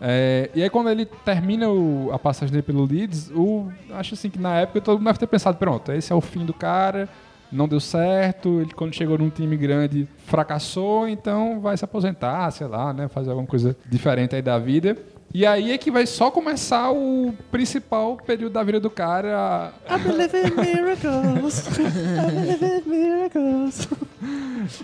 É, 0.00 0.50
e 0.54 0.62
aí 0.62 0.70
quando 0.70 0.88
ele 0.88 1.04
termina 1.04 1.68
o- 1.68 2.10
a 2.12 2.18
passagem 2.18 2.52
dele 2.52 2.62
pelo 2.62 2.84
Leeds, 2.84 3.28
o, 3.34 3.72
acho 3.92 4.14
assim 4.14 4.30
que 4.30 4.38
na 4.38 4.60
época 4.60 4.80
todo 4.80 4.98
mundo 4.98 5.06
deve 5.06 5.18
ter 5.18 5.26
pensado, 5.26 5.58
pronto, 5.58 5.90
esse 5.90 6.12
é 6.12 6.14
o 6.14 6.20
fim 6.20 6.44
do 6.44 6.54
cara, 6.54 7.08
não 7.50 7.66
deu 7.66 7.80
certo, 7.80 8.60
ele 8.60 8.72
quando 8.72 8.94
chegou 8.94 9.18
num 9.18 9.30
time 9.30 9.56
grande 9.56 10.06
fracassou, 10.26 11.08
então 11.08 11.58
vai 11.60 11.76
se 11.76 11.84
aposentar, 11.84 12.50
sei 12.52 12.66
lá, 12.68 12.92
né, 12.92 13.08
fazer 13.08 13.30
alguma 13.30 13.46
coisa 13.48 13.76
diferente 13.86 14.36
aí 14.36 14.42
da 14.42 14.58
vida. 14.58 14.96
E 15.34 15.44
aí 15.44 15.72
é 15.72 15.78
que 15.78 15.90
vai 15.90 16.06
só 16.06 16.30
começar 16.30 16.92
o 16.92 17.34
principal 17.50 18.16
período 18.16 18.52
da 18.52 18.62
vida 18.62 18.78
do 18.78 18.88
cara. 18.88 19.72
I 19.90 19.98
believe 19.98 20.36
in 20.36 20.54
miracles. 20.54 21.66
I 21.76 22.30
believe 22.30 22.64
in 22.64 22.88
miracles. 22.88 23.88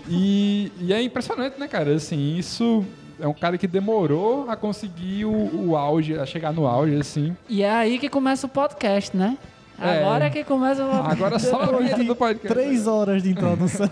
E, 0.09 0.69
e 0.81 0.91
é 0.91 1.01
impressionante, 1.01 1.57
né, 1.57 1.69
cara? 1.69 1.95
Assim, 1.95 2.35
isso 2.35 2.85
é 3.17 3.25
um 3.25 3.33
cara 3.33 3.57
que 3.57 3.65
demorou 3.65 4.49
a 4.49 4.57
conseguir 4.57 5.23
o, 5.23 5.69
o 5.69 5.77
auge, 5.77 6.19
a 6.19 6.25
chegar 6.25 6.51
no 6.51 6.67
auge, 6.67 6.97
assim. 6.97 7.33
E 7.47 7.63
é 7.63 7.71
aí 7.71 7.97
que 7.97 8.09
começa 8.09 8.45
o 8.45 8.49
podcast, 8.49 9.15
né? 9.15 9.37
É. 9.81 9.99
Agora 9.99 10.25
é 10.25 10.29
que 10.29 10.43
começa 10.43 10.85
o 10.85 10.91
Agora 10.91 11.39
só 11.39 11.61
a 11.63 11.77
vinheta 11.77 12.03
do 12.03 12.15
podcast. 12.15 12.47
Três 12.47 12.85
horas 12.87 13.23
de 13.23 13.31
introdução. 13.31 13.87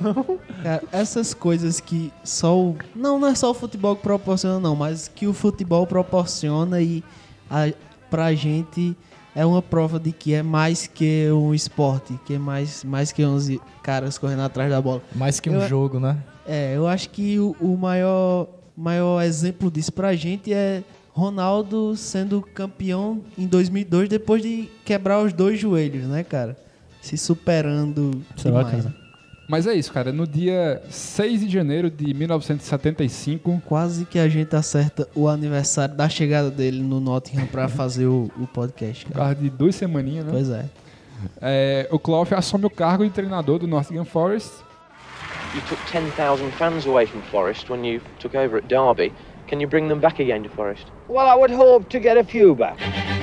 Cara, 0.63 0.83
essas 0.91 1.33
coisas 1.33 1.79
que 1.79 2.11
só 2.23 2.57
o. 2.57 2.75
Não, 2.95 3.17
não 3.19 3.27
é 3.27 3.35
só 3.35 3.49
o 3.51 3.53
futebol 3.53 3.95
que 3.95 4.03
proporciona, 4.03 4.59
não, 4.59 4.75
mas 4.75 5.07
que 5.07 5.25
o 5.27 5.33
futebol 5.33 5.87
proporciona 5.87 6.79
e 6.81 7.03
a, 7.49 7.71
pra 8.09 8.33
gente 8.33 8.95
é 9.35 9.45
uma 9.45 9.61
prova 9.61 9.99
de 9.99 10.11
que 10.11 10.33
é 10.33 10.43
mais 10.43 10.85
que 10.87 11.27
um 11.31 11.53
esporte, 11.53 12.19
que 12.25 12.33
é 12.35 12.39
mais, 12.39 12.83
mais 12.83 13.11
que 13.11 13.23
11 13.25 13.59
caras 13.81 14.17
correndo 14.17 14.41
atrás 14.43 14.69
da 14.69 14.81
bola. 14.81 15.01
Mais 15.15 15.39
que 15.39 15.49
um 15.49 15.55
Eu- 15.61 15.67
jogo, 15.67 15.99
né? 15.99 16.17
É, 16.45 16.75
eu 16.75 16.87
acho 16.87 17.09
que 17.11 17.39
o, 17.39 17.55
o 17.61 17.77
maior, 17.77 18.47
maior 18.75 19.21
exemplo 19.23 19.69
disso 19.69 19.93
pra 19.93 20.15
gente 20.15 20.51
é 20.51 20.83
Ronaldo 21.19 21.95
sendo 21.95 22.41
campeão 22.41 23.21
em 23.37 23.45
2002 23.45 24.09
depois 24.09 24.41
de 24.41 24.69
quebrar 24.85 25.21
os 25.21 25.33
dois 25.33 25.59
joelhos, 25.59 26.05
né, 26.05 26.23
cara? 26.23 26.57
Se 27.01 27.17
superando 27.17 28.11
Isso 28.35 28.47
é 28.47 28.51
demais. 28.51 28.65
bacana. 28.67 28.95
Mas 29.47 29.65
é 29.65 29.73
isso, 29.73 29.91
cara. 29.91 30.11
No 30.11 30.27
dia 30.27 30.81
6 30.89 31.41
de 31.41 31.49
janeiro 31.49 31.89
de 31.89 32.13
1975, 32.13 33.61
Quase 33.65 34.05
que 34.05 34.19
a 34.19 34.29
gente 34.29 34.55
acerta 34.55 35.07
o 35.15 35.27
aniversário 35.27 35.95
da 35.95 36.07
chegada 36.07 36.51
dele 36.51 36.81
no 36.83 36.99
Nottingham 36.99 37.47
pra 37.47 37.67
fazer 37.69 38.05
o, 38.05 38.29
o 38.39 38.45
podcast, 38.45 39.05
por 39.05 39.13
cara. 39.13 39.25
causa 39.25 39.41
de 39.41 39.49
duas 39.49 39.75
semaninhas, 39.75 40.25
né? 40.25 40.31
Pois 40.31 40.49
é. 40.49 40.65
É, 41.41 41.87
o 41.91 41.97
Clough 41.99 42.27
assume 42.35 42.65
o 42.65 42.69
cargo 42.69 43.03
de 43.03 43.09
treinador 43.09 43.59
do 43.59 43.67
Nottingham 43.67 44.05
Forest. 44.05 44.51
You 45.55 45.61
took 45.67 45.81
10,000 45.91 46.51
fans 46.51 46.85
away 46.85 47.07
from 47.07 47.21
Forest 47.31 47.71
when 47.71 47.83
you 47.83 47.99
took 48.19 48.37
over 48.37 48.59
at 48.59 48.65
Derby. 48.67 49.11
Can 49.49 49.59
you 49.59 49.65
bring 49.65 49.87
them 49.87 49.99
back 49.99 50.19
again 50.19 50.43
to 50.43 50.49
Forest? 50.49 50.85
Well, 51.07 51.27
I 51.27 51.33
would 51.33 51.49
hope 51.49 51.89
to 51.89 51.99
get 51.99 52.17
a 52.17 52.23
few 52.23 52.53
back. 52.53 53.18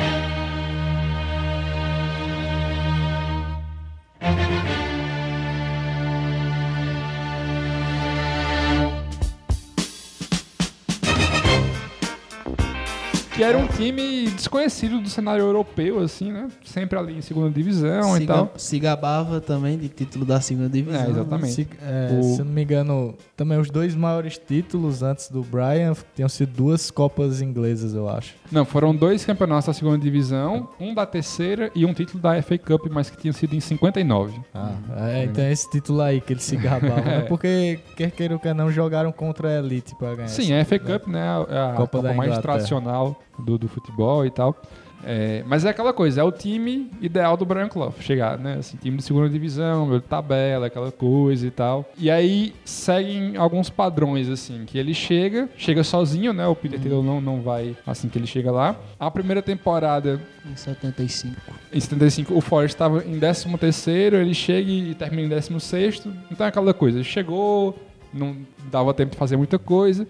Que 13.37 13.43
era 13.43 13.59
um 13.59 13.67
time 13.67 14.31
desconhecido 14.31 14.99
do 14.99 15.11
cenário 15.11 15.43
europeu, 15.45 16.01
assim, 16.01 16.33
né? 16.33 16.49
Sempre 16.65 16.99
ali 16.99 17.19
em 17.19 17.21
segunda 17.21 17.51
divisão 17.51 18.15
se, 18.17 18.23
e 18.23 18.27
tal. 18.27 18.51
se 18.57 18.79
gabava 18.79 19.43
também 19.43 19.77
de 19.77 19.91
título 19.91 20.25
da 20.25 20.41
segunda 20.41 20.71
divisão. 20.71 21.03
É, 21.05 21.11
exatamente. 21.11 21.53
Se, 21.53 21.69
é, 21.83 22.19
O- 22.19 22.23
se 22.23 22.41
eu 22.41 22.47
não 22.47 22.53
me 22.55 22.63
engano, 22.63 23.15
também 23.37 23.59
os 23.59 23.69
dois 23.71 23.95
maiores 23.95 24.39
títulos 24.39 25.03
antes 25.03 25.29
do 25.29 25.43
Brian 25.43 25.93
tinham 26.15 26.31
sido 26.31 26.51
duas 26.57 26.91
Copas 26.91 27.43
inglesas, 27.43 27.93
eu 27.93 28.09
acho. 28.09 28.35
Não, 28.51 28.65
foram 28.65 28.97
dois 28.97 29.23
campeonatos 29.27 29.67
da 29.67 29.75
segunda 29.75 29.99
divisão, 29.99 30.71
um 30.81 30.95
da 30.95 31.05
terceira 31.05 31.71
e 31.75 31.85
um 31.85 31.93
título 31.93 32.23
da 32.23 32.41
FA 32.41 32.57
Cup, 32.57 32.87
mas 32.91 33.11
que 33.11 33.19
tinha 33.19 33.35
sido 33.35 33.55
em 33.55 33.61
59. 33.61 34.41
Ah, 34.55 34.73
é, 35.11 35.25
então 35.25 35.45
é 35.45 35.53
esse 35.53 35.69
título 35.71 36.01
aí 36.01 36.23
que 36.23 36.33
ele 36.33 36.41
se 36.41 36.57
gabava, 36.57 37.03
né? 37.03 37.21
Porque, 37.29 37.81
quer 37.97 38.11
queira 38.13 38.33
ou 38.33 38.41
quer 38.41 38.55
não, 38.55 38.71
jogaram 38.71 39.13
contra 39.13 39.49
a 39.49 39.59
Elite 39.59 39.95
pra 39.97 40.15
ganhar. 40.15 40.29
Sim, 40.29 40.55
a 40.55 40.65
FA 40.65 40.79
Cup, 40.79 41.07
né? 41.07 41.21
É 41.51 41.59
a 41.59 41.67
Copa 41.73 41.81
Copa, 41.99 42.03
da 42.03 42.15
mais 42.15 42.31
Inglaterra. 42.31 42.41
tradicional 42.55 43.21
do, 43.39 43.59
do 43.59 43.69
futebol 43.69 44.25
e 44.25 44.31
tal. 44.31 44.57
É, 45.05 45.45
mas 45.47 45.65
é 45.65 45.71
aquela 45.71 45.93
coisa, 45.93 46.21
é 46.21 46.25
o 46.25 46.33
time 46.33 46.91
ideal 47.01 47.37
do 47.37 47.45
Brian 47.45 47.69
Clough, 47.69 47.93
chegar, 48.01 48.39
né? 48.39 48.57
Assim, 48.59 48.77
time 48.77 48.97
de 48.97 49.03
segunda 49.05 49.29
divisão, 49.29 50.01
tabela, 50.01 50.67
aquela 50.67 50.91
coisa 50.91 51.47
e 51.47 51.51
tal. 51.51 51.89
E 51.97 52.11
aí 52.11 52.55
seguem 52.65 53.37
alguns 53.37 53.71
padrões, 53.71 54.29
assim, 54.29 54.65
que 54.67 54.79
ele 54.79 54.95
chega, 54.95 55.49
chega 55.57 55.85
sozinho, 55.85 56.33
né? 56.33 56.47
O 56.47 56.57
Peter 56.57 56.81
Taylor 56.81 57.05
não, 57.05 57.21
não 57.21 57.41
vai 57.41 57.77
assim 57.87 58.09
que 58.09 58.19
ele 58.19 58.27
chega 58.27 58.51
lá. 58.51 58.75
A 58.99 59.11
primeira 59.11 59.43
temporada, 59.43 60.21
Em 60.51 60.57
75. 60.57 61.37
em 61.73 61.81
75, 61.81 62.35
o 62.35 62.41
Forest 62.41 62.75
estava 62.75 63.05
em 63.05 63.19
13 63.19 63.57
terceiro, 63.59 64.17
ele 64.17 64.35
chega 64.35 64.71
e 64.71 64.95
termina 64.95 65.23
em 65.23 65.29
16 65.29 66.07
Então 66.31 66.47
é 66.47 66.49
aquela 66.49 66.75
coisa, 66.75 67.03
chegou, 67.05 67.79
não 68.13 68.37
dava 68.73 68.93
tempo 68.95 69.13
de 69.13 69.19
fazer 69.19 69.37
muita 69.37 69.59
coisa. 69.59 70.07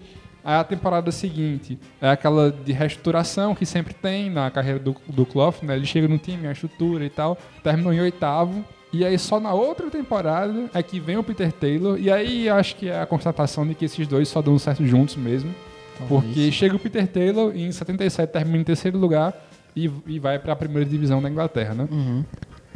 Aí 0.47 0.55
a 0.55 0.63
temporada 0.63 1.11
seguinte 1.11 1.77
é 1.99 2.09
aquela 2.09 2.49
de 2.49 2.71
reestruturação 2.71 3.53
que 3.53 3.65
sempre 3.65 3.93
tem 3.93 4.29
na 4.29 4.49
carreira 4.49 4.79
do, 4.79 4.95
do 5.05 5.25
Clough, 5.25 5.55
né? 5.61 5.75
Ele 5.75 5.85
chega 5.85 6.07
no 6.07 6.17
time, 6.17 6.47
a 6.47 6.53
estrutura 6.53 7.03
e 7.03 7.09
tal, 7.09 7.37
terminou 7.61 7.91
em 7.91 7.99
oitavo. 7.99 8.63
E 8.93 9.03
aí 9.03 9.19
só 9.19 9.41
na 9.41 9.53
outra 9.53 9.91
temporada 9.91 10.69
é 10.73 10.81
que 10.81 11.01
vem 11.01 11.17
o 11.17 11.23
Peter 11.23 11.51
Taylor. 11.51 11.99
E 11.99 12.09
aí 12.09 12.47
acho 12.47 12.77
que 12.77 12.87
é 12.87 13.01
a 13.01 13.05
constatação 13.05 13.67
de 13.67 13.75
que 13.75 13.83
esses 13.83 14.07
dois 14.07 14.29
só 14.29 14.41
dão 14.41 14.57
certo 14.57 14.87
juntos 14.87 15.17
mesmo. 15.17 15.53
Porque 16.07 16.49
chega 16.49 16.77
o 16.77 16.79
Peter 16.79 17.05
Taylor 17.05 17.51
e 17.53 17.65
em 17.65 17.71
77 17.73 18.31
termina 18.31 18.59
em 18.59 18.63
terceiro 18.63 18.97
lugar 18.97 19.33
e, 19.75 19.91
e 20.05 20.17
vai 20.17 20.39
para 20.39 20.53
a 20.53 20.55
primeira 20.55 20.89
divisão 20.89 21.21
da 21.21 21.29
Inglaterra, 21.29 21.73
né? 21.73 21.89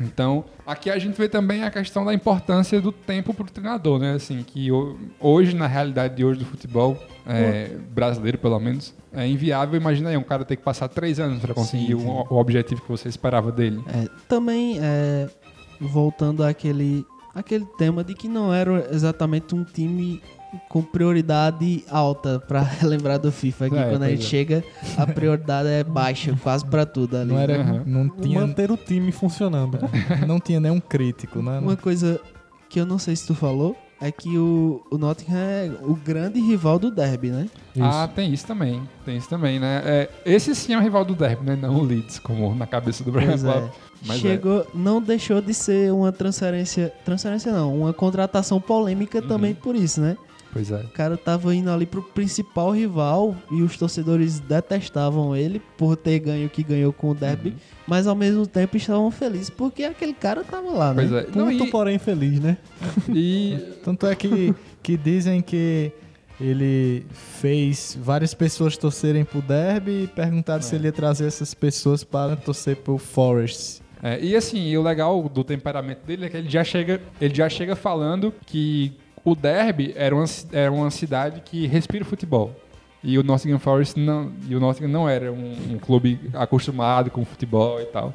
Então, 0.04 0.44
aqui 0.66 0.90
a 0.90 0.98
gente 0.98 1.16
vê 1.18 1.28
também 1.30 1.64
a 1.64 1.70
questão 1.72 2.04
da 2.06 2.14
importância 2.14 2.80
do 2.82 2.92
tempo 2.92 3.34
para 3.34 3.46
o 3.46 3.50
treinador, 3.52 4.00
né? 4.00 4.14
Assim, 4.14 4.44
que 4.44 4.72
ho- 4.72 4.98
hoje, 5.20 5.56
na 5.56 5.68
realidade 5.68 6.16
de 6.16 6.26
hoje 6.26 6.40
do 6.40 6.46
futebol, 6.46 6.98
é, 7.26 7.78
brasileiro 7.92 8.38
pelo 8.38 8.60
menos, 8.60 8.94
é 9.14 9.28
inviável. 9.28 9.80
Imagina 9.80 10.10
aí, 10.10 10.18
um 10.18 10.24
cara 10.24 10.44
ter 10.46 10.56
que 10.56 10.64
passar 10.64 10.88
três 10.88 11.20
anos 11.20 11.40
para 11.40 11.54
conseguir 11.54 11.94
Sim, 11.96 12.00
sim. 12.00 12.08
o, 12.08 12.26
o 12.34 12.38
objetivo 12.40 12.82
que 12.82 12.90
você 12.90 13.08
esperava 13.10 13.52
dele. 13.52 13.84
É, 13.88 14.08
também, 14.28 14.80
é, 14.82 15.30
voltando 15.80 16.44
àquele, 16.44 17.06
àquele 17.34 17.66
tema 17.78 18.04
de 18.04 18.14
que 18.14 18.28
não 18.28 18.54
era 18.54 18.90
exatamente 18.94 19.54
um 19.56 19.64
time 19.64 20.22
com 20.70 20.82
prioridade 20.82 21.84
alta 21.90 22.40
pra 22.40 22.66
lembrar 22.84 23.18
do 23.18 23.32
FIFA, 23.32 23.70
que 23.70 23.76
É, 23.78 23.90
quando 23.90 24.04
a 24.04 24.10
gente 24.10 24.24
é. 24.26 24.30
chega, 24.30 24.64
a 24.98 25.06
prioridade 25.08 25.68
é 25.70 25.84
baixa, 25.84 26.36
quase 26.44 26.66
pra 26.66 26.86
tudo 26.86 27.18
ali. 27.18 27.32
Não 27.32 27.40
era, 27.40 27.60
Uhum. 27.60 27.84
não 27.86 28.10
tinha, 28.10 28.40
Manter 28.42 28.72
o 28.72 28.78
time 28.78 29.12
funcionando. 29.12 29.78
não 30.28 30.40
tinha 30.40 30.60
nenhum 30.60 30.80
crítico, 30.80 31.42
né? 31.42 31.60
Uma 31.60 31.76
coisa 31.78 32.20
que 32.70 32.80
eu 32.80 32.86
não 32.86 32.98
sei 32.98 33.16
se 33.16 33.28
tu 33.28 33.36
falou 33.36 33.76
é 34.00 34.12
que 34.12 34.36
o, 34.38 34.82
o 34.90 34.98
Nottingham 34.98 35.38
é 35.38 35.72
o 35.84 35.94
grande 35.94 36.40
rival 36.42 36.80
do 36.80 36.90
Derby, 36.90 37.30
né? 37.30 37.48
Ah, 37.80 38.10
tem 38.14 38.34
isso 38.34 38.48
também. 38.48 38.82
Tem 39.06 39.16
isso 39.16 39.30
também, 39.30 39.60
né? 39.60 39.82
É, 39.86 40.10
esse 40.26 40.56
sim 40.56 40.74
é 40.74 40.78
o 40.78 40.82
rival 40.82 41.06
do 41.06 41.14
Derby, 41.14 41.46
né? 41.46 41.56
Não 41.56 41.76
o 41.76 41.84
Leeds, 41.84 42.18
como 42.18 42.56
na 42.56 42.66
cabeça 42.66 43.04
do 43.04 43.12
Brian 43.12 43.38
Clough. 43.38 43.66
é. 43.68 43.70
Mas 44.04 44.20
Chegou, 44.20 44.66
não 44.74 45.00
deixou 45.00 45.40
de 45.40 45.54
ser 45.54 45.94
uma 45.94 46.12
transferência, 46.12 46.92
transferência 47.06 47.52
não, 47.52 47.78
uma 47.82 47.94
contratação 47.94 48.60
polêmica 48.60 49.22
também 49.22 49.54
por 49.54 49.76
isso, 49.76 50.02
né? 50.02 50.18
Pois 50.54 50.70
é. 50.72 50.76
O 50.82 50.90
cara 50.90 51.16
tava 51.16 51.56
indo 51.56 51.72
ali 51.72 51.86
pro 51.86 52.02
principal 52.04 52.72
rival 52.72 53.36
e 53.52 53.62
os 53.62 53.78
torcedores 53.78 54.40
detestavam 54.40 55.36
ele 55.36 55.62
por 55.78 55.96
ter 55.96 56.20
ganho 56.20 56.48
o 56.48 56.50
que 56.50 56.62
ganhou 56.64 56.92
com 56.92 57.12
o 57.12 57.16
Derby, 57.16 57.50
Uhum. 57.52 57.56
mas 57.88 58.06
ao 58.06 58.16
mesmo 58.16 58.46
tempo 58.46 58.76
estavam 58.76 59.10
felizes 59.12 59.50
porque 59.50 59.84
aquele 59.84 60.14
cara 60.14 60.44
tava 60.44 60.70
lá, 60.72 60.94
né? 60.94 61.08
Pois 61.08 61.12
é. 61.24 61.28
Não, 61.36 61.50
Puto, 61.52 61.66
e- 61.66 61.72
porém 61.72 61.98
feliz, 61.98 62.40
né? 62.40 62.58
E 63.14 63.58
Tanto 63.84 64.06
é 64.08 64.14
que, 64.16 64.54
que 64.84 64.98
dizem 64.98 65.42
que 65.42 65.92
ele 66.40 67.06
fez 67.12 67.98
várias 68.02 68.34
pessoas 68.34 68.76
torcerem 68.76 69.24
pro 69.24 69.42
Derby 69.42 70.04
e 70.04 70.08
perguntaram 70.08 70.62
se 70.62 70.76
ele 70.76 70.88
ia 70.88 70.92
trazer 70.92 71.28
essas 71.28 71.54
pessoas 71.54 72.04
para 72.04 72.36
torcer 72.36 72.76
pro 72.78 72.98
Forest. 72.98 73.82
É, 74.04 74.20
e 74.20 74.36
assim, 74.36 74.68
e 74.68 74.76
o 74.78 74.82
legal 74.82 75.30
do 75.30 75.44
temperamento 75.44 76.04
dele 76.06 76.26
é 76.26 76.30
que 76.30 76.36
ele 76.38 76.50
já 76.50 76.64
chega, 76.64 77.00
ele 77.22 77.36
já 77.36 77.48
chega 77.48 77.76
falando 77.76 78.34
que 78.48 78.94
o 79.24 79.36
Derby 79.36 79.94
era 79.96 80.16
uma, 80.16 80.26
era 80.52 80.72
uma 80.72 80.90
cidade 80.92 81.42
que 81.44 81.68
respira 81.68 82.04
futebol. 82.06 82.56
E 83.04 83.18
o 83.18 83.24
Nottingham 83.24 83.58
Forest 83.60 84.00
não, 84.00 84.32
e 84.48 84.56
o 84.56 84.60
Nottingham 84.60 84.90
não 84.92 85.10
era 85.10 85.32
um, 85.32 85.56
um 85.74 85.78
clube 85.80 86.20
acostumado 86.34 87.10
com 87.10 87.26
futebol 87.26 87.82
e 87.82 87.86
tal. 87.86 88.14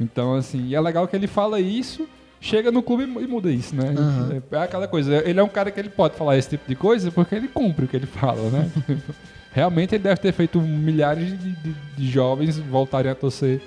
Então, 0.00 0.34
assim, 0.34 0.66
e 0.68 0.74
é 0.74 0.80
legal 0.80 1.06
que 1.06 1.14
ele 1.14 1.26
fala 1.26 1.60
isso, 1.60 2.08
chega 2.40 2.70
no 2.72 2.82
clube 2.82 3.02
e 3.04 3.06
mu- 3.06 3.20
muda 3.28 3.50
isso, 3.50 3.74
né? 3.76 3.94
É, 4.52 4.56
é 4.56 4.62
aquela 4.62 4.88
coisa, 4.88 5.22
ele 5.28 5.38
é 5.38 5.42
um 5.42 5.48
cara 5.48 5.70
que 5.70 5.78
ele 5.78 5.90
pode 5.90 6.16
falar 6.16 6.36
esse 6.38 6.48
tipo 6.48 6.66
de 6.66 6.74
coisa 6.74 7.10
porque 7.12 7.34
ele 7.34 7.46
cumpre 7.48 7.84
o 7.84 7.88
que 7.88 7.94
ele 7.96 8.06
fala, 8.06 8.48
né? 8.50 8.70
Realmente 9.52 9.94
ele 9.94 10.02
deve 10.04 10.18
ter 10.18 10.32
feito 10.32 10.58
milhares 10.60 11.38
de, 11.38 11.52
de- 11.52 11.74
de 11.96 12.10
jovens 12.10 12.58
voltarem 12.58 13.10
a 13.12 13.14
torcer 13.14 13.60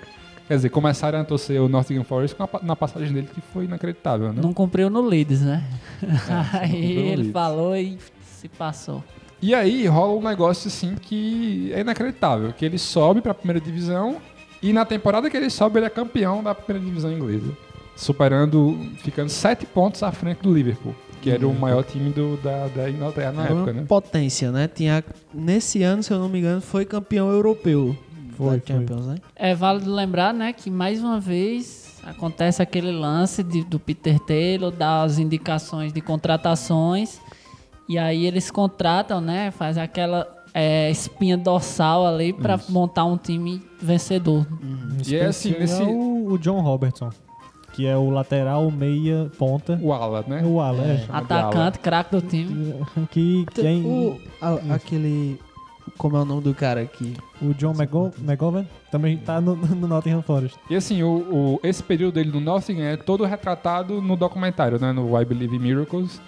Quer 0.47 0.55
dizer, 0.57 0.69
começaram 0.69 1.19
a 1.19 1.23
torcer 1.23 1.59
o 1.59 1.67
Nottingham 1.67 2.03
Forest 2.03 2.35
a 2.39 2.47
na 2.61 2.75
passagem 2.75 3.11
dele 3.11 3.27
que 3.33 3.41
foi 3.41 3.65
inacreditável, 3.65 4.31
né? 4.31 4.39
Não 4.41 4.53
cumpriu 4.53 4.89
no 4.89 5.01
Leeds, 5.01 5.41
né? 5.41 5.63
É, 6.03 6.57
Aí 6.59 6.85
ele 6.97 7.15
Leeds. 7.17 7.31
falou 7.31 7.75
e 7.75 7.97
se 8.21 8.47
passou. 8.49 9.03
E 9.41 9.53
aí 9.53 9.85
rola 9.87 10.13
um 10.13 10.21
negócio 10.23 10.67
assim 10.67 10.95
que 10.95 11.71
é 11.73 11.81
inacreditável, 11.81 12.53
que 12.53 12.63
ele 12.65 12.77
sobe 12.77 13.21
pra 13.21 13.33
primeira 13.33 13.59
divisão 13.59 14.17
e 14.61 14.71
na 14.71 14.85
temporada 14.85 15.29
que 15.29 15.35
ele 15.37 15.49
sobe 15.49 15.79
ele 15.79 15.85
é 15.87 15.89
campeão 15.89 16.41
da 16.41 16.55
primeira 16.55 16.83
divisão 16.87 17.11
inglesa, 17.11 17.51
superando, 17.95 18.77
ficando 18.97 19.29
sete 19.29 19.65
pontos 19.65 20.01
à 20.03 20.11
frente 20.11 20.39
do 20.41 20.53
Liverpool, 20.53 20.95
que 21.21 21.29
era 21.29 21.47
o 21.47 21.53
maior 21.53 21.83
time 21.83 22.11
do, 22.11 22.37
da, 22.37 22.67
da 22.67 22.89
Inglaterra 22.89 23.31
na 23.31 23.43
Era 23.45 23.53
época, 23.53 23.73
né? 23.73 23.83
potência, 23.87 24.51
né? 24.51 24.67
Tinha, 24.67 25.03
nesse 25.33 25.81
ano, 25.83 26.01
se 26.03 26.11
eu 26.11 26.19
não 26.19 26.29
me 26.29 26.39
engano, 26.39 26.61
foi 26.61 26.85
campeão 26.85 27.29
europeu 27.29 27.95
Foi, 28.35 28.59
da 28.59 28.65
Champions, 28.65 29.05
né? 29.07 29.15
É 29.35 29.53
válido 29.55 29.93
lembrar, 29.93 30.33
né, 30.33 30.53
que 30.53 30.69
mais 30.69 31.01
uma 31.03 31.19
vez 31.19 31.99
acontece 32.05 32.61
aquele 32.61 32.91
lance 32.91 33.41
de- 33.43 33.63
do 33.63 33.79
Peter 33.79 34.19
Taylor, 34.19 34.71
das 34.71 35.17
indicações 35.17 35.91
de 35.91 36.01
contratações, 36.01 37.19
e 37.89 37.97
aí 37.97 38.25
eles 38.25 38.49
contratam, 38.51 39.19
né, 39.21 39.51
faz 39.51 39.77
aquela 39.77 40.27
é, 40.57 40.89
espinha 40.89 41.37
dorsal 41.37 42.05
ali 42.07 42.31
pra 42.31 42.57
montar 42.69 43.03
um 43.03 43.17
time 43.17 43.61
vencedor. 43.81 44.47
E 45.05 45.15
é 45.15 45.25
assim, 45.25 45.49
Esse 45.49 45.59
nesse- 45.59 45.81
é 45.81 45.85
o, 45.85 46.31
o 46.31 46.37
John 46.37 46.61
Robertson, 46.61 47.09
que 47.73 47.85
é 47.85 47.97
o 47.97 48.09
lateral 48.09 48.71
meia 48.71 49.29
ponta. 49.37 49.77
O 49.83 49.91
ala, 49.91 50.23
né? 50.25 50.41
O 50.45 50.61
ala, 50.61 50.81
é. 50.81 51.05
Atacante, 51.09 51.79
craque 51.79 52.11
do 52.15 52.21
time. 52.21 52.73
Que, 53.11 53.45
que 53.53 53.67
é 53.67 53.71
em- 53.71 53.85
O, 53.85 54.17
a- 54.41 54.75
aquele... 54.75 55.37
Como 55.97 56.17
é 56.17 56.21
o 56.21 56.25
nome 56.25 56.41
do 56.41 56.53
cara 56.53 56.81
aqui? 56.81 57.13
o 57.41 57.53
John 57.53 57.71
McGo- 57.73 58.11
McGovern 58.19 58.67
também 58.91 59.17
tá 59.17 59.39
no, 59.39 59.55
no 59.55 59.87
Nottingham 59.87 60.21
Forest. 60.21 60.57
E 60.69 60.75
assim, 60.75 61.01
o, 61.03 61.09
o- 61.09 61.59
esse 61.63 61.81
período 61.81 62.15
dele 62.15 62.31
no 62.31 62.39
Nottingham 62.41 62.83
é 62.85 62.97
todo 62.97 63.23
retratado 63.23 64.01
no 64.01 64.15
documentário, 64.15 64.79
né? 64.79 64.91
No 64.91 65.19
I 65.19 65.23
Believe 65.25 65.55
in 65.55 65.59
Miracles. 65.59 66.19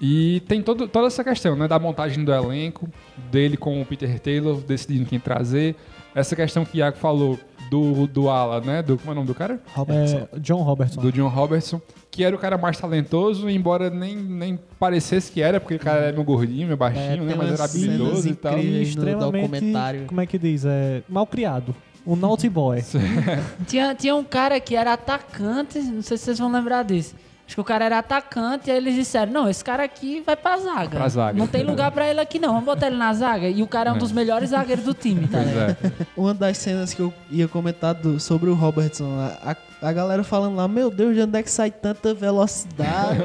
E 0.00 0.40
tem 0.46 0.62
todo, 0.62 0.86
toda 0.86 1.08
essa 1.08 1.24
questão, 1.24 1.56
né? 1.56 1.66
Da 1.66 1.78
montagem 1.78 2.24
do 2.24 2.32
elenco, 2.32 2.88
dele 3.32 3.56
com 3.56 3.82
o 3.82 3.84
Peter 3.84 4.20
Taylor, 4.20 4.60
decidindo 4.60 5.06
quem 5.06 5.18
trazer. 5.18 5.74
Essa 6.14 6.36
questão 6.36 6.64
que 6.64 6.76
o 6.76 6.78
Iago 6.78 6.96
falou 6.96 7.36
do, 7.70 8.06
do 8.06 8.28
Ala, 8.28 8.60
né? 8.60 8.82
Do, 8.82 8.98
como 8.98 9.10
é 9.10 9.12
o 9.12 9.14
nome 9.14 9.26
do 9.26 9.34
cara? 9.34 9.60
É, 9.88 10.38
John 10.38 10.62
Robertson. 10.62 11.00
Do 11.00 11.12
John 11.12 11.28
Robertson, 11.28 11.80
que 12.10 12.24
era 12.24 12.34
o 12.34 12.38
cara 12.38 12.58
mais 12.58 12.78
talentoso, 12.78 13.48
embora 13.48 13.90
nem, 13.90 14.16
nem 14.16 14.58
parecesse 14.78 15.30
que 15.30 15.40
era, 15.42 15.60
porque 15.60 15.74
o 15.74 15.78
cara 15.78 16.00
era 16.06 16.20
um 16.20 16.24
gordinho, 16.24 16.66
meio 16.66 16.76
baixinho, 16.76 17.24
né? 17.24 17.34
Mas 17.36 17.52
era 17.52 17.64
habilidoso 17.64 18.28
e 18.28 18.34
tal. 18.34 18.58
E 18.58 18.82
extremamente, 18.82 19.72
como 20.06 20.20
é 20.20 20.26
que 20.26 20.38
diz? 20.38 20.64
É, 20.64 21.02
mal 21.08 21.26
criado. 21.26 21.74
Um 22.06 22.16
naughty 22.16 22.48
boy. 22.48 22.82
Tinha, 23.66 23.94
tinha 23.94 24.16
um 24.16 24.24
cara 24.24 24.58
que 24.60 24.74
era 24.74 24.94
atacante, 24.94 25.78
não 25.78 26.00
sei 26.00 26.16
se 26.16 26.24
vocês 26.24 26.38
vão 26.38 26.50
lembrar 26.50 26.82
disso. 26.82 27.14
Acho 27.48 27.54
que 27.54 27.60
o 27.62 27.64
cara 27.64 27.86
era 27.86 27.98
atacante 27.98 28.68
e 28.68 28.70
aí 28.70 28.76
eles 28.76 28.94
disseram: 28.94 29.32
Não, 29.32 29.48
esse 29.48 29.64
cara 29.64 29.82
aqui 29.82 30.22
vai 30.24 30.36
pra 30.36 30.58
zaga. 30.58 30.90
Pra 30.90 31.08
zaga. 31.08 31.38
Não 31.38 31.46
tem 31.46 31.64
lugar 31.64 31.90
pra 31.90 32.06
ele 32.06 32.20
aqui, 32.20 32.38
não. 32.38 32.50
Vamos 32.50 32.66
botar 32.66 32.88
ele 32.88 32.96
na 32.96 33.10
zaga. 33.14 33.48
E 33.48 33.62
o 33.62 33.66
cara 33.66 33.88
é 33.88 33.92
um 33.94 33.96
É. 33.96 33.98
dos 33.98 34.12
melhores 34.12 34.50
zagueiros 34.50 34.84
do 34.84 34.92
time, 34.92 35.26
tá 35.26 35.38
ligado? 35.38 35.76
Uma 36.14 36.34
das 36.34 36.58
cenas 36.58 36.92
que 36.92 37.00
eu 37.00 37.12
ia 37.30 37.48
comentar 37.48 37.94
do- 37.94 38.20
sobre 38.20 38.50
o 38.50 38.54
Robertson, 38.54 39.18
a, 39.18 39.52
a, 39.52 39.56
a 39.80 39.92
galera 39.92 40.24
falando 40.24 40.56
lá, 40.56 40.66
meu 40.66 40.90
Deus, 40.90 41.14
de 41.14 41.22
onde 41.22 41.38
é 41.38 41.42
que 41.42 41.50
sai 41.50 41.70
tanta 41.70 42.12
velocidade 42.12 43.20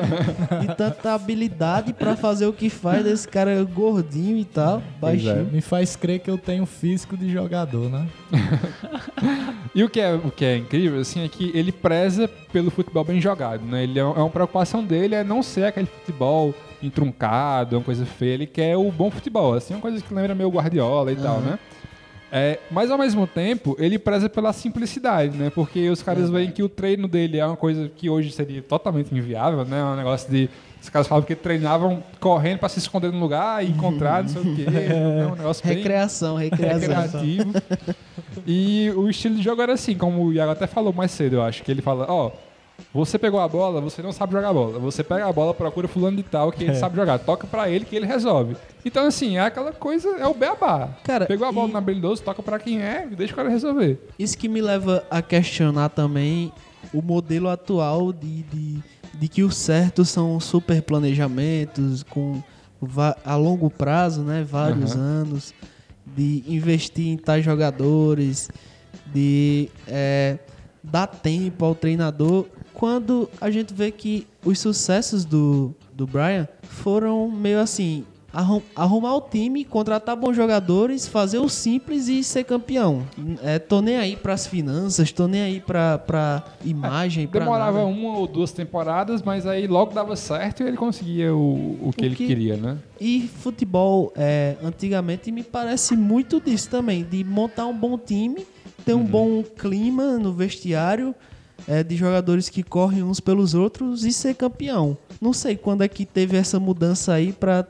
e 0.63 0.67
tanta 0.75 1.13
habilidade 1.13 1.93
pra 1.93 2.15
fazer 2.15 2.45
o 2.45 2.53
que 2.53 2.69
faz 2.69 3.03
desse 3.03 3.27
cara 3.27 3.63
gordinho 3.63 4.37
e 4.37 4.45
tal, 4.45 4.81
baixinho. 4.99 5.49
Me 5.51 5.61
faz 5.61 5.95
crer 5.95 6.19
que 6.19 6.29
eu 6.29 6.37
tenho 6.37 6.65
físico 6.65 7.17
de 7.17 7.31
jogador, 7.31 7.89
né? 7.89 8.07
E 9.75 9.83
o 9.83 9.89
que, 9.89 9.99
é, 9.99 10.13
o 10.13 10.29
que 10.29 10.45
é 10.45 10.57
incrível, 10.57 10.99
assim, 10.99 11.23
é 11.25 11.27
que 11.27 11.51
ele 11.55 11.71
preza 11.71 12.27
pelo 12.51 12.69
futebol 12.69 13.03
bem 13.03 13.19
jogado, 13.19 13.65
né? 13.65 13.83
Ele 13.83 13.97
é, 13.97 14.03
é 14.03 14.05
uma 14.05 14.29
preocupação 14.29 14.83
dele 14.83 15.15
é 15.15 15.23
não 15.23 15.41
ser 15.41 15.65
aquele 15.65 15.87
futebol 15.87 16.53
entruncado, 16.81 17.77
uma 17.77 17.83
coisa 17.83 18.05
feia. 18.05 18.33
Ele 18.35 18.45
quer 18.45 18.77
o 18.77 18.91
bom 18.91 19.09
futebol, 19.09 19.55
assim, 19.55 19.73
uma 19.73 19.81
coisa 19.81 19.99
que 19.99 20.13
lembra 20.13 20.35
meio 20.35 20.49
Guardiola 20.49 21.11
e 21.11 21.15
tal, 21.15 21.37
Aham. 21.37 21.41
né? 21.41 21.59
É, 22.35 22.57
mas 22.71 22.89
ao 22.89 22.97
mesmo 22.97 23.27
tempo, 23.27 23.75
ele 23.77 23.99
preza 23.99 24.27
pela 24.27 24.51
simplicidade, 24.51 25.37
né? 25.37 25.51
Porque 25.53 25.87
os 25.91 26.01
caras 26.01 26.31
veem 26.31 26.49
que 26.49 26.63
o 26.63 26.67
treino 26.67 27.07
dele 27.07 27.37
é 27.37 27.45
uma 27.45 27.55
coisa 27.55 27.87
que 27.95 28.09
hoje 28.09 28.31
seria 28.31 28.59
totalmente 28.59 29.13
inviável, 29.15 29.63
né? 29.63 29.83
Um 29.83 29.95
negócio 29.95 30.31
de. 30.31 30.49
Os 30.81 30.89
caras 30.89 31.07
falam 31.07 31.23
que 31.23 31.35
treinavam 31.35 32.03
correndo 32.19 32.57
pra 32.57 32.67
se 32.69 32.79
esconder 32.79 33.11
num 33.11 33.19
lugar 33.19 33.63
e 33.63 33.69
encontrar, 33.69 34.23
não 34.23 34.29
sei 34.29 34.41
o 34.41 34.55
quê. 34.55 34.65
né? 34.69 35.27
Um 35.31 35.35
negócio 35.35 35.65
bem 35.65 35.77
Recreação, 35.77 36.35
recreação. 36.35 36.79
recreativo. 37.21 37.53
E 38.47 38.91
o 38.95 39.07
estilo 39.09 39.35
de 39.35 39.43
jogo 39.43 39.61
era 39.61 39.73
assim, 39.73 39.95
como 39.95 40.23
o 40.25 40.33
Iago 40.33 40.51
até 40.51 40.65
falou 40.67 40.91
mais 40.91 41.11
cedo, 41.11 41.35
eu 41.35 41.43
acho. 41.43 41.61
Que 41.63 41.71
ele 41.71 41.81
fala, 41.83 42.05
ó, 42.09 42.31
você 42.93 43.17
pegou 43.17 43.39
a 43.39 43.47
bola, 43.47 43.81
você 43.81 44.01
não 44.01 44.11
sabe 44.11 44.33
jogar 44.33 44.53
bola. 44.53 44.77
Você 44.79 45.03
pega 45.03 45.25
a 45.27 45.33
bola, 45.33 45.53
procura 45.53 45.87
fulano 45.87 46.17
de 46.17 46.23
tal 46.23 46.51
que 46.51 46.63
ele 46.63 46.71
É. 46.71 46.75
sabe 46.75 46.95
jogar. 46.95 47.17
Toca 47.19 47.47
pra 47.47 47.69
ele 47.69 47.85
que 47.85 47.95
ele 47.95 48.05
resolve. 48.05 48.55
Então, 48.85 49.07
assim, 49.07 49.37
é 49.37 49.41
aquela 49.41 49.71
coisa, 49.71 50.07
é 50.17 50.27
o 50.27 50.33
beabá. 50.33 50.89
Cara, 51.03 51.25
Pegou 51.25 51.47
a 51.47 51.51
bola 51.51 51.69
na 51.71 51.79
habilidoso, 51.79 52.21
toca 52.21 52.43
pra 52.43 52.59
quem 52.59 52.81
é 52.81 53.07
e 53.11 53.15
deixa 53.15 53.33
o 53.33 53.35
cara 53.35 53.49
resolver. 53.49 53.99
Isso 54.19 54.37
que 54.37 54.47
me 54.47 54.61
leva 54.61 55.03
a 55.09 55.21
questionar 55.21 55.89
também 55.89 56.51
o 56.93 57.01
modelo 57.01 57.49
atual 57.49 58.13
de, 58.13 58.43
de, 58.43 58.79
de 59.15 59.27
que 59.27 59.41
o 59.41 59.49
certo 59.51 60.05
são 60.05 60.39
super 60.39 60.81
planejamentos 60.83 62.03
com 62.03 62.43
a 63.25 63.35
longo 63.35 63.69
prazo, 63.69 64.21
né? 64.21 64.43
Vários 64.47 64.91
Aham. 64.95 65.01
anos, 65.01 65.53
de 66.05 66.43
investir 66.47 67.07
em 67.07 67.17
tais 67.17 67.43
jogadores, 67.43 68.49
de 69.13 69.69
é, 69.87 70.37
dar 70.83 71.07
tempo 71.07 71.63
ao 71.65 71.73
treinador. 71.73 72.45
Quando 72.73 73.29
a 73.39 73.49
gente 73.51 73.73
vê 73.73 73.91
que 73.91 74.27
os 74.43 74.59
sucessos 74.59 75.23
do, 75.25 75.73
do 75.93 76.05
Brian 76.07 76.47
foram 76.63 77.29
meio 77.29 77.59
assim. 77.59 78.03
arrum- 78.33 78.61
Arrumar 78.75 79.15
o 79.15 79.21
time, 79.21 79.63
contratar 79.63 80.15
bons 80.15 80.35
jogadores, 80.35 81.07
fazer 81.07 81.37
o 81.37 81.47
simples 81.47 82.07
e 82.07 82.23
ser 82.23 82.43
campeão. 82.43 83.03
É, 83.43 83.59
tô 83.59 83.79
nem 83.79 83.97
aí 83.97 84.15
pras 84.15 84.47
finanças, 84.47 85.11
tô 85.11 85.27
nem 85.27 85.41
aí 85.41 85.59
pra, 85.61 85.99
pra 85.99 86.43
imagem, 86.65 87.27
pra 87.27 87.41
Demorava 87.41 87.77
nada. 87.77 87.85
uma 87.91 88.17
ou 88.17 88.25
duas 88.27 88.51
temporadas, 88.51 89.21
mas 89.21 89.45
aí 89.45 89.67
logo 89.67 89.93
dava 89.93 90.15
certo 90.15 90.63
e 90.63 90.67
ele 90.67 90.77
conseguia 90.77 91.33
o, 91.33 91.77
o 91.89 91.93
que 91.95 92.03
O 92.03 92.05
ele 92.05 92.15
que- 92.15 92.25
queria, 92.27 92.57
né? 92.57 92.77
E 92.99 93.29
futebol, 93.39 94.11
é, 94.15 94.55
antigamente, 94.63 95.31
me 95.31 95.43
parece 95.43 95.95
muito 95.95 96.41
disso 96.41 96.69
também, 96.69 97.03
de 97.03 97.23
montar 97.23 97.67
um 97.67 97.77
bom 97.77 97.97
time, 97.99 98.45
ter 98.83 98.93
um 98.95 99.01
Uhum. 99.01 99.05
bom 99.05 99.43
clima 99.43 100.17
no 100.17 100.33
vestiário, 100.33 101.13
é, 101.67 101.83
de 101.83 101.95
jogadores 101.95 102.49
que 102.49 102.63
correm 102.63 103.03
uns 103.03 103.19
pelos 103.19 103.53
outros 103.53 104.03
e 104.03 104.11
ser 104.11 104.33
campeão. 104.35 104.97
Não 105.21 105.33
sei 105.33 105.55
quando 105.55 105.83
é 105.83 105.87
que 105.87 106.05
teve 106.05 106.35
essa 106.37 106.59
mudança 106.59 107.13
aí 107.13 107.31
pra 107.31 107.65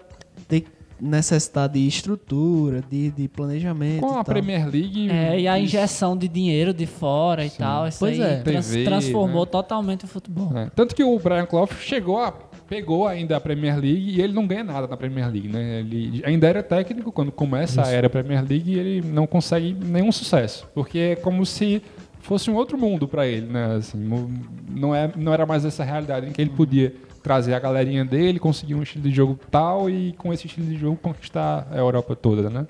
ter 0.47 0.65
necessidade 0.99 1.73
de 1.73 1.85
estrutura, 1.85 2.81
de, 2.89 3.11
de 3.11 3.27
planejamento. 3.27 3.99
Com 3.99 4.11
a 4.11 4.23
tal. 4.23 4.25
Premier 4.25 4.69
League. 4.69 5.09
É, 5.09 5.39
e 5.41 5.47
a 5.47 5.59
injeção 5.59 6.15
de 6.15 6.27
dinheiro 6.27 6.73
de 6.73 6.85
fora 6.85 7.45
e 7.45 7.49
tal, 7.49 7.87
isso 7.87 7.99
Pois 7.99 8.19
aí 8.19 8.25
é. 8.35 8.35
trans- 8.41 8.69
TV, 8.69 8.83
transformou 8.85 9.43
né? 9.43 9.51
totalmente 9.51 10.05
o 10.05 10.07
futebol. 10.07 10.57
É, 10.57 10.69
Tanto 10.73 10.95
que 10.95 11.03
o 11.03 11.19
Brian 11.19 11.45
Clough 11.45 11.69
chegou 11.81 12.19
a 12.19 12.33
pegou 12.65 13.05
ainda 13.05 13.35
a 13.37 13.41
Premier 13.41 13.75
League 13.77 14.15
e 14.17 14.21
ele 14.21 14.33
não 14.33 14.47
ganha 14.47 14.63
nada 14.63 14.87
na 14.87 14.97
Premier 14.97 15.29
League, 15.29 15.47
né? 15.49 15.81
Ele 15.81 16.23
ainda 16.25 16.47
era 16.47 16.63
técnico 16.63 17.11
quando 17.11 17.31
começa 17.31 17.81
a 17.81 17.83
Isso. 17.83 17.91
era 17.93 18.09
Premier 18.09 18.39
League 18.47 18.71
e 18.73 18.79
ele 18.79 19.01
não 19.05 19.27
consegue 19.27 19.75
nenhum 19.79 20.11
sucesso, 20.11 20.65
porque 20.73 20.97
é 20.97 21.15
como 21.15 21.45
se 21.45 21.83
fosse 22.23 22.49
um 22.49 22.55
outro 22.55 22.77
mundo 22.77 23.07
para 23.07 23.27
ele, 23.27 23.45
né? 23.45 23.75
Assim, 23.75 23.97
não 24.69 24.95
é 24.95 25.11
não 25.15 25.33
era 25.33 25.45
mais 25.45 25.63
essa 25.65 25.83
realidade 25.83 26.27
em 26.27 26.31
que 26.31 26.41
ele 26.41 26.49
podia 26.49 26.93
trazer 27.21 27.53
a 27.53 27.59
galerinha 27.59 28.03
dele, 28.03 28.37
conseguir 28.37 28.75
um 28.75 28.83
estilo 28.83 29.03
de 29.05 29.15
jogo 29.15 29.39
tal 29.49 29.89
e 29.89 30.13
com 30.17 30.33
esse 30.33 30.45
estilo 30.45 30.67
de 30.67 30.77
jogo 30.77 30.97
conquistar 30.97 31.65
a 31.71 31.77
Europa 31.77 32.15
toda, 32.15 32.49
né? 32.49 32.67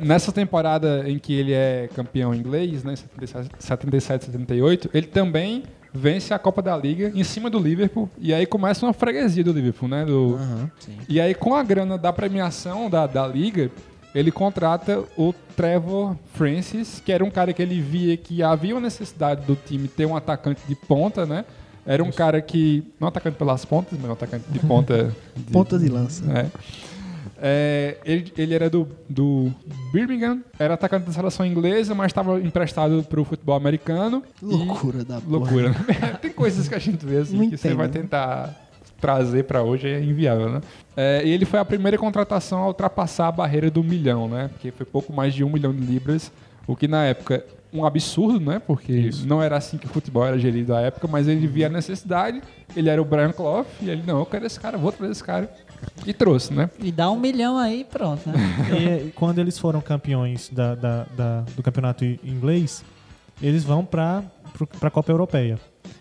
Nessa 0.00 0.32
temporada 0.32 1.08
em 1.08 1.18
que 1.18 1.32
ele 1.32 1.52
é 1.52 1.88
campeão 1.94 2.34
inglês, 2.34 2.82
né, 2.82 2.94
77, 2.96 4.26
78, 4.26 4.90
ele 4.92 5.06
também 5.06 5.62
vence 5.92 6.34
a 6.34 6.38
Copa 6.40 6.60
da 6.60 6.76
Liga 6.76 7.12
em 7.14 7.22
cima 7.22 7.48
do 7.48 7.60
Liverpool 7.60 8.10
e 8.18 8.34
aí 8.34 8.46
começa 8.46 8.84
uma 8.84 8.92
freguesia 8.92 9.44
do 9.44 9.52
Liverpool, 9.52 9.88
né? 9.88 10.04
Do... 10.04 10.36
E 11.08 11.20
aí 11.20 11.34
com 11.34 11.54
a 11.54 11.62
grana 11.62 11.96
da 11.96 12.12
premiação 12.12 12.90
da, 12.90 13.06
da 13.06 13.28
Liga, 13.28 13.70
ele 14.14 14.30
contrata 14.30 15.02
o 15.16 15.34
Trevor 15.56 16.16
Francis, 16.34 17.02
que 17.04 17.12
era 17.12 17.24
um 17.24 17.30
cara 17.30 17.52
que 17.52 17.60
ele 17.62 17.80
via 17.80 18.16
que 18.16 18.42
havia 18.42 18.74
uma 18.74 18.80
necessidade 18.80 19.44
do 19.44 19.56
time 19.56 19.88
ter 19.88 20.06
um 20.06 20.14
atacante 20.16 20.60
de 20.68 20.74
ponta, 20.74 21.26
né? 21.26 21.44
Era 21.86 22.02
um 22.02 22.10
cara 22.10 22.40
que, 22.40 22.82
não 22.98 23.08
atacante 23.08 23.36
pelas 23.36 23.64
pontas, 23.64 23.98
mas 23.98 24.08
um 24.08 24.14
atacante 24.14 24.44
de 24.48 24.58
ponta. 24.60 25.14
Ponta 25.52 25.78
de 25.78 25.88
lança. 25.88 26.24
É. 26.32 26.50
É, 27.36 27.98
ele, 28.06 28.32
ele 28.38 28.54
era 28.54 28.70
do, 28.70 28.88
do 29.08 29.52
Birmingham, 29.92 30.40
era 30.58 30.74
atacante 30.74 31.06
da 31.06 31.12
seleção 31.12 31.44
inglesa, 31.44 31.94
mas 31.94 32.06
estava 32.06 32.40
emprestado 32.40 33.02
para 33.02 33.20
o 33.20 33.24
futebol 33.24 33.54
americano. 33.54 34.22
Loucura 34.40 35.00
E- 35.00 35.04
da. 35.04 35.20
Loucura. 35.26 35.70
né? 35.70 36.16
Tem 36.22 36.32
coisas 36.32 36.68
que 36.68 36.74
a 36.74 36.78
gente 36.78 37.04
vê 37.04 37.18
assim 37.18 37.36
Não 37.36 37.50
que 37.50 37.56
você 37.58 37.74
vai 37.74 37.88
tentar 37.88 38.63
trazer 39.04 39.44
para 39.44 39.62
hoje 39.62 39.86
é 39.86 40.00
inviável, 40.00 40.48
né? 40.48 40.60
É, 40.96 41.22
e 41.26 41.30
ele 41.30 41.44
foi 41.44 41.58
a 41.60 41.64
primeira 41.64 41.98
contratação 41.98 42.62
a 42.62 42.68
ultrapassar 42.68 43.28
a 43.28 43.32
barreira 43.32 43.70
do 43.70 43.84
milhão, 43.84 44.26
né? 44.28 44.48
Porque 44.48 44.70
foi 44.70 44.86
pouco 44.86 45.12
mais 45.12 45.34
de 45.34 45.44
um 45.44 45.50
milhão 45.50 45.74
de 45.74 45.80
libras 45.84 46.32
O 46.66 46.74
que 46.74 46.88
na 46.88 47.04
época 47.04 47.44
um 47.70 47.84
absurdo, 47.84 48.40
né? 48.40 48.62
Porque 48.66 49.10
não 49.26 49.42
era 49.42 49.56
assim 49.58 49.76
que 49.76 49.84
o 49.84 49.88
futebol 49.90 50.24
era 50.24 50.38
gerido 50.38 50.74
à 50.74 50.80
época, 50.80 51.06
mas 51.06 51.28
ele 51.28 51.46
via 51.46 51.66
a 51.66 51.68
necessidade, 51.68 52.40
ele 52.74 52.88
era 52.88 53.02
o 53.02 53.04
Brian 53.04 53.32
Clough, 53.32 53.66
e 53.82 53.90
ele, 53.90 54.02
não, 54.06 54.20
eu 54.20 54.24
quero 54.26 54.46
esse 54.46 54.58
cara, 54.58 54.78
vou 54.78 54.90
trazer 54.92 55.12
esse 55.12 55.22
cara. 55.24 55.52
E 56.06 56.14
trouxe, 56.14 56.54
né? 56.54 56.70
E 56.80 56.90
dá 56.90 57.10
um 57.10 57.18
milhão 57.20 57.58
aí 57.58 57.80
e 57.80 57.84
pronto, 57.84 58.26
né? 58.30 58.34
E 59.08 59.10
quando 59.10 59.38
eles 59.40 59.58
foram 59.58 59.80
campeões 59.82 60.48
da, 60.50 60.74
da- 60.74 61.06
da- 61.16 61.40
do 61.54 61.62
campeonato 61.62 62.04
inglês, 62.04 62.82
eles 63.42 63.64
vão 63.64 63.84
para 63.84 64.22
a 64.80 64.90
Copa 64.90 65.10
Europeia. 65.12 65.58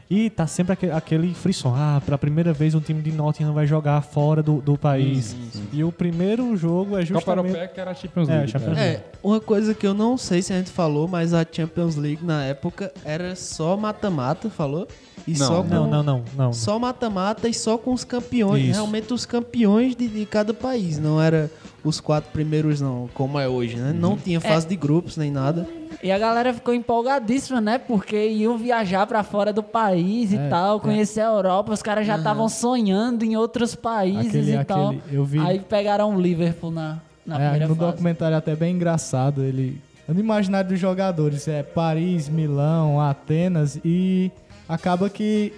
E 0.10 0.30
tá 0.30 0.46
sempre 0.46 0.74
aquele, 0.74 0.92
aquele 0.92 1.34
frisson. 1.34 1.74
Ah, 1.76 2.02
pela 2.06 2.18
primeira 2.18 2.54
vez 2.54 2.76
um 2.76 2.80
time 2.80 3.02
de 3.02 3.12
Nottingham 3.12 3.54
vai 3.54 3.66
jogar 3.66 4.02
fora 4.02 4.44
do, 4.44 4.62
do 4.62 4.78
país. 4.78 5.36
E 5.72 5.84
o 5.84 5.92
primeiro 5.92 6.56
jogo 6.56 6.98
é 6.98 7.06
Copa 7.06 7.06
justamente... 7.06 7.38
Europeia 7.48 7.68
que 7.68 7.80
era 7.80 7.92
a 7.92 7.96
Champions 7.96 8.30
É, 8.30 8.34
League. 8.36 8.52
Champions 8.52 8.76
né? 8.76 8.84
League. 8.84 8.98
É, 8.98 9.04
uma 9.24 9.40
coisa 9.40 9.74
que 9.74 9.88
eu 9.88 9.94
não 9.94 10.18
sei 10.18 10.42
se 10.42 10.54
a 10.54 10.58
gente 10.58 10.70
falou, 10.70 11.08
mas 11.08 11.34
a 11.34 11.46
Champions 11.50 11.96
League 11.96 12.24
na 12.24 12.44
época 12.44 12.92
era 13.04 13.36
só 13.36 13.76
mata-mata, 13.78 14.50
falou? 14.50 14.88
E 15.26 15.32
Não, 15.38 15.48
só 15.48 15.64
com, 15.64 15.70
não, 15.70 15.88
não, 15.88 16.04
não, 16.04 16.24
não. 16.36 16.54
Só 16.54 16.78
mata-mata 16.78 17.48
e 17.48 17.54
só 17.54 17.78
com 17.78 17.94
os 17.94 18.04
campeões, 18.04 18.64
Isso. 18.66 18.74
realmente 18.74 19.14
os 19.14 19.26
campeões 19.26 19.96
de, 19.96 20.08
de 20.10 20.26
cada 20.26 20.54
país, 20.54 21.00
não 21.00 21.22
era 21.22 21.50
os 21.84 22.00
quatro 22.00 22.32
primeiros 22.32 22.80
não, 22.80 23.10
como 23.14 23.38
é 23.40 23.48
hoje, 23.48 23.76
né? 23.76 23.94
Não 23.94 24.16
tinha 24.18 24.40
fase 24.40 24.68
de 24.68 24.76
grupos 24.76 25.18
nem 25.18 25.30
nada. 25.32 25.68
E 26.02 26.12
a 26.12 26.18
galera 26.18 26.54
ficou 26.54 26.74
empolgadíssima, 26.74 27.60
né? 27.62 27.78
Porque 27.78 28.28
iam 28.30 28.58
viajar 28.58 29.06
pra 29.06 29.22
fora 29.24 29.52
do 29.54 29.62
país 29.64 30.32
e 30.32 30.38
É, 30.38 30.50
tal, 30.50 30.78
é. 30.78 30.80
conhecer 30.80 31.22
a 31.22 31.26
Europa. 31.28 31.72
Os 31.74 31.82
caras 31.84 32.08
já 32.08 32.18
estavam 32.18 32.48
sonhando 32.50 33.24
em 33.24 33.36
outros 33.36 33.76
países 33.76 34.28
Aquele- 34.28 34.56
e 34.56 34.64
tal. 34.66 34.88
aquele- 34.90 35.02
eu 35.12 35.26
vi- 35.26 35.40
Aí 35.40 35.60
pegaram 35.60 36.16
o 36.16 36.20
Liverpool 36.22 36.72
na, 36.72 37.00
na 37.26 37.36
É, 37.36 37.40
primeira 37.50 37.68
no 37.68 37.76
fase. 37.76 37.92
documentário 37.92 38.36
é 38.36 38.38
até 38.38 38.56
bem 38.56 38.76
engraçado, 38.76 39.44
ele... 39.44 39.80
No 40.08 40.20
imaginário 40.20 40.70
dos 40.70 40.80
jogadores, 40.80 41.48
é 41.48 41.64
Paris, 41.64 42.28
Milão, 42.28 43.00
Atenas 43.00 43.80
e 43.86 44.30
acaba 44.68 45.10
que 45.10 45.54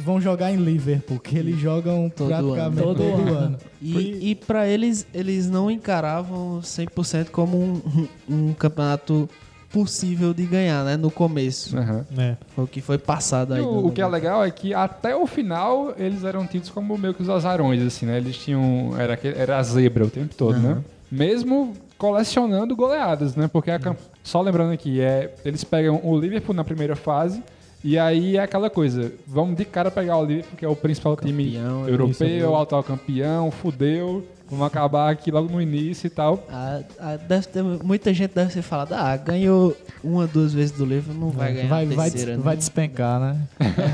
vão 0.00 0.20
jogar 0.20 0.52
em 0.52 0.56
Liverpool, 0.56 1.18
que 1.18 1.36
eles 1.36 1.58
jogam 1.58 2.10
Todo 2.14 2.28
praticamente 2.28 2.82
ano. 2.82 2.94
todo, 2.94 3.34
ano. 3.34 3.58
E, 3.80 4.30
e 4.30 4.34
para 4.34 4.66
eles, 4.66 5.06
eles 5.12 5.48
não 5.48 5.70
encaravam 5.70 6.60
100% 6.60 7.30
como 7.30 7.56
um, 7.56 8.08
um 8.28 8.52
campeonato 8.52 9.28
possível 9.72 10.34
de 10.34 10.44
ganhar, 10.44 10.84
né? 10.84 10.96
No 10.96 11.10
começo. 11.10 11.76
É. 12.18 12.36
Foi 12.54 12.64
o 12.64 12.66
que 12.66 12.80
foi 12.80 12.98
passado 12.98 13.54
aí. 13.54 13.60
O, 13.60 13.86
o 13.86 13.92
que 13.92 14.02
é 14.02 14.06
legal 14.06 14.44
é 14.44 14.50
que 14.50 14.74
até 14.74 15.14
o 15.14 15.26
final 15.26 15.94
eles 15.96 16.24
eram 16.24 16.46
tidos 16.46 16.70
como 16.70 16.98
meio 16.98 17.14
que 17.14 17.22
os 17.22 17.30
azarões, 17.30 17.82
assim, 17.82 18.06
né? 18.06 18.18
Eles 18.18 18.36
tinham. 18.36 18.94
Era, 18.98 19.18
era 19.22 19.58
a 19.58 19.62
zebra 19.62 20.04
o 20.04 20.10
tempo 20.10 20.34
todo, 20.34 20.58
né? 20.58 20.78
Mesmo 21.10 21.74
colecionando 21.96 22.74
goleadas, 22.74 23.36
né? 23.36 23.48
Porque 23.48 23.70
a 23.70 23.78
só 24.22 24.40
lembrando 24.40 24.72
aqui, 24.72 25.00
é, 25.00 25.34
eles 25.44 25.64
pegam 25.64 26.00
o 26.02 26.18
Liverpool 26.18 26.54
na 26.54 26.64
primeira 26.64 26.94
fase. 26.94 27.42
E 27.82 27.98
aí 27.98 28.36
é 28.36 28.40
aquela 28.40 28.68
coisa, 28.68 29.12
vamos 29.26 29.56
de 29.56 29.64
cara 29.64 29.90
pegar 29.90 30.18
o 30.18 30.24
Liverpool, 30.24 30.56
que 30.56 30.64
é 30.64 30.68
o 30.68 30.76
principal 30.76 31.16
time 31.16 31.56
europeu, 31.88 32.10
isso, 32.10 32.54
atual 32.54 32.82
campeão, 32.82 33.50
fudeu, 33.50 34.22
vamos 34.50 34.66
acabar 34.66 35.10
aqui 35.10 35.30
logo 35.30 35.48
no 35.50 35.60
início 35.62 36.06
e 36.06 36.10
tal. 36.10 36.44
Ah, 36.50 36.80
ah, 36.98 37.16
deve 37.16 37.46
ter, 37.46 37.62
muita 37.62 38.12
gente 38.12 38.34
deve 38.34 38.52
ter 38.52 38.62
falado, 38.62 38.92
ah, 38.94 39.16
ganhou 39.16 39.76
uma, 40.02 40.26
duas 40.26 40.52
vezes 40.52 40.72
do 40.72 40.84
livro, 40.84 41.14
não 41.14 41.30
vai 41.30 41.52
ganhar 41.54 41.68
vai, 41.68 41.84
a 41.84 41.88
vai, 41.88 42.10
terceira, 42.10 42.32
des- 42.32 42.38
né? 42.38 42.44
vai 42.44 42.56
despencar, 42.56 43.20
né? 43.20 43.36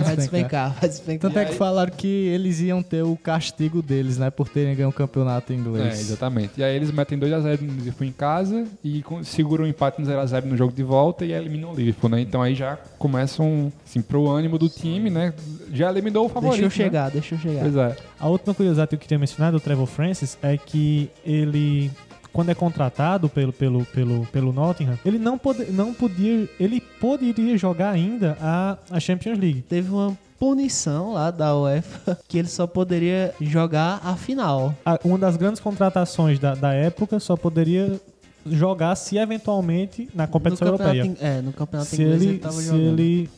Vai 0.04 0.16
despencar, 0.16 0.74
vai 0.80 0.88
despencar. 0.88 1.30
Tanto 1.30 1.38
é 1.38 1.44
que 1.44 1.54
falaram 1.54 1.92
que 1.92 2.06
eles 2.06 2.60
iam 2.60 2.82
ter 2.82 3.02
o 3.02 3.16
castigo 3.16 3.82
deles, 3.82 4.18
né? 4.18 4.30
Por 4.30 4.48
terem 4.48 4.74
ganho 4.74 4.88
o 4.88 4.92
campeonato 4.92 5.52
É, 5.52 5.56
inglês. 5.56 6.00
exatamente. 6.00 6.52
E 6.56 6.64
aí 6.64 6.74
eles 6.74 6.90
metem 6.90 7.18
2x0 7.18 7.60
no 7.60 7.72
Liverpool 7.74 8.06
em 8.06 8.12
casa 8.12 8.64
e 8.84 9.04
seguram 9.24 9.64
o 9.64 9.66
empate 9.66 10.00
no 10.00 10.06
0x0 10.06 10.44
no 10.44 10.56
jogo 10.56 10.72
de 10.72 10.82
volta 10.82 11.24
e 11.24 11.32
eliminam 11.32 11.72
o 11.72 11.74
Liverpool, 11.74 12.10
né? 12.10 12.20
Então 12.20 12.40
aí 12.42 12.54
já 12.54 12.76
começam, 12.98 13.72
assim, 13.84 14.00
pro 14.00 14.28
ânimo 14.28 14.58
do 14.58 14.68
time, 14.68 15.10
né? 15.10 15.34
Já 15.72 15.90
eliminou 15.90 16.26
o 16.26 16.28
favorito, 16.28 16.60
Deixa 16.60 16.66
eu 16.66 16.70
chegar, 16.86 17.04
né? 17.06 17.10
deixa 17.14 17.34
eu 17.34 17.38
chegar. 17.38 17.60
Pois 17.62 17.76
é. 17.76 17.96
A 18.18 18.28
última 18.28 18.54
curiosidade 18.54 18.88
que 18.90 18.94
eu 18.94 18.98
queria 19.00 19.18
mencionar 19.18 19.52
do 19.52 19.60
Trevor 19.60 19.86
Francis 19.86 20.38
é 20.42 20.56
que 20.56 21.10
ele, 21.24 21.90
quando 22.32 22.50
é 22.50 22.54
contratado 22.54 23.28
pelo, 23.28 23.52
pelo, 23.52 23.84
pelo, 23.86 24.26
pelo 24.26 24.52
Nottingham, 24.52 24.98
ele 25.04 25.18
não, 25.18 25.36
pode, 25.36 25.70
não 25.70 25.92
podia. 25.92 26.48
Ele 26.58 26.80
poderia 26.80 27.56
jogar 27.58 27.90
ainda 27.90 28.36
a, 28.40 28.78
a 28.90 28.98
Champions 29.00 29.38
League. 29.38 29.62
Teve 29.62 29.90
uma 29.90 30.16
punição 30.38 31.12
lá 31.14 31.30
da 31.30 31.56
UEFA 31.58 32.18
que 32.28 32.38
ele 32.38 32.48
só 32.48 32.66
poderia 32.66 33.34
jogar 33.40 34.00
a 34.04 34.16
final. 34.16 34.74
A- 34.84 34.98
uma 35.04 35.18
das 35.18 35.36
grandes 35.36 35.60
contratações 35.60 36.38
da, 36.38 36.54
da 36.54 36.72
época 36.72 37.18
só 37.20 37.36
poderia 37.36 38.00
jogar 38.48 38.94
se 38.96 39.18
eventualmente 39.18 40.08
na 40.14 40.26
competição 40.26 40.68
europeia. 40.68 41.16
é, 41.20 41.40
no 41.42 41.52
campeonato 41.52 41.90
se 41.90 42.00
inglês 42.02 42.22
ele, 42.22 42.30
ele 42.42 42.52
se 42.52 42.64
jogando. 42.64 42.80
ele 43.00 43.30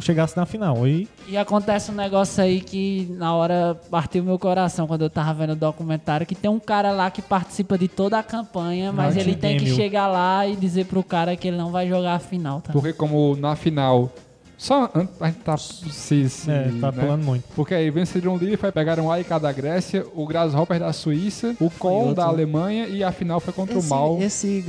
chegasse 0.00 0.36
na 0.36 0.46
final. 0.46 0.86
E 0.86 1.08
E 1.28 1.36
acontece 1.36 1.90
um 1.90 1.94
negócio 1.94 2.42
aí 2.42 2.60
que 2.60 3.08
na 3.10 3.34
hora 3.34 3.78
partiu 3.90 4.22
meu 4.22 4.38
coração 4.38 4.86
quando 4.86 5.02
eu 5.02 5.10
tava 5.10 5.34
vendo 5.34 5.52
o 5.52 5.56
documentário, 5.56 6.26
que 6.26 6.34
tem 6.34 6.50
um 6.50 6.60
cara 6.60 6.92
lá 6.92 7.10
que 7.10 7.22
participa 7.22 7.76
de 7.76 7.88
toda 7.88 8.18
a 8.18 8.22
campanha, 8.22 8.92
mas 8.92 9.14
Martin 9.14 9.20
ele 9.30 9.36
tem 9.36 9.56
que 9.56 9.74
chegar 9.74 10.06
lá 10.06 10.46
e 10.46 10.56
dizer 10.56 10.86
pro 10.86 11.02
cara 11.02 11.36
que 11.36 11.48
ele 11.48 11.56
não 11.56 11.70
vai 11.70 11.88
jogar 11.88 12.14
a 12.14 12.18
final, 12.18 12.60
tá? 12.60 12.72
Porque 12.72 12.92
como 12.92 13.36
na 13.36 13.56
final... 13.56 14.10
Só 14.58 14.90
a 15.20 15.26
gente 15.26 15.40
tá 15.40 15.56
se, 15.56 16.28
se, 16.28 16.50
É, 16.50 16.70
tá 16.80 16.90
né? 16.90 17.02
pulando 17.02 17.24
muito. 17.24 17.44
Porque 17.54 17.74
aí 17.74 17.90
venceram 17.90 18.34
o 18.34 18.38
Liverpool, 18.38 18.72
pegaram 18.72 19.06
o 19.06 19.12
AIK 19.12 19.28
da 19.40 19.52
Grécia, 19.52 20.04
o 20.14 20.26
Grasshopper 20.26 20.80
da 20.80 20.92
Suíça, 20.92 21.54
o 21.60 21.70
Kohl 21.70 22.14
da 22.14 22.24
Alemanha 22.24 22.86
e 22.86 23.04
a 23.04 23.12
final 23.12 23.38
foi 23.38 23.52
contra 23.52 23.76
Esse, 23.76 23.86
o 23.86 23.90
Mal. 23.90 24.18
esse 24.20 24.64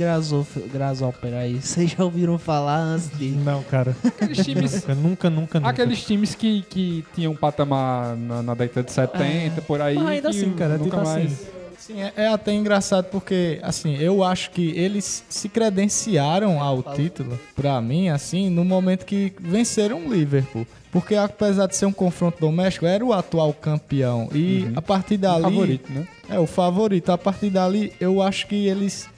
Grasshopper, 0.72 1.34
aí, 1.34 1.54
vocês 1.62 1.90
já 1.90 2.04
ouviram 2.04 2.38
falar 2.38 2.78
antes 2.78 3.10
de... 3.18 3.30
Não, 3.30 3.62
cara. 3.62 3.96
Aqueles 4.04 4.44
times... 4.44 4.72
nunca, 4.74 4.94
nunca, 4.94 5.30
nunca, 5.30 5.60
nunca. 5.60 5.70
Aqueles 5.70 6.04
times 6.04 6.34
que, 6.34 6.62
que 6.62 7.04
tinham 7.14 7.32
um 7.32 7.36
patamar 7.36 8.16
na, 8.16 8.42
na 8.42 8.54
década 8.54 8.82
de 8.82 8.92
70, 8.92 9.62
por 9.62 9.80
aí. 9.80 9.96
Mas 9.96 10.06
ainda 10.06 10.30
que 10.30 10.36
assim, 10.36 10.50
cara, 10.52 10.76
nunca 10.76 10.84
tipo 10.84 10.96
mais... 10.96 11.32
assim, 11.32 11.57
Sim, 11.88 12.02
é, 12.02 12.12
é 12.16 12.28
até 12.28 12.52
engraçado 12.52 13.06
porque, 13.06 13.58
assim, 13.62 13.96
eu 13.96 14.22
acho 14.22 14.50
que 14.50 14.72
eles 14.76 15.24
se 15.26 15.48
credenciaram 15.48 16.62
ao 16.62 16.82
título, 16.82 17.40
pra 17.56 17.80
mim, 17.80 18.10
assim, 18.10 18.50
no 18.50 18.62
momento 18.62 19.06
que 19.06 19.32
venceram 19.40 20.04
o 20.04 20.12
Liverpool. 20.12 20.66
Porque 20.92 21.14
apesar 21.14 21.66
de 21.66 21.74
ser 21.74 21.86
um 21.86 21.92
confronto 21.92 22.40
doméstico, 22.40 22.84
era 22.84 23.02
o 23.02 23.14
atual 23.14 23.54
campeão. 23.54 24.28
E 24.34 24.70
a 24.76 24.82
partir 24.82 25.16
dali. 25.16 25.44
favorito, 25.44 25.90
né? 25.90 26.06
É, 26.28 26.38
o 26.38 26.46
favorito. 26.46 27.10
A 27.10 27.16
partir 27.16 27.48
dali, 27.48 27.90
eu 27.98 28.20
acho 28.20 28.46
que 28.46 28.66
eles 28.66 29.08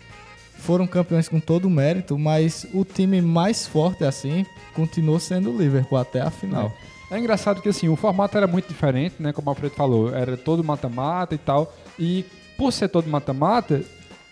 foram 0.55 0.87
campeões 0.87 1.29
com 1.29 1.41
todo 1.41 1.65
o 1.65 1.71
mérito, 1.71 2.17
mas 2.17 2.67
o 2.73 2.85
time 2.85 3.21
mais 3.21 3.67
forte, 3.67 4.05
assim, 4.05 4.47
continuou 4.75 5.19
sendo 5.19 5.51
o 5.53 5.59
Liverpool 5.59 5.99
até 5.99 6.21
a 6.21 6.31
final. 6.31 6.73
É 7.11 7.19
engraçado 7.19 7.61
que 7.61 7.69
assim, 7.69 7.89
o 7.89 7.97
formato 7.97 8.37
era 8.37 8.47
muito 8.47 8.69
diferente, 8.69 9.17
né? 9.19 9.33
Como 9.33 9.49
o 9.49 9.51
Alfredo 9.51 9.75
falou, 9.75 10.15
era 10.15 10.37
todo 10.37 10.63
mata-mata 10.63 11.35
e 11.35 11.39
tal. 11.39 11.75
E 11.99 12.25
por 12.61 12.73
ser 12.75 12.89
todo 12.91 13.09
mata-mata, 13.09 13.81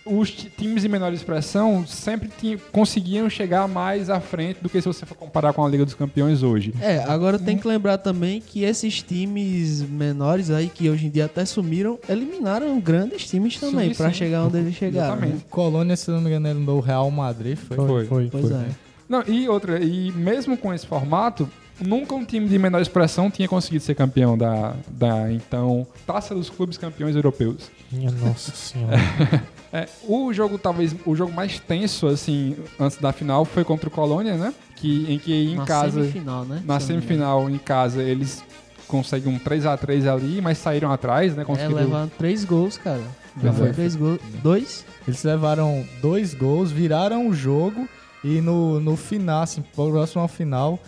os 0.05 0.29
ti- 0.31 0.51
times 0.55 0.83
de 0.83 0.87
menor 0.89 1.11
expressão 1.13 1.85
sempre 1.87 2.29
tinham- 2.39 2.59
conseguiam 2.71 3.27
chegar 3.27 3.67
mais 3.67 4.07
à 4.07 4.19
frente 4.19 4.59
do 4.61 4.69
que 4.69 4.79
se 4.79 4.87
você 4.87 5.03
for 5.03 5.15
comparar 5.15 5.51
com 5.51 5.65
a 5.65 5.67
Liga 5.67 5.83
dos 5.83 5.95
Campeões 5.95 6.43
hoje. 6.43 6.71
É, 6.79 6.99
agora 7.07 7.39
tem 7.39 7.57
que 7.57 7.67
lembrar 7.67 7.97
também 7.97 8.39
que 8.39 8.63
esses 8.63 9.01
times 9.01 9.81
menores 9.81 10.51
aí, 10.51 10.67
que 10.67 10.87
hoje 10.91 11.07
em 11.07 11.09
dia 11.09 11.25
até 11.25 11.43
sumiram, 11.43 11.97
eliminaram 12.07 12.79
grandes 12.79 13.27
times 13.27 13.59
também, 13.59 13.91
sim. 13.95 14.13
chegar 14.13 14.45
onde 14.45 14.57
eles 14.59 14.75
chegaram. 14.75 15.15
né? 15.15 15.33
O 15.47 15.49
Colônia, 15.49 15.95
se 15.95 16.11
não 16.11 16.21
me 16.21 16.27
engano, 16.29 16.47
ele 16.49 16.59
no 16.59 16.79
Real 16.79 17.09
Madrid. 17.09 17.57
Foi, 17.57 18.05
Foi, 18.05 18.29
Pois 18.31 18.51
é. 18.51 18.65
Não, 19.09 19.23
e 19.27 19.49
outra, 19.49 19.83
e 19.83 20.11
mesmo 20.11 20.55
com 20.55 20.71
esse 20.71 20.85
formato, 20.85 21.49
nunca 21.81 22.15
um 22.15 22.25
time 22.25 22.47
de 22.47 22.57
menor 22.57 22.81
expressão 22.81 23.29
tinha 23.31 23.47
conseguido 23.47 23.83
ser 23.83 23.95
campeão 23.95 24.37
da, 24.37 24.73
da 24.87 25.31
então 25.31 25.85
Taça 26.05 26.33
dos 26.35 26.49
Clubes 26.49 26.77
Campeões 26.77 27.15
Europeus. 27.15 27.69
Minha 27.91 28.11
nossa 28.11 28.51
senhora. 28.51 28.97
É, 29.71 29.87
o 30.07 30.33
jogo, 30.33 30.57
talvez, 30.57 30.95
o 31.05 31.15
jogo 31.15 31.31
mais 31.31 31.59
tenso, 31.59 32.07
assim, 32.07 32.55
antes 32.79 32.97
da 32.97 33.13
final 33.13 33.45
foi 33.45 33.63
contra 33.63 33.87
o 33.87 33.91
Colônia, 33.91 34.33
né? 34.35 34.51
Que, 34.75 35.05
em 35.13 35.19
que 35.19 35.31
em 35.31 35.57
Na 35.57 35.63
casa. 35.63 36.01
semifinal, 36.01 36.43
né? 36.43 36.63
Na 36.65 36.79
semifinal, 36.79 37.47
em 37.47 37.57
casa, 37.59 38.01
eles 38.01 38.43
conseguem 38.87 39.31
um 39.31 39.37
3x3 39.37 40.11
ali, 40.11 40.41
mas 40.41 40.57
saíram 40.57 40.91
atrás, 40.91 41.35
né? 41.35 41.43
É, 41.43 41.45
Conseguiram. 41.45 41.75
levaram 41.81 42.09
três 42.17 42.43
gols, 42.43 42.79
cara. 42.79 42.99
Já 43.43 43.53
Foi 43.53 43.65
foi. 43.67 43.73
três 43.73 43.95
gols. 43.95 44.19
Dois? 44.41 44.83
Eles 45.07 45.23
levaram 45.23 45.85
dois 46.01 46.33
gols, 46.33 46.71
viraram 46.71 47.27
o 47.27 47.33
jogo 47.33 47.87
e 48.23 48.41
no, 48.41 48.79
no 48.79 48.95
final, 48.97 49.43
assim, 49.43 49.61
próximo 49.75 50.23
ao 50.23 50.27
final, 50.27 50.79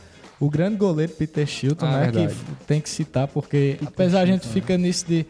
o 0.42 0.50
grande 0.50 0.76
goleiro 0.76 1.14
Peter 1.14 1.46
Shilton, 1.48 1.86
Ah, 1.86 1.92
né, 2.00 2.06
que 2.08 2.12
verdade. 2.18 2.34
f- 2.34 2.46
tem 2.68 2.82
que 2.82 2.90
citar, 2.90 3.28
porque 3.30 3.78
apesar 3.86 4.22
a 4.22 4.26
gente 4.26 4.46
fica 4.48 4.78
nisso 4.78 5.06
de 5.08 5.26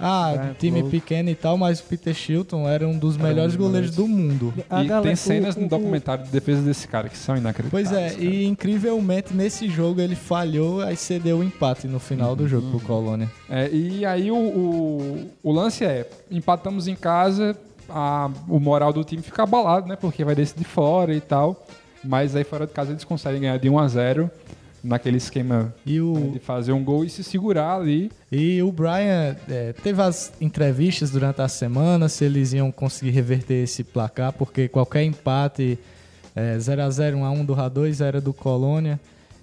ah, 0.00 0.50
É, 0.50 0.54
time 0.54 0.80
gol. 0.82 0.90
pequeno 0.90 1.28
e 1.28 1.34
tal, 1.34 1.56
mas 1.58 1.80
o 1.80 1.84
Peter 1.84 2.14
Shilton 2.14 2.68
era 2.68 2.86
um 2.86 2.96
dos 2.96 3.14
Era 3.16 3.24
um 3.24 3.26
melhores 3.28 3.56
dos 3.56 3.66
goleiros 3.66 3.90
do 3.96 4.06
mundo. 4.06 4.54
E 4.56 5.02
tem 5.02 5.16
cenas 5.16 5.56
no 5.56 5.66
documentário 5.68 6.24
de 6.24 6.30
defesa 6.30 6.62
desse 6.62 6.86
cara 6.86 7.08
que 7.08 7.18
são 7.18 7.36
inacreditáveis. 7.36 7.88
Pois 7.90 7.98
é, 8.00 8.14
e 8.22 8.44
incrivelmente 8.46 9.34
nesse 9.34 9.68
jogo 9.68 10.00
ele 10.00 10.14
falhou, 10.14 10.82
aí 10.82 10.96
cedeu 10.96 11.38
o 11.38 11.42
empate 11.44 11.88
no 11.88 11.98
final 11.98 12.36
do 12.36 12.46
jogo 12.46 12.70
pro 12.70 12.80
Colônia. 12.80 13.28
É, 13.50 13.68
e 13.70 14.04
aí 14.06 14.30
o, 14.30 14.36
o, 14.36 15.30
o 15.42 15.50
lance 15.52 15.84
é, 15.84 16.08
empatamos 16.30 16.86
em 16.86 16.94
casa, 16.94 17.56
a- 17.88 18.30
o 18.48 18.60
moral 18.60 18.92
do 18.92 19.02
time 19.02 19.22
fica 19.22 19.42
abalado, 19.42 19.88
né? 19.88 19.96
Porque 19.96 20.22
vai 20.24 20.34
decidir 20.36 20.64
fora 20.64 21.12
e 21.12 21.20
tal. 21.20 21.66
Mas 22.04 22.34
aí 22.36 22.44
fora 22.44 22.66
de 22.66 22.72
casa 22.72 22.92
eles 22.92 23.04
conseguem 23.04 23.40
ganhar 23.40 23.58
de 23.58 23.68
1 23.68 23.78
a 23.78 23.88
0 23.88 24.30
naquele 24.84 25.16
esquema 25.16 25.74
o- 25.86 26.18
né, 26.18 26.30
de 26.34 26.38
fazer 26.38 26.72
um 26.72 26.82
gol 26.84 27.04
e 27.04 27.10
se 27.10 27.24
segurar 27.24 27.74
ali. 27.76 28.10
E 28.30 28.62
o 28.62 28.70
Brian 28.70 29.36
é, 29.48 29.72
teve 29.82 30.00
as 30.00 30.32
entrevistas 30.40 31.10
durante 31.10 31.40
a 31.40 31.48
semana 31.48 32.08
se 32.08 32.24
eles 32.24 32.52
iam 32.52 32.70
conseguir 32.70 33.10
reverter 33.10 33.64
esse 33.64 33.82
placar, 33.82 34.32
porque 34.32 34.68
qualquer 34.68 35.02
empate 35.02 35.78
é, 36.36 36.56
0x0, 36.56 37.16
1x1 37.16 37.44
do 37.44 37.52
Radões 37.54 38.00
era 38.00 38.20
do 38.20 38.32
Colônia. 38.32 39.00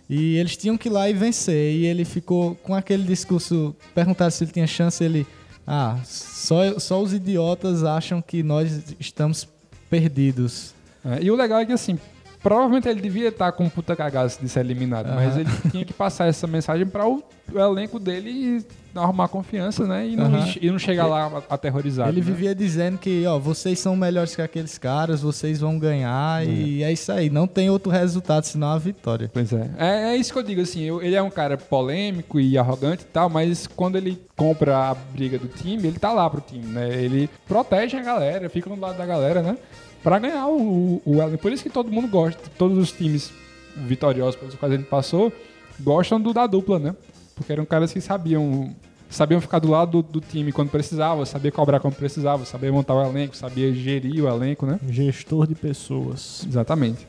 E 0.10 0.38
eles 0.38 0.56
tinham 0.56 0.77
que 0.77 0.88
ir 0.88 0.91
lá 0.91 1.10
e 1.10 1.14
vencer. 1.14 1.73
E 1.76 1.86
ele 1.86 2.06
ficou 2.06 2.56
com 2.64 2.73
aquele 2.76 3.03
discurso. 3.03 3.76
Perguntaram 3.94 4.30
se 4.32 4.44
ele 4.44 4.52
tinha 4.52 4.68
chance, 4.68 5.03
ele. 5.03 5.26
Ah, 5.68 5.98
só, 6.06 6.77
só 6.80 7.02
os 7.02 7.11
idiotas 7.11 7.84
acham 7.84 8.22
que 8.22 8.44
nós 8.44 8.84
estamos 8.99 9.48
perdidos. 9.90 10.73
É, 11.03 11.23
e 11.23 11.32
o 11.32 11.36
legal 11.36 11.60
é 11.60 11.65
que, 11.65 11.73
assim, 11.73 11.98
provavelmente 12.45 12.88
ele 12.88 13.01
devia 13.01 13.30
estar 13.30 13.51
com 13.53 13.63
um 13.63 13.69
puta 13.69 13.95
cagaço 13.95 14.39
de 14.39 14.47
ser 14.47 14.59
eliminado, 14.59 15.07
mas 15.15 15.34
Aham. 15.34 15.39
ele 15.39 15.49
tinha 15.72 15.84
que 15.84 15.93
passar 15.93 16.27
essa 16.27 16.45
mensagem 16.45 16.85
para 16.85 17.07
o, 17.07 17.23
o 17.51 17.59
elenco 17.59 17.97
dele 17.97 18.63
arrumar 18.93 19.27
confiança, 19.30 19.88
né? 19.88 20.07
E 20.07 20.15
não, 20.15 20.26
Aham. 20.26 20.53
e 20.61 20.69
não 20.69 20.77
chegar 20.77 21.07
lá 21.07 21.41
aterrorizado. 21.49 22.11
Ele 22.11 22.19
né? 22.19 22.26
vivia 22.27 22.53
dizendo 22.53 22.99
que, 22.99 23.26
ó, 23.26 23.39
vocês 23.39 23.80
são 23.80 23.95
melhores 23.95 24.35
que 24.35 24.43
aqueles 24.43 24.77
caras, 24.77 25.23
vocês 25.23 25.59
vão 25.59 25.80
ganhar 25.80 26.47
e 26.47 26.84
é 26.84 26.91
isso 26.93 27.11
aí. 27.11 27.31
Não 27.31 27.47
tem 27.47 27.67
outro 27.72 27.91
resultado 27.91 28.43
senão 28.43 28.67
a 28.67 28.77
vitória. 28.77 29.27
Pois 29.34 29.51
é. 29.51 29.72
é. 29.80 30.13
é 30.13 30.15
isso 30.15 30.31
que 30.31 30.38
eu 30.38 30.43
digo, 30.43 30.61
assim, 30.61 30.84
eu- 30.84 31.01
ele 31.01 31.15
é 31.15 31.23
um 31.23 31.31
cara 31.31 31.57
polêmico 31.57 32.39
e 32.39 32.59
arrogante 32.59 33.01
e 33.01 33.07
tal, 33.07 33.27
mas 33.27 33.65
quando 33.65 33.95
ele 33.95 34.22
compra 34.35 34.91
a 34.91 34.93
briga 34.93 35.39
do 35.39 35.47
time, 35.47 35.88
ele 35.88 35.97
tá 35.97 36.13
lá 36.13 36.30
pro 36.30 36.41
time, 36.41 36.67
né? 36.67 36.93
Ele 36.93 37.27
protege 37.47 37.97
a 37.97 38.03
galera, 38.03 38.47
fica 38.51 38.69
no 38.69 38.80
lado 38.80 38.99
da 38.99 39.05
galera, 39.07 39.41
né? 39.41 39.57
Pra 40.06 40.19
ganhar 40.19 40.45
o, 40.48 41.02
o. 41.03 41.38
Por 41.40 41.52
isso 41.52 41.64
que 41.64 41.69
todo 41.69 41.91
mundo 41.91 42.07
gosta, 42.07 42.40
todos 42.60 42.77
os 42.77 42.91
times 42.91 43.34
vitoriosos 43.76 44.36
pelos 44.36 44.53
quais 44.53 44.72
ele 44.72 44.84
passou, 44.84 45.34
gostam 45.80 46.22
do 46.22 46.32
da 46.32 46.45
dupla, 46.45 46.77
né? 46.77 46.95
Porque 47.34 47.52
eram 47.52 47.65
caras 47.65 47.91
que 47.91 47.99
sabiam 47.99 48.76
sabiam 49.10 49.41
ficar 49.41 49.57
do 49.57 49.68
lado 49.68 50.03
do, 50.03 50.19
do 50.19 50.22
time 50.22 50.52
quando 50.52 50.69
precisava, 50.69 51.26
sabia 51.26 51.52
cobrar 51.52 51.80
quando 51.80 51.95
precisava, 51.95 52.45
sabia 52.45 52.72
montar 52.72 52.94
o 52.94 53.03
elenco, 53.03 53.36
sabia 53.36 53.73
gerir 53.73 54.23
o 54.23 54.27
elenco, 54.27 54.68
né? 54.68 54.80
Gestor 54.88 55.48
de 55.48 55.56
pessoas. 55.56 56.45
Exatamente. 56.48 57.07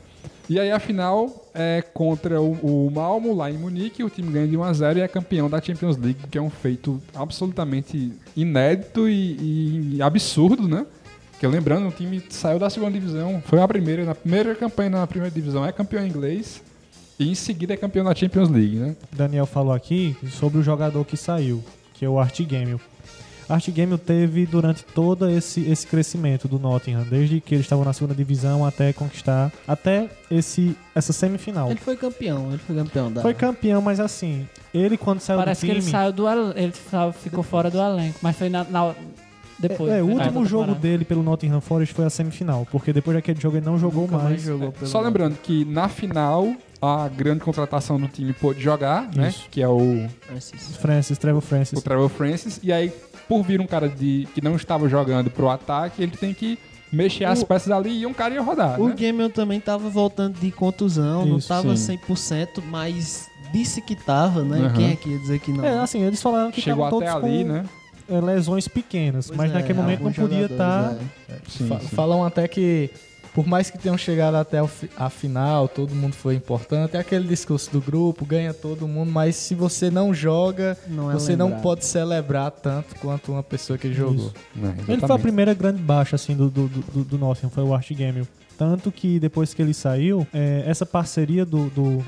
E 0.49 0.59
aí 0.59 0.71
a 0.71 0.79
final 0.79 1.51
é 1.53 1.83
contra 1.93 2.41
o, 2.41 2.53
o 2.87 2.89
Malmo 2.89 3.35
lá 3.35 3.51
em 3.51 3.57
Munique, 3.59 4.03
o 4.03 4.09
time 4.09 4.31
ganha 4.31 4.47
de 4.47 4.57
1 4.57 4.63
a 4.63 4.73
0 4.73 4.99
e 4.99 5.01
é 5.03 5.07
campeão 5.07 5.47
da 5.47 5.61
Champions 5.61 5.97
League, 5.97 6.19
que 6.31 6.37
é 6.37 6.41
um 6.41 6.49
feito 6.49 6.99
absolutamente 7.13 8.11
inédito 8.35 9.07
e, 9.07 9.97
e 9.97 10.01
absurdo, 10.01 10.67
né? 10.67 10.83
Que 11.39 11.45
lembrando, 11.45 11.87
o 11.87 11.91
time 11.91 12.21
saiu 12.29 12.57
da 12.57 12.69
segunda 12.69 12.91
divisão, 12.91 13.41
foi 13.45 13.61
a 13.61 13.67
primeira, 13.67 14.03
na 14.05 14.15
primeira 14.15 14.55
campanha 14.55 14.89
na 14.89 15.05
primeira 15.07 15.33
divisão 15.33 15.63
é 15.65 15.71
campeão 15.71 16.05
inglês 16.05 16.63
e 17.19 17.29
em 17.29 17.35
seguida 17.35 17.73
é 17.73 17.77
campeão 17.77 18.03
da 18.05 18.15
Champions 18.15 18.49
League, 18.49 18.75
né? 18.77 18.95
Daniel 19.15 19.45
falou 19.45 19.71
aqui 19.73 20.15
sobre 20.31 20.57
o 20.57 20.63
jogador 20.63 21.05
que 21.05 21.15
saiu, 21.15 21.63
que 21.93 22.03
é 22.03 22.09
o 22.09 22.19
Art 22.19 22.39
Gamel. 22.41 22.79
Art 23.47 23.69
Gamel 23.69 23.97
teve 23.97 24.45
durante 24.45 24.83
todo 24.83 25.29
esse, 25.29 25.61
esse 25.69 25.85
crescimento 25.87 26.47
do 26.49 26.59
Nottingham, 26.59 27.03
desde 27.09 27.39
que 27.39 27.53
eles 27.55 27.65
estavam 27.65 27.85
na 27.85 27.93
segunda 27.93 28.13
divisão 28.15 28.65
até 28.65 28.91
conquistar, 28.91 29.53
até 29.67 30.09
esse, 30.29 30.75
essa 30.93 31.13
semifinal. 31.13 31.69
Ele 31.69 31.79
foi 31.79 31.95
campeão, 31.95 32.49
ele 32.49 32.57
foi 32.57 32.75
campeão 32.75 33.11
da. 33.11 33.21
Foi 33.21 33.33
campeão, 33.33 33.81
mas 33.81 33.99
assim, 34.01 34.45
ele 34.73 34.97
quando 34.97 35.19
saiu 35.21 35.37
Parece 35.39 35.61
do 35.61 35.67
que 35.67 35.67
time... 35.67 35.83
ele 35.85 35.91
saiu 35.91 36.11
do 36.11 36.27
el- 36.27 36.53
ele 36.57 36.73
ficou 37.21 37.41
fora 37.43 37.69
do 37.71 37.79
elenco, 37.79 38.19
mas 38.21 38.35
foi 38.35 38.49
na, 38.49 38.63
na- 38.65 38.93
depois. 39.59 39.91
É, 39.91 40.01
o 40.01 40.05
foi 40.05 40.13
na 40.15 40.21
último 40.23 40.39
outra 40.39 40.49
jogo 40.49 40.63
temporada. 40.65 40.81
dele 40.87 41.05
pelo 41.05 41.23
Nottingham 41.23 41.61
Forest 41.61 41.93
foi 41.93 42.05
a 42.05 42.09
semifinal, 42.09 42.67
porque 42.71 42.91
depois 42.93 43.15
daquele 43.15 43.39
jogo 43.39 43.57
ele 43.57 43.65
não 43.65 43.77
jogou 43.77 44.03
Nunca 44.03 44.15
mais 44.17 44.29
mais. 44.29 44.41
jogou 44.43 44.71
pelo 44.71 44.87
Só 44.87 44.99
lembrando 45.01 45.37
que 45.41 45.65
na 45.65 45.87
final 45.89 46.53
a 46.81 47.07
grande 47.07 47.39
contratação 47.41 47.99
do 47.99 48.07
time 48.07 48.33
pôde 48.33 48.61
jogar, 48.61 49.09
né? 49.15 49.29
Isso. 49.29 49.47
Que 49.49 49.61
é 49.61 49.67
o 49.67 50.07
Francis. 50.21 50.77
Francis, 50.77 51.17
Trevor 51.17 51.41
Francis. 51.41 51.79
o 51.79 51.81
Trevor 51.81 52.09
Francis. 52.09 52.59
E 52.61 52.71
aí, 52.71 52.91
por 53.27 53.41
vir 53.43 53.59
um 53.59 53.65
cara 53.67 53.89
de, 53.89 54.27
que 54.33 54.41
não 54.43 54.55
estava 54.55 54.87
jogando 54.87 55.29
pro 55.31 55.49
ataque, 55.49 56.03
ele 56.03 56.15
tem 56.15 56.33
que 56.33 56.57
mexer 56.93 57.25
as 57.25 57.41
O- 57.41 57.45
peças 57.47 57.71
ali 57.71 57.99
e 58.01 58.05
um 58.05 58.13
cara 58.13 58.33
ia 58.35 58.41
rodar, 58.41 58.79
O 58.79 58.87
né? 58.89 58.95
Gamel 58.97 59.29
também 59.29 59.59
tava 59.59 59.89
voltando 59.89 60.39
de 60.39 60.51
contusão, 60.51 61.25
não 61.25 61.37
Isso, 61.39 61.47
tava 61.47 61.75
sim. 61.75 61.97
100%, 62.07 62.63
mas 62.69 63.27
disse 63.51 63.81
que 63.81 63.95
tava, 63.95 64.43
né? 64.43 64.59
Aham. 64.59 64.73
Quem 64.73 64.91
é 64.91 64.95
que 64.95 65.09
ia 65.09 65.17
dizer 65.19 65.39
que 65.39 65.51
não? 65.51 65.65
É, 65.65 65.79
assim, 65.79 66.01
eles 66.03 66.21
falaram 66.21 66.51
que 66.51 66.61
Chegou 66.61 66.85
até 66.85 66.91
todos 66.91 67.09
ali, 67.09 67.43
com 67.43 67.49
né? 67.53 67.65
É, 68.09 68.19
lesões 68.21 68.67
pequenas, 68.67 69.27
Pois 69.27 69.37
mas 69.37 69.51
é, 69.51 69.53
naquele 69.55 69.79
momento 69.79 70.03
não 70.03 70.11
podia 70.13 70.45
estar... 70.45 70.81
jogadores, 70.83 71.07
é. 71.29 71.33
Sim, 71.49 71.67
Fa- 71.67 71.79
sim. 71.79 71.87
Falam 71.87 72.23
até 72.25 72.47
que, 72.47 72.89
por 73.33 73.45
mais 73.47 73.69
que 73.69 73.77
tenham 73.77 73.97
chegado 73.97 74.35
até 74.35 74.59
a 74.97 75.09
final, 75.09 75.67
todo 75.67 75.93
mundo 75.93 76.13
foi 76.13 76.35
importante. 76.35 76.95
É 76.97 76.99
aquele 76.99 77.27
discurso 77.27 77.71
do 77.71 77.79
grupo, 77.81 78.25
ganha 78.25 78.53
todo 78.53 78.87
mundo, 78.87 79.11
mas 79.11 79.35
se 79.35 79.53
você 79.53 79.89
não 79.91 80.13
joga, 80.13 80.77
Não 80.87 81.11
é 81.11 81.13
você 81.13 81.35
não 81.35 81.51
pode 81.59 81.85
celebrar 81.85 82.49
tanto 82.51 82.95
quanto 82.95 83.31
uma 83.31 83.43
pessoa 83.43 83.77
que 83.77 83.93
jogou. 83.93 84.31
É, 84.87 84.91
Ele 84.93 85.01
foi 85.01 85.15
a 85.15 85.19
primeira 85.19 85.53
grande 85.53 85.81
baixa 85.81 86.15
assim, 86.15 86.35
do, 86.35 86.49
do, 86.49 86.67
do, 86.67 87.03
do 87.03 87.17
Nottingham, 87.17 87.49
foi 87.51 87.63
o 87.63 87.73
Art 87.73 87.91
Gamel. 87.93 88.27
Tanto 88.57 88.91
que 88.91 89.19
depois 89.19 89.53
que 89.53 89.61
ele 89.61 89.73
saiu, 89.73 90.25
é, 90.33 90.63
essa 90.65 90.83
parceria 90.83 91.45
do, 91.45 91.69
do 91.69 92.03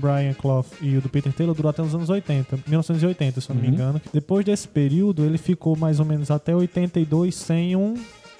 Brian 0.00 0.32
Clough 0.34 0.64
e 0.80 0.96
o 0.96 1.00
do 1.00 1.08
Peter 1.08 1.32
Taylor 1.32 1.54
durou 1.54 1.70
até 1.70 1.82
os 1.82 1.94
anos 1.94 2.08
80, 2.10 2.58
1980, 2.66 3.40
se 3.40 3.50
eu 3.50 3.54
não 3.54 3.62
me 3.62 3.68
Uhum. 3.68 3.74
engano. 3.74 4.02
Depois 4.12 4.44
desse 4.44 4.66
período, 4.68 5.24
ele 5.24 5.38
ficou 5.38 5.76
mais 5.76 5.98
ou 6.00 6.06
menos 6.06 6.30
até 6.30 6.54
82 6.54 7.34
sem 7.34 7.74
um 7.76 7.94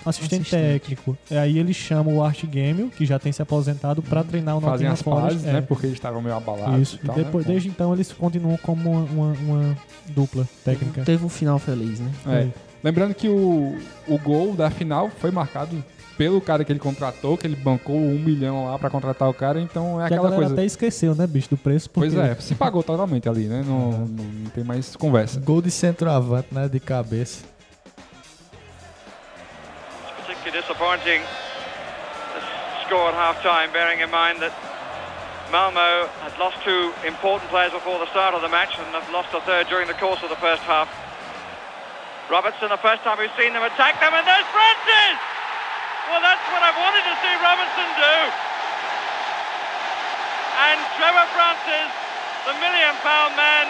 assistente, 0.04 0.42
Assistente. 0.42 0.50
técnico. 0.50 1.16
É, 1.30 1.38
aí 1.38 1.58
ele 1.58 1.72
chama 1.72 2.10
o 2.10 2.22
Art 2.22 2.44
Gamel, 2.44 2.90
que 2.90 3.06
já 3.06 3.18
tem 3.18 3.32
se 3.32 3.40
aposentado, 3.40 4.02
pra 4.02 4.22
treinar 4.22 4.56
o 4.58 4.60
Fazem 4.60 4.86
Nottingham 4.88 4.92
as 4.92 5.02
Forest. 5.02 5.28
pazes, 5.36 5.46
É. 5.46 5.52
né? 5.54 5.60
Porque 5.62 5.86
eles 5.86 5.96
estavam 5.96 6.20
meio 6.20 6.36
abalados 6.36 6.80
Isso. 6.80 6.98
e 7.02 7.06
tal, 7.06 7.18
e 7.18 7.24
depois, 7.24 7.46
né? 7.46 7.52
desde 7.52 7.68
então 7.70 7.92
eles 7.94 8.12
continuam 8.12 8.58
como 8.58 8.90
uma, 8.90 9.04
uma- 9.04 9.32
uma 9.32 9.78
dupla 10.08 10.46
técnica. 10.62 11.02
Teve 11.04 11.24
um 11.24 11.28
final 11.30 11.58
feliz, 11.58 12.00
né? 12.00 12.10
É. 12.26 12.48
Lembrando 12.82 13.14
que 13.14 13.28
o, 13.28 13.78
o 14.06 14.18
gol 14.18 14.54
da 14.54 14.68
final 14.70 15.08
foi 15.18 15.30
marcado 15.30 15.82
pelo 16.16 16.40
cara 16.40 16.64
que 16.64 16.72
ele 16.72 16.78
contratou, 16.78 17.36
que 17.36 17.46
ele 17.46 17.56
bancou 17.56 17.96
um 17.96 18.18
milhão 18.18 18.70
lá 18.70 18.78
pra 18.78 18.88
contratar 18.90 19.28
o 19.28 19.34
cara, 19.34 19.60
então 19.60 20.00
é 20.00 20.06
Que 20.08 20.14
a 20.14 20.16
aquela 20.16 20.22
galera 20.30 20.36
coisa. 20.42 20.54
até 20.54 20.64
esqueceu, 20.64 21.14
né, 21.14 21.26
bicho, 21.26 21.50
do 21.50 21.56
preço. 21.56 21.90
Porque 21.90 22.10
Pois 22.10 22.24
é, 22.30 22.34
se 22.36 22.54
pagou 22.54 22.82
totalmente 22.82 23.28
ali, 23.28 23.44
né? 23.46 23.62
Não, 23.66 23.90
não, 23.90 24.24
não 24.24 24.50
tem 24.50 24.62
mais 24.64 24.94
conversa. 24.96 25.40
Gol 25.40 25.60
de 25.62 25.70
centroavante, 25.70 26.48
né? 26.52 26.68
De 26.68 26.78
cabeça. 26.80 27.44
particularly 30.18 30.60
disappointing 30.60 31.20
score 32.86 33.08
at 33.08 33.14
half 33.14 33.40
time, 33.42 33.70
bearing 33.72 34.00
in 34.00 34.10
mind 34.10 34.40
that 34.40 34.52
Malmo 35.52 36.08
had 36.24 36.32
lost 36.38 36.56
two 36.64 36.92
important 37.06 37.48
players 37.50 37.72
before 37.72 37.98
the 37.98 38.08
start 38.10 38.34
of 38.34 38.40
the 38.42 38.48
match 38.48 38.76
and 38.78 38.86
have 38.94 39.04
lost 39.12 39.28
a 39.34 39.40
third 39.42 39.68
during 39.68 39.86
the 39.86 39.94
course 39.94 40.22
of 40.24 40.30
the 40.30 40.36
first 40.40 40.62
half. 40.64 40.88
Robertson, 42.30 42.68
the 42.70 42.80
first 42.80 43.02
time 43.04 43.18
we've 43.18 43.32
seen 43.36 43.52
them 43.52 43.62
attack 43.62 44.00
them, 44.00 44.12
and 44.16 44.24
there's 44.26 44.48
Francis! 44.48 45.16
Well, 46.04 46.20
that's 46.20 46.44
what 46.52 46.60
I 46.60 46.72
wanted 46.76 47.04
to 47.08 47.14
see 47.24 47.34
Robertson 47.40 47.88
do. 47.96 48.16
And 50.68 50.78
Trevor 51.00 51.26
Francis, 51.32 51.90
the 52.44 52.54
million 52.60 52.92
pound 53.00 53.32
man, 53.40 53.66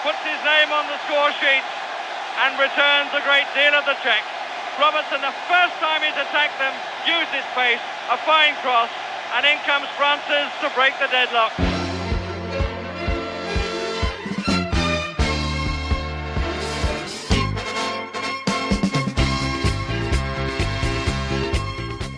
puts 0.00 0.20
his 0.24 0.40
name 0.48 0.72
on 0.72 0.88
the 0.88 0.96
score 1.04 1.28
sheet 1.36 1.64
and 2.40 2.56
returns 2.56 3.12
a 3.12 3.20
great 3.28 3.44
deal 3.52 3.76
of 3.76 3.84
the 3.84 3.96
check. 4.00 4.24
Robertson, 4.80 5.20
the 5.20 5.36
first 5.46 5.76
time 5.78 6.00
he's 6.00 6.16
attacked 6.16 6.56
them, 6.56 6.72
used 7.04 7.30
his 7.36 7.44
pace, 7.52 7.80
a 8.10 8.16
fine 8.24 8.56
cross, 8.64 8.88
and 9.36 9.44
in 9.44 9.60
comes 9.68 9.86
Francis 10.00 10.48
to 10.64 10.72
break 10.72 10.96
the 10.98 11.06
deadlock. 11.12 11.52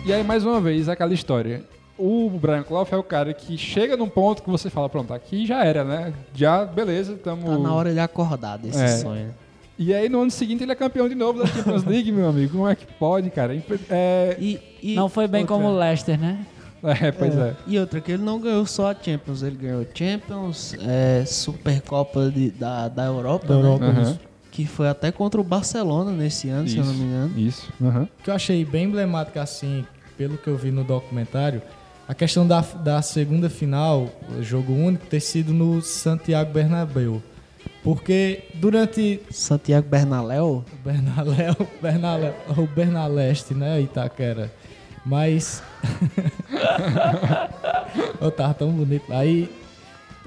E 0.07 0.13
aí, 0.13 0.23
mais 0.23 0.45
uma 0.45 0.61
vez, 0.61 0.87
aquela 0.87 1.13
história. 1.13 1.63
O 1.97 2.29
Brian 2.29 2.63
Clough 2.63 2.87
é 2.91 2.95
o 2.95 3.03
cara 3.03 3.33
que 3.33 3.57
chega 3.57 3.97
num 3.97 4.07
ponto 4.07 4.41
que 4.43 4.49
você 4.49 4.69
fala, 4.69 4.87
pronto, 4.87 5.13
aqui 5.13 5.45
já 5.45 5.63
era, 5.65 5.83
né? 5.83 6.13
Já, 6.33 6.63
beleza, 6.63 7.15
tamo... 7.21 7.45
Tá 7.45 7.57
na 7.57 7.73
hora 7.73 7.91
de 7.91 7.99
acordar 7.99 8.57
desse 8.57 8.81
É. 8.81 8.87
sonho. 8.87 9.33
E 9.79 9.93
aí, 9.93 10.07
no 10.07 10.21
ano 10.21 10.31
seguinte, 10.31 10.63
ele 10.63 10.71
é 10.71 10.75
campeão 10.75 11.09
de 11.09 11.15
novo 11.15 11.39
da 11.39 11.45
Champions 11.47 11.83
League, 11.85 12.11
meu 12.11 12.29
amigo. 12.29 12.51
Como 12.53 12.67
é 12.67 12.75
que 12.75 12.85
pode, 12.85 13.29
cara? 13.31 13.55
É... 13.89 14.37
E, 14.39 14.95
Não 14.95 15.09
foi 15.09 15.27
bem 15.27 15.45
como 15.45 15.67
o 15.67 15.77
Leicester, 15.77 16.19
né? 16.19 16.45
É, 16.83 17.11
pois 17.11 17.35
é. 17.35 17.55
E 17.65 17.77
outra, 17.79 17.99
que 17.99 18.11
ele 18.11 18.23
não 18.23 18.39
ganhou 18.39 18.65
só 18.65 18.91
a 18.91 18.95
Champions, 18.95 19.41
ele 19.41 19.57
ganhou 19.57 19.85
Champions, 19.93 20.75
é, 20.79 21.25
Supercopa 21.25 22.29
de- 22.31 22.51
da, 22.51 22.87
da 22.87 23.05
Europa, 23.05 23.47
Da 23.47 23.55
né? 23.55 23.59
Europa, 23.61 23.85
Aham. 23.85 24.01
isso. 24.03 24.19
Que 24.51 24.65
foi 24.65 24.87
até 24.87 25.11
contra 25.11 25.41
o 25.41 25.43
Barcelona 25.43 26.11
nesse 26.11 26.47
ano, 26.49 26.67
se 26.67 26.77
eu 26.77 26.85
não 26.85 26.93
me 26.93 27.03
engano. 27.03 27.33
Isso. 27.39 27.71
O 27.81 28.23
que 28.23 28.29
eu 28.29 28.33
achei 28.35 28.63
bem 28.63 28.85
emblemático 28.85 29.37
assim, 29.39 29.85
pelo 30.17 30.37
que 30.37 30.47
eu 30.47 30.57
vi 30.57 30.71
no 30.71 30.83
documentário, 30.83 31.61
a 32.07 32.13
questão 32.13 32.47
da, 32.47 32.61
da 32.61 33.01
segunda 33.01 33.49
final, 33.49 34.09
jogo 34.41 34.73
único, 34.73 35.05
ter 35.07 35.19
sido 35.19 35.53
no 35.53 35.81
Santiago 35.81 36.53
Bernabéu. 36.53 37.21
Porque 37.83 38.45
durante 38.55 39.21
Santiago 39.29 39.87
Bernaléu, 39.87 40.65
o 40.71 40.75
Bernaléu, 40.83 41.55
Bernaléu, 41.81 42.33
o 42.57 42.65
Bernaleste, 42.65 43.53
né, 43.53 43.81
Itaquera. 43.81 44.51
Mas 45.05 45.61
eu 48.19 48.31
tava 48.31 48.53
tão 48.53 48.71
bonito. 48.71 49.11
Aí 49.11 49.49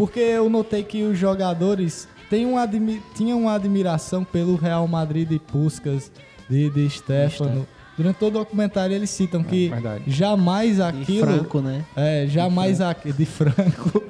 porque 0.00 0.20
eu 0.20 0.48
notei 0.48 0.82
que 0.82 1.02
os 1.02 1.18
jogadores 1.18 2.08
têm 2.30 2.46
uma 2.46 2.62
admi 2.62 3.02
tinham 3.14 3.42
uma 3.42 3.54
admiração 3.54 4.24
pelo 4.24 4.56
Real 4.56 4.88
Madrid 4.88 5.28
de 5.28 5.38
Puskas, 5.38 6.10
de, 6.48 6.70
de 6.70 6.88
Stefano. 6.88 7.68
Durante 8.00 8.16
todo 8.16 8.36
o 8.36 8.38
documentário 8.38 8.96
eles 8.96 9.10
citam 9.10 9.44
que 9.44 9.68
verdade. 9.68 10.04
jamais 10.06 10.80
aquilo. 10.80 11.26
Franco, 11.26 11.60
né? 11.60 11.84
É, 11.94 12.26
jamais 12.26 12.80
aquilo. 12.80 13.12
De 13.12 13.26
Franco. 13.26 14.02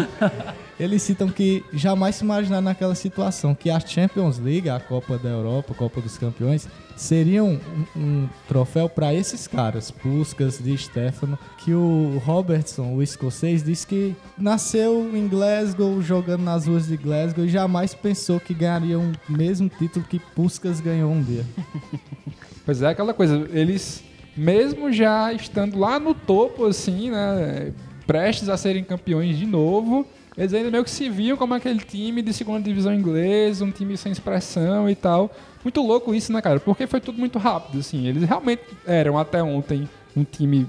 eles 0.80 1.02
citam 1.02 1.28
que 1.28 1.62
jamais 1.70 2.14
se 2.14 2.24
imaginar 2.24 2.62
naquela 2.62 2.94
situação 2.94 3.54
que 3.54 3.68
a 3.68 3.78
Champions 3.78 4.38
League, 4.38 4.70
a 4.70 4.80
Copa 4.80 5.18
da 5.18 5.28
Europa, 5.28 5.72
a 5.72 5.74
Copa 5.74 6.00
dos 6.00 6.16
Campeões, 6.16 6.66
seriam 6.96 7.60
um, 7.94 8.00
um 8.00 8.28
troféu 8.48 8.88
para 8.88 9.12
esses 9.12 9.46
caras, 9.46 9.90
Puskas, 9.90 10.58
de 10.58 10.74
Stefano, 10.78 11.38
que 11.58 11.74
o 11.74 12.22
Robertson, 12.24 12.94
o 12.94 13.02
escocês, 13.02 13.62
disse 13.62 13.86
que 13.86 14.16
nasceu 14.38 15.14
em 15.14 15.28
Glasgow, 15.28 16.00
jogando 16.00 16.42
nas 16.42 16.66
ruas 16.66 16.86
de 16.86 16.96
Glasgow 16.96 17.44
e 17.44 17.50
jamais 17.50 17.92
pensou 17.92 18.40
que 18.40 18.54
ganharia 18.54 18.98
o 18.98 19.12
mesmo 19.28 19.68
título 19.68 20.06
que 20.08 20.18
Puskas 20.18 20.80
ganhou 20.80 21.12
um 21.12 21.22
dia. 21.22 21.44
Pois 22.70 22.82
é, 22.82 22.86
aquela 22.90 23.12
coisa, 23.12 23.48
eles, 23.52 24.00
mesmo 24.36 24.92
já 24.92 25.32
estando 25.32 25.76
lá 25.76 25.98
no 25.98 26.14
topo, 26.14 26.66
assim, 26.66 27.10
né, 27.10 27.72
prestes 28.06 28.48
a 28.48 28.56
serem 28.56 28.84
campeões 28.84 29.36
de 29.36 29.44
novo, 29.44 30.06
eles 30.38 30.54
ainda 30.54 30.70
meio 30.70 30.84
que 30.84 30.90
se 30.90 31.08
viam 31.10 31.36
como 31.36 31.52
aquele 31.52 31.80
time 31.80 32.22
de 32.22 32.32
segunda 32.32 32.60
divisão 32.60 32.94
inglesa, 32.94 33.64
um 33.64 33.72
time 33.72 33.96
sem 33.96 34.12
expressão 34.12 34.88
e 34.88 34.94
tal. 34.94 35.34
Muito 35.64 35.84
louco 35.84 36.14
isso, 36.14 36.32
né, 36.32 36.40
cara? 36.40 36.60
Porque 36.60 36.86
foi 36.86 37.00
tudo 37.00 37.18
muito 37.18 37.40
rápido, 37.40 37.80
assim. 37.80 38.06
Eles 38.06 38.22
realmente 38.22 38.62
eram, 38.86 39.18
até 39.18 39.42
ontem, 39.42 39.88
um 40.16 40.22
time 40.22 40.68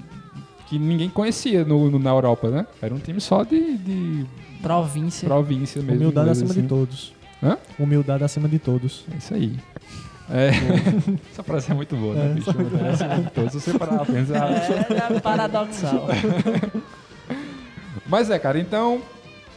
que 0.67 0.79
ninguém 0.79 1.07
conhecia 1.07 1.63
no, 1.63 1.91
no- 1.91 1.99
na 1.99 2.09
Europa, 2.09 2.49
né? 2.49 2.65
Era 2.81 2.95
um 2.95 2.99
time 2.99 3.21
só 3.21 3.43
de... 3.43 3.77
de 3.77 4.25
Província. 4.59 5.27
província 5.27 5.83
mesmo. 5.83 5.97
Humildade 6.01 6.29
inglesa, 6.31 6.45
acima 6.45 6.49
assim. 6.51 6.61
de 6.63 6.67
todos. 6.67 7.13
Hã? 7.43 7.57
Humildade 7.77 8.23
acima 8.23 8.49
de 8.49 8.57
todos. 8.57 9.05
É 9.13 9.17
isso 9.17 9.33
aí. 9.35 9.53
É. 10.33 10.49
Essa 11.31 11.43
frase 11.43 11.71
é 11.71 11.73
muito 11.73 11.95
boa, 11.95 12.15
né, 12.15 12.31
É. 12.31 12.33
bicho? 12.33 12.49
Acima 12.49 13.15
de 13.17 13.29
todos. 13.31 13.51
Se 13.51 13.59
você 13.59 13.77
parar 13.77 13.97
pra 13.97 14.05
pensar... 14.13 14.49
É, 14.51 15.15
é 15.15 15.19
paradoxal. 15.19 16.07
Mas 18.07 18.29
é, 18.29 18.39
cara, 18.39 18.59
então, 18.59 19.01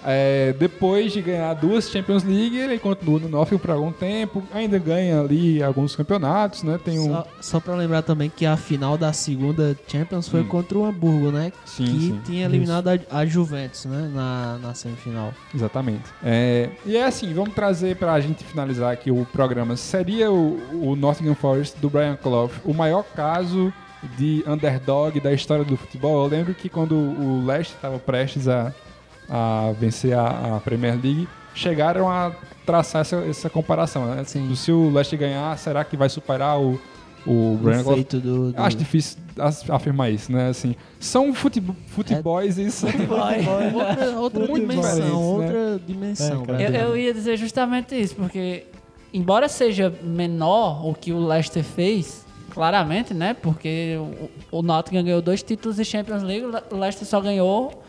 é, 0.04 0.52
depois 0.58 1.12
de 1.12 1.22
ganhar 1.22 1.54
duas 1.54 1.90
Champions 1.90 2.22
League, 2.24 2.56
ele 2.56 2.78
continua 2.78 3.18
no 3.20 3.28
Nottingham 3.28 3.58
por 3.58 3.70
algum 3.70 3.92
tempo, 3.92 4.42
ainda 4.52 4.78
ganha 4.78 5.20
ali 5.20 5.62
alguns 5.62 5.96
campeonatos, 5.96 6.62
né? 6.62 6.78
Tem 6.84 6.98
um. 6.98 7.08
Só, 7.12 7.26
só 7.40 7.60
pra 7.60 7.74
lembrar 7.74 8.02
também 8.02 8.30
que 8.34 8.44
a 8.46 8.56
final 8.56 8.96
da 8.98 9.12
segunda 9.12 9.76
Champions 9.88 10.28
foi 10.28 10.40
Hum. 10.42 10.48
contra 10.48 10.78
o 10.78 10.84
Hamburgo, 10.84 11.30
né? 11.30 11.52
Sim, 11.64 11.84
que 11.84 11.90
sim. 12.00 12.20
tinha 12.24 12.44
eliminado 12.44 12.88
a, 12.88 12.98
a 13.10 13.26
Juventus, 13.26 13.84
né? 13.86 14.10
Na, 14.14 14.58
na 14.60 14.74
semifinal. 14.74 15.32
Exatamente. 15.54 16.04
É, 16.22 16.68
e 16.84 16.96
é 16.96 17.04
assim, 17.04 17.32
vamos 17.32 17.54
trazer 17.54 17.96
pra 17.96 18.20
gente 18.20 18.44
finalizar 18.44 18.92
aqui 18.92 19.10
o 19.10 19.26
programa. 19.32 19.76
Seria 19.76 20.30
o, 20.30 20.58
o 20.90 20.96
Nottingham 20.96 21.34
Forest 21.34 21.78
do 21.80 21.88
Brian 21.88 22.16
Clough 22.16 22.50
o 22.64 22.74
maior 22.74 23.04
caso 23.14 23.72
de 24.18 24.44
underdog 24.46 25.18
da 25.20 25.32
história 25.32 25.64
do 25.64 25.76
futebol? 25.76 26.24
Eu 26.24 26.30
lembro 26.30 26.54
que 26.54 26.68
quando 26.68 26.94
o 26.94 27.44
Leicester 27.46 27.76
estava 27.76 27.98
prestes 27.98 28.48
a, 28.48 28.72
a 29.28 29.72
vencer 29.78 30.12
a, 30.16 30.56
a 30.56 30.60
Premier 30.60 30.92
League, 30.94 31.28
chegaram 31.54 32.10
a 32.10 32.32
traçar 32.66 33.02
essa, 33.02 33.16
essa 33.16 33.50
comparação, 33.50 34.06
né? 34.06 34.24
Se 34.24 34.72
o 34.72 34.90
Leicester 34.90 35.18
ganhar, 35.18 35.56
será 35.58 35.84
que 35.84 35.96
vai 35.96 36.08
superar 36.08 36.58
o, 36.60 36.80
o 37.26 37.58
feito 37.94 38.18
do- 38.20 38.52
do- 38.52 38.60
Acho 38.62 38.76
difícil 38.76 39.18
as- 39.38 39.68
afirmar 39.70 40.10
isso, 40.10 40.32
né? 40.32 40.48
Assim, 40.48 40.74
são 40.98 41.32
futebol, 41.34 41.76
futebols 41.88 42.58
e 42.58 42.66
isso. 42.66 42.86
outra 42.86 44.20
outra 44.20 44.46
Muito 44.46 44.60
dimensão, 44.66 44.98
né? 45.06 45.12
outra 45.12 45.80
dimensão. 45.86 46.40
Eu, 46.48 46.56
velho. 46.56 46.76
eu 46.76 46.96
ia 46.96 47.12
dizer 47.14 47.36
justamente 47.36 47.94
isso, 47.98 48.14
porque 48.14 48.64
embora 49.12 49.48
seja 49.48 49.92
menor 50.02 50.86
o 50.86 50.94
que 50.94 51.12
o 51.12 51.18
Leicester 51.26 51.62
fez, 51.62 52.24
claramente, 52.50 53.12
né? 53.14 53.34
Porque 53.34 53.96
o, 54.50 54.58
o 54.58 54.62
Nottingham 54.62 55.04
ganhou 55.04 55.22
dois 55.22 55.42
títulos 55.42 55.76
de 55.76 55.84
Champions 55.84 56.22
League, 56.22 56.44
o 56.46 56.50
Le- 56.50 56.62
o 56.72 56.76
Leicester 56.76 57.06
só 57.06 57.20
ganhou 57.20 57.82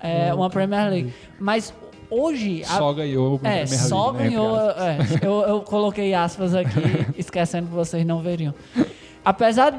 é, 0.00 0.32
uma 0.34 0.48
Premier 0.50 0.88
League. 0.90 1.14
Mas 1.38 1.72
hoje... 2.10 2.62
a- 2.64 2.78
Só 2.78 2.92
ganhou 2.92 3.40
a 3.42 3.48
É, 3.48 3.64
Premier 3.64 3.80
só 3.88 4.10
League, 4.10 4.18
né, 4.24 4.28
ganhou... 4.30 4.56
entre 5.00 5.24
é, 5.24 5.26
eu, 5.26 5.40
eu 5.42 5.60
coloquei 5.62 6.14
aspas 6.14 6.54
aqui, 6.54 6.80
esquecendo 7.18 7.68
que 7.68 7.74
vocês 7.74 8.04
não 8.06 8.20
veriam. 8.22 8.54
Apesar 9.24 9.76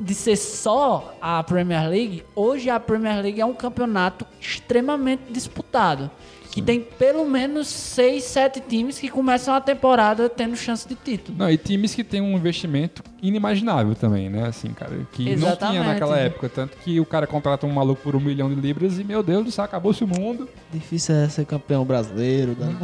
de 0.00 0.14
ser 0.14 0.36
só 0.36 1.14
a 1.20 1.42
Premier 1.42 1.88
League, 1.88 2.24
hoje 2.34 2.70
a 2.70 2.80
Premier 2.80 3.20
League 3.22 3.40
é 3.40 3.44
um 3.46 3.52
campeonato 3.54 4.26
extremamente 4.40 5.22
disputado. 5.30 6.10
Que 6.50 6.60
tem 6.60 6.80
pelo 6.80 7.24
menos 7.24 7.68
seis, 7.68 8.24
sete 8.24 8.60
times 8.60 8.98
que 8.98 9.08
começam 9.08 9.54
a 9.54 9.60
temporada 9.60 10.28
tendo 10.28 10.56
chance 10.56 10.86
de 10.86 10.96
título. 10.96 11.38
Não, 11.38 11.48
e 11.48 11.56
times 11.56 11.94
que 11.94 12.02
tem 12.02 12.20
um 12.20 12.36
investimento 12.36 13.04
inimaginável 13.22 13.94
também, 13.94 14.28
né? 14.28 14.46
Assim, 14.46 14.72
cara, 14.72 14.90
que 15.12 15.22
não 15.22 15.24
tinha 15.24 15.34
Exatamente. 15.34 15.86
naquela 15.86 16.18
época. 16.18 16.48
Tanto 16.48 16.76
que 16.78 16.98
o 16.98 17.06
cara 17.06 17.26
contrata 17.26 17.66
um 17.66 17.70
maluco 17.70 18.02
por 18.02 18.16
um 18.16 18.20
milhão 18.20 18.52
de 18.52 18.60
libras 18.60 18.98
e, 18.98 19.04
meu 19.04 19.22
Deus 19.22 19.44
do 19.44 19.52
céu, 19.52 19.64
acabou-se 19.64 20.02
o 20.02 20.08
mundo. 20.08 20.48
Difícil 20.72 21.14
é 21.14 21.28
ser 21.28 21.44
campeão 21.44 21.84
brasileiro. 21.84 22.56
Né? 22.58 22.74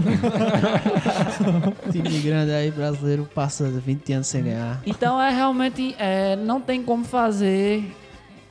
Time 1.90 2.20
grande 2.20 2.52
aí 2.52 2.70
brasileiro 2.70 3.28
passa 3.34 3.68
20 3.68 4.12
anos 4.12 4.26
sem 4.28 4.44
ganhar. 4.44 4.80
Então 4.86 5.20
é 5.20 5.30
realmente 5.30 5.94
é, 5.98 6.36
não 6.36 6.60
tem 6.60 6.82
como 6.82 7.04
fazer 7.04 7.84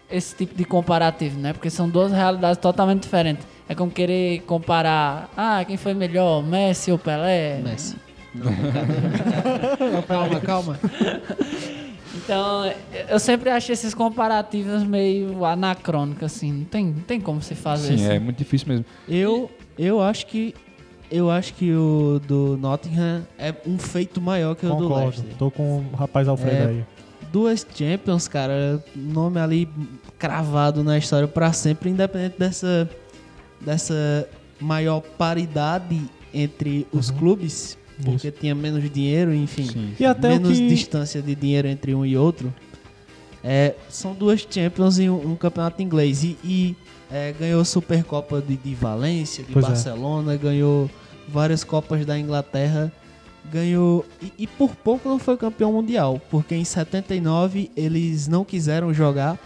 esse 0.09 0.35
tipo 0.35 0.55
de 0.55 0.65
comparativo, 0.65 1.39
né? 1.39 1.53
Porque 1.53 1.69
são 1.69 1.89
duas 1.89 2.11
realidades 2.11 2.57
totalmente 2.57 3.03
diferentes. 3.03 3.45
É 3.67 3.73
como 3.73 3.89
querer 3.91 4.41
comparar, 4.41 5.29
ah, 5.35 5.63
quem 5.65 5.75
foi 5.77 5.93
melhor, 5.93 6.43
Messi 6.43 6.91
ou 6.91 6.99
Pelé? 6.99 7.59
Messi. 7.63 7.95
Não, 8.33 8.51
brincadeira. 8.51 10.01
calma, 10.07 10.39
calma. 10.41 10.79
Então, 12.15 12.71
eu 13.09 13.19
sempre 13.19 13.49
acho 13.49 13.71
esses 13.71 13.93
comparativos 13.93 14.83
meio 14.83 15.43
anacrônicos, 15.43 16.23
assim. 16.23 16.51
Não 16.51 16.65
tem, 16.65 16.85
não 16.85 17.01
tem 17.01 17.19
como 17.19 17.41
se 17.41 17.55
fazer 17.55 17.97
Sim, 17.97 18.05
assim. 18.05 18.13
é 18.15 18.19
muito 18.19 18.37
difícil 18.37 18.67
mesmo. 18.67 18.85
Eu, 19.07 19.49
eu 19.77 20.01
acho 20.01 20.25
que 20.27 20.53
eu 21.11 21.29
acho 21.29 21.53
que 21.53 21.71
o 21.71 22.19
do 22.27 22.57
Nottingham 22.57 23.27
é 23.37 23.53
um 23.67 23.77
feito 23.77 24.19
maior 24.19 24.55
que 24.55 24.65
o 24.65 24.69
do 24.69 24.75
Concordo. 24.75 25.03
Leicester. 25.05 25.35
Tô 25.37 25.51
com 25.51 25.79
o 25.91 25.95
rapaz 25.95 26.27
Alfredo 26.27 26.55
É, 26.63 26.65
aí. 26.67 26.85
Duas 27.31 27.65
Champions, 27.75 28.27
cara, 28.27 28.83
nome 28.95 29.39
ali 29.39 29.69
cravado 30.17 30.83
na 30.83 30.97
história 30.97 31.27
pra 31.27 31.51
sempre, 31.53 31.89
independente 31.89 32.39
dessa 32.39 32.89
dessa 33.65 34.27
maior 34.59 35.01
paridade 35.01 35.99
entre 36.33 36.85
os 36.91 37.09
clubes, 37.11 37.77
porque 38.03 38.29
tinha 38.31 38.53
menos 38.53 38.89
dinheiro, 38.91 39.33
enfim, 39.33 39.93
E 39.99 40.05
até 40.05 40.29
menos 40.29 40.57
que- 40.57 40.67
distância 40.67 41.21
de 41.21 41.33
dinheiro 41.35 41.67
entre 41.67 41.95
um 41.95 42.05
e 42.05 42.17
outro. 42.17 42.53
É, 43.43 43.75
são 43.89 44.13
duas 44.13 44.45
Champions 44.49 44.97
em 44.97 45.09
um, 45.09 45.31
um 45.31 45.35
campeonato 45.35 45.81
inglês 45.81 46.23
e, 46.23 46.37
e, 46.43 46.75
é, 47.11 47.31
ganhou 47.39 47.63
Supercopa 47.63 48.41
de, 48.41 48.57
de 48.57 48.73
Valência, 48.73 49.43
de 49.43 49.51
Pois 49.53 49.63
é. 49.65 49.67
Barcelona, 49.69 50.35
ganhou 50.35 50.89
várias 51.27 51.63
Copas 51.63 52.05
da 52.05 52.17
Inglaterra, 52.17 52.91
ganhou 53.51 54.03
e, 54.21 54.33
e 54.39 54.47
por 54.47 54.75
pouco 54.75 55.07
não 55.07 55.19
foi 55.19 55.37
campeão 55.37 55.71
mundial, 55.73 56.19
porque 56.31 56.55
em 56.55 56.65
79 56.65 57.69
eles 57.77 58.27
não 58.27 58.43
quiseram 58.43 58.91
jogar. 58.93 59.37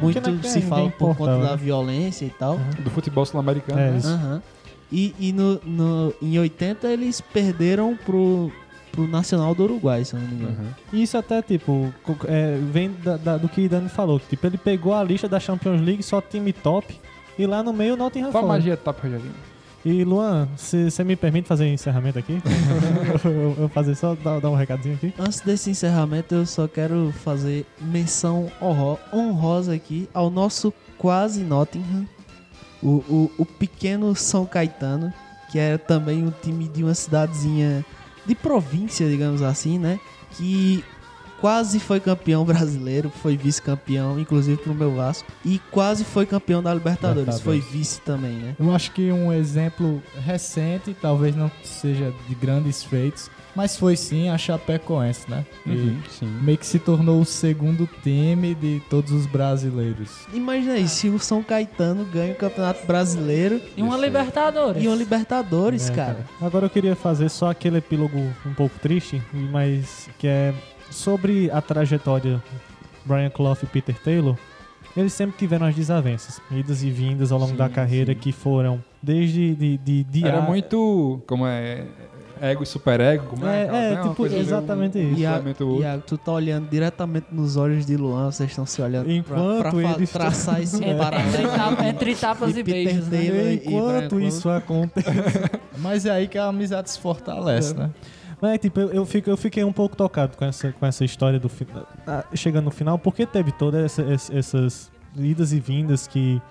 Muito 0.00 0.20
não- 0.20 0.42
se 0.42 0.60
fala 0.62 0.90
por 0.90 1.14
conta 1.16 1.38
da 1.38 1.56
violência 1.56 2.24
e 2.24 2.30
tal. 2.30 2.58
Do 2.80 2.90
futebol 2.90 3.24
sul-americano. 3.26 3.78
É 3.78 3.90
né? 3.90 4.42
E, 4.92 5.14
e 5.18 5.32
no, 5.32 5.60
no- 5.64 6.14
em 6.22 6.38
80 6.38 6.86
eles 6.88 7.20
perderam 7.20 7.96
pro, 7.96 8.50
pro 8.92 9.06
Nacional 9.08 9.54
do 9.54 9.64
Uruguai, 9.64 10.04
se 10.04 10.14
não 10.14 10.22
me 10.22 10.34
engano. 10.34 10.74
E 10.92 11.02
isso 11.02 11.18
até, 11.18 11.42
tipo, 11.42 11.92
é, 12.26 12.58
vem 12.70 12.90
da- 13.02 13.16
da- 13.16 13.36
do 13.36 13.48
que 13.48 13.68
Dani 13.68 13.88
falou. 13.88 14.20
Tipo, 14.20 14.46
ele 14.46 14.56
pegou 14.58 14.94
a 14.94 15.02
lista 15.02 15.28
da 15.28 15.40
Champions 15.40 15.80
League, 15.80 16.02
só 16.02 16.20
time 16.20 16.52
top, 16.52 16.98
e 17.38 17.46
lá 17.46 17.62
no 17.62 17.72
meio 17.72 17.94
o 17.94 17.96
Nottingham 17.96 18.30
Qual 18.30 18.44
Forest. 18.44 18.66
magia 18.68 18.76
top, 18.76 19.02
Rogerinho? 19.02 19.34
E 19.84 20.02
Luan, 20.02 20.48
você 20.56 21.04
me 21.04 21.14
permite 21.14 21.46
fazer 21.46 21.66
encerramento 21.68 22.18
aqui? 22.18 22.40
eu, 23.24 23.54
eu 23.64 23.68
fazer 23.68 23.94
só 23.94 24.14
dar, 24.14 24.40
dar 24.40 24.50
um 24.50 24.54
recadinho 24.54 24.94
aqui? 24.94 25.12
Antes 25.18 25.40
desse 25.40 25.70
encerramento, 25.70 26.34
eu 26.34 26.46
só 26.46 26.66
quero 26.66 27.12
fazer 27.22 27.66
menção 27.80 28.50
honro- 28.62 28.98
honrosa 29.12 29.74
aqui 29.74 30.08
ao 30.14 30.30
nosso 30.30 30.72
quase 30.96 31.42
Nottingham, 31.42 32.08
o, 32.82 32.88
o, 33.08 33.30
o 33.38 33.44
pequeno 33.44 34.14
São 34.14 34.46
Caetano, 34.46 35.12
que 35.52 35.58
é 35.58 35.76
também 35.76 36.24
um 36.24 36.30
time 36.30 36.66
de 36.66 36.82
uma 36.82 36.94
cidadezinha 36.94 37.84
de 38.24 38.34
província, 38.34 39.06
digamos 39.06 39.42
assim, 39.42 39.78
né? 39.78 40.00
Que 40.32 40.82
quase 41.44 41.78
foi 41.78 42.00
campeão 42.00 42.42
brasileiro, 42.42 43.10
foi 43.22 43.36
vice-campeão, 43.36 44.18
inclusive 44.18 44.56
pro 44.62 44.74
meu 44.74 44.94
Vasco. 44.94 45.30
E 45.44 45.58
quase 45.70 46.02
foi 46.02 46.24
campeão 46.24 46.62
da 46.62 46.72
Libertadores, 46.72 47.34
Libertadores. 47.36 47.44
foi 47.44 47.78
vice 47.78 48.00
também, 48.00 48.32
né? 48.32 48.56
Eu 48.58 48.74
acho 48.74 48.90
que 48.92 49.12
um 49.12 49.30
exemplo 49.30 50.02
recente, 50.24 50.96
talvez 51.02 51.36
não 51.36 51.50
seja 51.62 52.14
de 52.26 52.34
grandes 52.34 52.82
feitos, 52.82 53.30
mas 53.54 53.76
foi 53.76 53.94
sim 53.94 54.30
a 54.30 54.38
Chapecoense, 54.38 55.30
né? 55.30 55.44
E 55.66 55.70
Uhum, 55.70 55.98
sim. 56.08 56.26
meio 56.40 56.56
que 56.56 56.66
se 56.66 56.78
tornou 56.78 57.20
o 57.20 57.26
segundo 57.26 57.86
time 58.02 58.54
de 58.54 58.80
todos 58.88 59.12
os 59.12 59.26
brasileiros. 59.26 60.08
Imagina 60.32 60.72
aí, 60.72 60.88
se 60.88 61.10
o 61.10 61.18
São 61.18 61.42
Caetano 61.42 62.06
ganha 62.06 62.32
o 62.32 62.36
Campeonato 62.36 62.86
Brasileiro 62.86 63.60
E 63.76 63.82
uma 63.82 63.98
Libertadores. 63.98 64.82
e 64.82 64.88
uma 64.88 64.96
Libertadores, 64.96 65.90
É, 65.90 65.94
cara. 65.94 66.24
Agora 66.40 66.64
eu 66.64 66.70
queria 66.70 66.96
fazer 66.96 67.28
só 67.28 67.50
aquele 67.50 67.76
epílogo 67.76 68.18
um 68.46 68.54
pouco 68.54 68.78
triste, 68.78 69.20
mas 69.52 70.08
que 70.18 70.26
é 70.26 70.54
sobre 70.90 71.50
a 71.50 71.60
trajetória 71.60 72.42
Brian 73.04 73.30
Clough 73.30 73.58
e 73.62 73.66
Peter 73.66 73.96
Taylor. 74.02 74.36
Eles 74.96 75.12
sempre 75.12 75.36
tiveram 75.36 75.66
as 75.66 75.74
desavenças, 75.74 76.40
idas 76.52 76.84
e 76.84 76.90
vindas 76.90 77.32
ao 77.32 77.38
longo 77.38 77.50
Sim, 77.50 77.56
da 77.58 77.68
carreira 77.68 78.14
que 78.14 78.30
foram 78.30 78.82
desde 79.02 79.54
de, 79.54 79.76
de, 79.78 80.04
de 80.04 80.24
Era 80.26 80.38
a- 80.38 80.42
muito. 80.42 81.20
Como 81.26 81.44
é? 81.46 81.84
Ego 82.40 82.62
e 82.62 82.66
superego? 82.66 83.26
Como 83.26 83.46
é? 83.46 83.62
É, 83.66 83.92
é, 83.94 84.02
tipo, 84.02 84.22
meio- 84.22 84.36
exatamente 84.38 84.98
um 84.98 85.12
isso. 85.12 85.20
Iago, 85.80 86.02
tu 86.06 86.16
tá 86.18 86.32
olhando 86.32 86.68
diretamente 86.68 87.26
nos 87.32 87.56
olhos 87.56 87.86
de 87.86 87.96
Luan, 87.96 88.30
vocês 88.30 88.50
estão 88.50 88.66
se 88.66 88.80
olhando 88.82 89.04
pra- 89.06 89.14
Enquanto 89.14 89.58
pra, 89.62 89.70
fa- 89.70 89.78
eles- 89.96 90.10
traçar 90.12 90.62
esse 90.62 90.76
Entre, 90.76 90.94
paralelo. 90.98 91.28
entre, 91.28 91.46
tapa- 91.48 91.86
entre 91.86 92.14
tapas 92.16 92.56
e, 92.56 92.60
E 92.60 92.62
beijos, 92.62 93.08
né? 93.08 93.18
E 93.24 93.62
Enquanto 93.66 94.14
Brian 94.16 94.28
isso 94.28 94.48
acontece. 94.48 95.08
mas 95.78 96.06
é 96.06 96.10
aí 96.10 96.28
que 96.28 96.36
a 96.38 96.46
amizade 96.46 96.90
se 96.90 96.98
fortalece, 97.00 97.74
né? 97.74 97.90
Mas, 98.44 98.58
tipo, 98.60 98.78
eu, 98.78 98.90
eu, 98.92 99.06
fico, 99.06 99.30
eu 99.30 99.38
fiquei 99.38 99.64
um 99.64 99.72
pouco 99.72 99.96
tocado 99.96 100.36
com 100.36 100.44
essa, 100.44 100.70
com 100.70 100.84
essa 100.84 101.02
história 101.02 101.40
do 101.40 101.48
fi- 101.48 101.66
ah, 102.06 102.22
chegando 102.34 102.66
no 102.66 102.70
final, 102.70 102.98
porque 102.98 103.24
teve 103.24 103.50
todas 103.52 103.82
essa, 103.82 104.02
essa- 104.02 104.34
essas 104.38 104.92
idas 105.16 105.50
e 105.50 105.58
vindas 105.58 106.06
que 106.06 106.42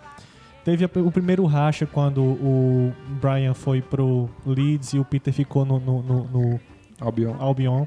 teve 0.65 0.83
a- 0.85 0.89
o 1.05 1.11
primeiro 1.11 1.45
racha 1.45 1.85
quando 1.85 2.23
o 2.23 2.91
Brian 3.21 3.53
foi 3.53 3.79
pro 3.79 4.27
Leeds 4.43 4.93
e 4.93 4.97
o 4.97 5.05
Peter 5.05 5.31
ficou 5.31 5.65
no, 5.65 5.79
no, 5.79 6.01
no- 6.01 6.23
no 6.29 6.59
Albion. 6.99 7.35
Albion. 7.37 7.85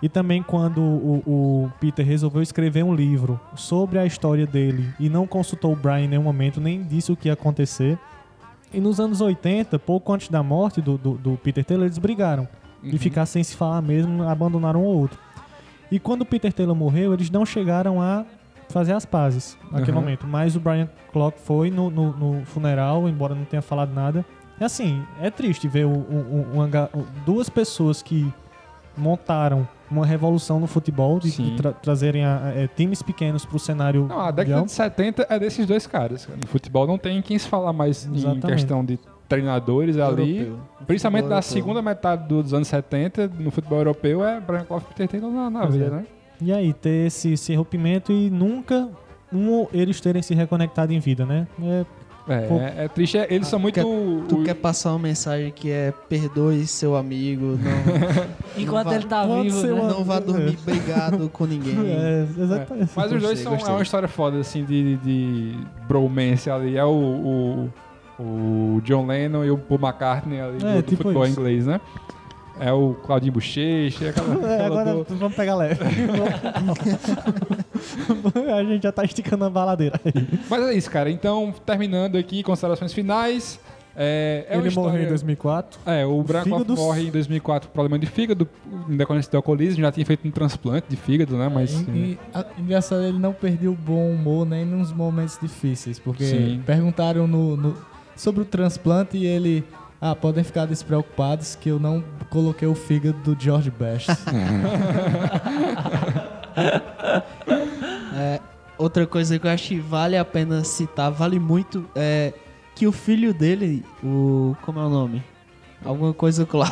E 0.00 0.08
também 0.08 0.40
quando 0.40 0.80
o, 0.80 1.22
o 1.26 1.72
Peter 1.80 2.06
resolveu 2.06 2.40
escrever 2.40 2.84
um 2.84 2.94
livro 2.94 3.40
sobre 3.56 3.98
a 3.98 4.06
história 4.06 4.46
dele 4.46 4.94
e 5.00 5.08
não 5.08 5.26
consultou 5.26 5.72
o 5.72 5.76
Brian 5.76 6.02
em 6.04 6.08
nenhum 6.08 6.22
momento, 6.22 6.60
nem 6.60 6.84
disse 6.84 7.10
o 7.10 7.16
que 7.16 7.26
ia 7.28 7.32
acontecer. 7.32 7.98
E 8.72 8.78
nos 8.78 9.00
anos 9.00 9.20
80, 9.20 9.76
pouco 9.80 10.12
antes 10.12 10.28
da 10.28 10.40
morte 10.40 10.80
do, 10.80 10.96
do, 10.96 11.14
do 11.14 11.36
Peter 11.36 11.64
Taylor, 11.64 11.86
eles 11.86 11.98
brigaram. 11.98 12.46
E 12.84 12.92
Uhum. 12.92 12.98
ficar 12.98 13.26
sem 13.26 13.42
se 13.42 13.56
falar 13.56 13.80
mesmo, 13.82 14.22
abandonaram 14.28 14.82
um 14.82 14.84
ou 14.86 14.96
outro. 15.00 15.18
E 15.90 15.98
quando 15.98 16.22
o 16.22 16.26
Peter 16.26 16.52
Taylor 16.52 16.74
morreu, 16.76 17.12
eles 17.14 17.30
não 17.30 17.44
chegaram 17.46 18.00
a 18.02 18.24
fazer 18.68 18.92
as 18.92 19.04
pazes 19.04 19.56
naquele 19.70 19.92
Uhum. 19.96 20.02
momento. 20.02 20.26
Mas 20.26 20.56
o 20.56 20.60
Brian 20.60 20.88
Clough 21.12 21.34
foi 21.36 21.70
no, 21.70 21.90
no, 21.90 22.12
no 22.16 22.44
funeral, 22.46 23.08
embora 23.08 23.34
não 23.34 23.44
tenha 23.44 23.62
falado 23.62 23.92
nada. 23.92 24.24
É 24.60 24.64
assim, 24.64 25.02
é 25.20 25.30
triste 25.30 25.66
ver 25.68 25.84
o- 25.84 25.90
o- 25.90 26.58
o- 26.60 27.06
duas 27.26 27.48
pessoas 27.48 28.02
que 28.02 28.32
montaram 28.96 29.66
uma 29.90 30.06
revolução 30.06 30.58
no 30.60 30.66
futebol, 30.66 31.18
de, 31.18 31.30
de 31.30 31.56
tra- 31.56 31.72
trazerem 31.72 32.24
a- 32.24 32.40
a- 32.46 32.48
é, 32.54 32.66
times 32.68 33.02
pequenos 33.02 33.44
para 33.44 33.56
o 33.56 33.58
cenário 33.58 34.06
Não, 34.08 34.20
a 34.20 34.30
década 34.30 34.42
mundial. 34.60 34.64
de 34.66 34.72
70 34.72 35.26
é 35.28 35.38
desses 35.38 35.66
dois 35.66 35.86
caras. 35.86 36.26
cara. 36.26 36.38
No 36.40 36.46
futebol 36.46 36.86
não 36.86 36.96
tem 36.98 37.20
quem 37.22 37.38
se 37.38 37.48
falar 37.48 37.72
mais 37.72 38.06
em 38.06 38.14
Exatamente. 38.16 38.46
questão 38.46 38.84
de 38.84 38.98
treinadores 39.28 39.98
ali. 39.98 40.38
Europeu. 40.38 40.58
Principalmente 40.86 41.26
na 41.28 41.42
segunda 41.42 41.80
metade 41.82 42.28
dos 42.28 42.52
anos 42.52 42.68
70, 42.68 43.30
no 43.38 43.50
futebol 43.50 43.78
europeu, 43.78 44.24
é 44.24 44.40
Brian 44.40 44.64
Clough 44.64 44.82
e 44.82 44.84
Peter 44.94 45.08
Taylor 45.08 45.30
na, 45.32 45.50
na 45.50 45.66
veia, 45.66 45.84
é. 45.86 45.90
né? 45.90 46.04
E 46.40 46.52
aí, 46.52 46.72
ter 46.72 47.06
esse, 47.06 47.32
esse 47.32 47.54
rompimento 47.54 48.12
e 48.12 48.28
nunca 48.28 48.88
um 49.32 49.66
eles 49.72 50.00
terem 50.00 50.20
se 50.20 50.34
reconectado 50.34 50.92
em 50.92 50.98
vida, 50.98 51.24
né? 51.24 51.46
É, 51.62 51.84
É, 52.26 52.40
Pô. 52.46 52.54
é, 52.58 52.84
é 52.84 52.88
triste. 52.88 53.18
é- 53.18 53.26
Eles 53.30 53.46
são 53.48 53.58
muito. 53.58 53.74
Quer- 53.74 53.82
tu 54.28 54.40
o- 54.40 54.44
quer 54.44 54.54
passar 54.54 54.90
uma 54.92 54.98
mensagem 54.98 55.50
que 55.52 55.70
é 55.70 55.92
perdoe 56.08 56.66
seu 56.66 56.96
amigo, 56.96 57.58
não, 57.58 57.58
Enquanto 58.62 58.84
não 58.86 58.90
vá- 58.92 58.96
ele 58.96 59.06
tá 59.06 59.26
vivo, 59.26 59.62
né? 59.62 59.88
não 59.92 60.04
vá 60.04 60.18
dormir 60.20 60.56
brigado 60.64 61.28
com 61.28 61.44
ninguém. 61.46 61.76
é, 61.86 62.26
exatamente. 62.38 62.90
Mas 62.96 63.12
os 63.12 63.22
dois 63.22 63.22
Gostei, 63.42 63.58
são 63.60 63.72
é 63.74 63.76
uma 63.76 63.82
história 63.82 64.08
foda, 64.08 64.38
assim, 64.38 64.64
de, 64.64 64.96
de 64.96 65.54
bromance 65.86 66.48
ali. 66.50 66.76
É 66.78 66.84
o, 66.84 66.88
o, 66.90 67.72
o 68.18 68.80
John 68.84 69.06
Lennon 69.06 69.44
e 69.44 69.50
o 69.50 69.58
Paul 69.58 69.80
McCartney 69.80 70.40
ali 70.40 70.58
É, 70.64 70.76
do, 70.76 70.82
tipo 70.82 71.02
futebol 71.02 71.24
isso. 71.26 71.40
inglês, 71.40 71.66
né? 71.66 71.80
É 72.60 72.72
o 72.72 72.94
Claudinho 73.04 73.32
Bochecha, 73.32 74.10
aquela, 74.10 74.34
É, 74.46 74.54
aquela 74.60 74.66
agora 74.66 74.94
do- 75.04 75.16
vamos 75.16 75.34
pegar 75.34 75.56
leve. 75.56 75.80
a 78.52 78.64
gente 78.64 78.82
já 78.82 78.92
tá 78.92 79.04
esticando 79.04 79.44
a 79.44 79.50
baladeira 79.50 80.00
aí. 80.04 80.12
Mas 80.48 80.62
é 80.64 80.74
isso, 80.74 80.90
cara. 80.90 81.10
Então, 81.10 81.52
terminando 81.64 82.16
aqui, 82.16 82.42
considerações 82.42 82.92
finais. 82.92 83.60
É, 83.96 84.46
é 84.48 84.56
Ele 84.58 84.68
história- 84.68 84.90
morreu 84.90 85.04
em 85.04 85.08
2004. 85.08 85.78
É, 85.86 86.04
o 86.04 86.20
Brian 86.22 86.42
Clough 86.42 86.58
Fígados. 86.62 86.78
morre 86.84 87.02
em 87.06 87.10
2004 87.12 87.68
com 87.68 87.74
problema 87.74 87.96
de 87.98 88.06
fígado, 88.06 88.48
em 88.88 88.96
decorrência 88.96 89.30
do 89.30 89.36
alcoolismo, 89.36 89.80
já 89.82 89.92
tinha 89.92 90.04
feito 90.04 90.26
um 90.26 90.32
transplante 90.32 90.86
de 90.88 90.96
fígado, 90.96 91.36
né? 91.36 91.48
Mas. 91.52 91.72
E, 91.72 91.84
e, 91.90 92.18
a- 92.34 92.44
engraçado, 92.58 93.02
ele 93.04 93.18
não 93.20 93.32
perdeu 93.32 93.70
o 93.72 93.76
bom 93.76 94.10
humor 94.10 94.44
nem 94.44 94.64
nos 94.64 94.92
momentos 94.92 95.38
difíceis, 95.40 95.98
porque 96.00 96.24
Sim. 96.24 96.60
perguntaram 96.66 97.28
no, 97.28 97.56
no- 97.56 97.76
sobre 98.16 98.42
o 98.42 98.44
transplante 98.44 99.16
e 99.16 99.26
ele. 99.26 99.64
Ah, 100.00 100.14
podem 100.14 100.44
ficar 100.44 100.66
despreocupados 100.66 101.54
que 101.54 101.70
eu 101.70 101.78
não 101.78 102.04
coloquei 102.28 102.68
o 102.68 102.74
fígado 102.74 103.16
do 103.20 103.42
George 103.42 103.70
Best. 103.70 104.08
É, 108.16 108.40
outra 108.78 109.06
coisa 109.06 109.38
que 109.38 109.46
eu 109.46 109.50
acho 109.50 109.68
que 109.68 109.80
vale 109.80 110.16
a 110.16 110.24
pena 110.24 110.62
citar, 110.62 111.10
vale 111.10 111.40
muito, 111.40 111.84
é 111.96 112.32
que 112.74 112.86
o 112.86 112.92
filho 112.92 113.34
dele, 113.34 113.84
o. 114.02 114.54
Como 114.62 114.78
é 114.78 114.84
o 114.84 114.88
nome? 114.88 115.22
Alguma 115.84 116.14
coisa 116.14 116.46
Clau. 116.46 116.66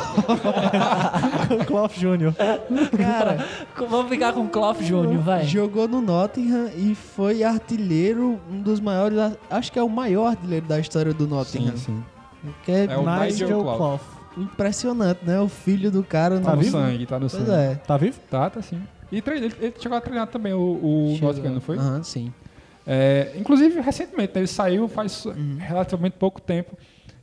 Clough 1.67 1.89
Jr. 1.89 2.33
Cara, 2.97 3.45
Vamos 3.89 4.09
ficar 4.09 4.33
com 4.33 4.41
o 4.41 4.49
Clough 4.49 4.77
Jr., 4.81 5.17
vai. 5.19 5.45
jogou 5.45 5.87
no 5.87 6.01
Nottingham 6.01 6.69
e 6.75 6.95
foi 6.95 7.43
artilheiro, 7.43 8.39
um 8.51 8.61
dos 8.61 8.79
maiores, 8.79 9.17
acho 9.49 9.71
que 9.71 9.77
é 9.79 9.83
o 9.83 9.89
maior 9.89 10.27
artilheiro 10.27 10.65
da 10.65 10.79
história 10.79 11.13
do 11.13 11.27
Nottingham. 11.27 11.77
Sim, 11.77 12.03
sim. 12.43 12.51
Que 12.65 12.71
é, 12.71 12.85
É 12.85 12.97
o 12.97 13.01
Nigel 13.01 13.47
Nigel 13.47 13.61
Clough. 13.61 13.77
Clough. 13.77 13.99
impressionante, 14.37 15.19
né? 15.25 15.39
O 15.39 15.47
filho 15.47 15.91
do 15.91 16.03
cara 16.03 16.39
Tá 16.39 16.55
no 16.55 16.61
vivo? 16.61 16.71
sangue, 16.71 17.05
tá 17.05 17.19
no 17.19 17.29
Pois 17.29 17.43
sangue. 17.45 17.51
é. 17.51 17.75
Tá 17.75 17.97
vivo? 17.97 18.19
Tá, 18.29 18.49
tá 18.49 18.61
sim. 18.61 18.81
E 19.11 19.21
treina- 19.21 19.45
ele, 19.45 19.55
ele 19.61 19.73
chegou 19.79 19.97
a 19.97 20.01
treinar 20.01 20.27
também 20.27 20.53
o, 20.53 20.59
o. 20.59 21.17
Nottingham, 21.21 21.53
não 21.53 21.61
foi? 21.61 21.77
Aham, 21.77 22.01
sim. 22.03 22.33
É, 22.85 23.31
inclusive, 23.37 23.79
recentemente, 23.79 24.33
né, 24.33 24.41
ele 24.41 24.47
saiu 24.47 24.87
faz 24.89 25.23
Uhum. 25.25 25.55
relativamente 25.59 26.13
pouco 26.19 26.41
tempo. 26.41 26.75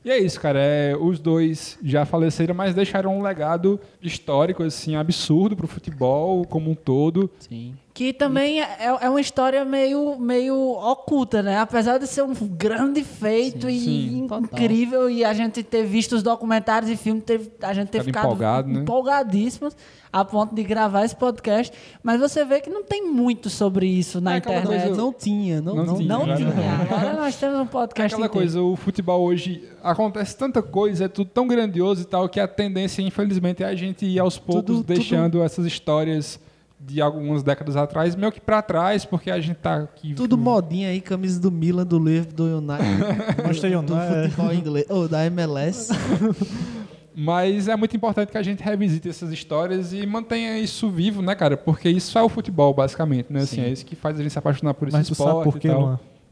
E 0.04 0.10
é 0.10 0.18
isso, 0.18 0.40
cara. 0.40 0.58
É, 0.58 0.96
os 0.96 1.18
dois 1.18 1.78
já 1.82 2.04
faleceram, 2.04 2.54
mas 2.54 2.74
deixaram 2.74 3.16
um 3.18 3.22
legado 3.22 3.78
histórico, 4.00 4.62
assim, 4.62 4.96
absurdo 4.96 5.56
pro 5.56 5.66
futebol 5.66 6.44
como 6.46 6.70
um 6.70 6.74
todo. 6.74 7.30
Sim. 7.38 7.74
Que 8.00 8.14
também 8.14 8.62
é, 8.62 8.96
é 9.02 9.10
uma 9.10 9.20
história 9.20 9.62
meio, 9.62 10.18
meio 10.18 10.56
oculta, 10.56 11.42
né? 11.42 11.58
Apesar 11.58 11.98
de 11.98 12.06
ser 12.06 12.22
um 12.22 12.32
grande 12.32 13.04
feito 13.04 13.68
e 13.68 13.78
sim. 13.78 13.90
in- 14.20 14.24
incrível, 14.42 15.10
e 15.10 15.22
a 15.22 15.34
gente 15.34 15.62
ter 15.62 15.84
visto 15.84 16.12
os 16.14 16.22
documentários 16.22 16.90
e 16.90 16.96
filmes, 16.96 17.22
a 17.62 17.74
gente 17.74 17.88
ter 17.88 18.02
Ficado 18.02 18.04
ficado 18.04 18.24
empolgado, 18.32 18.68
né? 18.70 18.80
empolgadíssimos 18.80 19.76
a 20.10 20.24
ponto 20.24 20.54
de 20.54 20.62
gravar 20.62 21.04
esse 21.04 21.14
podcast. 21.14 21.76
Mas 22.02 22.18
você 22.18 22.42
vê 22.42 22.62
que 22.62 22.70
não 22.70 22.82
tem 22.82 23.04
muito 23.06 23.50
sobre 23.50 23.84
isso 23.86 24.18
na 24.18 24.36
É 24.36 24.38
internet. 24.38 24.66
coisa- 24.66 24.96
Não 24.96 25.12
tinha, 25.12 25.60
não, 25.60 25.74
Não 25.74 25.84
não, 25.84 25.96
tinha, 25.98 26.08
Não 26.08 26.26
né? 26.26 26.36
tinha. 26.36 26.52
Agora 26.96 27.12
nós 27.20 27.36
temos 27.36 27.58
um 27.58 27.62
É 27.64 27.66
podcast 27.66 28.14
aquela 28.14 28.28
inteiro. 28.28 28.46
coisa, 28.46 28.62
o 28.62 28.76
futebol 28.76 29.20
hoje 29.22 29.62
acontece 29.82 30.34
tanta 30.38 30.62
coisa, 30.62 31.04
é 31.04 31.08
tudo 31.08 31.28
tão 31.28 31.46
grandioso 31.46 32.00
e 32.00 32.06
tal, 32.06 32.26
que 32.30 32.40
a 32.40 32.48
tendência, 32.48 33.02
infelizmente, 33.02 33.62
é 33.62 33.66
a 33.66 33.74
gente 33.74 34.06
ir 34.06 34.18
aos 34.18 34.38
poucos 34.38 34.64
Tudo- 34.78 34.84
deixando 34.84 35.42
essas 35.42 35.66
histórias 35.66 36.40
de 36.80 37.00
algumas 37.00 37.42
décadas 37.42 37.76
atrás, 37.76 38.16
meio 38.16 38.32
que 38.32 38.40
pra 38.40 38.62
trás, 38.62 39.04
porque 39.04 39.30
a 39.30 39.38
gente 39.40 39.56
tá 39.58 39.76
aqui. 39.76 40.14
Tudo 40.14 40.36
modinha 40.38 40.88
aí, 40.88 41.00
camisa 41.00 41.38
do 41.38 41.50
Milan, 41.52 41.84
do 41.84 41.98
Liverpool, 41.98 42.34
do 42.34 42.58
United, 42.58 42.98
Manchester 43.44 43.82
do 43.82 43.94
United. 43.94 44.30
futebol 44.30 44.54
inglês, 44.54 44.86
ou 44.88 45.06
da 45.08 45.24
MLS. 45.26 45.92
Mas 47.14 47.68
é 47.68 47.76
muito 47.76 47.94
importante 47.96 48.30
que 48.30 48.38
a 48.38 48.42
gente 48.42 48.62
revisite 48.62 49.08
essas 49.08 49.30
histórias 49.30 49.92
e 49.92 50.06
mantenha 50.06 50.58
isso 50.58 50.88
vivo, 50.88 51.20
né, 51.20 51.34
cara? 51.34 51.56
Porque 51.56 51.88
isso 51.88 52.16
é 52.18 52.22
o 52.22 52.28
futebol, 52.28 52.72
basicamente, 52.72 53.32
né? 53.32 53.40
Assim, 53.40 53.56
Sim. 53.56 53.62
é 53.62 53.68
isso 53.68 53.84
que 53.84 53.94
faz 53.96 54.18
a 54.18 54.22
gente 54.22 54.32
se 54.32 54.38
apaixonar 54.38 54.74
por 54.74 54.88
esse 54.88 54.96
Mas 54.96 55.06
tu 55.08 55.12
esporte 55.12 55.32
sabe 55.34 55.44
por 55.44 55.58
quê? 55.58 55.68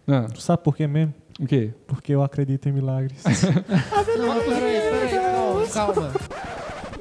Ah, 0.09 0.27
Tu 0.33 0.41
sabe 0.41 0.63
por 0.63 0.77
quê 0.77 0.87
mesmo? 0.87 1.13
o 1.39 1.47
quê? 1.47 1.71
Porque 1.87 2.13
eu 2.15 2.23
acredito 2.23 2.69
em 2.69 2.73
milagres. 2.73 3.23
Não, 4.19 4.29
mas 4.29 4.45
peraí, 4.45 4.81
peraí, 4.81 5.69
calma, 5.73 5.93
calma. 5.95 6.13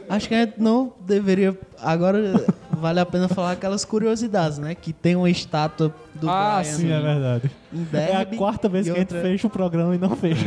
Acho 0.10 0.28
que 0.28 0.36
a 0.36 0.46
gente 0.46 0.60
não 0.62 0.94
deveria. 1.06 1.58
Agora 1.82 2.46
vale 2.80 3.00
a 3.00 3.06
pena 3.06 3.28
falar 3.28 3.52
aquelas 3.52 3.84
curiosidades, 3.84 4.58
né? 4.58 4.76
Que 4.76 4.94
tem 4.94 5.16
uma 5.16 5.30
estátua 5.30 5.94
do 6.16 6.30
ah, 6.30 6.60
Brian 6.62 6.74
sim, 6.74 6.92
é 6.92 7.02
verdade. 7.02 7.52
em 7.74 7.88
É 7.94 8.12
a 8.16 8.18
Derby 8.24 8.38
quarta 8.38 8.68
vez 8.70 8.86
que 8.86 8.92
a 8.92 8.96
gente 8.96 9.14
outra- 9.14 9.22
fecha 9.30 9.48
o 9.48 9.50
programa 9.50 9.96
e 9.96 9.98
não 9.98 10.16
fecha. 10.16 10.46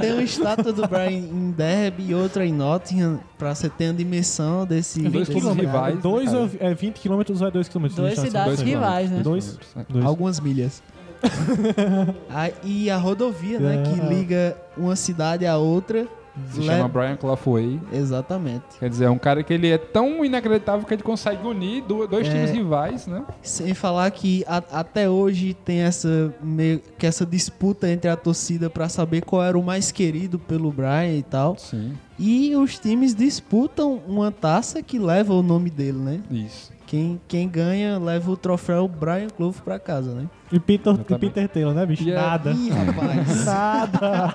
Tem 0.00 0.12
uma 0.12 0.22
estátua 0.22 0.72
do 0.72 0.86
Brian 0.86 1.10
em 1.10 1.50
Derby 1.50 2.10
e 2.10 2.14
outra 2.14 2.44
em 2.46 2.52
Nottingham, 2.52 3.20
pra 3.38 3.54
você 3.54 3.68
ter 3.68 3.88
a 3.88 3.92
dimensão 3.92 4.64
desse. 4.66 5.00
Dois 5.02 5.28
lugar. 5.28 5.54
rivais. 5.54 5.98
Dois 6.02 6.32
né, 6.32 6.38
ou 6.38 6.50
é 6.60 6.74
20 6.74 6.96
quilômetros 7.00 7.40
ou 7.40 7.48
é 7.48 7.50
2 7.50 7.68
quilômetros? 7.68 7.96
Duas 7.98 8.18
cidades 8.18 8.56
Dois 8.56 8.60
rivais, 8.60 9.10
né? 9.10 9.20
Dois? 9.22 9.58
Dois. 9.88 10.04
Algumas 10.04 10.38
milhas. 10.40 10.82
Ah, 12.28 12.50
e 12.64 12.90
a 12.90 12.96
rodovia, 12.96 13.60
né? 13.60 13.82
Que 13.84 14.00
É. 14.00 14.08
liga 14.08 14.56
uma 14.76 14.96
cidade 14.96 15.46
a 15.46 15.56
outra. 15.56 16.06
Se 16.50 16.60
le- 16.60 16.66
chama 16.66 16.88
Brian 16.88 17.18
Way. 17.44 17.80
Exatamente. 17.92 18.64
Quer 18.78 18.88
dizer, 18.88 19.04
é 19.04 19.10
um 19.10 19.18
cara 19.18 19.42
que 19.42 19.52
ele 19.52 19.68
é 19.68 19.76
tão 19.78 20.24
inacreditável 20.24 20.86
que 20.86 20.94
ele 20.94 21.02
consegue 21.02 21.46
unir 21.46 21.82
do- 21.82 22.06
dois 22.06 22.26
É. 22.26 22.30
times 22.30 22.50
rivais, 22.50 23.06
né? 23.06 23.22
Sem 23.42 23.74
falar 23.74 24.10
que 24.10 24.44
a- 24.46 24.62
até 24.72 25.08
hoje 25.10 25.52
tem 25.54 25.80
essa 25.80 26.32
meio 26.42 26.80
que 26.98 27.06
essa 27.06 27.26
disputa 27.26 27.88
entre 27.90 28.08
a 28.10 28.16
torcida 28.16 28.70
pra 28.70 28.88
saber 28.88 29.22
qual 29.24 29.42
era 29.42 29.58
o 29.58 29.62
mais 29.62 29.92
querido 29.92 30.38
pelo 30.38 30.70
Brian 30.72 31.14
e 31.16 31.22
tal. 31.22 31.56
Sim. 31.58 31.92
E 32.18 32.54
os 32.56 32.78
times 32.78 33.14
disputam 33.14 34.00
uma 34.06 34.30
taça 34.30 34.82
que 34.82 34.98
leva 34.98 35.34
o 35.34 35.42
nome 35.42 35.68
dele, 35.70 35.98
né? 35.98 36.20
Isso. 36.30 36.72
Quem, 36.92 37.18
quem 37.26 37.48
ganha 37.48 37.98
leva 37.98 38.30
o 38.30 38.36
troféu 38.36 38.86
Brian 38.86 39.28
Clough 39.28 39.54
pra 39.64 39.78
casa, 39.78 40.12
né? 40.12 40.26
E 40.52 40.60
Peter, 40.60 40.92
e. 40.92 41.18
Peter 41.18 41.48
Taylor, 41.48 41.72
né, 41.72 41.86
bicho? 41.86 42.06
É- 42.06 42.14
Nada. 42.14 42.50
Ih, 42.50 42.68
rapaz. 42.68 43.44
Nada. 43.46 44.32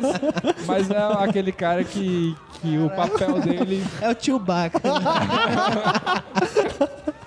Mas 0.66 0.90
é 0.90 0.96
aquele 1.22 1.52
cara 1.52 1.84
que, 1.84 2.34
que 2.62 2.78
o 2.78 2.88
papel 2.88 3.38
dele. 3.42 3.84
É 4.00 4.10
o 4.10 4.16
Chewbacca. 4.18 4.80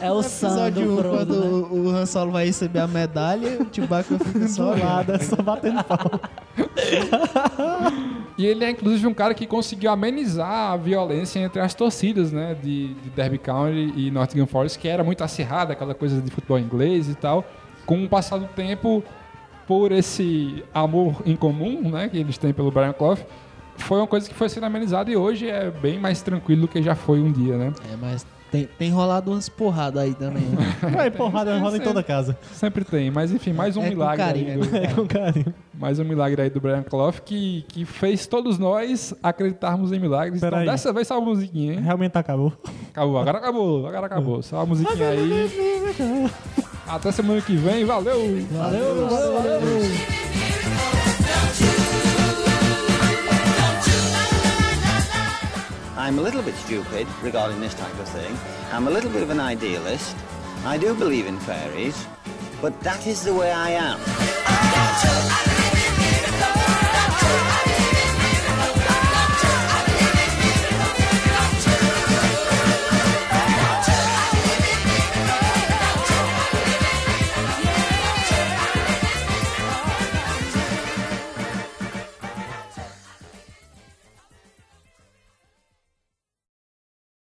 É 0.00 0.10
o 0.10 0.22
Sam 0.22 0.48
episódio 0.48 0.86
do 0.86 0.92
1, 0.92 0.96
Frodo, 0.98 1.16
quando 1.16 1.40
né? 1.40 1.68
o 1.70 1.90
Han 1.90 2.06
Solo 2.06 2.32
vai 2.32 2.46
receber 2.46 2.80
a 2.80 2.86
medalha, 2.86 3.62
o 3.62 3.74
Chewbacca 3.74 4.18
fica 4.18 4.48
só 4.48 4.72
olhando. 4.72 4.84
Nada, 4.84 5.22
só 5.22 5.36
batendo 5.36 5.84
pau. 5.84 6.20
E 8.38 8.46
ele 8.46 8.64
é 8.64 8.70
inclusive 8.70 9.06
um 9.06 9.12
cara 9.12 9.34
que 9.34 9.46
conseguiu 9.46 9.90
amenizar 9.90 10.72
a 10.72 10.76
violência 10.76 11.38
entre 11.40 11.60
as 11.60 11.74
torcidas, 11.74 12.32
né? 12.32 12.54
De, 12.54 12.94
de 12.94 13.10
Derby 13.10 13.36
County 13.36 13.92
e 13.94 14.10
Nottingham 14.10 14.46
Forest, 14.46 14.78
que 14.78 14.88
era 14.88 15.04
muito 15.04 15.22
acirrada, 15.22 15.74
aquela 15.74 15.94
coisa 15.94 16.22
de 16.22 16.30
futebol 16.30 16.58
inglês 16.58 17.06
e 17.06 17.14
tal. 17.14 17.44
Com 17.84 18.02
o 18.02 18.08
passar 18.08 18.38
do 18.38 18.46
tempo, 18.46 19.04
por 19.66 19.92
esse 19.92 20.64
amor 20.72 21.20
em 21.26 21.36
comum, 21.36 21.90
né? 21.90 22.08
Que 22.08 22.16
eles 22.16 22.38
têm 22.38 22.50
pelo 22.54 22.70
Brian 22.70 22.94
Clough, 22.94 23.18
foi 23.76 23.98
uma 23.98 24.06
coisa 24.06 24.28
que 24.28 24.34
foi 24.34 24.48
sendo 24.48 24.64
amenizada 24.64 25.10
e 25.10 25.16
hoje 25.16 25.48
é 25.48 25.70
bem 25.70 25.98
mais 25.98 26.22
tranquilo 26.22 26.62
do 26.62 26.68
que 26.68 26.82
já 26.82 26.94
foi 26.94 27.20
um 27.20 27.30
dia, 27.30 27.56
né? 27.56 27.72
É, 27.92 27.96
mas 27.96 28.26
tem, 28.50 28.68
tem 28.78 28.90
rolado 28.90 29.30
umas 29.30 29.48
porradas 29.48 30.02
aí 30.02 30.14
também. 30.14 30.42
né? 30.42 30.76
Vai, 30.92 31.10
porrada 31.10 31.56
rola 31.58 31.76
em 31.76 31.80
toda 31.80 32.02
casa. 32.02 32.36
Sempre 32.52 32.84
tem, 32.84 33.10
mas 33.10 33.32
enfim, 33.32 33.52
mais 33.52 33.76
um 33.76 33.80
É 33.82 33.84
com 33.84 33.90
milagre 33.90 34.24
carinho, 34.24 34.50
aí 34.50 34.58
do, 34.58 34.76
É 34.76 34.86
com 34.88 35.06
carinho. 35.06 35.54
mais 35.72 35.98
um 35.98 36.04
milagre 36.04 36.42
aí 36.42 36.50
do 36.50 36.60
Brian 36.60 36.82
Clough 36.82 37.20
que, 37.24 37.64
que 37.68 37.84
fez 37.84 38.26
todos 38.26 38.58
nós 38.58 39.14
acreditarmos 39.22 39.92
em 39.92 39.98
milagres. 39.98 40.40
Pera 40.40 40.56
então, 40.56 40.60
aí. 40.60 40.66
dessa 40.66 40.92
vez 40.92 41.06
só 41.06 41.18
a 41.18 41.20
musiquinha, 41.20 41.74
hein? 41.74 41.80
Realmente 41.80 42.16
acabou. 42.16 42.52
Acabou, 42.90 43.18
agora 43.18 43.38
acabou, 43.38 43.86
agora 43.86 44.06
acabou. 44.06 44.42
Só 44.42 44.60
a 44.60 44.66
musiquinha 44.66 45.08
aí. 45.08 45.50
Até 46.88 47.12
semana 47.12 47.40
que 47.40 47.54
vem, 47.54 47.84
valeu! 47.84 48.18
Valeu, 48.50 49.08
valeu, 49.08 49.32
valeu. 49.34 50.29
I'm 56.00 56.18
a 56.18 56.22
little 56.22 56.40
bit 56.40 56.54
stupid 56.54 57.06
regarding 57.20 57.60
this 57.60 57.74
type 57.74 57.92
of 58.00 58.08
thing. 58.08 58.34
I'm 58.72 58.86
a 58.86 58.90
little 58.90 59.10
bit 59.10 59.22
of 59.22 59.28
an 59.28 59.38
idealist. 59.38 60.16
I 60.64 60.78
do 60.78 60.94
believe 60.94 61.26
in 61.26 61.38
fairies, 61.38 62.06
but 62.62 62.80
that 62.80 63.06
is 63.06 63.22
the 63.22 63.34
way 63.34 63.52
I 63.52 63.72
am. 63.72 64.00